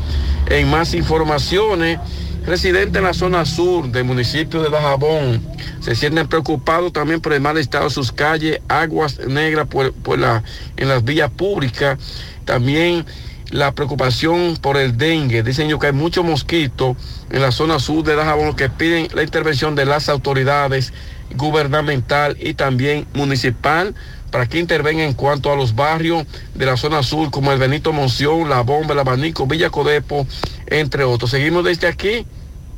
En 0.49 0.71
más 0.71 0.95
informaciones, 0.95 1.99
residentes 2.47 2.97
en 2.97 3.05
la 3.05 3.15
zona 3.15 3.45
sur 3.45 3.91
del 3.91 4.05
municipio 4.05 4.63
de 4.63 4.71
Dajabón 4.71 5.41
se 5.81 5.95
sienten 5.95 6.29
preocupados 6.29 6.93
también 6.93 7.21
por 7.21 7.33
el 7.33 7.41
mal 7.41 7.59
estado 7.59 7.85
de 7.85 7.91
sus 7.91 8.13
calles, 8.13 8.61
aguas 8.69 9.19
negras 9.27 9.67
por, 9.67 10.19
la, 10.19 10.43
en 10.77 10.89
las 10.89 11.05
vías 11.05 11.31
públicas, 11.31 11.99
también 12.45 13.05
la 13.51 13.73
preocupación 13.73 14.57
por 14.61 14.77
el 14.77 14.97
dengue. 14.97 15.43
Dicen 15.43 15.79
que 15.79 15.87
hay 15.87 15.93
muchos 15.93 16.25
mosquitos 16.25 16.97
en 17.31 17.43
la 17.43 17.53
zona 17.53 17.79
sur 17.79 18.05
de 18.05 18.15
Dajabón 18.15 18.55
que 18.55 18.69
piden 18.69 19.09
la 19.15 19.23
intervención 19.23 19.75
de 19.75 19.85
las 19.85 20.09
autoridades 20.09 20.93
gubernamental 21.37 22.37
y 22.41 22.55
también 22.55 23.07
municipal 23.15 23.95
para 24.33 24.47
que 24.47 24.59
intervenga 24.59 25.05
en 25.05 25.13
cuanto 25.13 25.53
a 25.53 25.57
los 25.57 25.77
barrios 25.77 26.27
de 26.55 26.67
la 26.67 26.77
zona 26.77 27.05
sur 27.05 27.31
como 27.31 27.53
el 27.53 27.59
Benito 27.59 27.93
Monción, 27.93 28.49
La 28.49 28.63
Bomba, 28.63 28.95
El 28.95 29.01
Abanico, 29.01 29.47
Villa 29.47 29.71
Codepo, 29.71 30.27
entre 30.67 31.05
otros. 31.05 31.31
Seguimos 31.31 31.65
desde 31.65 31.87
aquí 31.87 32.27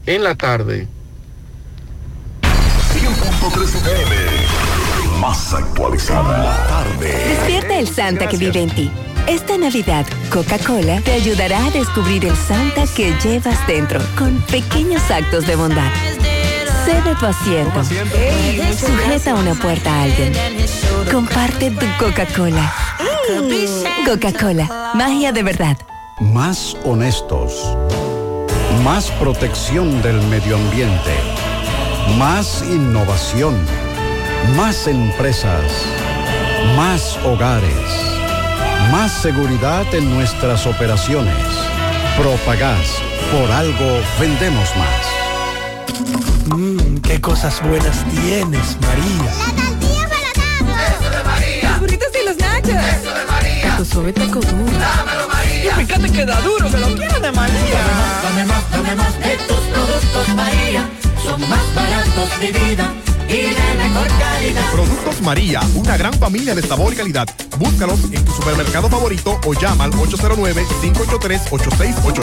en 0.04 0.24
la 0.24 0.34
tarde. 0.34 0.88
100.3 2.42 5.20
más 5.20 5.54
actualizada 5.54 6.38
la 6.38 6.66
tarde. 6.66 7.24
Despierta 7.28 7.78
el 7.78 7.88
Santa 7.88 8.28
que 8.28 8.36
vive 8.36 8.62
en 8.62 8.70
ti. 8.70 8.90
Esta 9.26 9.56
Navidad, 9.56 10.04
Coca-Cola 10.30 11.00
te 11.00 11.12
ayudará 11.12 11.64
a 11.64 11.70
descubrir 11.70 12.26
el 12.26 12.36
Santa 12.36 12.84
que 12.94 13.14
llevas 13.22 13.66
dentro 13.66 14.00
con 14.18 14.38
pequeños 14.42 15.10
actos 15.10 15.46
de 15.46 15.56
bondad. 15.56 15.90
Sé 16.84 17.00
de 17.00 17.14
paciente. 17.16 18.76
Sujeta 18.76 19.34
una 19.34 19.54
puerta 19.54 19.90
a 19.90 20.02
alguien. 20.02 20.32
Comparte 21.10 21.70
tu 21.70 21.86
Coca-Cola. 21.98 22.72
Mm. 23.30 24.06
Coca-Cola, 24.06 24.92
magia 24.94 25.32
de 25.32 25.42
verdad. 25.42 25.78
Más 26.20 26.76
honestos. 26.84 27.74
Más 28.82 29.10
protección 29.12 30.02
del 30.02 30.20
medio 30.28 30.56
ambiente. 30.56 31.14
Más 32.18 32.62
innovación. 32.68 33.54
Más 34.54 34.86
empresas. 34.86 35.64
Más 36.76 37.16
hogares. 37.24 38.14
Más 38.92 39.10
seguridad 39.10 39.86
en 39.94 40.14
nuestras 40.14 40.66
operaciones. 40.66 41.34
Propagás. 42.18 42.98
Por 43.32 43.50
algo 43.50 44.02
vendemos 44.20 44.68
más. 44.76 46.33
Mmm, 46.46 46.98
qué 46.98 47.20
cosas 47.20 47.62
buenas 47.62 48.04
tienes, 48.10 48.76
María. 48.80 49.32
La 49.38 49.62
tortilla 49.62 50.08
para 50.08 50.88
Eso 50.88 51.10
de 51.10 51.24
María. 51.24 51.70
Los 51.70 51.80
burritos 51.80 52.08
y 52.20 52.26
los 52.26 52.36
nachos. 52.36 52.70
Eso 52.70 53.14
de 53.14 53.24
María. 53.24 53.76
Tu 53.76 53.84
suave 53.84 54.12
taco 54.12 54.40
duro. 54.40 54.78
Dámelo, 54.78 55.28
María. 55.28 55.72
Y 55.80 55.84
fíjate 55.86 56.12
que 56.12 56.24
da 56.26 56.40
duro, 56.42 56.70
que 56.70 56.76
lo 56.76 56.94
quiero 56.94 57.20
de 57.20 57.32
María. 57.32 57.80
Dame 58.22 58.44
más, 58.44 58.70
dame 58.70 58.94
más, 58.94 59.18
de 59.20 59.36
tus 59.48 59.60
productos, 59.60 60.28
María. 60.34 60.88
Son 61.22 61.40
más 61.48 61.74
baratos 61.74 62.40
de 62.40 62.52
vida 62.52 62.92
y 63.28 63.54
de 63.54 63.74
mejor 63.78 64.08
calidad. 64.18 64.72
Productos 64.72 65.20
María, 65.20 65.60
una 65.74 65.96
gran 65.96 66.12
familia 66.14 66.52
de 66.54 66.62
sabor 66.62 66.92
y 66.92 66.96
calidad. 66.96 67.28
Búscalos 67.58 68.00
en 68.12 68.24
tu 68.24 68.32
supermercado 68.32 68.88
favorito 68.88 69.40
o 69.46 69.54
llama 69.54 69.84
al 69.84 69.92
809-583-8689. 69.92 72.22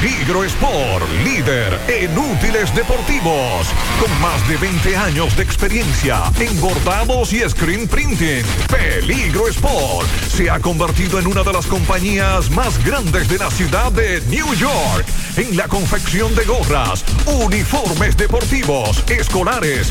Peligro 0.00 0.44
Sport, 0.44 1.08
líder 1.24 1.80
en 1.88 2.18
útiles 2.18 2.74
deportivos. 2.74 3.66
Con 3.98 4.20
más 4.20 4.46
de 4.48 4.58
20 4.58 4.94
años 4.96 5.34
de 5.36 5.42
experiencia 5.42 6.22
en 6.38 6.60
bordados 6.60 7.32
y 7.32 7.40
screen 7.48 7.88
printing. 7.88 8.44
Peligro 8.68 9.48
Sport 9.48 10.06
se 10.28 10.50
ha 10.50 10.60
convertido 10.60 11.18
en 11.18 11.26
una 11.26 11.42
de 11.42 11.52
las 11.52 11.66
compañías 11.66 12.50
más 12.50 12.78
grandes 12.84 13.28
de 13.28 13.38
la 13.38 13.50
ciudad 13.50 13.90
de 13.92 14.20
New 14.28 14.54
York. 14.54 15.06
En 15.36 15.56
la 15.56 15.66
confección 15.66 16.34
de 16.34 16.44
gorras, 16.44 17.02
uniformes 17.26 18.18
deportivos, 18.18 19.02
escolares, 19.08 19.90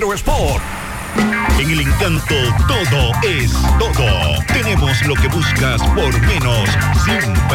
En 1.59 1.69
el 1.69 1.81
encanto 1.81 2.35
todo 2.67 3.11
es 3.21 3.51
todo. 3.77 4.43
Tenemos 4.47 4.99
lo 5.05 5.13
que 5.13 5.27
buscas 5.27 5.79
por 5.93 6.19
menos 6.21 6.69
siempre. 7.05 7.50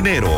Dinero. 0.00 0.37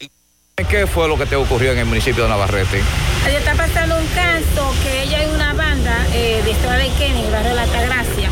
¿Qué 0.69 0.87
fue 0.87 1.07
lo 1.07 1.17
que 1.17 1.25
te 1.25 1.35
ocurrió 1.35 1.71
en 1.71 1.77
el 1.77 1.85
municipio 1.85 2.23
de 2.23 2.29
Navarrete? 2.29 2.81
Ahí 3.25 3.35
está 3.35 3.53
pasando 3.53 3.97
un 3.97 4.07
caso 4.07 4.73
que 4.83 5.03
ella 5.03 5.23
es 5.23 5.29
una 5.33 5.53
banda 5.53 5.95
eh, 6.13 6.41
de 6.43 6.51
Estrada 6.51 6.77
de 6.77 6.89
Kennedy, 6.97 7.25
el 7.25 7.31
barrio 7.31 7.49
de 7.49 7.55
La 7.55 7.63
Altagracia. 7.63 8.29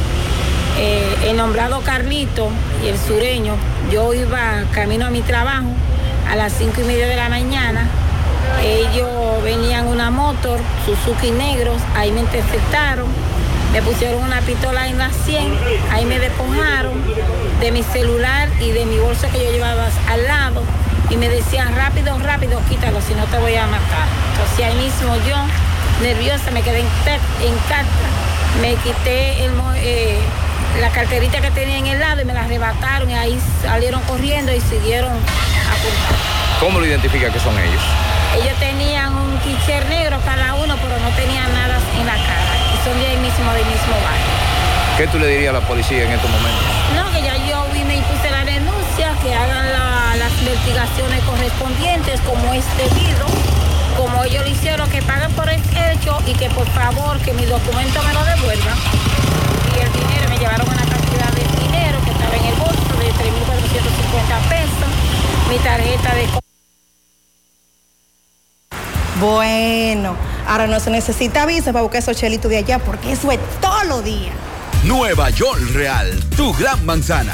Eh, 0.77 1.29
el 1.29 1.37
nombrado 1.37 1.81
Carlito 1.81 2.49
y 2.83 2.87
el 2.87 2.97
sureño, 2.97 3.55
yo 3.91 4.13
iba 4.13 4.63
camino 4.73 5.05
a 5.05 5.09
mi 5.09 5.21
trabajo 5.21 5.69
a 6.29 6.35
las 6.35 6.53
cinco 6.53 6.81
y 6.81 6.83
media 6.83 7.07
de 7.07 7.15
la 7.15 7.29
mañana. 7.29 7.89
Ellos 8.63 9.43
venían 9.43 9.87
una 9.87 10.09
motor, 10.09 10.59
Suzuki 10.85 11.31
negros, 11.31 11.81
ahí 11.95 12.11
me 12.11 12.21
interceptaron, 12.21 13.07
me 13.71 13.81
pusieron 13.81 14.23
una 14.23 14.41
pistola 14.41 14.87
en 14.87 14.97
la 14.97 15.09
100, 15.11 15.53
ahí 15.91 16.05
me 16.05 16.19
despojaron 16.19 16.93
de 17.59 17.71
mi 17.71 17.83
celular 17.83 18.49
y 18.59 18.71
de 18.71 18.85
mi 18.85 18.97
bolsa 18.97 19.27
que 19.29 19.43
yo 19.43 19.51
llevaba 19.51 19.87
al 20.09 20.23
lado 20.25 20.63
y 21.09 21.17
me 21.17 21.29
decían 21.29 21.75
rápido, 21.75 22.17
rápido, 22.19 22.59
quítalo, 22.69 22.99
si 23.01 23.13
no 23.13 23.25
te 23.25 23.37
voy 23.37 23.55
a 23.55 23.67
matar. 23.67 24.07
Entonces 24.31 24.65
ahí 24.65 24.75
mismo 24.75 25.15
yo, 25.27 25.37
nerviosa, 26.01 26.51
me 26.51 26.61
quedé 26.61 26.79
en, 26.79 26.85
en 26.85 27.55
carta, 27.69 28.05
me 28.61 28.75
quité 28.75 29.45
el, 29.45 29.51
eh, 29.75 30.17
la 30.79 30.89
carterita 30.89 31.41
que 31.41 31.51
tenía 31.51 31.77
en 31.77 31.87
el 31.87 31.99
lado 31.99 32.21
y 32.21 32.25
me 32.25 32.33
la 32.33 32.43
arrebataron 32.43 33.09
y 33.09 33.13
ahí 33.13 33.39
salieron 33.61 34.01
corriendo 34.01 34.51
y 34.51 34.59
siguieron 34.61 35.11
apuntando. 35.11 36.35
¿Cómo 36.59 36.79
lo 36.79 36.85
identifica 36.85 37.31
que 37.31 37.39
son 37.39 37.57
ellos? 37.57 37.81
Ellos 38.35 38.57
tenían 38.59 39.15
un 39.15 39.37
quicher 39.39 39.85
negro 39.87 40.19
cada 40.25 40.55
uno, 40.55 40.75
pero 40.81 40.97
no 40.99 41.09
tenían 41.15 41.51
nada 41.53 41.79
en 41.99 42.05
la 42.05 42.13
cara. 42.13 42.55
Y 42.73 42.83
son 42.83 42.99
de 42.99 43.07
ahí 43.07 43.17
mismo, 43.17 43.51
del 43.53 43.65
mismo 43.65 43.95
barrio. 44.03 44.55
¿Qué 44.97 45.07
tú 45.07 45.19
le 45.19 45.27
dirías 45.27 45.55
a 45.55 45.59
la 45.59 45.67
policía 45.67 46.03
en 46.03 46.11
estos 46.11 46.29
momentos? 46.29 46.63
No, 46.95 47.11
que 47.11 47.21
ya 47.21 47.35
yo 47.47 47.65
vine 47.73 47.97
y 47.97 48.01
puse 48.01 48.31
la 48.31 48.43
denuncia, 48.45 49.11
que 49.21 49.33
hagan 49.33 49.71
la, 49.71 50.15
las 50.17 50.31
investigaciones 50.39 51.23
correspondientes 51.23 52.19
como 52.21 52.53
es 52.53 52.65
debido, 52.77 53.25
como 53.97 54.23
ellos 54.23 54.43
lo 54.43 54.49
hicieron, 54.49 54.89
que 54.89 55.01
paguen 55.01 55.31
por 55.33 55.49
el 55.49 55.61
hecho 55.91 56.17
y 56.25 56.33
que 56.33 56.49
por 56.49 56.67
favor 56.69 57.17
que 57.19 57.33
mi 57.33 57.45
documento 57.45 58.01
me 58.03 58.13
lo 58.13 58.23
devuelvan. 58.23 58.77
Y 59.75 59.79
el 59.79 59.91
dinero, 59.91 60.29
me 60.29 60.37
llevaron 60.37 60.67
una 60.67 60.85
cantidad 60.85 61.31
de 61.33 61.43
dinero 61.61 61.99
que 62.03 62.11
estaba 62.11 62.35
en 62.35 62.45
el 62.45 62.55
bolso 62.55 62.97
de 62.97 63.11
3.450 63.11 64.49
pesos, 64.49 64.89
mi 65.49 65.57
tarjeta 65.57 66.15
de... 66.15 66.27
Bueno, 69.19 70.15
ahora 70.47 70.67
no 70.67 70.79
se 70.79 70.89
necesita 70.89 71.45
visa 71.45 71.71
para 71.71 71.83
buscar 71.83 71.99
esos 71.99 72.17
chelitos 72.17 72.49
de 72.49 72.57
allá 72.57 72.79
porque 72.79 73.13
eso 73.13 73.31
es 73.31 73.39
todos 73.61 73.85
los 73.85 74.03
días. 74.03 74.33
Nueva 74.83 75.29
York 75.29 75.61
Real, 75.73 76.19
tu 76.35 76.53
gran 76.53 76.85
manzana. 76.85 77.33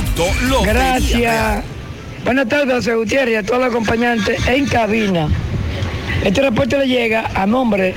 producto 0.00 0.64
Gracias. 0.64 1.64
Buenas 2.24 2.48
tardes, 2.48 2.74
José 2.74 2.94
Gutiérrez 2.94 3.34
y 3.34 3.36
a 3.36 3.42
todos 3.42 3.60
los 3.60 3.70
acompañantes 3.70 4.46
en 4.46 4.66
cabina. 4.66 5.28
Este 6.24 6.42
reporte 6.42 6.78
le 6.78 6.86
llega 6.86 7.30
a 7.34 7.46
nombre 7.46 7.94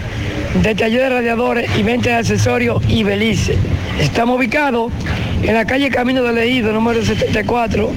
de 0.61 0.75
Taller 0.75 1.01
de 1.01 1.09
Radiadores 1.09 1.69
y 1.77 1.83
Venta 1.83 2.09
de 2.09 2.15
Accesorios 2.15 2.81
y 2.87 3.03
Belice. 3.03 3.57
Estamos 3.99 4.37
ubicados 4.37 4.91
en 5.41 5.53
la 5.53 5.65
calle 5.65 5.89
Camino 5.89 6.23
de 6.23 6.31
Leído, 6.31 6.71
número 6.71 7.03
74, 7.03 7.91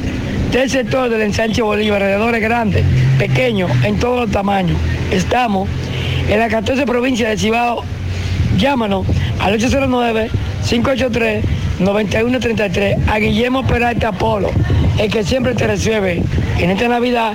del 0.50 0.68
sector 0.68 1.08
del 1.08 1.22
ensanche 1.22 1.62
Bolívar, 1.62 2.00
radiadores 2.00 2.42
grandes, 2.42 2.84
pequeños, 3.18 3.70
en 3.84 3.98
todos 3.98 4.22
los 4.22 4.30
tamaños. 4.30 4.76
Estamos 5.12 5.68
en 6.28 6.38
la 6.40 6.48
14 6.48 6.84
provincia 6.86 7.28
de 7.28 7.38
Cibao. 7.38 7.84
Llámanos 8.58 9.06
al 9.38 9.54
809-583-9133 11.78 13.08
a 13.08 13.18
Guillermo 13.18 13.66
Peralta 13.66 14.12
Polo, 14.12 14.50
el 14.98 15.10
que 15.10 15.22
siempre 15.24 15.54
te 15.54 15.66
resuelve. 15.66 16.22
En 16.58 16.70
esta 16.70 16.88
Navidad 16.88 17.32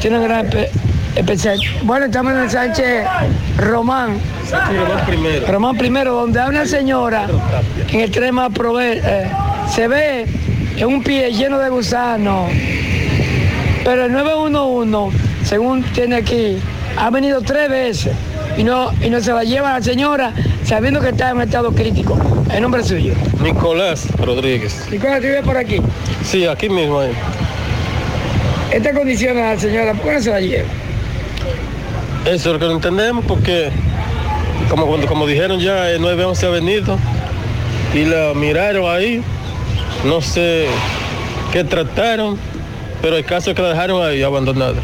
tiene 0.00 0.18
un 0.18 0.24
gran 0.24 0.46
espe- 0.50 0.68
especial. 1.16 1.58
Bueno, 1.82 2.06
estamos 2.06 2.32
en 2.32 2.38
el 2.40 2.50
Sánchez 2.50 3.04
Román. 3.56 4.18
Román 5.48 5.76
primero, 5.76 6.14
donde 6.14 6.40
hay 6.40 6.48
una 6.48 6.66
señora 6.66 7.26
en 7.90 8.00
el 8.00 8.10
tren 8.10 8.34
más 8.34 8.50
se 9.74 9.88
ve 9.88 10.26
en 10.76 10.86
un 10.86 11.02
pie 11.02 11.32
lleno 11.32 11.58
de 11.58 11.68
gusanos. 11.70 12.50
Pero 13.84 14.04
el 14.06 14.12
911, 14.12 15.16
según 15.44 15.82
tiene 15.82 16.16
aquí, 16.16 16.58
ha 16.96 17.10
venido 17.10 17.40
tres 17.40 17.70
veces 17.70 18.12
y 18.56 18.64
no, 18.64 18.90
y 19.02 19.08
no 19.08 19.20
se 19.20 19.32
la 19.32 19.44
lleva 19.44 19.72
la 19.78 19.82
señora 19.82 20.32
sabiendo 20.68 21.00
que 21.00 21.08
está 21.08 21.30
en 21.30 21.36
un 21.36 21.42
estado 21.42 21.72
crítico. 21.72 22.18
El 22.54 22.60
nombre 22.62 22.84
suyo. 22.84 23.14
Nicolás 23.42 24.06
Rodríguez. 24.18 24.86
Nicolás, 24.90 25.20
¿tú 25.20 25.26
vives 25.26 25.42
por 25.42 25.56
aquí? 25.56 25.80
Sí, 26.22 26.46
aquí 26.46 26.68
mismo. 26.68 27.00
ahí. 27.00 27.12
Esta 28.70 28.92
condición 28.92 29.38
a 29.38 29.54
la 29.54 29.58
señora, 29.58 29.94
¿por 29.94 30.04
qué 30.04 30.12
no 30.12 30.20
se 30.20 30.30
la 30.30 30.40
lleva? 30.40 30.68
Eso 32.26 32.34
es 32.34 32.46
lo 32.46 32.58
que 32.58 32.66
no 32.66 32.72
entendemos 32.72 33.24
porque, 33.24 33.70
como, 34.68 34.86
cuando- 34.86 35.06
como 35.06 35.26
dijeron 35.26 35.58
ya, 35.58 35.88
el 35.90 36.02
911 36.02 36.46
ha 36.46 36.50
venido 36.50 36.98
y 37.94 38.04
la 38.04 38.34
miraron 38.34 38.94
ahí. 38.94 39.22
No 40.04 40.20
sé 40.20 40.66
qué 41.52 41.64
trataron, 41.64 42.36
pero 43.00 43.16
el 43.16 43.24
caso 43.24 43.50
es 43.50 43.56
que 43.56 43.62
la 43.62 43.70
dejaron 43.70 44.06
ahí 44.06 44.22
abandonada. 44.22 44.74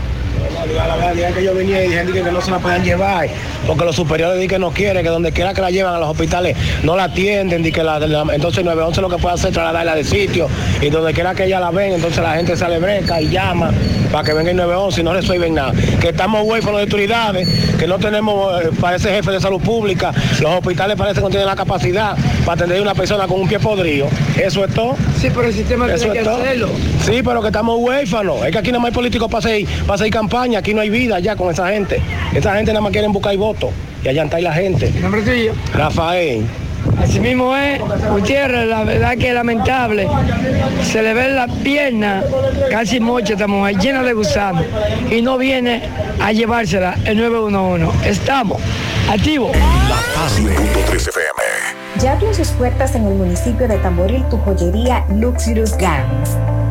A 0.81 0.87
la 0.89 0.97
verdad, 0.97 1.33
que 1.35 1.45
yo 1.45 1.55
venía 1.55 1.85
y 1.85 1.89
dijeron 1.89 2.13
que, 2.13 2.23
no 2.23 2.41
se 2.41 2.51
la 2.51 2.59
puedan 2.59 2.83
llevar, 2.85 3.29
porque 3.67 3.85
los 3.85 3.95
superiores 3.97 4.37
dicen 4.37 4.49
que 4.49 4.59
no 4.59 4.71
quieren, 4.71 5.03
que 5.03 5.09
donde 5.09 5.33
quiera 5.33 5.55
que 5.55 5.61
la 5.61 5.71
llevan 5.71 5.95
a 5.95 5.99
los 5.99 6.09
hospitales 6.09 6.57
no 6.83 6.97
la 6.97 7.05
atienden, 7.05 7.65
y 7.65 7.73
que 7.73 7.83
la, 7.83 7.99
la- 8.01 8.25
entonces 8.35 8.65
911 8.65 9.01
lo 9.01 9.09
que 9.09 9.19
puede 9.19 9.35
hacer 9.35 9.49
es 9.49 9.55
trasladarla 9.55 9.95
de 9.95 10.05
sitio, 10.05 10.49
y 10.81 10.91
donde 10.91 11.13
quiera 11.13 11.35
que 11.35 11.45
ella 11.45 11.61
la 11.61 11.71
ven, 11.71 11.93
entonces 11.95 12.23
la 12.23 12.35
gente 12.35 12.57
sale 12.57 12.79
breca 12.79 13.21
y 13.21 13.29
llama 13.29 13.71
para 14.13 14.25
que 14.25 14.33
venga 14.33 14.51
el 14.51 14.57
911 14.57 15.01
y 15.01 15.05
no 15.05 15.13
resuelven 15.13 15.55
nada. 15.55 15.73
Que 16.01 16.11
estamos 16.11 16.43
huérfanos 16.45 16.77
de 16.79 16.83
autoridades, 16.85 17.49
que 17.79 17.87
no 17.89 17.99
tenemos, 17.99 18.63
eh, 18.63 18.69
parece 18.81 19.11
jefe 19.11 19.33
de 19.33 19.41
salud 19.41 19.61
pública, 19.61 20.13
los 20.41 20.53
hospitales 20.53 20.97
parece 20.97 21.17
que 21.17 21.23
no 21.23 21.31
tienen 21.31 21.47
la 21.49 21.57
capacidad 21.57 22.17
para 22.45 22.53
atender 22.55 22.79
a 22.79 22.83
una 22.83 22.95
persona 22.95 23.27
con 23.27 23.41
un 23.41 23.49
pie 23.49 23.59
podrido. 23.59 24.07
Eso 24.41 24.65
es 24.65 24.73
todo. 24.73 24.95
Sí, 25.21 25.29
pero 25.35 25.49
el 25.49 25.55
sistema 25.55 25.87
Eso 25.93 26.05
tiene 26.05 26.13
es 26.13 26.19
que 26.19 26.25
todo. 26.31 26.43
hacerlo. 26.43 26.69
Sí, 27.05 27.23
pero 27.25 27.41
que 27.41 27.49
estamos 27.49 27.77
huérfanos. 27.81 28.45
Es 28.45 28.53
que 28.53 28.59
aquí 28.59 28.71
no 28.71 28.85
hay 28.85 28.93
políticos 28.93 29.29
para 29.29 29.39
hacer, 29.41 29.65
para 29.85 29.95
hacer 29.95 30.11
campaña. 30.11 30.63
Aquí 30.65 30.73
no 30.73 30.81
hay 30.81 30.89
vida 30.89 31.20
ya 31.20 31.36
con 31.36 31.53
esa 31.53 31.69
gente. 31.69 32.01
Esa 32.35 32.55
gente 32.55 32.73
nada 32.73 32.81
más 32.81 32.91
quieren 32.91 33.12
buscar 33.12 33.36
votos. 33.36 33.69
Y 34.03 34.09
allá 34.09 34.24
está 34.24 34.39
ahí 34.39 34.43
la 34.45 34.53
gente. 34.55 34.91
¿Nombre 34.93 35.20
tuyo? 35.20 35.53
Rafael. 35.74 36.47
Así 37.03 37.20
mismo 37.20 37.55
es, 37.55 37.82
Gutiérrez, 38.09 38.66
la 38.66 38.82
verdad 38.82 39.19
que 39.19 39.28
es 39.28 39.35
lamentable. 39.35 40.09
Se 40.82 41.03
le 41.03 41.12
ve 41.12 41.28
la 41.28 41.49
pierna 41.49 42.23
casi 42.70 42.99
mocha 42.99 43.35
esta 43.35 43.47
mujer, 43.47 43.77
llena 43.77 44.03
de 44.03 44.15
gusanos, 44.15 44.65
y 45.11 45.20
no 45.20 45.36
viene 45.36 45.82
a 46.19 46.32
llevársela 46.32 46.97
el 47.05 47.19
911. 47.19 48.09
Estamos 48.09 48.59
activos. 49.11 49.55
Ya 52.01 52.12
abrió 52.12 52.32
sus 52.32 52.49
puertas 52.49 52.95
en 52.95 53.07
el 53.07 53.15
municipio 53.15 53.69
de 53.69 53.77
Tamboril 53.77 54.24
tu 54.31 54.39
joyería 54.39 55.05
Luxurious 55.11 55.77
Garments, 55.77 56.39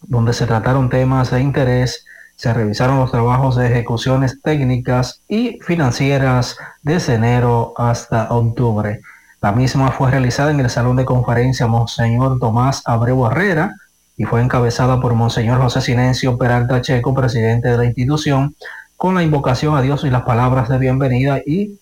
donde 0.00 0.32
se 0.32 0.46
trataron 0.46 0.88
temas 0.88 1.30
de 1.30 1.42
interés, 1.42 2.06
se 2.40 2.54
revisaron 2.54 2.98
los 2.98 3.10
trabajos 3.10 3.56
de 3.56 3.66
ejecuciones 3.66 4.40
técnicas 4.40 5.20
y 5.28 5.58
financieras 5.60 6.56
desde 6.80 7.16
enero 7.16 7.74
hasta 7.76 8.30
octubre. 8.30 9.02
La 9.42 9.52
misma 9.52 9.92
fue 9.92 10.10
realizada 10.10 10.50
en 10.50 10.58
el 10.58 10.70
Salón 10.70 10.96
de 10.96 11.04
Conferencia 11.04 11.66
Monseñor 11.66 12.38
Tomás 12.38 12.80
Abreu 12.86 13.26
Herrera 13.26 13.74
y 14.16 14.24
fue 14.24 14.40
encabezada 14.40 15.02
por 15.02 15.12
Monseñor 15.12 15.60
José 15.60 15.82
Silencio 15.82 16.38
Peralta 16.38 16.80
Checo, 16.80 17.14
presidente 17.14 17.68
de 17.68 17.76
la 17.76 17.84
institución, 17.84 18.56
con 18.96 19.14
la 19.14 19.22
invocación 19.22 19.76
a 19.76 19.82
Dios 19.82 20.04
y 20.04 20.10
las 20.10 20.22
palabras 20.22 20.70
de 20.70 20.78
bienvenida 20.78 21.42
y 21.44 21.78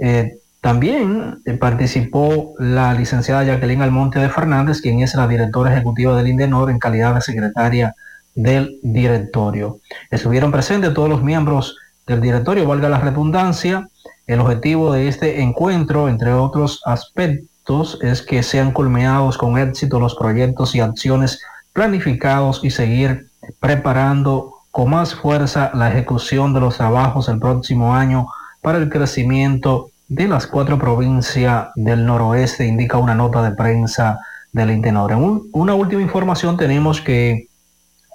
eh, 0.00 0.38
también 0.60 1.38
eh, 1.44 1.52
participó 1.52 2.54
la 2.58 2.94
licenciada 2.94 3.44
Jacqueline 3.44 3.82
Almonte 3.82 4.18
de 4.18 4.28
Fernández, 4.28 4.80
quien 4.80 5.02
es 5.02 5.14
la 5.14 5.28
directora 5.28 5.72
ejecutiva 5.72 6.16
del 6.16 6.26
INDENOR 6.26 6.68
en 6.68 6.80
calidad 6.80 7.14
de 7.14 7.20
secretaria 7.20 7.94
del 8.34 8.78
directorio. 8.82 9.78
Estuvieron 10.10 10.52
presentes 10.52 10.94
todos 10.94 11.08
los 11.08 11.22
miembros 11.22 11.76
del 12.06 12.20
directorio, 12.20 12.66
valga 12.66 12.88
la 12.88 13.00
redundancia. 13.00 13.88
El 14.26 14.40
objetivo 14.40 14.92
de 14.92 15.08
este 15.08 15.40
encuentro, 15.42 16.08
entre 16.08 16.32
otros 16.32 16.80
aspectos, 16.84 17.98
es 18.02 18.22
que 18.22 18.42
sean 18.42 18.72
culminados 18.72 19.36
con 19.38 19.58
éxito 19.58 20.00
los 20.00 20.14
proyectos 20.14 20.74
y 20.74 20.80
acciones 20.80 21.40
planificados 21.72 22.64
y 22.64 22.70
seguir 22.70 23.28
preparando 23.58 24.54
con 24.70 24.90
más 24.90 25.14
fuerza 25.14 25.70
la 25.74 25.90
ejecución 25.90 26.52
de 26.52 26.60
los 26.60 26.76
trabajos 26.76 27.28
el 27.28 27.38
próximo 27.38 27.94
año 27.94 28.26
para 28.60 28.78
el 28.78 28.88
crecimiento 28.88 29.90
de 30.08 30.26
las 30.28 30.46
cuatro 30.46 30.78
provincias 30.78 31.68
del 31.76 32.04
noroeste, 32.04 32.66
indica 32.66 32.98
una 32.98 33.14
nota 33.14 33.42
de 33.42 33.52
prensa 33.52 34.18
del 34.52 34.70
Intenor. 34.72 35.12
En 35.12 35.18
un- 35.22 35.48
una 35.52 35.74
última 35.74 36.02
información 36.02 36.56
tenemos 36.56 37.00
que 37.00 37.46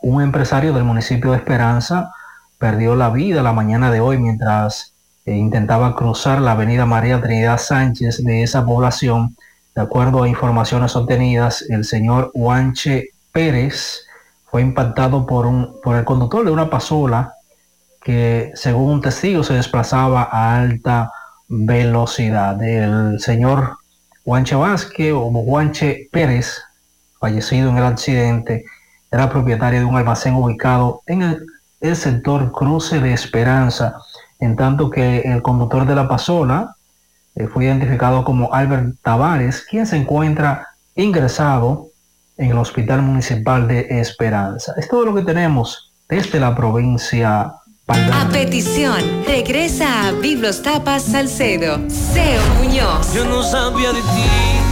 un 0.05 0.21
empresario 0.21 0.71
del 0.71 0.83
municipio 0.83 1.31
de 1.31 1.37
Esperanza 1.37 2.11
perdió 2.59 2.95
la 2.95 3.09
vida 3.09 3.41
la 3.41 3.53
mañana 3.53 3.91
de 3.91 4.01
hoy 4.01 4.19
mientras 4.19 4.93
eh, 5.25 5.33
intentaba 5.33 5.95
cruzar 5.95 6.41
la 6.41 6.51
avenida 6.51 6.85
María 6.85 7.19
Trinidad 7.21 7.57
Sánchez 7.57 8.23
de 8.23 8.43
esa 8.43 8.63
población. 8.63 9.35
De 9.73 9.81
acuerdo 9.81 10.21
a 10.21 10.29
informaciones 10.29 10.95
obtenidas, 10.95 11.65
el 11.69 11.85
señor 11.85 12.29
Juanche 12.35 13.09
Pérez 13.31 14.05
fue 14.45 14.61
impactado 14.61 15.25
por, 15.25 15.47
un, 15.47 15.75
por 15.83 15.95
el 15.95 16.05
conductor 16.05 16.45
de 16.45 16.51
una 16.51 16.69
pasola 16.69 17.33
que, 18.03 18.51
según 18.53 18.91
un 18.91 19.01
testigo, 19.01 19.43
se 19.43 19.55
desplazaba 19.55 20.29
a 20.31 20.55
alta 20.55 21.11
velocidad. 21.47 22.61
El 22.61 23.19
señor 23.19 23.77
Juanche 24.23 24.53
Vázquez 24.53 25.13
o 25.13 25.31
Juanche 25.31 26.09
Pérez, 26.11 26.61
fallecido 27.19 27.71
en 27.71 27.77
el 27.77 27.85
accidente, 27.85 28.65
era 29.15 29.29
propietario 29.29 29.79
de 29.79 29.85
un 29.85 29.95
almacén 29.95 30.35
ubicado 30.35 31.01
en 31.05 31.21
el, 31.21 31.45
el 31.79 31.95
sector 31.95 32.51
Cruce 32.51 32.99
de 32.99 33.13
Esperanza, 33.13 33.95
en 34.39 34.57
tanto 34.57 34.89
que 34.89 35.19
el 35.21 35.41
conductor 35.41 35.85
de 35.85 35.95
la 35.95 36.07
pasola 36.07 36.75
eh, 37.35 37.47
fue 37.47 37.63
identificado 37.63 38.25
como 38.25 38.53
Albert 38.53 38.95
Tavares, 39.01 39.61
quien 39.69 39.87
se 39.87 39.95
encuentra 39.95 40.67
ingresado 40.95 41.87
en 42.37 42.51
el 42.51 42.57
Hospital 42.57 43.03
Municipal 43.03 43.69
de 43.69 43.87
Esperanza. 44.01 44.73
Es 44.75 44.89
todo 44.89 45.05
lo 45.05 45.15
que 45.15 45.21
tenemos 45.21 45.93
desde 46.09 46.37
la 46.39 46.53
provincia 46.53 47.53
A 47.87 48.27
petición, 48.31 49.23
regresa 49.27 50.07
a 50.07 50.11
Biblos 50.11 50.63
Tapas 50.63 51.03
Salcedo, 51.03 51.79
Seo 51.87 52.41
Muñoz. 52.57 53.13
Yo 53.13 53.25
no 53.25 53.43
sabía 53.43 53.93
de 53.93 54.01
ti. 54.01 54.07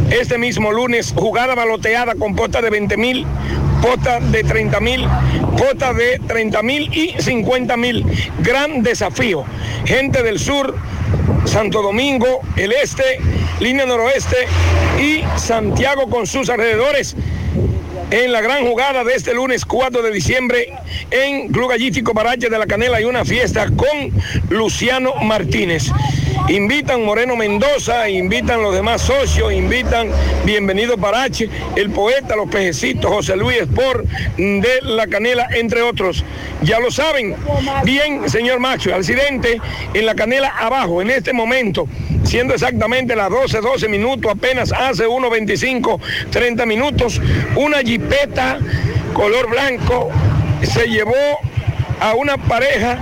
este 0.10 0.38
mismo 0.38 0.72
lunes, 0.72 1.14
jugada 1.16 1.54
baloteada 1.54 2.16
con 2.16 2.36
potas 2.36 2.64
de 2.64 2.70
20 2.70 2.98
mil, 2.98 3.26
potas 3.82 4.32
de 4.32 4.44
30 4.44 4.80
mil, 4.80 5.08
potas 5.58 5.96
de 5.96 6.20
30 6.28 6.64
mil 6.64 6.94
y 6.94 7.16
50 7.20 7.78
mil. 7.78 8.06
Gran 8.40 8.82
desafío. 8.82 9.46
Gente 9.86 10.24
del 10.24 10.40
sur, 10.40 10.76
Santo 11.46 11.82
Domingo, 11.82 12.42
el 12.56 12.72
este, 12.72 13.20
línea 13.60 13.86
noroeste 13.86 14.48
y 15.00 15.24
Santiago 15.38 16.10
con 16.10 16.26
sus 16.26 16.50
alrededores 16.50 17.16
en 18.12 18.32
la 18.32 18.42
gran 18.42 18.66
jugada 18.66 19.04
de 19.04 19.14
este 19.14 19.34
lunes 19.34 19.66
4 19.66 20.02
de 20.02 20.12
diciembre 20.12 20.74
en 21.12 21.52
Club 21.52 21.70
Gallístico 21.70 22.14
Parache 22.14 22.50
de 22.50 22.58
la 22.58 22.68
Canela 22.68 22.98
hay 22.98 23.06
una 23.06 23.26
fiesta 23.26 23.68
con 23.76 24.12
Luciano 24.50 25.16
Martínez. 25.16 25.92
Invitan 26.48 27.04
Moreno 27.04 27.36
Mendoza, 27.36 28.08
invitan 28.08 28.62
los 28.62 28.76
demás 28.76 29.02
socios, 29.02 29.52
invitan 29.52 30.10
Bienvenido 30.46 30.96
Parache, 30.96 31.50
el 31.76 31.90
poeta, 31.90 32.36
los 32.36 32.48
pejecitos, 32.50 33.10
José 33.12 33.36
Luis 33.36 33.62
Sport 33.62 34.06
de 34.38 34.82
la 34.84 35.08
Canela, 35.08 35.48
entre 35.56 35.82
otros. 35.82 36.24
Ya 36.62 36.80
lo 36.80 36.92
saben. 36.92 37.36
Bien, 37.84 38.30
señor 38.30 38.60
Macho, 38.60 38.94
accidente 38.94 39.60
en 39.96 40.06
la 40.06 40.14
Canela 40.14 40.50
abajo, 40.50 41.02
en 41.02 41.10
este 41.10 41.34
momento, 41.34 41.88
siendo 42.24 42.54
exactamente 42.54 43.16
las 43.16 43.32
12, 43.32 43.62
12 43.62 43.88
minutos, 43.88 44.32
apenas 44.32 44.72
hace 44.72 45.08
1.25, 45.08 46.00
30 46.30 46.66
minutos, 46.68 47.20
una 47.56 47.80
jipeta 47.80 48.60
color 49.14 49.50
blanco 49.50 50.12
se 50.62 50.88
llevó 50.88 51.40
a 52.00 52.14
una 52.14 52.38
pareja, 52.38 53.00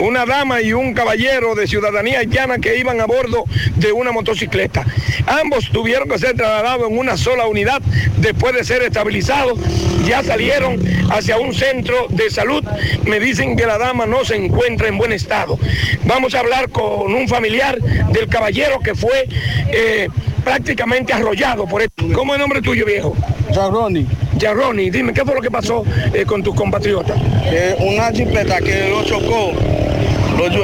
una 0.00 0.26
dama 0.26 0.60
y 0.62 0.72
un 0.72 0.94
caballero 0.94 1.54
de 1.54 1.66
ciudadanía 1.66 2.20
haitiana 2.20 2.58
que 2.58 2.78
iban 2.78 3.00
a 3.00 3.06
bordo 3.06 3.44
de 3.76 3.92
una 3.92 4.12
motocicleta. 4.12 4.84
Ambos 5.26 5.70
tuvieron 5.70 6.08
que 6.08 6.18
ser 6.18 6.36
trasladados 6.36 6.90
en 6.90 6.98
una 6.98 7.16
sola 7.16 7.46
unidad 7.46 7.80
después 8.18 8.54
de 8.54 8.64
ser 8.64 8.82
estabilizados. 8.82 9.58
Ya 10.06 10.22
salieron 10.22 10.78
hacia 11.10 11.38
un 11.38 11.54
centro 11.54 12.06
de 12.08 12.30
salud. 12.30 12.64
Me 13.04 13.20
dicen 13.20 13.56
que 13.56 13.66
la 13.66 13.78
dama 13.78 14.06
no 14.06 14.24
se 14.24 14.36
encuentra 14.36 14.88
en 14.88 14.98
buen 14.98 15.12
estado. 15.12 15.58
Vamos 16.04 16.34
a 16.34 16.40
hablar 16.40 16.70
con 16.70 17.14
un 17.14 17.28
familiar 17.28 17.78
del 17.78 18.28
caballero 18.28 18.80
que 18.80 18.94
fue 18.94 19.28
eh, 19.72 20.08
prácticamente 20.44 21.12
arrollado 21.12 21.66
por 21.66 21.82
esto. 21.82 22.04
¿Cómo 22.12 22.32
es 22.32 22.36
el 22.36 22.40
nombre 22.40 22.62
tuyo, 22.62 22.84
viejo? 22.86 23.14
Yarroni. 23.52 24.06
Yarroni, 24.36 24.90
dime, 24.90 25.12
¿qué 25.12 25.24
fue 25.24 25.34
lo 25.34 25.40
que 25.40 25.50
pasó 25.50 25.84
eh, 26.14 26.24
con 26.24 26.42
tus 26.42 26.54
compatriotas? 26.54 27.18
Eh, 27.44 27.76
una 27.80 28.10
jipeta 28.10 28.58
que 28.58 28.88
lo 28.88 29.04
chocó. 29.04 29.52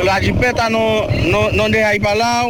La 0.04 0.20
jipeta 0.20 0.70
no, 0.70 1.06
no, 1.26 1.50
no 1.52 1.68
deja 1.68 1.94
ir 1.94 2.00
para 2.02 2.12
el 2.14 2.18
lado. 2.20 2.48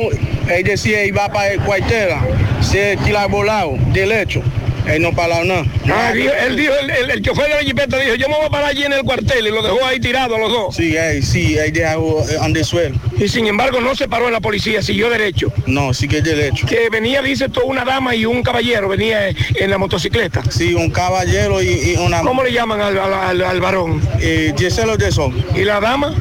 Él 0.48 0.62
decía 0.64 1.04
iba 1.04 1.28
para 1.28 1.52
el 1.52 1.60
cuartela. 1.60 2.24
Se 2.60 2.96
tira 3.04 3.26
volado, 3.26 3.72
derecho. 3.92 4.42
Él 4.86 5.02
no 5.02 5.12
para 5.12 5.42
lado, 5.42 5.44
no. 5.44 5.66
Ah, 5.92 6.12
dijo- 6.14 6.32
él 6.46 6.54
dijo, 6.54 6.72
el, 6.80 6.90
el- 6.90 7.10
el 7.10 7.20
chofer 7.22 7.48
de 7.48 7.54
la 7.56 7.60
jipeta 7.62 7.98
dijo, 7.98 8.14
yo 8.14 8.28
me 8.28 8.36
voy 8.36 8.46
a 8.46 8.50
parar 8.50 8.68
allí 8.70 8.84
en 8.84 8.92
el 8.92 9.02
cuartel 9.02 9.44
y 9.44 9.50
lo 9.50 9.60
dejó 9.60 9.84
ahí 9.84 9.98
tirado 9.98 10.36
a 10.36 10.38
los 10.38 10.48
dos. 10.52 10.76
Sí, 10.76 10.96
él, 10.96 11.24
sí, 11.24 11.58
él 11.58 11.72
dejó 11.72 12.24
eh, 12.30 12.36
el 12.44 12.64
suelo. 12.64 12.94
Y 13.18 13.26
sin 13.26 13.48
embargo 13.48 13.80
no 13.80 13.96
se 13.96 14.06
paró 14.06 14.28
en 14.28 14.32
la 14.34 14.38
policía, 14.40 14.80
siguió 14.82 15.10
derecho. 15.10 15.52
No, 15.66 15.92
sigue 15.92 16.22
derecho. 16.22 16.68
Que 16.68 16.88
venía, 16.88 17.20
dice 17.20 17.48
toda 17.48 17.66
una 17.66 17.84
dama 17.84 18.14
y 18.14 18.26
un 18.26 18.44
caballero, 18.44 18.88
venía 18.88 19.28
en 19.28 19.70
la 19.70 19.76
motocicleta. 19.76 20.44
Sí, 20.50 20.72
un 20.74 20.90
caballero 20.90 21.60
y, 21.60 21.66
y 21.66 21.96
una... 21.96 22.20
¿Cómo 22.20 22.44
le 22.44 22.52
llaman 22.52 22.80
al, 22.80 22.96
al, 22.96 23.12
al- 23.12 23.42
al 23.42 23.60
varón? 23.60 24.00
Eh, 24.20 24.54
Giselo 24.56 24.96
de 24.96 25.10
Son. 25.10 25.34
¿Y 25.56 25.64
la 25.64 25.80
dama? 25.80 26.14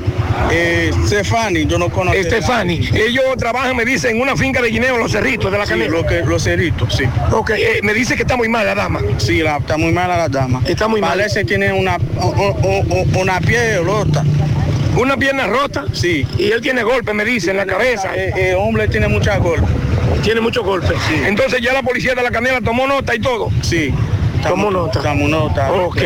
Eh, 0.52 0.91
Stefani, 1.07 1.66
yo 1.66 1.78
no 1.78 1.90
conozco. 1.90 2.20
Estefani. 2.20 2.90
Ellos 2.94 3.24
trabajan, 3.38 3.76
me 3.76 3.86
dicen, 3.86 4.16
en 4.16 4.22
una 4.22 4.36
finca 4.38 4.62
de 4.62 4.70
guineo 4.70 4.98
los 4.98 5.12
cerritos 5.12 5.52
de 5.52 5.57
la 5.57 5.66
Sí, 5.66 5.72
canela. 5.72 5.91
lo 5.91 6.06
que, 6.06 6.22
los 6.22 6.44
cerritos, 6.44 6.94
sí. 6.95 7.03
Ok, 7.32 7.52
eh, 7.52 7.80
me 7.84 7.94
dice 7.94 8.16
que 8.16 8.22
está 8.24 8.36
muy 8.38 8.48
mal 8.49 8.66
la 8.66 8.76
dama. 8.76 8.99
Sí, 9.18 9.40
la- 9.40 9.57
está 9.57 9.78
muy 9.78 9.91
mala 9.91 10.18
la 10.18 10.30
dama. 10.30 10.62
Está 10.66 10.88
muy 10.88 11.02
mal. 11.02 11.18
Parece 11.18 11.40
que 11.41 11.45
tiene 11.45 11.74
una, 11.74 11.98
una 13.18 13.40
piel 13.41 13.84
rota. 13.86 14.24
¿Una 14.98 15.18
pierna 15.18 15.45
rota? 15.48 15.86
Sí. 15.91 16.26
Y 16.38 16.52
él 16.52 16.62
tiene 16.62 16.82
golpe, 16.84 17.14
me 17.14 17.26
dice, 17.26 17.52
en 17.52 17.57
la 17.57 17.66
cabeza. 17.66 18.16
Eh, 18.16 18.52
El 18.52 18.56
hombre 18.56 18.88
tiene 18.88 19.07
mucha 19.10 19.38
golpe. 19.38 19.68
Tiene 20.24 20.40
muchos 20.41 20.64
golpes. 20.64 20.98
Entonces 21.26 21.60
ya 21.62 21.74
la 21.74 21.82
policía 21.84 22.16
de 22.16 22.24
la 22.24 22.32
canela 22.32 22.62
tomó 22.62 22.88
nota 22.88 23.14
y 23.14 23.20
todo. 23.20 23.49
Sí. 23.62 23.94
Tomó 24.48 24.72
nota. 24.72 25.02
Tomó 25.02 25.28
nota. 25.28 25.72
Ok, 25.72 26.02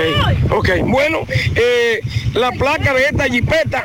ok. 0.51 0.69
Bueno, 0.85 1.19
eh, 1.55 1.99
la 2.33 2.51
placa 2.51 2.93
de 2.93 3.05
esta 3.05 3.25
jipeta 3.25 3.83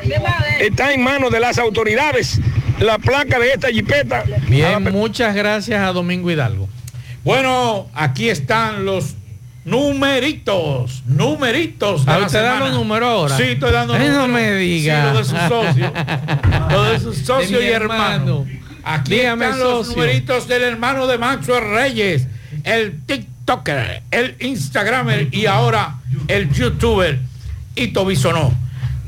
está 0.59 0.93
en 0.93 1.03
manos 1.03 1.31
de 1.31 1.39
las 1.39 1.57
autoridades. 1.57 2.39
La 2.79 2.97
placa 2.97 3.39
de 3.39 3.51
esta 3.53 3.69
jipeta. 3.69 4.23
Bien, 4.47 4.83
muchas 4.91 5.33
gracias 5.35 5.81
a 5.81 5.91
Domingo 5.93 6.29
Hidalgo. 6.31 6.67
Bueno, 7.23 7.87
aquí 7.93 8.29
están 8.29 8.85
los 8.85 9.15
numeritos, 9.63 11.01
numeritos 11.05 12.05
de 12.05 12.11
Ah, 12.11 12.19
¿Ah, 12.21 12.25
¿usted 12.25 12.41
da 12.43 12.59
los 12.59 12.71
números 12.73 13.09
ahora? 13.09 13.37
Sí, 13.37 13.43
estoy 13.43 13.71
dando 13.71 13.95
Eh, 13.95 13.99
no 14.09 14.27
números. 14.27 14.29
me 14.29 14.55
diga. 14.55 15.01
Sí, 15.01 15.11
lo 15.13 15.17
de 15.17 15.23
sus 15.23 15.39
socios. 15.49 15.91
lo 16.71 16.83
de 16.83 16.99
sus 16.99 17.17
socios 17.19 17.63
y 17.63 17.67
hermanos. 17.67 18.47
Aquí 18.83 19.15
Dígame, 19.15 19.45
están 19.45 19.59
los 19.61 19.87
numeritos 19.89 20.47
del 20.47 20.61
hermano 20.61 21.07
de 21.07 21.17
Maxwell 21.17 21.63
Reyes, 21.71 22.27
el 22.63 22.99
TikToker, 23.45 24.01
el 24.09 24.35
Instagramer 24.39 25.29
y 25.31 25.45
ahora 25.45 25.97
el 26.27 26.51
YouTuber 26.51 27.19
Ito 27.75 28.05
Bisonó. 28.05 28.51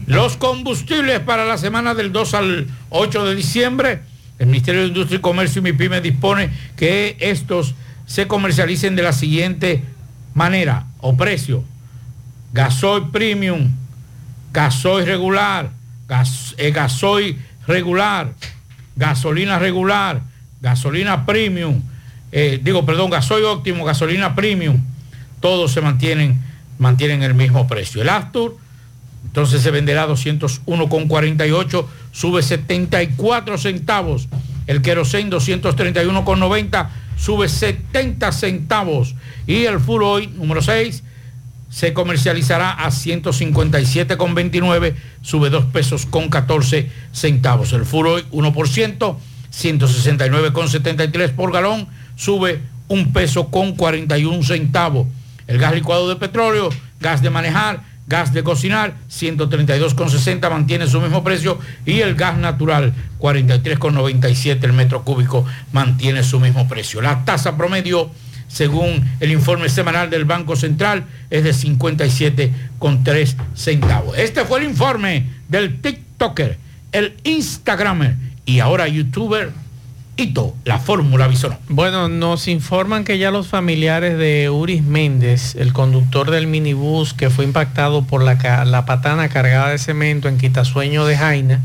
Los 0.05 0.37
combustibles 0.37 1.19
para 1.21 1.43
la 1.45 1.57
semana 1.57 1.95
del 1.95 2.11
2 2.11 2.33
al 2.35 2.67
8 2.91 3.25
de 3.25 3.35
diciembre, 3.35 4.01
el 4.39 4.45
Ministerio 4.45 4.81
de 4.81 4.87
Industria 4.87 5.17
y 5.17 5.21
Comercio 5.21 5.59
y 5.59 5.63
MIPYME 5.63 6.01
dispone 6.01 6.51
que 6.77 7.17
estos 7.19 7.73
se 8.05 8.27
comercialicen 8.27 8.95
de 8.95 9.03
la 9.03 9.11
siguiente 9.11 9.83
manera 10.35 10.85
o 10.99 11.17
precio. 11.17 11.63
Gasoil 12.53 13.09
premium, 13.09 13.71
gasoil 14.53 15.05
regular, 15.05 15.71
gas, 16.07 16.53
eh, 16.57 16.71
gasoil 16.71 17.37
regular, 17.65 18.33
gasolina 18.95 19.59
regular, 19.59 20.21
gasolina 20.61 21.25
premium, 21.25 21.81
eh, 22.31 22.59
digo, 22.61 22.85
perdón, 22.85 23.09
gasoil 23.09 23.45
óptimo, 23.45 23.85
gasolina 23.85 24.35
premium, 24.35 24.83
todos 25.39 25.71
se 25.71 25.81
mantienen, 25.81 26.41
mantienen 26.77 27.23
el 27.23 27.33
mismo 27.33 27.67
precio. 27.67 28.01
El 28.01 28.09
Astur, 28.09 28.57
entonces 29.25 29.61
se 29.61 29.71
venderá 29.71 30.07
201,48, 30.07 31.85
sube 32.11 32.41
74 32.41 33.57
centavos. 33.57 34.27
El 34.65 34.81
Kerosene 34.81 35.29
231,90, 35.29 36.89
sube 37.17 37.47
70 37.47 38.31
centavos. 38.31 39.15
Y 39.45 39.65
el 39.65 39.79
Full 39.79 40.03
Oil 40.03 40.37
número 40.37 40.61
6 40.61 41.03
se 41.69 41.93
comercializará 41.93 42.71
a 42.71 42.89
157,29, 42.89 44.95
sube 45.21 45.49
2 45.49 45.65
pesos 45.65 46.05
con 46.05 46.29
14 46.29 46.89
centavos. 47.11 47.73
El 47.73 47.85
Full 47.85 48.07
Oil 48.07 48.25
1%, 48.31 49.17
169,73 49.51 51.31
por 51.31 51.51
galón, 51.51 51.89
sube 52.17 52.59
un 52.89 53.13
peso 53.13 53.49
con 53.49 53.75
41 53.75 54.43
centavos. 54.43 55.07
El 55.47 55.57
gas 55.59 55.73
licuado 55.73 56.09
de 56.09 56.17
petróleo, 56.17 56.69
gas 56.99 57.21
de 57.21 57.29
manejar, 57.29 57.81
gas 58.07 58.33
de 58.33 58.43
cocinar, 58.43 58.95
132,60 59.09 60.49
mantiene 60.49 60.87
su 60.87 60.99
mismo 60.99 61.23
precio 61.23 61.59
y 61.85 61.99
el 61.99 62.15
gas 62.15 62.37
natural, 62.37 62.93
43,97 63.19 64.63
el 64.63 64.73
metro 64.73 65.03
cúbico 65.03 65.45
mantiene 65.71 66.23
su 66.23 66.39
mismo 66.39 66.67
precio. 66.67 67.01
La 67.01 67.23
tasa 67.23 67.55
promedio, 67.55 68.09
según 68.47 69.09
el 69.19 69.31
informe 69.31 69.69
semanal 69.69 70.09
del 70.09 70.25
Banco 70.25 70.55
Central, 70.55 71.05
es 71.29 71.43
de 71.43 71.51
57,3 71.51 73.35
centavos. 73.55 74.17
Este 74.17 74.43
fue 74.45 74.59
el 74.59 74.65
informe 74.65 75.27
del 75.49 75.81
TikToker, 75.81 76.57
el 76.93 77.15
Instagramer 77.23 78.15
y 78.45 78.59
ahora 78.59 78.87
YouTuber 78.87 79.66
Hito, 80.19 80.55
la 80.65 80.79
fórmula 80.79 81.27
Bisonó. 81.27 81.59
Bueno, 81.69 82.07
nos 82.09 82.47
informan 82.47 83.03
que 83.03 83.19
ya 83.19 83.29
los 83.29 83.47
familiares 83.47 84.17
de 84.17 84.49
Uris 84.49 84.81
Méndez, 84.83 85.55
el 85.55 85.73
conductor 85.73 86.31
del 86.31 86.47
minibús 86.47 87.13
que 87.13 87.29
fue 87.29 87.45
impactado 87.45 88.03
por 88.03 88.23
la, 88.23 88.65
la 88.65 88.85
patana 88.85 89.29
cargada 89.29 89.69
de 89.69 89.77
cemento 89.77 90.27
en 90.27 90.39
Quitasueño 90.39 91.05
de 91.05 91.17
Jaina, 91.17 91.61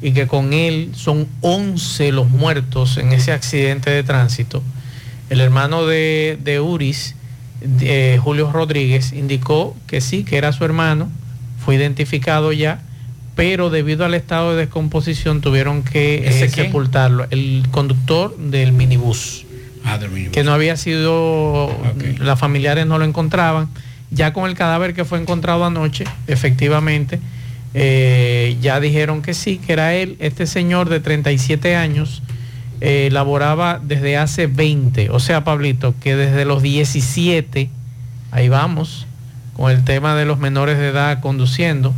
y 0.00 0.12
que 0.12 0.26
con 0.26 0.52
él 0.54 0.90
son 0.94 1.28
11 1.42 2.12
los 2.12 2.30
muertos 2.30 2.96
en 2.96 3.12
ese 3.12 3.32
accidente 3.32 3.90
de 3.90 4.02
tránsito. 4.02 4.62
El 5.30 5.40
hermano 5.40 5.84
de, 5.86 6.38
de 6.42 6.60
Uris, 6.60 7.14
de- 7.60 8.18
Julio 8.22 8.50
Rodríguez, 8.50 9.12
indicó 9.12 9.76
que 9.86 10.00
sí, 10.00 10.24
que 10.24 10.36
era 10.38 10.52
su 10.52 10.64
hermano, 10.64 11.10
fue 11.64 11.74
identificado 11.76 12.52
ya, 12.52 12.80
pero 13.34 13.70
debido 13.70 14.04
al 14.04 14.14
estado 14.14 14.52
de 14.52 14.58
descomposición 14.58 15.40
tuvieron 15.40 15.82
que 15.82 16.28
¿Ese 16.28 16.44
eh, 16.44 16.48
sepultarlo. 16.48 17.26
El 17.30 17.64
conductor 17.70 18.36
del 18.36 18.72
minibús 18.72 19.44
Ah, 19.84 19.98
del 19.98 20.10
minibús. 20.10 20.32
que 20.32 20.44
no 20.44 20.52
había 20.52 20.76
sido, 20.76 21.70
las 22.18 22.38
familiares 22.38 22.86
no 22.86 22.98
lo 22.98 23.04
encontraban. 23.04 23.68
Ya 24.10 24.32
con 24.32 24.48
el 24.48 24.54
cadáver 24.54 24.94
que 24.94 25.04
fue 25.04 25.18
encontrado 25.20 25.64
anoche, 25.64 26.04
efectivamente, 26.28 27.18
eh, 27.74 28.56
ya 28.60 28.78
dijeron 28.78 29.22
que 29.22 29.34
sí, 29.34 29.58
que 29.58 29.72
era 29.72 29.94
él. 29.94 30.16
Este 30.20 30.46
señor 30.46 30.88
de 30.88 31.00
37 31.00 31.74
años 31.74 32.22
eh, 32.80 33.08
laboraba 33.10 33.80
desde 33.82 34.16
hace 34.16 34.46
20, 34.46 35.10
o 35.10 35.18
sea, 35.18 35.42
Pablito, 35.42 35.94
que 36.00 36.14
desde 36.14 36.44
los 36.44 36.62
17, 36.62 37.68
ahí 38.30 38.48
vamos, 38.48 39.06
con 39.56 39.70
el 39.72 39.84
tema 39.84 40.14
de 40.14 40.24
los 40.24 40.38
menores 40.38 40.78
de 40.78 40.88
edad 40.88 41.20
conduciendo, 41.20 41.92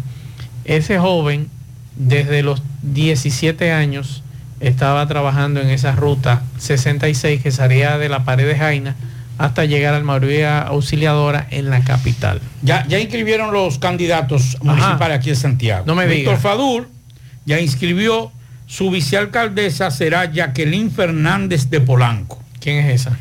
ese 0.67 0.99
joven 0.99 1.49
desde 1.97 2.43
los 2.43 2.63
17 2.83 3.73
años 3.73 4.23
estaba 4.61 5.07
trabajando 5.07 5.61
en 5.61 5.71
esa 5.71 5.93
ruta 5.93 6.43
66 6.59 7.43
que 7.43 7.51
salía 7.51 7.99
de 7.99 8.09
la 8.09 8.25
pared 8.25 8.47
de 8.47 8.57
Jaina 8.57 8.97
hasta 9.39 9.65
llegar 9.65 9.95
al 9.95 10.05
María 10.05 10.61
Auxiliadora 10.63 11.47
en 11.51 11.69
la 11.69 11.81
capital. 11.81 12.41
Ya, 12.63 12.87
ya 12.87 12.99
inscribieron 12.99 13.53
los 13.53 13.79
candidatos 13.79 14.57
municipales 14.63 15.19
aquí 15.19 15.31
en 15.31 15.37
Santiago. 15.37 15.85
No 15.87 15.95
me 15.95 16.07
Víctor. 16.07 16.39
Fadul 16.39 16.89
ya 17.45 17.61
inscribió, 17.61 18.33
su 18.67 18.91
vicealcaldesa 18.91 19.91
será 19.91 20.31
Jacqueline 20.33 20.91
Fernández 20.91 21.71
de 21.71 21.81
Polanco. 21.81 22.43
¿Quién 22.61 22.85
es 22.85 23.03
esa? 23.03 23.17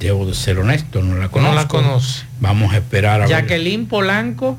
Debo 0.00 0.26
de 0.26 0.34
ser 0.34 0.58
honesto, 0.58 1.02
no 1.02 1.16
la 1.16 1.28
conozco. 1.28 1.54
No 1.54 1.54
la 1.54 1.68
conoce. 1.68 2.24
Vamos 2.40 2.72
a 2.72 2.78
esperar 2.78 3.20
a 3.20 3.26
ver. 3.26 3.28
Jacqueline 3.28 3.86
Polanco. 3.86 4.58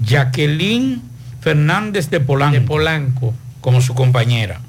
Jacqueline 0.00 1.02
Fernández 1.40 2.10
de 2.10 2.20
Polanco. 2.20 2.54
De 2.54 2.60
Polanco. 2.60 3.34
Como 3.60 3.80
su 3.80 3.94
compañera. 3.94 4.60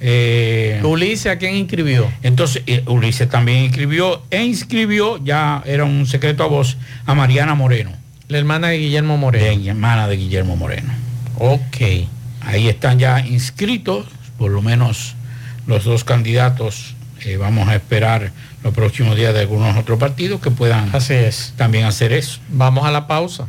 Eh, 0.00 0.80
Ulises, 0.82 1.30
¿a 1.30 1.36
quién 1.36 1.56
inscribió? 1.56 2.10
Entonces, 2.22 2.62
eh, 2.66 2.82
Ulises 2.86 3.28
también 3.28 3.64
inscribió 3.64 4.22
e 4.30 4.42
inscribió, 4.42 5.22
ya 5.22 5.62
era 5.66 5.84
un 5.84 6.06
secreto 6.06 6.42
a 6.42 6.46
voz, 6.46 6.78
a 7.04 7.14
Mariana 7.14 7.54
Moreno. 7.54 7.92
La 8.28 8.38
hermana 8.38 8.68
de 8.68 8.78
Guillermo 8.78 9.18
Moreno. 9.18 9.44
La 9.62 9.70
hermana 9.70 10.08
de 10.08 10.16
Guillermo 10.16 10.56
Moreno. 10.56 10.92
Ok. 11.38 12.08
Ahí 12.40 12.68
están 12.68 12.98
ya 12.98 13.20
inscritos, 13.20 14.06
por 14.38 14.50
lo 14.50 14.62
menos 14.62 15.14
los 15.66 15.84
dos 15.84 16.04
candidatos. 16.04 16.94
Eh, 17.24 17.36
vamos 17.36 17.68
a 17.68 17.74
esperar 17.74 18.32
los 18.64 18.72
próximos 18.72 19.16
días 19.16 19.34
de 19.34 19.40
algunos 19.40 19.76
otros 19.76 19.98
partidos 19.98 20.40
que 20.40 20.50
puedan 20.50 20.88
Así 20.94 21.12
es. 21.12 21.52
también 21.56 21.84
hacer 21.84 22.12
eso. 22.12 22.40
Vamos 22.48 22.86
a 22.86 22.90
la 22.90 23.06
pausa. 23.06 23.48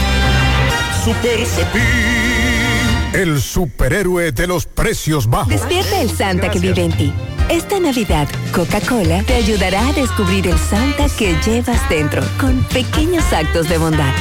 Super 1.03 1.45
Cepín. 1.45 3.09
El 3.13 3.41
superhéroe 3.41 4.31
de 4.31 4.47
los 4.47 4.65
precios 4.65 5.27
bajos. 5.27 5.49
Despierta 5.49 6.01
el 6.01 6.09
Santa 6.09 6.49
que 6.49 6.59
vive 6.59 6.83
en 6.83 6.91
ti. 6.91 7.13
Esta 7.49 7.79
Navidad, 7.79 8.27
Coca-Cola 8.53 9.23
te 9.23 9.33
ayudará 9.33 9.87
a 9.87 9.93
descubrir 9.93 10.47
el 10.47 10.57
Santa 10.57 11.07
que 11.17 11.35
llevas 11.45 11.89
dentro 11.89 12.21
con 12.39 12.63
pequeños 12.65 13.25
actos 13.33 13.67
de 13.67 13.77
bondad. 13.79 14.13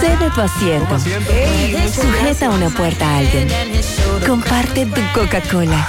Cede 0.00 0.30
tu 0.34 0.40
asiento. 0.40 0.98
Sujeta 0.98 2.50
una 2.50 2.68
puerta 2.70 3.08
a 3.08 3.18
alguien. 3.18 3.48
Comparte 4.26 4.86
tu 4.86 5.00
Coca-Cola. 5.14 5.88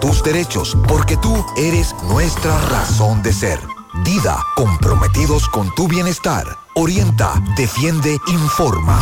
tus 0.00 0.22
derechos, 0.22 0.76
porque 0.88 1.16
tú 1.18 1.44
eres 1.56 1.94
nuestra 2.08 2.58
razón 2.68 3.22
de 3.22 3.32
ser. 3.32 3.60
Dida, 4.04 4.38
comprometidos 4.56 5.48
con 5.48 5.72
tu 5.74 5.86
bienestar. 5.88 6.46
Orienta, 6.74 7.34
defiende, 7.56 8.18
informa. 8.28 8.98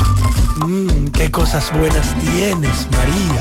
Mmm, 0.67 1.09
qué 1.09 1.31
cosas 1.31 1.71
buenas 1.73 2.15
tienes, 2.19 2.89
María. 2.91 3.41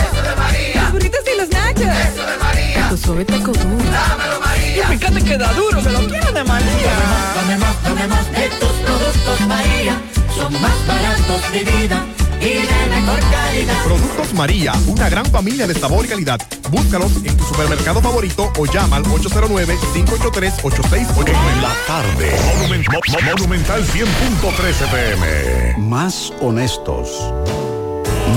Eso 0.00 0.22
de 0.22 0.36
María. 0.36 0.82
Los 0.82 0.92
burritos 0.92 1.20
y 1.32 1.38
los 1.38 1.48
nachos. 1.50 1.82
Eso 1.82 2.26
de 2.26 2.36
María. 2.38 2.88
Tu 2.88 2.96
suave 2.96 3.24
taco 3.24 3.52
duro. 3.52 3.90
Dámelo, 3.90 4.40
María. 4.40 4.84
Y 4.84 4.96
fíjate 4.96 5.22
que 5.22 5.38
da 5.38 5.52
duro, 5.52 5.82
que 5.82 5.90
lo 5.90 5.98
quiero 6.06 6.32
de 6.32 6.44
María. 6.44 6.92
Dame 7.34 7.58
más, 7.58 7.82
dame 7.82 8.06
más 8.08 8.32
de 8.32 8.48
tus 8.58 8.72
productos, 8.72 9.40
María. 9.46 10.00
Son 10.34 10.52
más 10.62 10.86
baratos 10.86 11.52
de 11.52 11.64
vida 11.64 12.06
y 12.40 12.44
de 12.44 12.86
mejor 12.90 13.20
calidad. 13.30 13.82
Productos 13.84 14.32
María, 14.34 14.72
una 14.86 15.08
gran 15.08 15.24
familia 15.26 15.66
de 15.66 15.74
sabor 15.74 16.04
y 16.04 16.08
calidad. 16.08 16.40
Búscalos 16.70 17.12
en 17.24 17.36
tu 17.36 17.44
supermercado 17.44 18.00
favorito 18.00 18.50
o 18.58 18.66
llama 18.66 18.96
al 18.96 19.04
809-583-8689. 19.04 21.60
La 21.60 21.74
tarde. 21.86 22.32
Monumen- 22.56 22.84
Mo- 22.90 23.00
Mo- 23.08 23.18
Monumental 23.36 23.84
100.13 23.84 24.86
pm. 24.86 25.74
Más 25.78 26.32
honestos, 26.40 27.08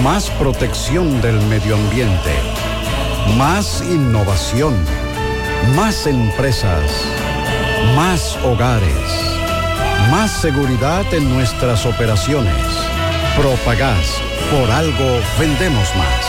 Más 0.03 0.29
protección 0.31 1.21
del 1.21 1.39
medio 1.47 1.75
ambiente. 1.75 2.31
Más 3.37 3.81
innovación. 3.89 4.73
Más 5.75 6.07
empresas. 6.07 6.83
Más 7.95 8.37
hogares. 8.43 8.89
Más 10.09 10.31
seguridad 10.31 11.05
en 11.13 11.31
nuestras 11.33 11.85
operaciones. 11.85 12.62
Propagás. 13.35 14.21
Por 14.51 14.69
algo 14.69 15.19
vendemos 15.39 15.89
más. 15.95 16.25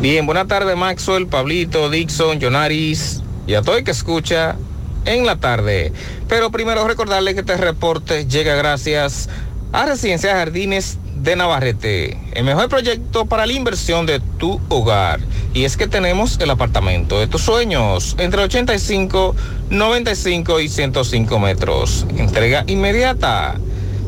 Bien, 0.00 0.24
buenas 0.24 0.48
tardes 0.48 0.74
Maxwell, 0.74 1.26
Pablito, 1.26 1.90
Dixon, 1.90 2.40
Jonaris 2.40 3.20
y 3.46 3.54
a 3.54 3.62
todo 3.62 3.76
el 3.76 3.84
que 3.84 3.90
escucha 3.90 4.56
en 5.04 5.26
la 5.26 5.36
tarde. 5.36 5.92
Pero 6.28 6.50
primero 6.50 6.88
recordarle 6.88 7.34
que 7.34 7.40
este 7.40 7.58
reporte 7.58 8.26
llega 8.26 8.54
gracias 8.54 9.28
a 9.72 9.84
Residencia 9.84 10.34
Jardines 10.36 10.96
de 11.18 11.36
Navarrete, 11.36 12.18
el 12.32 12.44
mejor 12.44 12.68
proyecto 12.68 13.26
para 13.26 13.46
la 13.46 13.52
inversión 13.52 14.06
de 14.06 14.20
tu 14.38 14.60
hogar. 14.68 15.20
Y 15.54 15.64
es 15.64 15.76
que 15.76 15.86
tenemos 15.86 16.38
el 16.40 16.50
apartamento 16.50 17.18
de 17.18 17.26
tus 17.26 17.42
sueños, 17.42 18.14
entre 18.18 18.42
85, 18.42 19.34
95 19.70 20.60
y 20.60 20.68
105 20.68 21.38
metros. 21.38 22.06
Entrega 22.16 22.64
inmediata. 22.66 23.56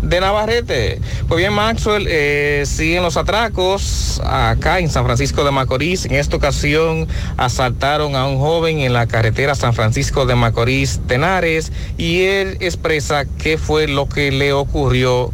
de 0.02 0.20
Navarrete. 0.20 1.00
Pues 1.30 1.38
bien, 1.40 1.54
Maxwell, 1.54 2.08
eh, 2.10 2.64
siguen 2.66 3.04
los 3.04 3.16
atracos 3.16 4.22
acá 4.26 4.80
en 4.80 4.90
San 4.90 5.06
Francisco 5.06 5.44
de 5.46 5.52
Macorís. 5.52 6.06
En 6.06 6.14
esta 6.16 6.36
ocasión 6.36 7.08
asaltaron 7.38 8.16
a 8.16 8.28
un 8.28 8.38
joven 8.38 8.80
en 8.80 8.92
la 8.94 9.08
carretera 9.08 9.56
San 9.56 9.74
Francisco 9.74 10.26
de 10.26 10.36
Macorís, 10.36 11.00
Tenares, 11.08 11.72
y 11.98 12.24
él 12.24 12.58
expresa 12.60 13.24
qué 13.42 13.58
fue 13.58 13.88
lo 13.88 14.10
que 14.10 14.32
le 14.32 14.52
ocurrió. 14.52 15.32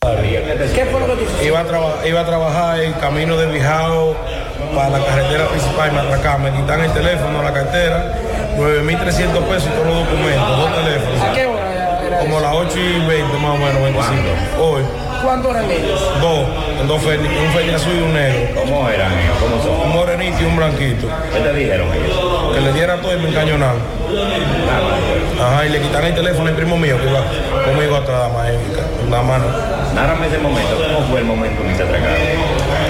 ¿Qué 0.00 0.84
fue 0.86 1.00
lo 1.00 1.06
que 1.16 1.24
tú 1.24 1.44
iba 1.44 1.60
a, 1.60 1.64
traba- 1.64 2.06
iba 2.06 2.20
a 2.20 2.26
trabajar 2.26 2.80
en 2.82 2.92
camino 2.94 3.36
de 3.36 3.46
Bijao 3.50 4.14
para 4.74 4.90
la 4.90 5.04
carretera 5.04 5.48
principal 5.48 5.90
y 5.90 5.94
me 5.94 6.00
atracaron. 6.00 6.42
Me 6.44 6.52
quitan 6.52 6.80
el 6.82 6.92
teléfono, 6.92 7.42
la 7.42 7.52
cartera, 7.52 8.14
9.300 8.56 9.42
pesos 9.48 9.64
y 9.66 9.70
todos 9.70 9.86
los 9.86 9.98
documentos, 10.06 10.56
dos 10.56 10.74
teléfonos. 10.84 11.20
¿A 11.22 11.32
qué 11.32 11.46
hora 11.46 11.74
era 12.06 12.15
Como 12.26 12.40
las 12.40 12.54
8 12.54 12.76
y 12.76 13.06
20 13.06 13.38
más 13.38 13.54
o 13.54 13.56
menos, 13.56 13.82
25. 13.82 14.60
Hoy, 14.60 14.82
¿Cuántos 15.22 15.50
eran 15.52 15.70
ellos? 15.70 16.00
dos, 16.20 16.46
en 16.80 16.88
dos 16.88 17.00
ferni, 17.00 17.28
un 17.28 17.52
ferni 17.52 17.72
azul 17.72 17.92
y 17.96 18.02
un 18.02 18.14
negro. 18.14 18.60
¿Cómo 18.62 18.88
eran 18.88 19.12
ellos? 19.12 19.36
¿Cómo 19.40 19.62
son? 19.62 19.86
Un 19.86 19.94
morenito 19.94 20.42
y 20.42 20.44
un 20.44 20.56
blanquito. 20.56 21.06
¿Qué 21.32 21.38
te 21.38 21.52
dijeron 21.52 21.86
ellos? 21.94 22.52
Que 22.52 22.60
le 22.62 22.72
dieran 22.72 23.00
todo 23.00 23.14
y 23.16 23.22
me 23.22 23.28
encañonaron. 23.28 23.80
Ajá, 25.40 25.66
y 25.66 25.68
le 25.68 25.80
quitaron 25.80 26.08
el 26.08 26.14
teléfono 26.16 26.48
al 26.48 26.56
primo 26.56 26.76
mío 26.76 26.98
que 27.00 27.08
iba 27.08 27.22
conmigo 27.64 27.94
atrás, 27.94 28.28
la 29.08 29.22
mano. 29.22 29.44
Nárrame 29.94 30.26
ese 30.26 30.38
momento. 30.38 30.82
¿Cómo 30.94 31.06
fue 31.08 31.20
el 31.20 31.26
momento 31.26 31.62
en 31.62 31.68
que 31.68 31.74
te 31.74 31.82
atracaron? 31.84 32.16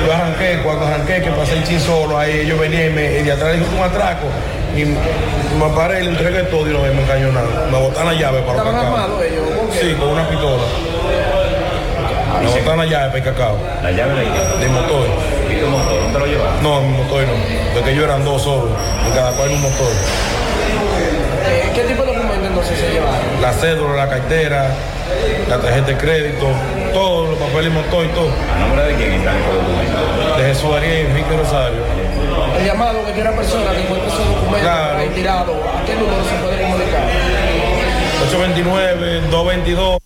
Yo 0.06 0.12
arranqué, 0.14 0.60
cuando 0.64 0.86
arranqué, 0.86 1.20
que 1.20 1.30
pasé 1.30 1.58
el 1.58 1.64
chin 1.64 1.80
solo, 1.80 2.18
ahí 2.18 2.40
ellos 2.40 2.58
venían 2.58 2.86
y, 2.86 2.94
me, 2.94 3.18
y 3.18 3.22
de 3.22 3.32
atrás 3.32 3.52
dijo 3.52 3.66
un 3.76 3.82
atraco. 3.82 4.28
Y 4.76 4.84
me 4.84 5.68
paré, 5.74 6.02
le 6.02 6.10
entregué 6.10 6.42
todo 6.44 6.68
y 6.68 6.72
no 6.72 6.80
me 6.80 7.02
encañonaron. 7.02 7.70
Me 7.72 7.78
botaron 7.80 8.12
la 8.14 8.20
llave 8.20 8.40
para 8.42 8.52
el 8.52 8.68
¿Estaban 8.68 8.92
cacao. 8.92 9.22
ellos? 9.22 9.44
Sí, 9.80 9.94
con 9.94 10.08
una 10.08 10.28
pistola. 10.28 10.62
Me 12.42 12.48
botaron 12.50 12.78
la 12.78 12.84
llave 12.86 13.06
para 13.06 13.18
el 13.18 13.24
cacao. 13.24 13.58
¿La 13.82 13.90
llave 13.90 14.14
de 14.14 14.24
qué? 14.24 14.64
De 14.64 14.68
motor. 14.68 15.06
¿Y 15.50 15.60
tu 15.60 15.66
motor? 15.68 16.00
¿No 16.02 16.12
te 16.12 16.18
lo? 16.18 16.62
No, 16.62 16.80
mi 16.82 16.96
motor 16.98 17.22
no. 17.22 17.74
De 17.74 17.82
que 17.84 17.90
ellos 17.92 18.04
eran 18.04 18.24
dos 18.24 18.42
solos, 18.42 18.68
y 19.08 19.14
cada 19.14 19.32
cual 19.32 19.48
en 19.50 19.56
un 19.56 19.62
motor. 19.62 19.86
Eh, 21.48 21.70
¿Qué 21.74 21.82
tipo 21.82 22.02
de 22.02 22.12
documentos 22.14 22.46
entonces 22.48 22.78
se 22.78 22.90
llevaron? 22.92 23.40
La 23.40 23.52
cédula, 23.52 23.94
la 23.96 24.08
cartera, 24.08 24.68
la 25.48 25.58
tarjeta 25.58 25.86
de 25.86 25.96
crédito, 25.96 26.46
todos 26.92 27.30
los 27.30 27.38
papeles 27.38 27.72
motor 27.72 28.04
y 28.04 28.08
todo. 28.08 28.28
¿A 28.54 28.58
nombre 28.60 28.84
de 28.84 28.94
quién 28.94 29.12
están 29.12 29.36
esos 29.36 29.54
documentos? 29.54 30.36
De 30.38 30.44
Jesús 30.44 30.70
Ariel, 30.76 31.06
Enrique 31.06 31.36
Rosario. 31.36 31.80
El 32.58 32.64
llamado 32.66 33.04
que 33.06 33.12
quiera 33.12 33.32
persona 33.36 33.70
que 33.72 33.82
encuentre 33.82 34.08
esos 34.08 34.26
documentos 34.26 34.60
Claro. 34.60 34.98
ahí 34.98 35.08
tirados, 35.10 35.56
¿a 35.56 35.84
qué 35.84 35.94
número 35.94 36.24
se 36.24 36.34
puede 36.36 36.62
comunicar? 36.62 37.08
829-222. 38.30 40.05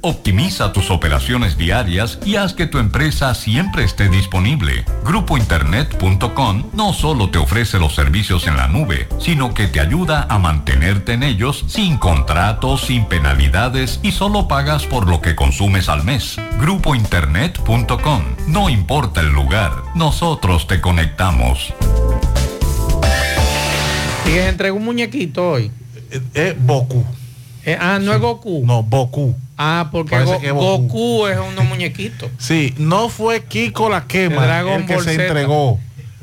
Optimiza 0.00 0.72
tus 0.72 0.90
operaciones 0.90 1.58
diarias 1.58 2.20
y 2.24 2.36
haz 2.36 2.54
que 2.54 2.66
tu 2.66 2.78
empresa 2.78 3.34
siempre 3.34 3.82
esté 3.82 4.08
disponible. 4.08 4.84
Grupointernet.com 5.04 6.70
no 6.72 6.92
solo 6.92 7.30
te 7.30 7.38
ofrece 7.38 7.80
los 7.80 7.96
servicios 7.96 8.46
en 8.46 8.56
la 8.56 8.68
nube, 8.68 9.08
sino 9.18 9.54
que 9.54 9.66
te 9.66 9.80
ayuda 9.80 10.26
a 10.28 10.38
mantenerte 10.38 11.14
en 11.14 11.24
ellos 11.24 11.64
sin 11.66 11.98
contratos, 11.98 12.82
sin 12.82 13.06
penalidades 13.06 13.98
y 14.02 14.12
solo 14.12 14.46
pagas 14.46 14.84
por 14.86 15.08
lo 15.08 15.20
que 15.20 15.34
consumes 15.34 15.88
al 15.88 16.04
mes. 16.04 16.36
Grupointernet.com. 16.60 18.22
No 18.46 18.68
importa 18.68 19.20
el 19.20 19.30
lugar, 19.30 19.72
nosotros 19.96 20.68
te 20.68 20.80
conectamos. 20.80 21.74
Y 24.26 24.30
les 24.30 24.48
entregó 24.48 24.76
un 24.76 24.84
muñequito 24.84 25.50
hoy. 25.50 25.72
Es 26.34 26.54
Boku. 26.64 27.04
ah, 27.80 27.98
no 28.00 28.12
es 28.12 28.20
Goku. 28.20 28.62
No, 28.64 28.82
Boku. 28.82 29.34
Ah, 29.58 29.88
porque 29.90 30.18
Go- 30.22 30.40
que 30.40 30.50
Goku. 30.52 30.82
Goku 30.88 31.26
es 31.26 31.38
unos 31.38 31.64
muñequitos. 31.66 32.30
Sí, 32.38 32.74
no 32.78 33.08
fue 33.08 33.42
Kiko 33.44 33.90
la 33.90 34.06
quema 34.06 34.46
Dragon 34.46 34.80
el 34.82 34.86
que 34.86 34.94
Ball 34.94 35.04
se 35.04 35.10
Z. 35.16 35.24
entregó. 35.26 35.80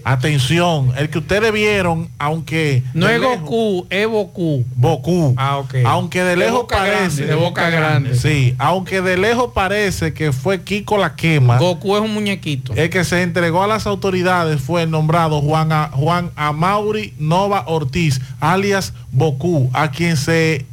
Atención, 0.07 0.91
el 0.97 1.09
que 1.09 1.17
ustedes 1.17 1.51
vieron, 1.51 2.09
aunque 2.19 2.83
No 2.93 3.07
de 3.07 3.15
es 3.15 3.21
lejos- 3.21 3.39
Goku, 3.39 3.87
es 3.89 4.05
Goku. 4.07 4.63
Boku. 4.75 5.33
Ah, 5.35 5.57
ok. 5.57 5.77
Aunque 5.83 6.19
de 6.23 6.29
De 6.29 6.35
lejos 6.37 6.59
boca 6.61 6.77
parece. 6.77 6.97
grande, 6.99 7.25
de 7.25 7.33
boca 7.33 7.69
grande. 7.71 8.15
Sí, 8.15 8.53
aunque 8.59 9.01
de 9.01 9.17
lejos 9.17 9.49
parece 9.55 10.13
que 10.13 10.31
fue 10.31 10.61
Kiko 10.61 10.99
la 10.99 11.15
quema. 11.15 11.57
Goku 11.57 11.95
es 11.95 12.03
un 12.03 12.13
muñequito. 12.13 12.73
El 12.75 12.91
que 12.91 13.03
se 13.03 13.23
entregó 13.23 13.63
a 13.63 13.67
las 13.67 13.87
autoridades 13.87 14.61
fue 14.61 14.83
el 14.83 14.91
nombrado 14.91 15.41
Juan, 15.41 15.71
A- 15.71 15.89
Juan 15.91 16.29
Amauri 16.35 17.15
Nova 17.17 17.63
Ortiz, 17.65 18.21
alias 18.39 18.93
Boku, 19.11 19.71
a 19.73 19.89
quien 19.89 20.17
se, 20.17 20.67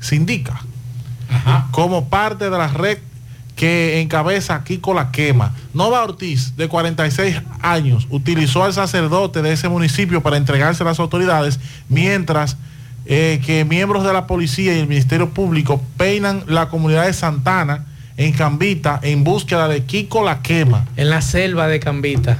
se 0.00 0.16
como 1.70 2.08
parte 2.08 2.50
de 2.50 2.58
la 2.58 2.68
red 2.68 2.98
que 3.56 4.00
encabeza 4.00 4.64
Kiko 4.64 4.94
la 4.94 5.10
quema. 5.10 5.52
Nova 5.74 6.02
Ortiz, 6.02 6.56
de 6.56 6.68
46 6.68 7.42
años, 7.60 8.06
utilizó 8.10 8.64
al 8.64 8.72
sacerdote 8.72 9.42
de 9.42 9.52
ese 9.52 9.68
municipio 9.68 10.22
para 10.22 10.36
entregarse 10.36 10.82
a 10.82 10.86
las 10.86 10.98
autoridades, 10.98 11.60
mientras 11.88 12.56
eh, 13.04 13.40
que 13.44 13.64
miembros 13.64 14.04
de 14.04 14.12
la 14.12 14.26
policía 14.26 14.74
y 14.74 14.80
el 14.80 14.88
Ministerio 14.88 15.30
Público 15.30 15.82
peinan 15.96 16.44
la 16.46 16.68
comunidad 16.68 17.06
de 17.06 17.12
Santana 17.12 17.86
en 18.16 18.32
Cambita 18.32 19.00
en 19.02 19.24
búsqueda 19.24 19.68
de 19.68 19.84
Kiko 19.84 20.24
la 20.24 20.42
quema. 20.42 20.86
En 20.96 21.10
la 21.10 21.20
selva 21.20 21.66
de 21.66 21.80
Cambita. 21.80 22.38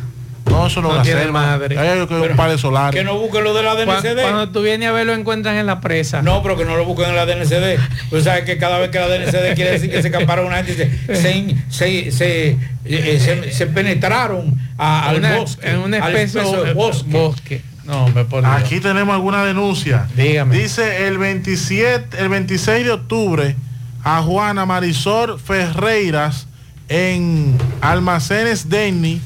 No, 0.53 0.67
eso 0.67 0.81
no, 0.83 0.95
No 0.95 1.03
tiene 1.03 1.23
selva. 1.23 1.41
madre. 1.43 1.79
Ahí 1.79 1.89
hay 1.89 2.07
que 2.07 2.15
un 2.15 2.21
Pero- 2.23 2.37
par 2.37 2.51
de 2.51 2.59
solares. 2.59 2.99
Que 2.99 3.05
no 3.05 3.19
busquen 3.19 3.43
lo 3.45 3.55
de 3.55 3.63
la 3.63 3.75
DNCD. 3.75 4.23
cuando 4.23 4.49
tú 4.51 4.63
vienes 4.63 4.89
a 4.89 4.93
ver 4.93 5.07
lo 5.07 5.15
encuentran 5.15 5.57
en 5.57 5.67
la 5.67 5.81
presa. 5.81 6.23
No, 6.23 6.43
pero 6.43 6.57
que 6.57 6.65
no 6.65 6.77
lo 6.77 6.85
busquen 6.85 7.09
en 7.11 7.17
la 7.17 7.27
DNCD. 7.27 7.79
Tú 8.11 8.21
sabes 8.21 8.45
que 8.45 8.59
cada 8.59 8.79
vez 8.79 8.91
que 8.91 8.99
la 9.01 9.09
DNCD 9.09 9.55
quiere 9.55 9.73
decir 9.73 9.91
que 9.91 10.01
se 10.03 10.09
escaparon 10.09 10.47
una 10.47 10.63
gente, 10.63 10.73
dice, 10.75 10.99
se, 11.15 11.57
se, 11.71 12.13
se, 12.13 12.49
eh, 12.51 12.59
eh, 12.85 13.21
se- 13.21 13.53
se 13.53 13.67
penetraron 13.67 14.57
a- 14.79 15.09
al 15.09 15.17
Una- 15.19 15.37
bosque. 15.39 15.69
en 15.71 15.79
un 15.79 15.95
al 15.95 16.15
espeso 16.17 16.41
espeso 16.41 16.75
bosque. 16.75 17.11
bosque. 17.11 17.63
No, 17.85 18.07
me. 18.11 18.25
Aquí 18.47 18.79
tenemos 18.79 19.13
alguna 19.15 19.45
denuncia. 19.45 20.07
Dígame. 20.15 20.57
Dice 20.57 21.09
el 21.09 21.19
27, 21.19 22.17
el 22.21 22.29
26 22.29 22.85
de 22.85 22.93
octubre 22.93 23.57
a 24.05 24.23
Juana 24.23 24.65
Marisol 24.67 25.41
Ferreiras 25.41 26.47
en 26.89 27.57
Almacenes 27.81 28.69
Denny 28.69 29.21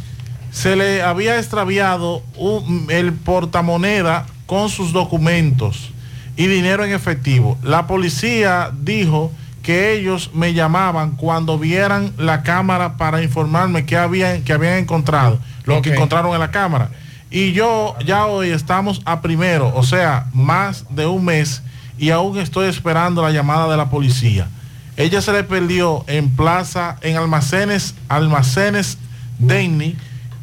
se 0.57 0.75
le 0.75 1.03
había 1.03 1.39
extraviado 1.39 2.23
un- 2.39 2.87
el 2.89 3.13
portamoneda 3.13 4.25
con 4.47 4.71
sus 4.71 4.91
documentos 4.95 5.91
y 6.35 6.47
dinero 6.47 6.83
en 6.83 6.93
efectivo. 6.93 7.59
La 7.63 7.87
policía 7.87 8.71
dijo 8.83 9.31
que 9.63 9.93
ellos 9.93 10.31
me 10.33 10.55
llamaban 10.55 11.11
cuando 11.17 11.59
vieran 11.59 12.11
la 12.17 12.43
cámara 12.43 12.97
para 12.97 13.23
informarme 13.23 13.85
que 13.85 13.99
habían, 13.99 14.45
que 14.45 14.55
habían 14.55 14.79
encontrado, 14.79 15.39
lo 15.65 15.83
que 15.83 15.91
encontraron 15.93 16.33
en 16.33 16.41
la 16.41 16.51
cámara. 16.51 16.89
Y 17.31 17.53
yo 17.53 17.95
ya 18.07 18.25
hoy 18.25 18.49
estamos 18.49 19.03
a 19.05 19.21
primero, 19.21 19.71
o 19.75 19.83
sea, 19.83 20.27
más 20.33 20.87
de 20.89 21.05
un 21.05 21.23
mes, 21.27 21.63
y 21.99 22.09
aún 22.11 22.39
estoy 22.39 22.69
esperando 22.69 23.21
la 23.21 23.31
llamada 23.31 23.69
de 23.71 23.77
la 23.77 23.91
policía. 23.91 24.49
Ella 24.97 25.21
se 25.21 25.33
le 25.33 25.45
perdió 25.45 26.03
en 26.07 26.31
plaza, 26.31 26.97
en 27.03 27.17
almacenes, 27.19 27.95
almacenes 28.09 28.97
Denny, 29.39 29.97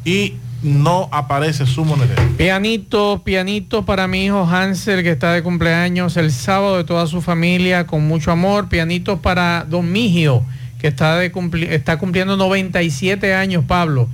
y 0.04 0.34
no 0.62 1.08
aparece 1.12 1.66
su 1.66 1.84
monedero. 1.84 2.22
Pianito, 2.38 3.22
pianito 3.24 3.84
para 3.84 4.06
mi 4.08 4.24
hijo 4.24 4.44
Hansel 4.50 5.02
que 5.02 5.10
está 5.10 5.32
de 5.32 5.42
cumpleaños 5.42 6.16
el 6.16 6.32
sábado 6.32 6.76
de 6.78 6.84
toda 6.84 7.06
su 7.06 7.20
familia 7.20 7.86
con 7.86 8.06
mucho 8.06 8.30
amor. 8.30 8.68
Pianito 8.68 9.20
para 9.20 9.66
Don 9.68 9.90
Migio 9.92 10.42
que 10.78 10.88
está, 10.88 11.16
de 11.16 11.32
cumpli- 11.32 11.68
está 11.70 11.98
cumpliendo 11.98 12.36
97 12.36 13.34
años, 13.34 13.64
Pablo. 13.66 14.08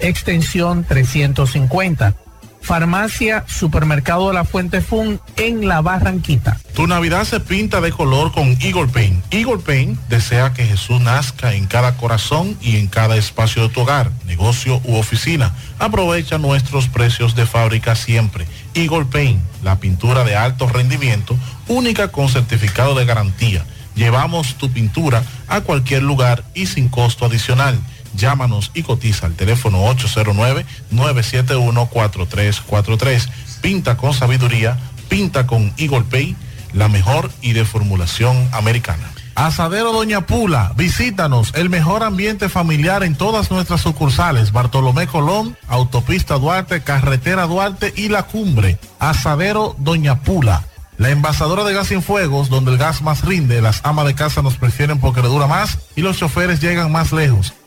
extensión 0.00 0.84
350. 0.84 2.14
Farmacia 2.64 3.44
Supermercado 3.46 4.28
de 4.28 4.34
la 4.34 4.44
Fuente 4.44 4.80
Fun 4.80 5.20
en 5.36 5.68
La 5.68 5.82
Barranquita. 5.82 6.58
Tu 6.74 6.86
Navidad 6.86 7.24
se 7.24 7.38
pinta 7.38 7.82
de 7.82 7.92
color 7.92 8.32
con 8.32 8.56
Eagle 8.60 8.88
Paint. 8.88 9.22
Eagle 9.30 9.58
Paint 9.58 10.00
desea 10.08 10.54
que 10.54 10.64
Jesús 10.64 10.98
nazca 11.00 11.54
en 11.54 11.66
cada 11.66 11.98
corazón 11.98 12.56
y 12.62 12.76
en 12.76 12.88
cada 12.88 13.16
espacio 13.16 13.62
de 13.62 13.68
tu 13.68 13.82
hogar, 13.82 14.10
negocio 14.24 14.80
u 14.84 14.96
oficina. 14.96 15.54
Aprovecha 15.78 16.38
nuestros 16.38 16.88
precios 16.88 17.34
de 17.36 17.44
fábrica 17.44 17.94
siempre. 17.96 18.46
Eagle 18.72 19.04
Paint, 19.04 19.42
la 19.62 19.78
pintura 19.78 20.24
de 20.24 20.34
alto 20.34 20.66
rendimiento, 20.66 21.36
única 21.68 22.08
con 22.08 22.30
certificado 22.30 22.94
de 22.94 23.04
garantía. 23.04 23.64
Llevamos 23.94 24.54
tu 24.54 24.70
pintura 24.70 25.22
a 25.48 25.60
cualquier 25.60 26.02
lugar 26.02 26.44
y 26.54 26.66
sin 26.66 26.88
costo 26.88 27.26
adicional. 27.26 27.78
Llámanos 28.14 28.70
y 28.74 28.82
cotiza 28.82 29.26
al 29.26 29.34
teléfono 29.34 29.84
809-971-4343. 30.92 33.28
Pinta 33.60 33.96
con 33.96 34.14
sabiduría, 34.14 34.78
pinta 35.08 35.46
con 35.46 35.72
Eagle 35.76 36.02
Pay, 36.02 36.36
la 36.72 36.88
mejor 36.88 37.30
y 37.40 37.52
de 37.52 37.64
formulación 37.64 38.48
americana. 38.52 39.10
Asadero 39.34 39.92
Doña 39.92 40.26
Pula, 40.26 40.72
visítanos, 40.76 41.52
el 41.54 41.68
mejor 41.68 42.04
ambiente 42.04 42.48
familiar 42.48 43.02
en 43.02 43.16
todas 43.16 43.50
nuestras 43.50 43.80
sucursales, 43.80 44.52
Bartolomé 44.52 45.08
Colón, 45.08 45.56
Autopista 45.66 46.38
Duarte, 46.38 46.82
Carretera 46.82 47.46
Duarte 47.46 47.92
y 47.96 48.10
La 48.10 48.24
Cumbre. 48.24 48.78
Asadero 49.00 49.74
Doña 49.78 50.22
Pula. 50.22 50.62
La 50.98 51.10
envasadora 51.10 51.64
de 51.64 51.74
gas 51.74 51.88
sin 51.88 52.02
fuegos, 52.02 52.48
donde 52.48 52.70
el 52.70 52.78
gas 52.78 53.02
más 53.02 53.24
rinde, 53.24 53.60
las 53.60 53.80
amas 53.84 54.06
de 54.06 54.14
casa 54.14 54.42
nos 54.42 54.56
prefieren 54.56 55.00
porque 55.00 55.22
le 55.22 55.28
dura 55.28 55.48
más 55.48 55.80
y 55.96 56.02
los 56.02 56.16
choferes 56.16 56.60
llegan 56.60 56.92
más 56.92 57.12
lejos. 57.12 57.54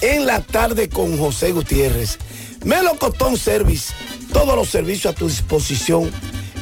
En 0.00 0.26
la 0.26 0.40
tarde 0.40 0.88
con 0.88 1.18
José 1.18 1.52
Gutiérrez. 1.52 2.18
Melocotón 2.64 3.36
Service, 3.36 3.92
todos 4.32 4.56
los 4.56 4.68
servicios 4.68 5.14
a 5.14 5.16
tu 5.16 5.28
disposición. 5.28 6.10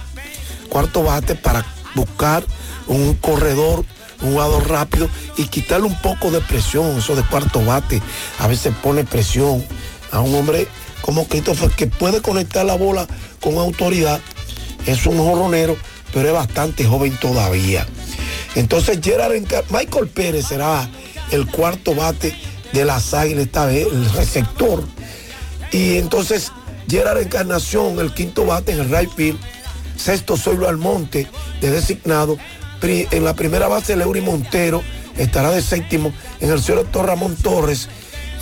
cuarto 0.68 1.02
bate 1.02 1.34
para 1.34 1.64
buscar 1.94 2.44
un 2.88 3.14
corredor, 3.14 3.84
un 4.20 4.32
jugador 4.32 4.68
rápido 4.68 5.08
y 5.36 5.44
quitarle 5.44 5.86
un 5.86 6.00
poco 6.00 6.30
de 6.30 6.40
presión, 6.40 6.98
eso 6.98 7.14
de 7.14 7.22
cuarto 7.22 7.64
bate, 7.64 8.02
a 8.38 8.46
veces 8.46 8.74
pone 8.82 9.04
presión 9.04 9.64
a 10.10 10.20
un 10.20 10.34
hombre 10.34 10.66
como 11.00 11.26
Christopher 11.26 11.70
que 11.70 11.86
puede 11.86 12.20
conectar 12.20 12.64
la 12.64 12.74
bola 12.74 13.06
con 13.40 13.58
autoridad, 13.58 14.20
es 14.86 15.06
un 15.06 15.18
jorronero, 15.18 15.76
pero 16.12 16.28
es 16.28 16.34
bastante 16.34 16.84
joven 16.84 17.16
todavía. 17.20 17.86
Entonces 18.54 18.98
Gerard 19.02 19.32
Michael 19.70 20.08
Pérez 20.08 20.46
será 20.46 20.88
el 21.30 21.46
cuarto 21.46 21.94
bate 21.94 22.36
de 22.72 22.84
las 22.84 23.14
águilas 23.14 23.46
esta 23.46 23.66
vez, 23.66 23.86
el 23.86 24.10
receptor. 24.12 24.84
Y 25.70 25.98
entonces 25.98 26.52
Gerard 26.88 27.22
Encarnación, 27.22 27.98
el 27.98 28.12
quinto 28.12 28.44
bate 28.44 28.72
en 28.72 28.80
el 28.80 28.90
right 28.90 29.10
field. 29.14 29.38
Sexto 29.96 30.36
Zoilo 30.36 30.68
Almonte, 30.68 31.28
de 31.60 31.70
designado. 31.70 32.36
En 32.82 33.24
la 33.24 33.34
primera 33.34 33.68
base, 33.68 33.96
Leury 33.96 34.20
Montero 34.20 34.82
estará 35.16 35.50
de 35.52 35.62
séptimo. 35.62 36.12
En 36.40 36.50
el 36.50 36.60
cielo, 36.60 36.84
Ramón 36.92 37.36
Torres. 37.36 37.88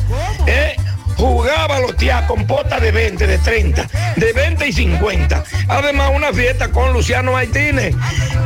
eh, 0.47 0.76
Jugaba 1.18 1.80
lotear 1.80 2.28
con 2.28 2.46
potas 2.46 2.82
de 2.82 2.92
20, 2.92 3.26
de 3.26 3.38
30, 3.38 3.88
de 4.18 4.34
20 4.34 4.68
y 4.68 4.74
50. 4.74 5.44
Además, 5.70 6.12
una 6.14 6.34
fiesta 6.34 6.70
con 6.70 6.94
Luciano 6.94 7.32
Martínez. 7.32 7.96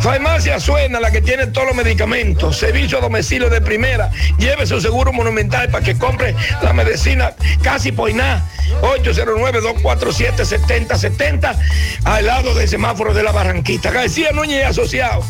Farmacia 0.00 0.58
Suena, 0.58 0.98
la 0.98 1.12
que 1.12 1.20
tiene 1.20 1.46
todos 1.46 1.68
los 1.68 1.76
medicamentos, 1.76 2.56
servicio 2.56 2.98
a 2.98 3.00
domicilio 3.00 3.48
de 3.50 3.60
primera. 3.60 4.10
Lleve 4.38 4.66
su 4.66 4.80
seguro 4.80 5.12
monumental 5.12 5.68
para 5.68 5.84
que 5.84 5.96
compre 5.96 6.34
la 6.62 6.72
medicina 6.72 7.34
casi 7.62 7.92
por 7.92 8.12
nada. 8.12 8.44
809-247-7070 8.82 11.56
al 12.04 12.26
lado 12.26 12.54
del 12.54 12.68
semáforo 12.68 13.14
de 13.14 13.22
la 13.22 13.32
Barranquita. 13.32 13.90
García 14.08 14.32
Núñez 14.32 14.60
y 14.60 14.62
Asociados. 14.62 15.26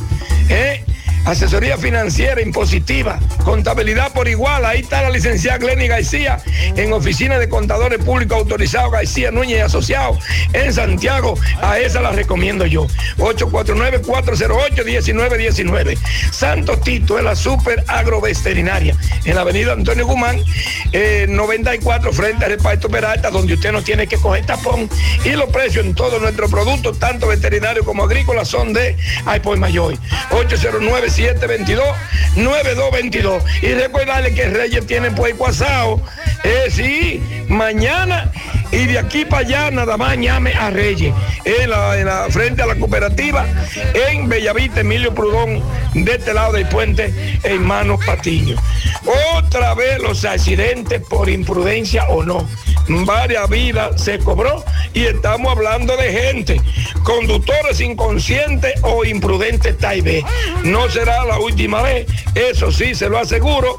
¿eh? 0.48 0.84
Asesoría 1.24 1.76
financiera 1.76 2.40
impositiva, 2.40 3.18
contabilidad 3.44 4.12
por 4.12 4.28
igual. 4.28 4.64
Ahí 4.64 4.80
está 4.80 5.02
la 5.02 5.10
licenciada 5.10 5.58
Glenny 5.58 5.88
García 5.88 6.40
en 6.76 6.92
oficina 6.92 7.38
de 7.38 7.48
contadores 7.48 8.02
públicos 8.02 8.38
autorizados 8.38 8.92
García 8.92 9.30
Núñez 9.30 9.58
y 9.58 9.60
Asociados 9.60 10.18
en 10.52 10.72
Santiago. 10.72 11.34
A 11.60 11.78
esa 11.78 12.00
la 12.00 12.12
recomiendo 12.12 12.66
yo. 12.66 12.86
849-408-1919. 13.18 15.98
Santo 16.30 16.78
Tito 16.78 17.18
es 17.18 17.24
la 17.24 17.36
super 17.36 17.84
agroveterinaria 17.86 18.96
en 19.24 19.34
la 19.34 19.42
avenida 19.42 19.72
Antonio 19.72 20.06
Guzmán, 20.06 20.40
eh, 20.92 21.26
94 21.28 22.12
frente 22.12 22.44
al 22.44 22.52
reparto 22.52 22.88
Peralta, 22.88 23.30
donde 23.30 23.54
usted 23.54 23.72
no 23.72 23.82
tiene 23.82 24.06
que 24.06 24.16
coger 24.16 24.46
tapón. 24.46 24.88
Y 25.24 25.30
los 25.30 25.50
precios 25.50 25.84
en 25.84 25.94
todos 25.94 26.20
nuestros 26.20 26.50
productos, 26.50 26.98
tanto 26.98 27.28
veterinarios 27.28 27.84
como 27.84 28.04
agrícolas, 28.04 28.48
son 28.48 28.72
de 28.72 28.96
Aipoy 29.26 29.58
Mayor. 29.58 29.94
809 30.30 31.07
722-9222. 31.08 33.42
Y 33.62 33.74
recordarle 33.74 34.34
que 34.34 34.48
Reyes 34.48 34.86
tiene 34.86 35.10
puerco 35.10 35.46
asado. 35.46 36.00
Eh, 36.44 36.68
sí, 36.70 37.22
mañana 37.48 38.30
y 38.70 38.86
de 38.86 38.98
aquí 38.98 39.24
para 39.24 39.46
allá 39.46 39.70
nada 39.70 39.96
más 39.96 40.16
llame 40.18 40.52
a 40.54 40.70
Reyes. 40.70 41.14
En 41.44 41.70
la, 41.70 41.98
en 41.98 42.32
frente 42.32 42.62
a 42.62 42.66
la 42.66 42.74
cooperativa, 42.76 43.46
en 44.10 44.28
Bellavista, 44.28 44.80
Emilio 44.80 45.14
Prudón, 45.14 45.62
de 45.94 46.12
este 46.12 46.34
lado 46.34 46.52
del 46.52 46.68
puente, 46.68 47.12
hermano 47.42 47.98
Patiño. 48.04 48.56
Otra 49.36 49.74
vez 49.74 49.98
los 50.00 50.24
accidentes 50.24 51.00
por 51.08 51.28
imprudencia 51.28 52.04
o 52.08 52.22
no. 52.22 52.48
Varias 52.88 53.48
vidas 53.50 54.00
se 54.02 54.18
cobró 54.18 54.64
y 54.94 55.04
estamos 55.04 55.52
hablando 55.52 55.94
de 55.96 56.10
gente, 56.10 56.60
conductores 57.02 57.80
inconscientes 57.80 58.72
o 58.82 59.04
imprudentes 59.04 59.76
tal 59.76 60.00
vez. 60.02 60.24
No 60.64 60.88
será 60.88 61.24
la 61.24 61.38
última 61.38 61.82
vez, 61.82 62.06
eso 62.34 62.72
sí, 62.72 62.94
se 62.94 63.08
lo 63.08 63.18
aseguro. 63.18 63.76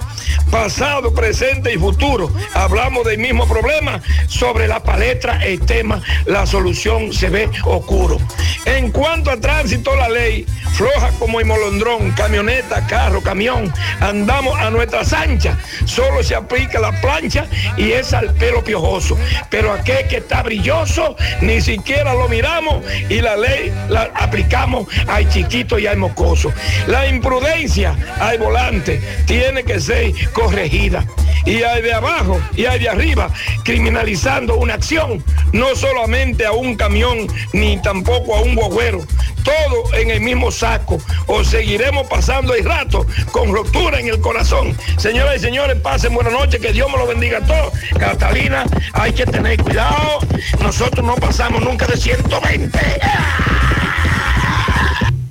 Pasado, 0.51 1.13
presente 1.13 1.73
y 1.73 1.77
futuro. 1.77 2.31
Hablamos 2.53 3.05
del 3.05 3.19
mismo 3.19 3.47
problema 3.47 4.01
sobre 4.27 4.67
la 4.67 4.78
palestra, 4.83 5.45
el 5.45 5.59
tema, 5.61 6.01
la 6.25 6.45
solución 6.45 7.13
se 7.13 7.29
ve 7.29 7.49
oscuro. 7.65 8.17
En 8.65 8.91
cuanto 8.91 9.31
a 9.31 9.37
tránsito, 9.37 9.95
la 9.95 10.09
ley 10.09 10.45
floja 10.73 11.11
como 11.19 11.39
el 11.39 11.45
molondrón, 11.45 12.11
camioneta, 12.11 12.85
carro, 12.87 13.21
camión, 13.21 13.73
andamos 13.99 14.57
a 14.59 14.69
nuestras 14.69 15.11
anchas, 15.13 15.57
solo 15.85 16.23
se 16.23 16.35
aplica 16.35 16.79
la 16.79 16.91
plancha 17.01 17.45
y 17.77 17.91
es 17.91 18.13
al 18.13 18.33
pelo 18.35 18.63
piojoso, 18.63 19.17
pero 19.49 19.73
aquel 19.73 20.07
que 20.07 20.17
está 20.17 20.43
brilloso, 20.43 21.15
ni 21.41 21.61
siquiera 21.61 22.13
lo 22.13 22.29
miramos 22.29 22.83
y 23.09 23.21
la 23.21 23.35
ley 23.35 23.73
la 23.89 24.09
aplicamos 24.15 24.87
al 25.07 25.27
chiquito 25.29 25.79
y 25.79 25.87
al 25.87 25.97
mocoso. 25.97 26.53
La 26.87 27.07
imprudencia 27.07 27.95
al 28.19 28.37
volante 28.37 29.01
tiene 29.25 29.63
que 29.63 29.79
ser 29.79 30.13
corregida 30.33 31.05
y 31.45 31.63
hay 31.63 31.81
de 31.81 31.93
abajo 31.93 32.39
y 32.55 32.65
hay 32.65 32.79
de 32.79 32.89
arriba 32.89 33.29
criminalizando 33.63 34.57
una 34.57 34.68
acción, 34.71 35.23
no 35.53 35.75
solamente 35.75 36.45
a 36.45 36.51
un 36.51 36.75
camión 36.75 37.27
ni 37.53 37.77
tampoco 37.81 38.35
a 38.35 38.41
un 38.41 38.55
guagüero, 38.55 39.01
todo 39.43 39.93
en 39.95 40.11
el 40.11 40.21
mismo 40.21 40.51
saco 40.51 40.97
o 41.27 41.43
seguiremos 41.43 42.07
pasando 42.07 42.53
el 42.53 42.63
rato 42.65 43.05
con 43.31 43.51
ruptura 43.53 43.99
en 43.99 44.07
el 44.09 44.19
corazón. 44.21 44.75
Señoras 44.97 45.37
y 45.37 45.39
señores, 45.39 45.79
pasen 45.81 46.13
buenas 46.13 46.33
noches, 46.33 46.59
que 46.61 46.71
Dios 46.73 46.87
me 46.91 46.97
lo 46.97 47.07
bendiga 47.07 47.39
a 47.39 47.41
todos. 47.41 47.73
Catalina, 47.97 48.65
hay 48.93 49.13
que 49.13 49.25
tener 49.25 49.61
cuidado, 49.63 50.19
nosotros 50.61 51.05
no 51.05 51.15
pasamos 51.15 51.61
nunca 51.61 51.85
de 51.87 51.97
120. 51.97 52.79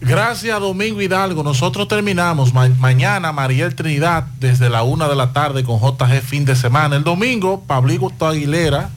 Gracias 0.00 0.58
Domingo 0.58 1.02
Hidalgo. 1.02 1.42
Nosotros 1.42 1.86
terminamos 1.86 2.54
ma- 2.54 2.70
mañana 2.78 3.30
Mariel 3.32 3.74
Trinidad 3.74 4.24
desde 4.40 4.70
la 4.70 4.82
una 4.82 5.06
de 5.06 5.14
la 5.14 5.34
tarde 5.34 5.64
con 5.64 5.78
JG 5.80 6.22
fin 6.22 6.46
de 6.46 6.56
semana. 6.56 6.96
El 6.96 7.04
domingo 7.04 7.62
Pablito 7.66 8.26
Aguilera 8.26 8.88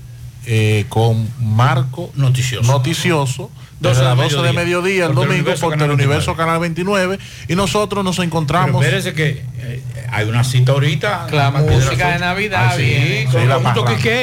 eh, 0.46 0.86
con 0.90 1.28
Marco 1.40 2.12
Noticioso. 2.16 2.72
Noticioso. 2.72 3.52
12 3.80 3.96
Desde 4.00 4.10
de 4.10 4.16
las 4.16 4.32
12 4.32 4.48
de 4.48 4.54
mediodía. 4.54 5.06
el 5.08 5.16
domingo 5.16 5.22
Teleuniverso, 5.32 5.66
por 5.70 5.78
Teleuniverso 5.78 6.36
Canal 6.36 6.60
29 6.60 7.18
y 7.48 7.56
nosotros 7.56 8.04
nos 8.04 8.18
Pero 8.18 8.28
encontramos 8.28 8.84
espérese 8.86 9.14
que 9.14 9.44
eh, 9.58 9.82
hay 10.12 10.28
una 10.28 10.44
cita 10.44 10.74
ahorita. 10.74 11.28
La 11.32 11.50
música 11.50 12.12
de. 12.14 12.20
Navidad 12.20 12.70
Ah, 12.72 12.74
sí, 12.78 13.26
la. 13.32 13.86
Quiqueya. 13.86 14.20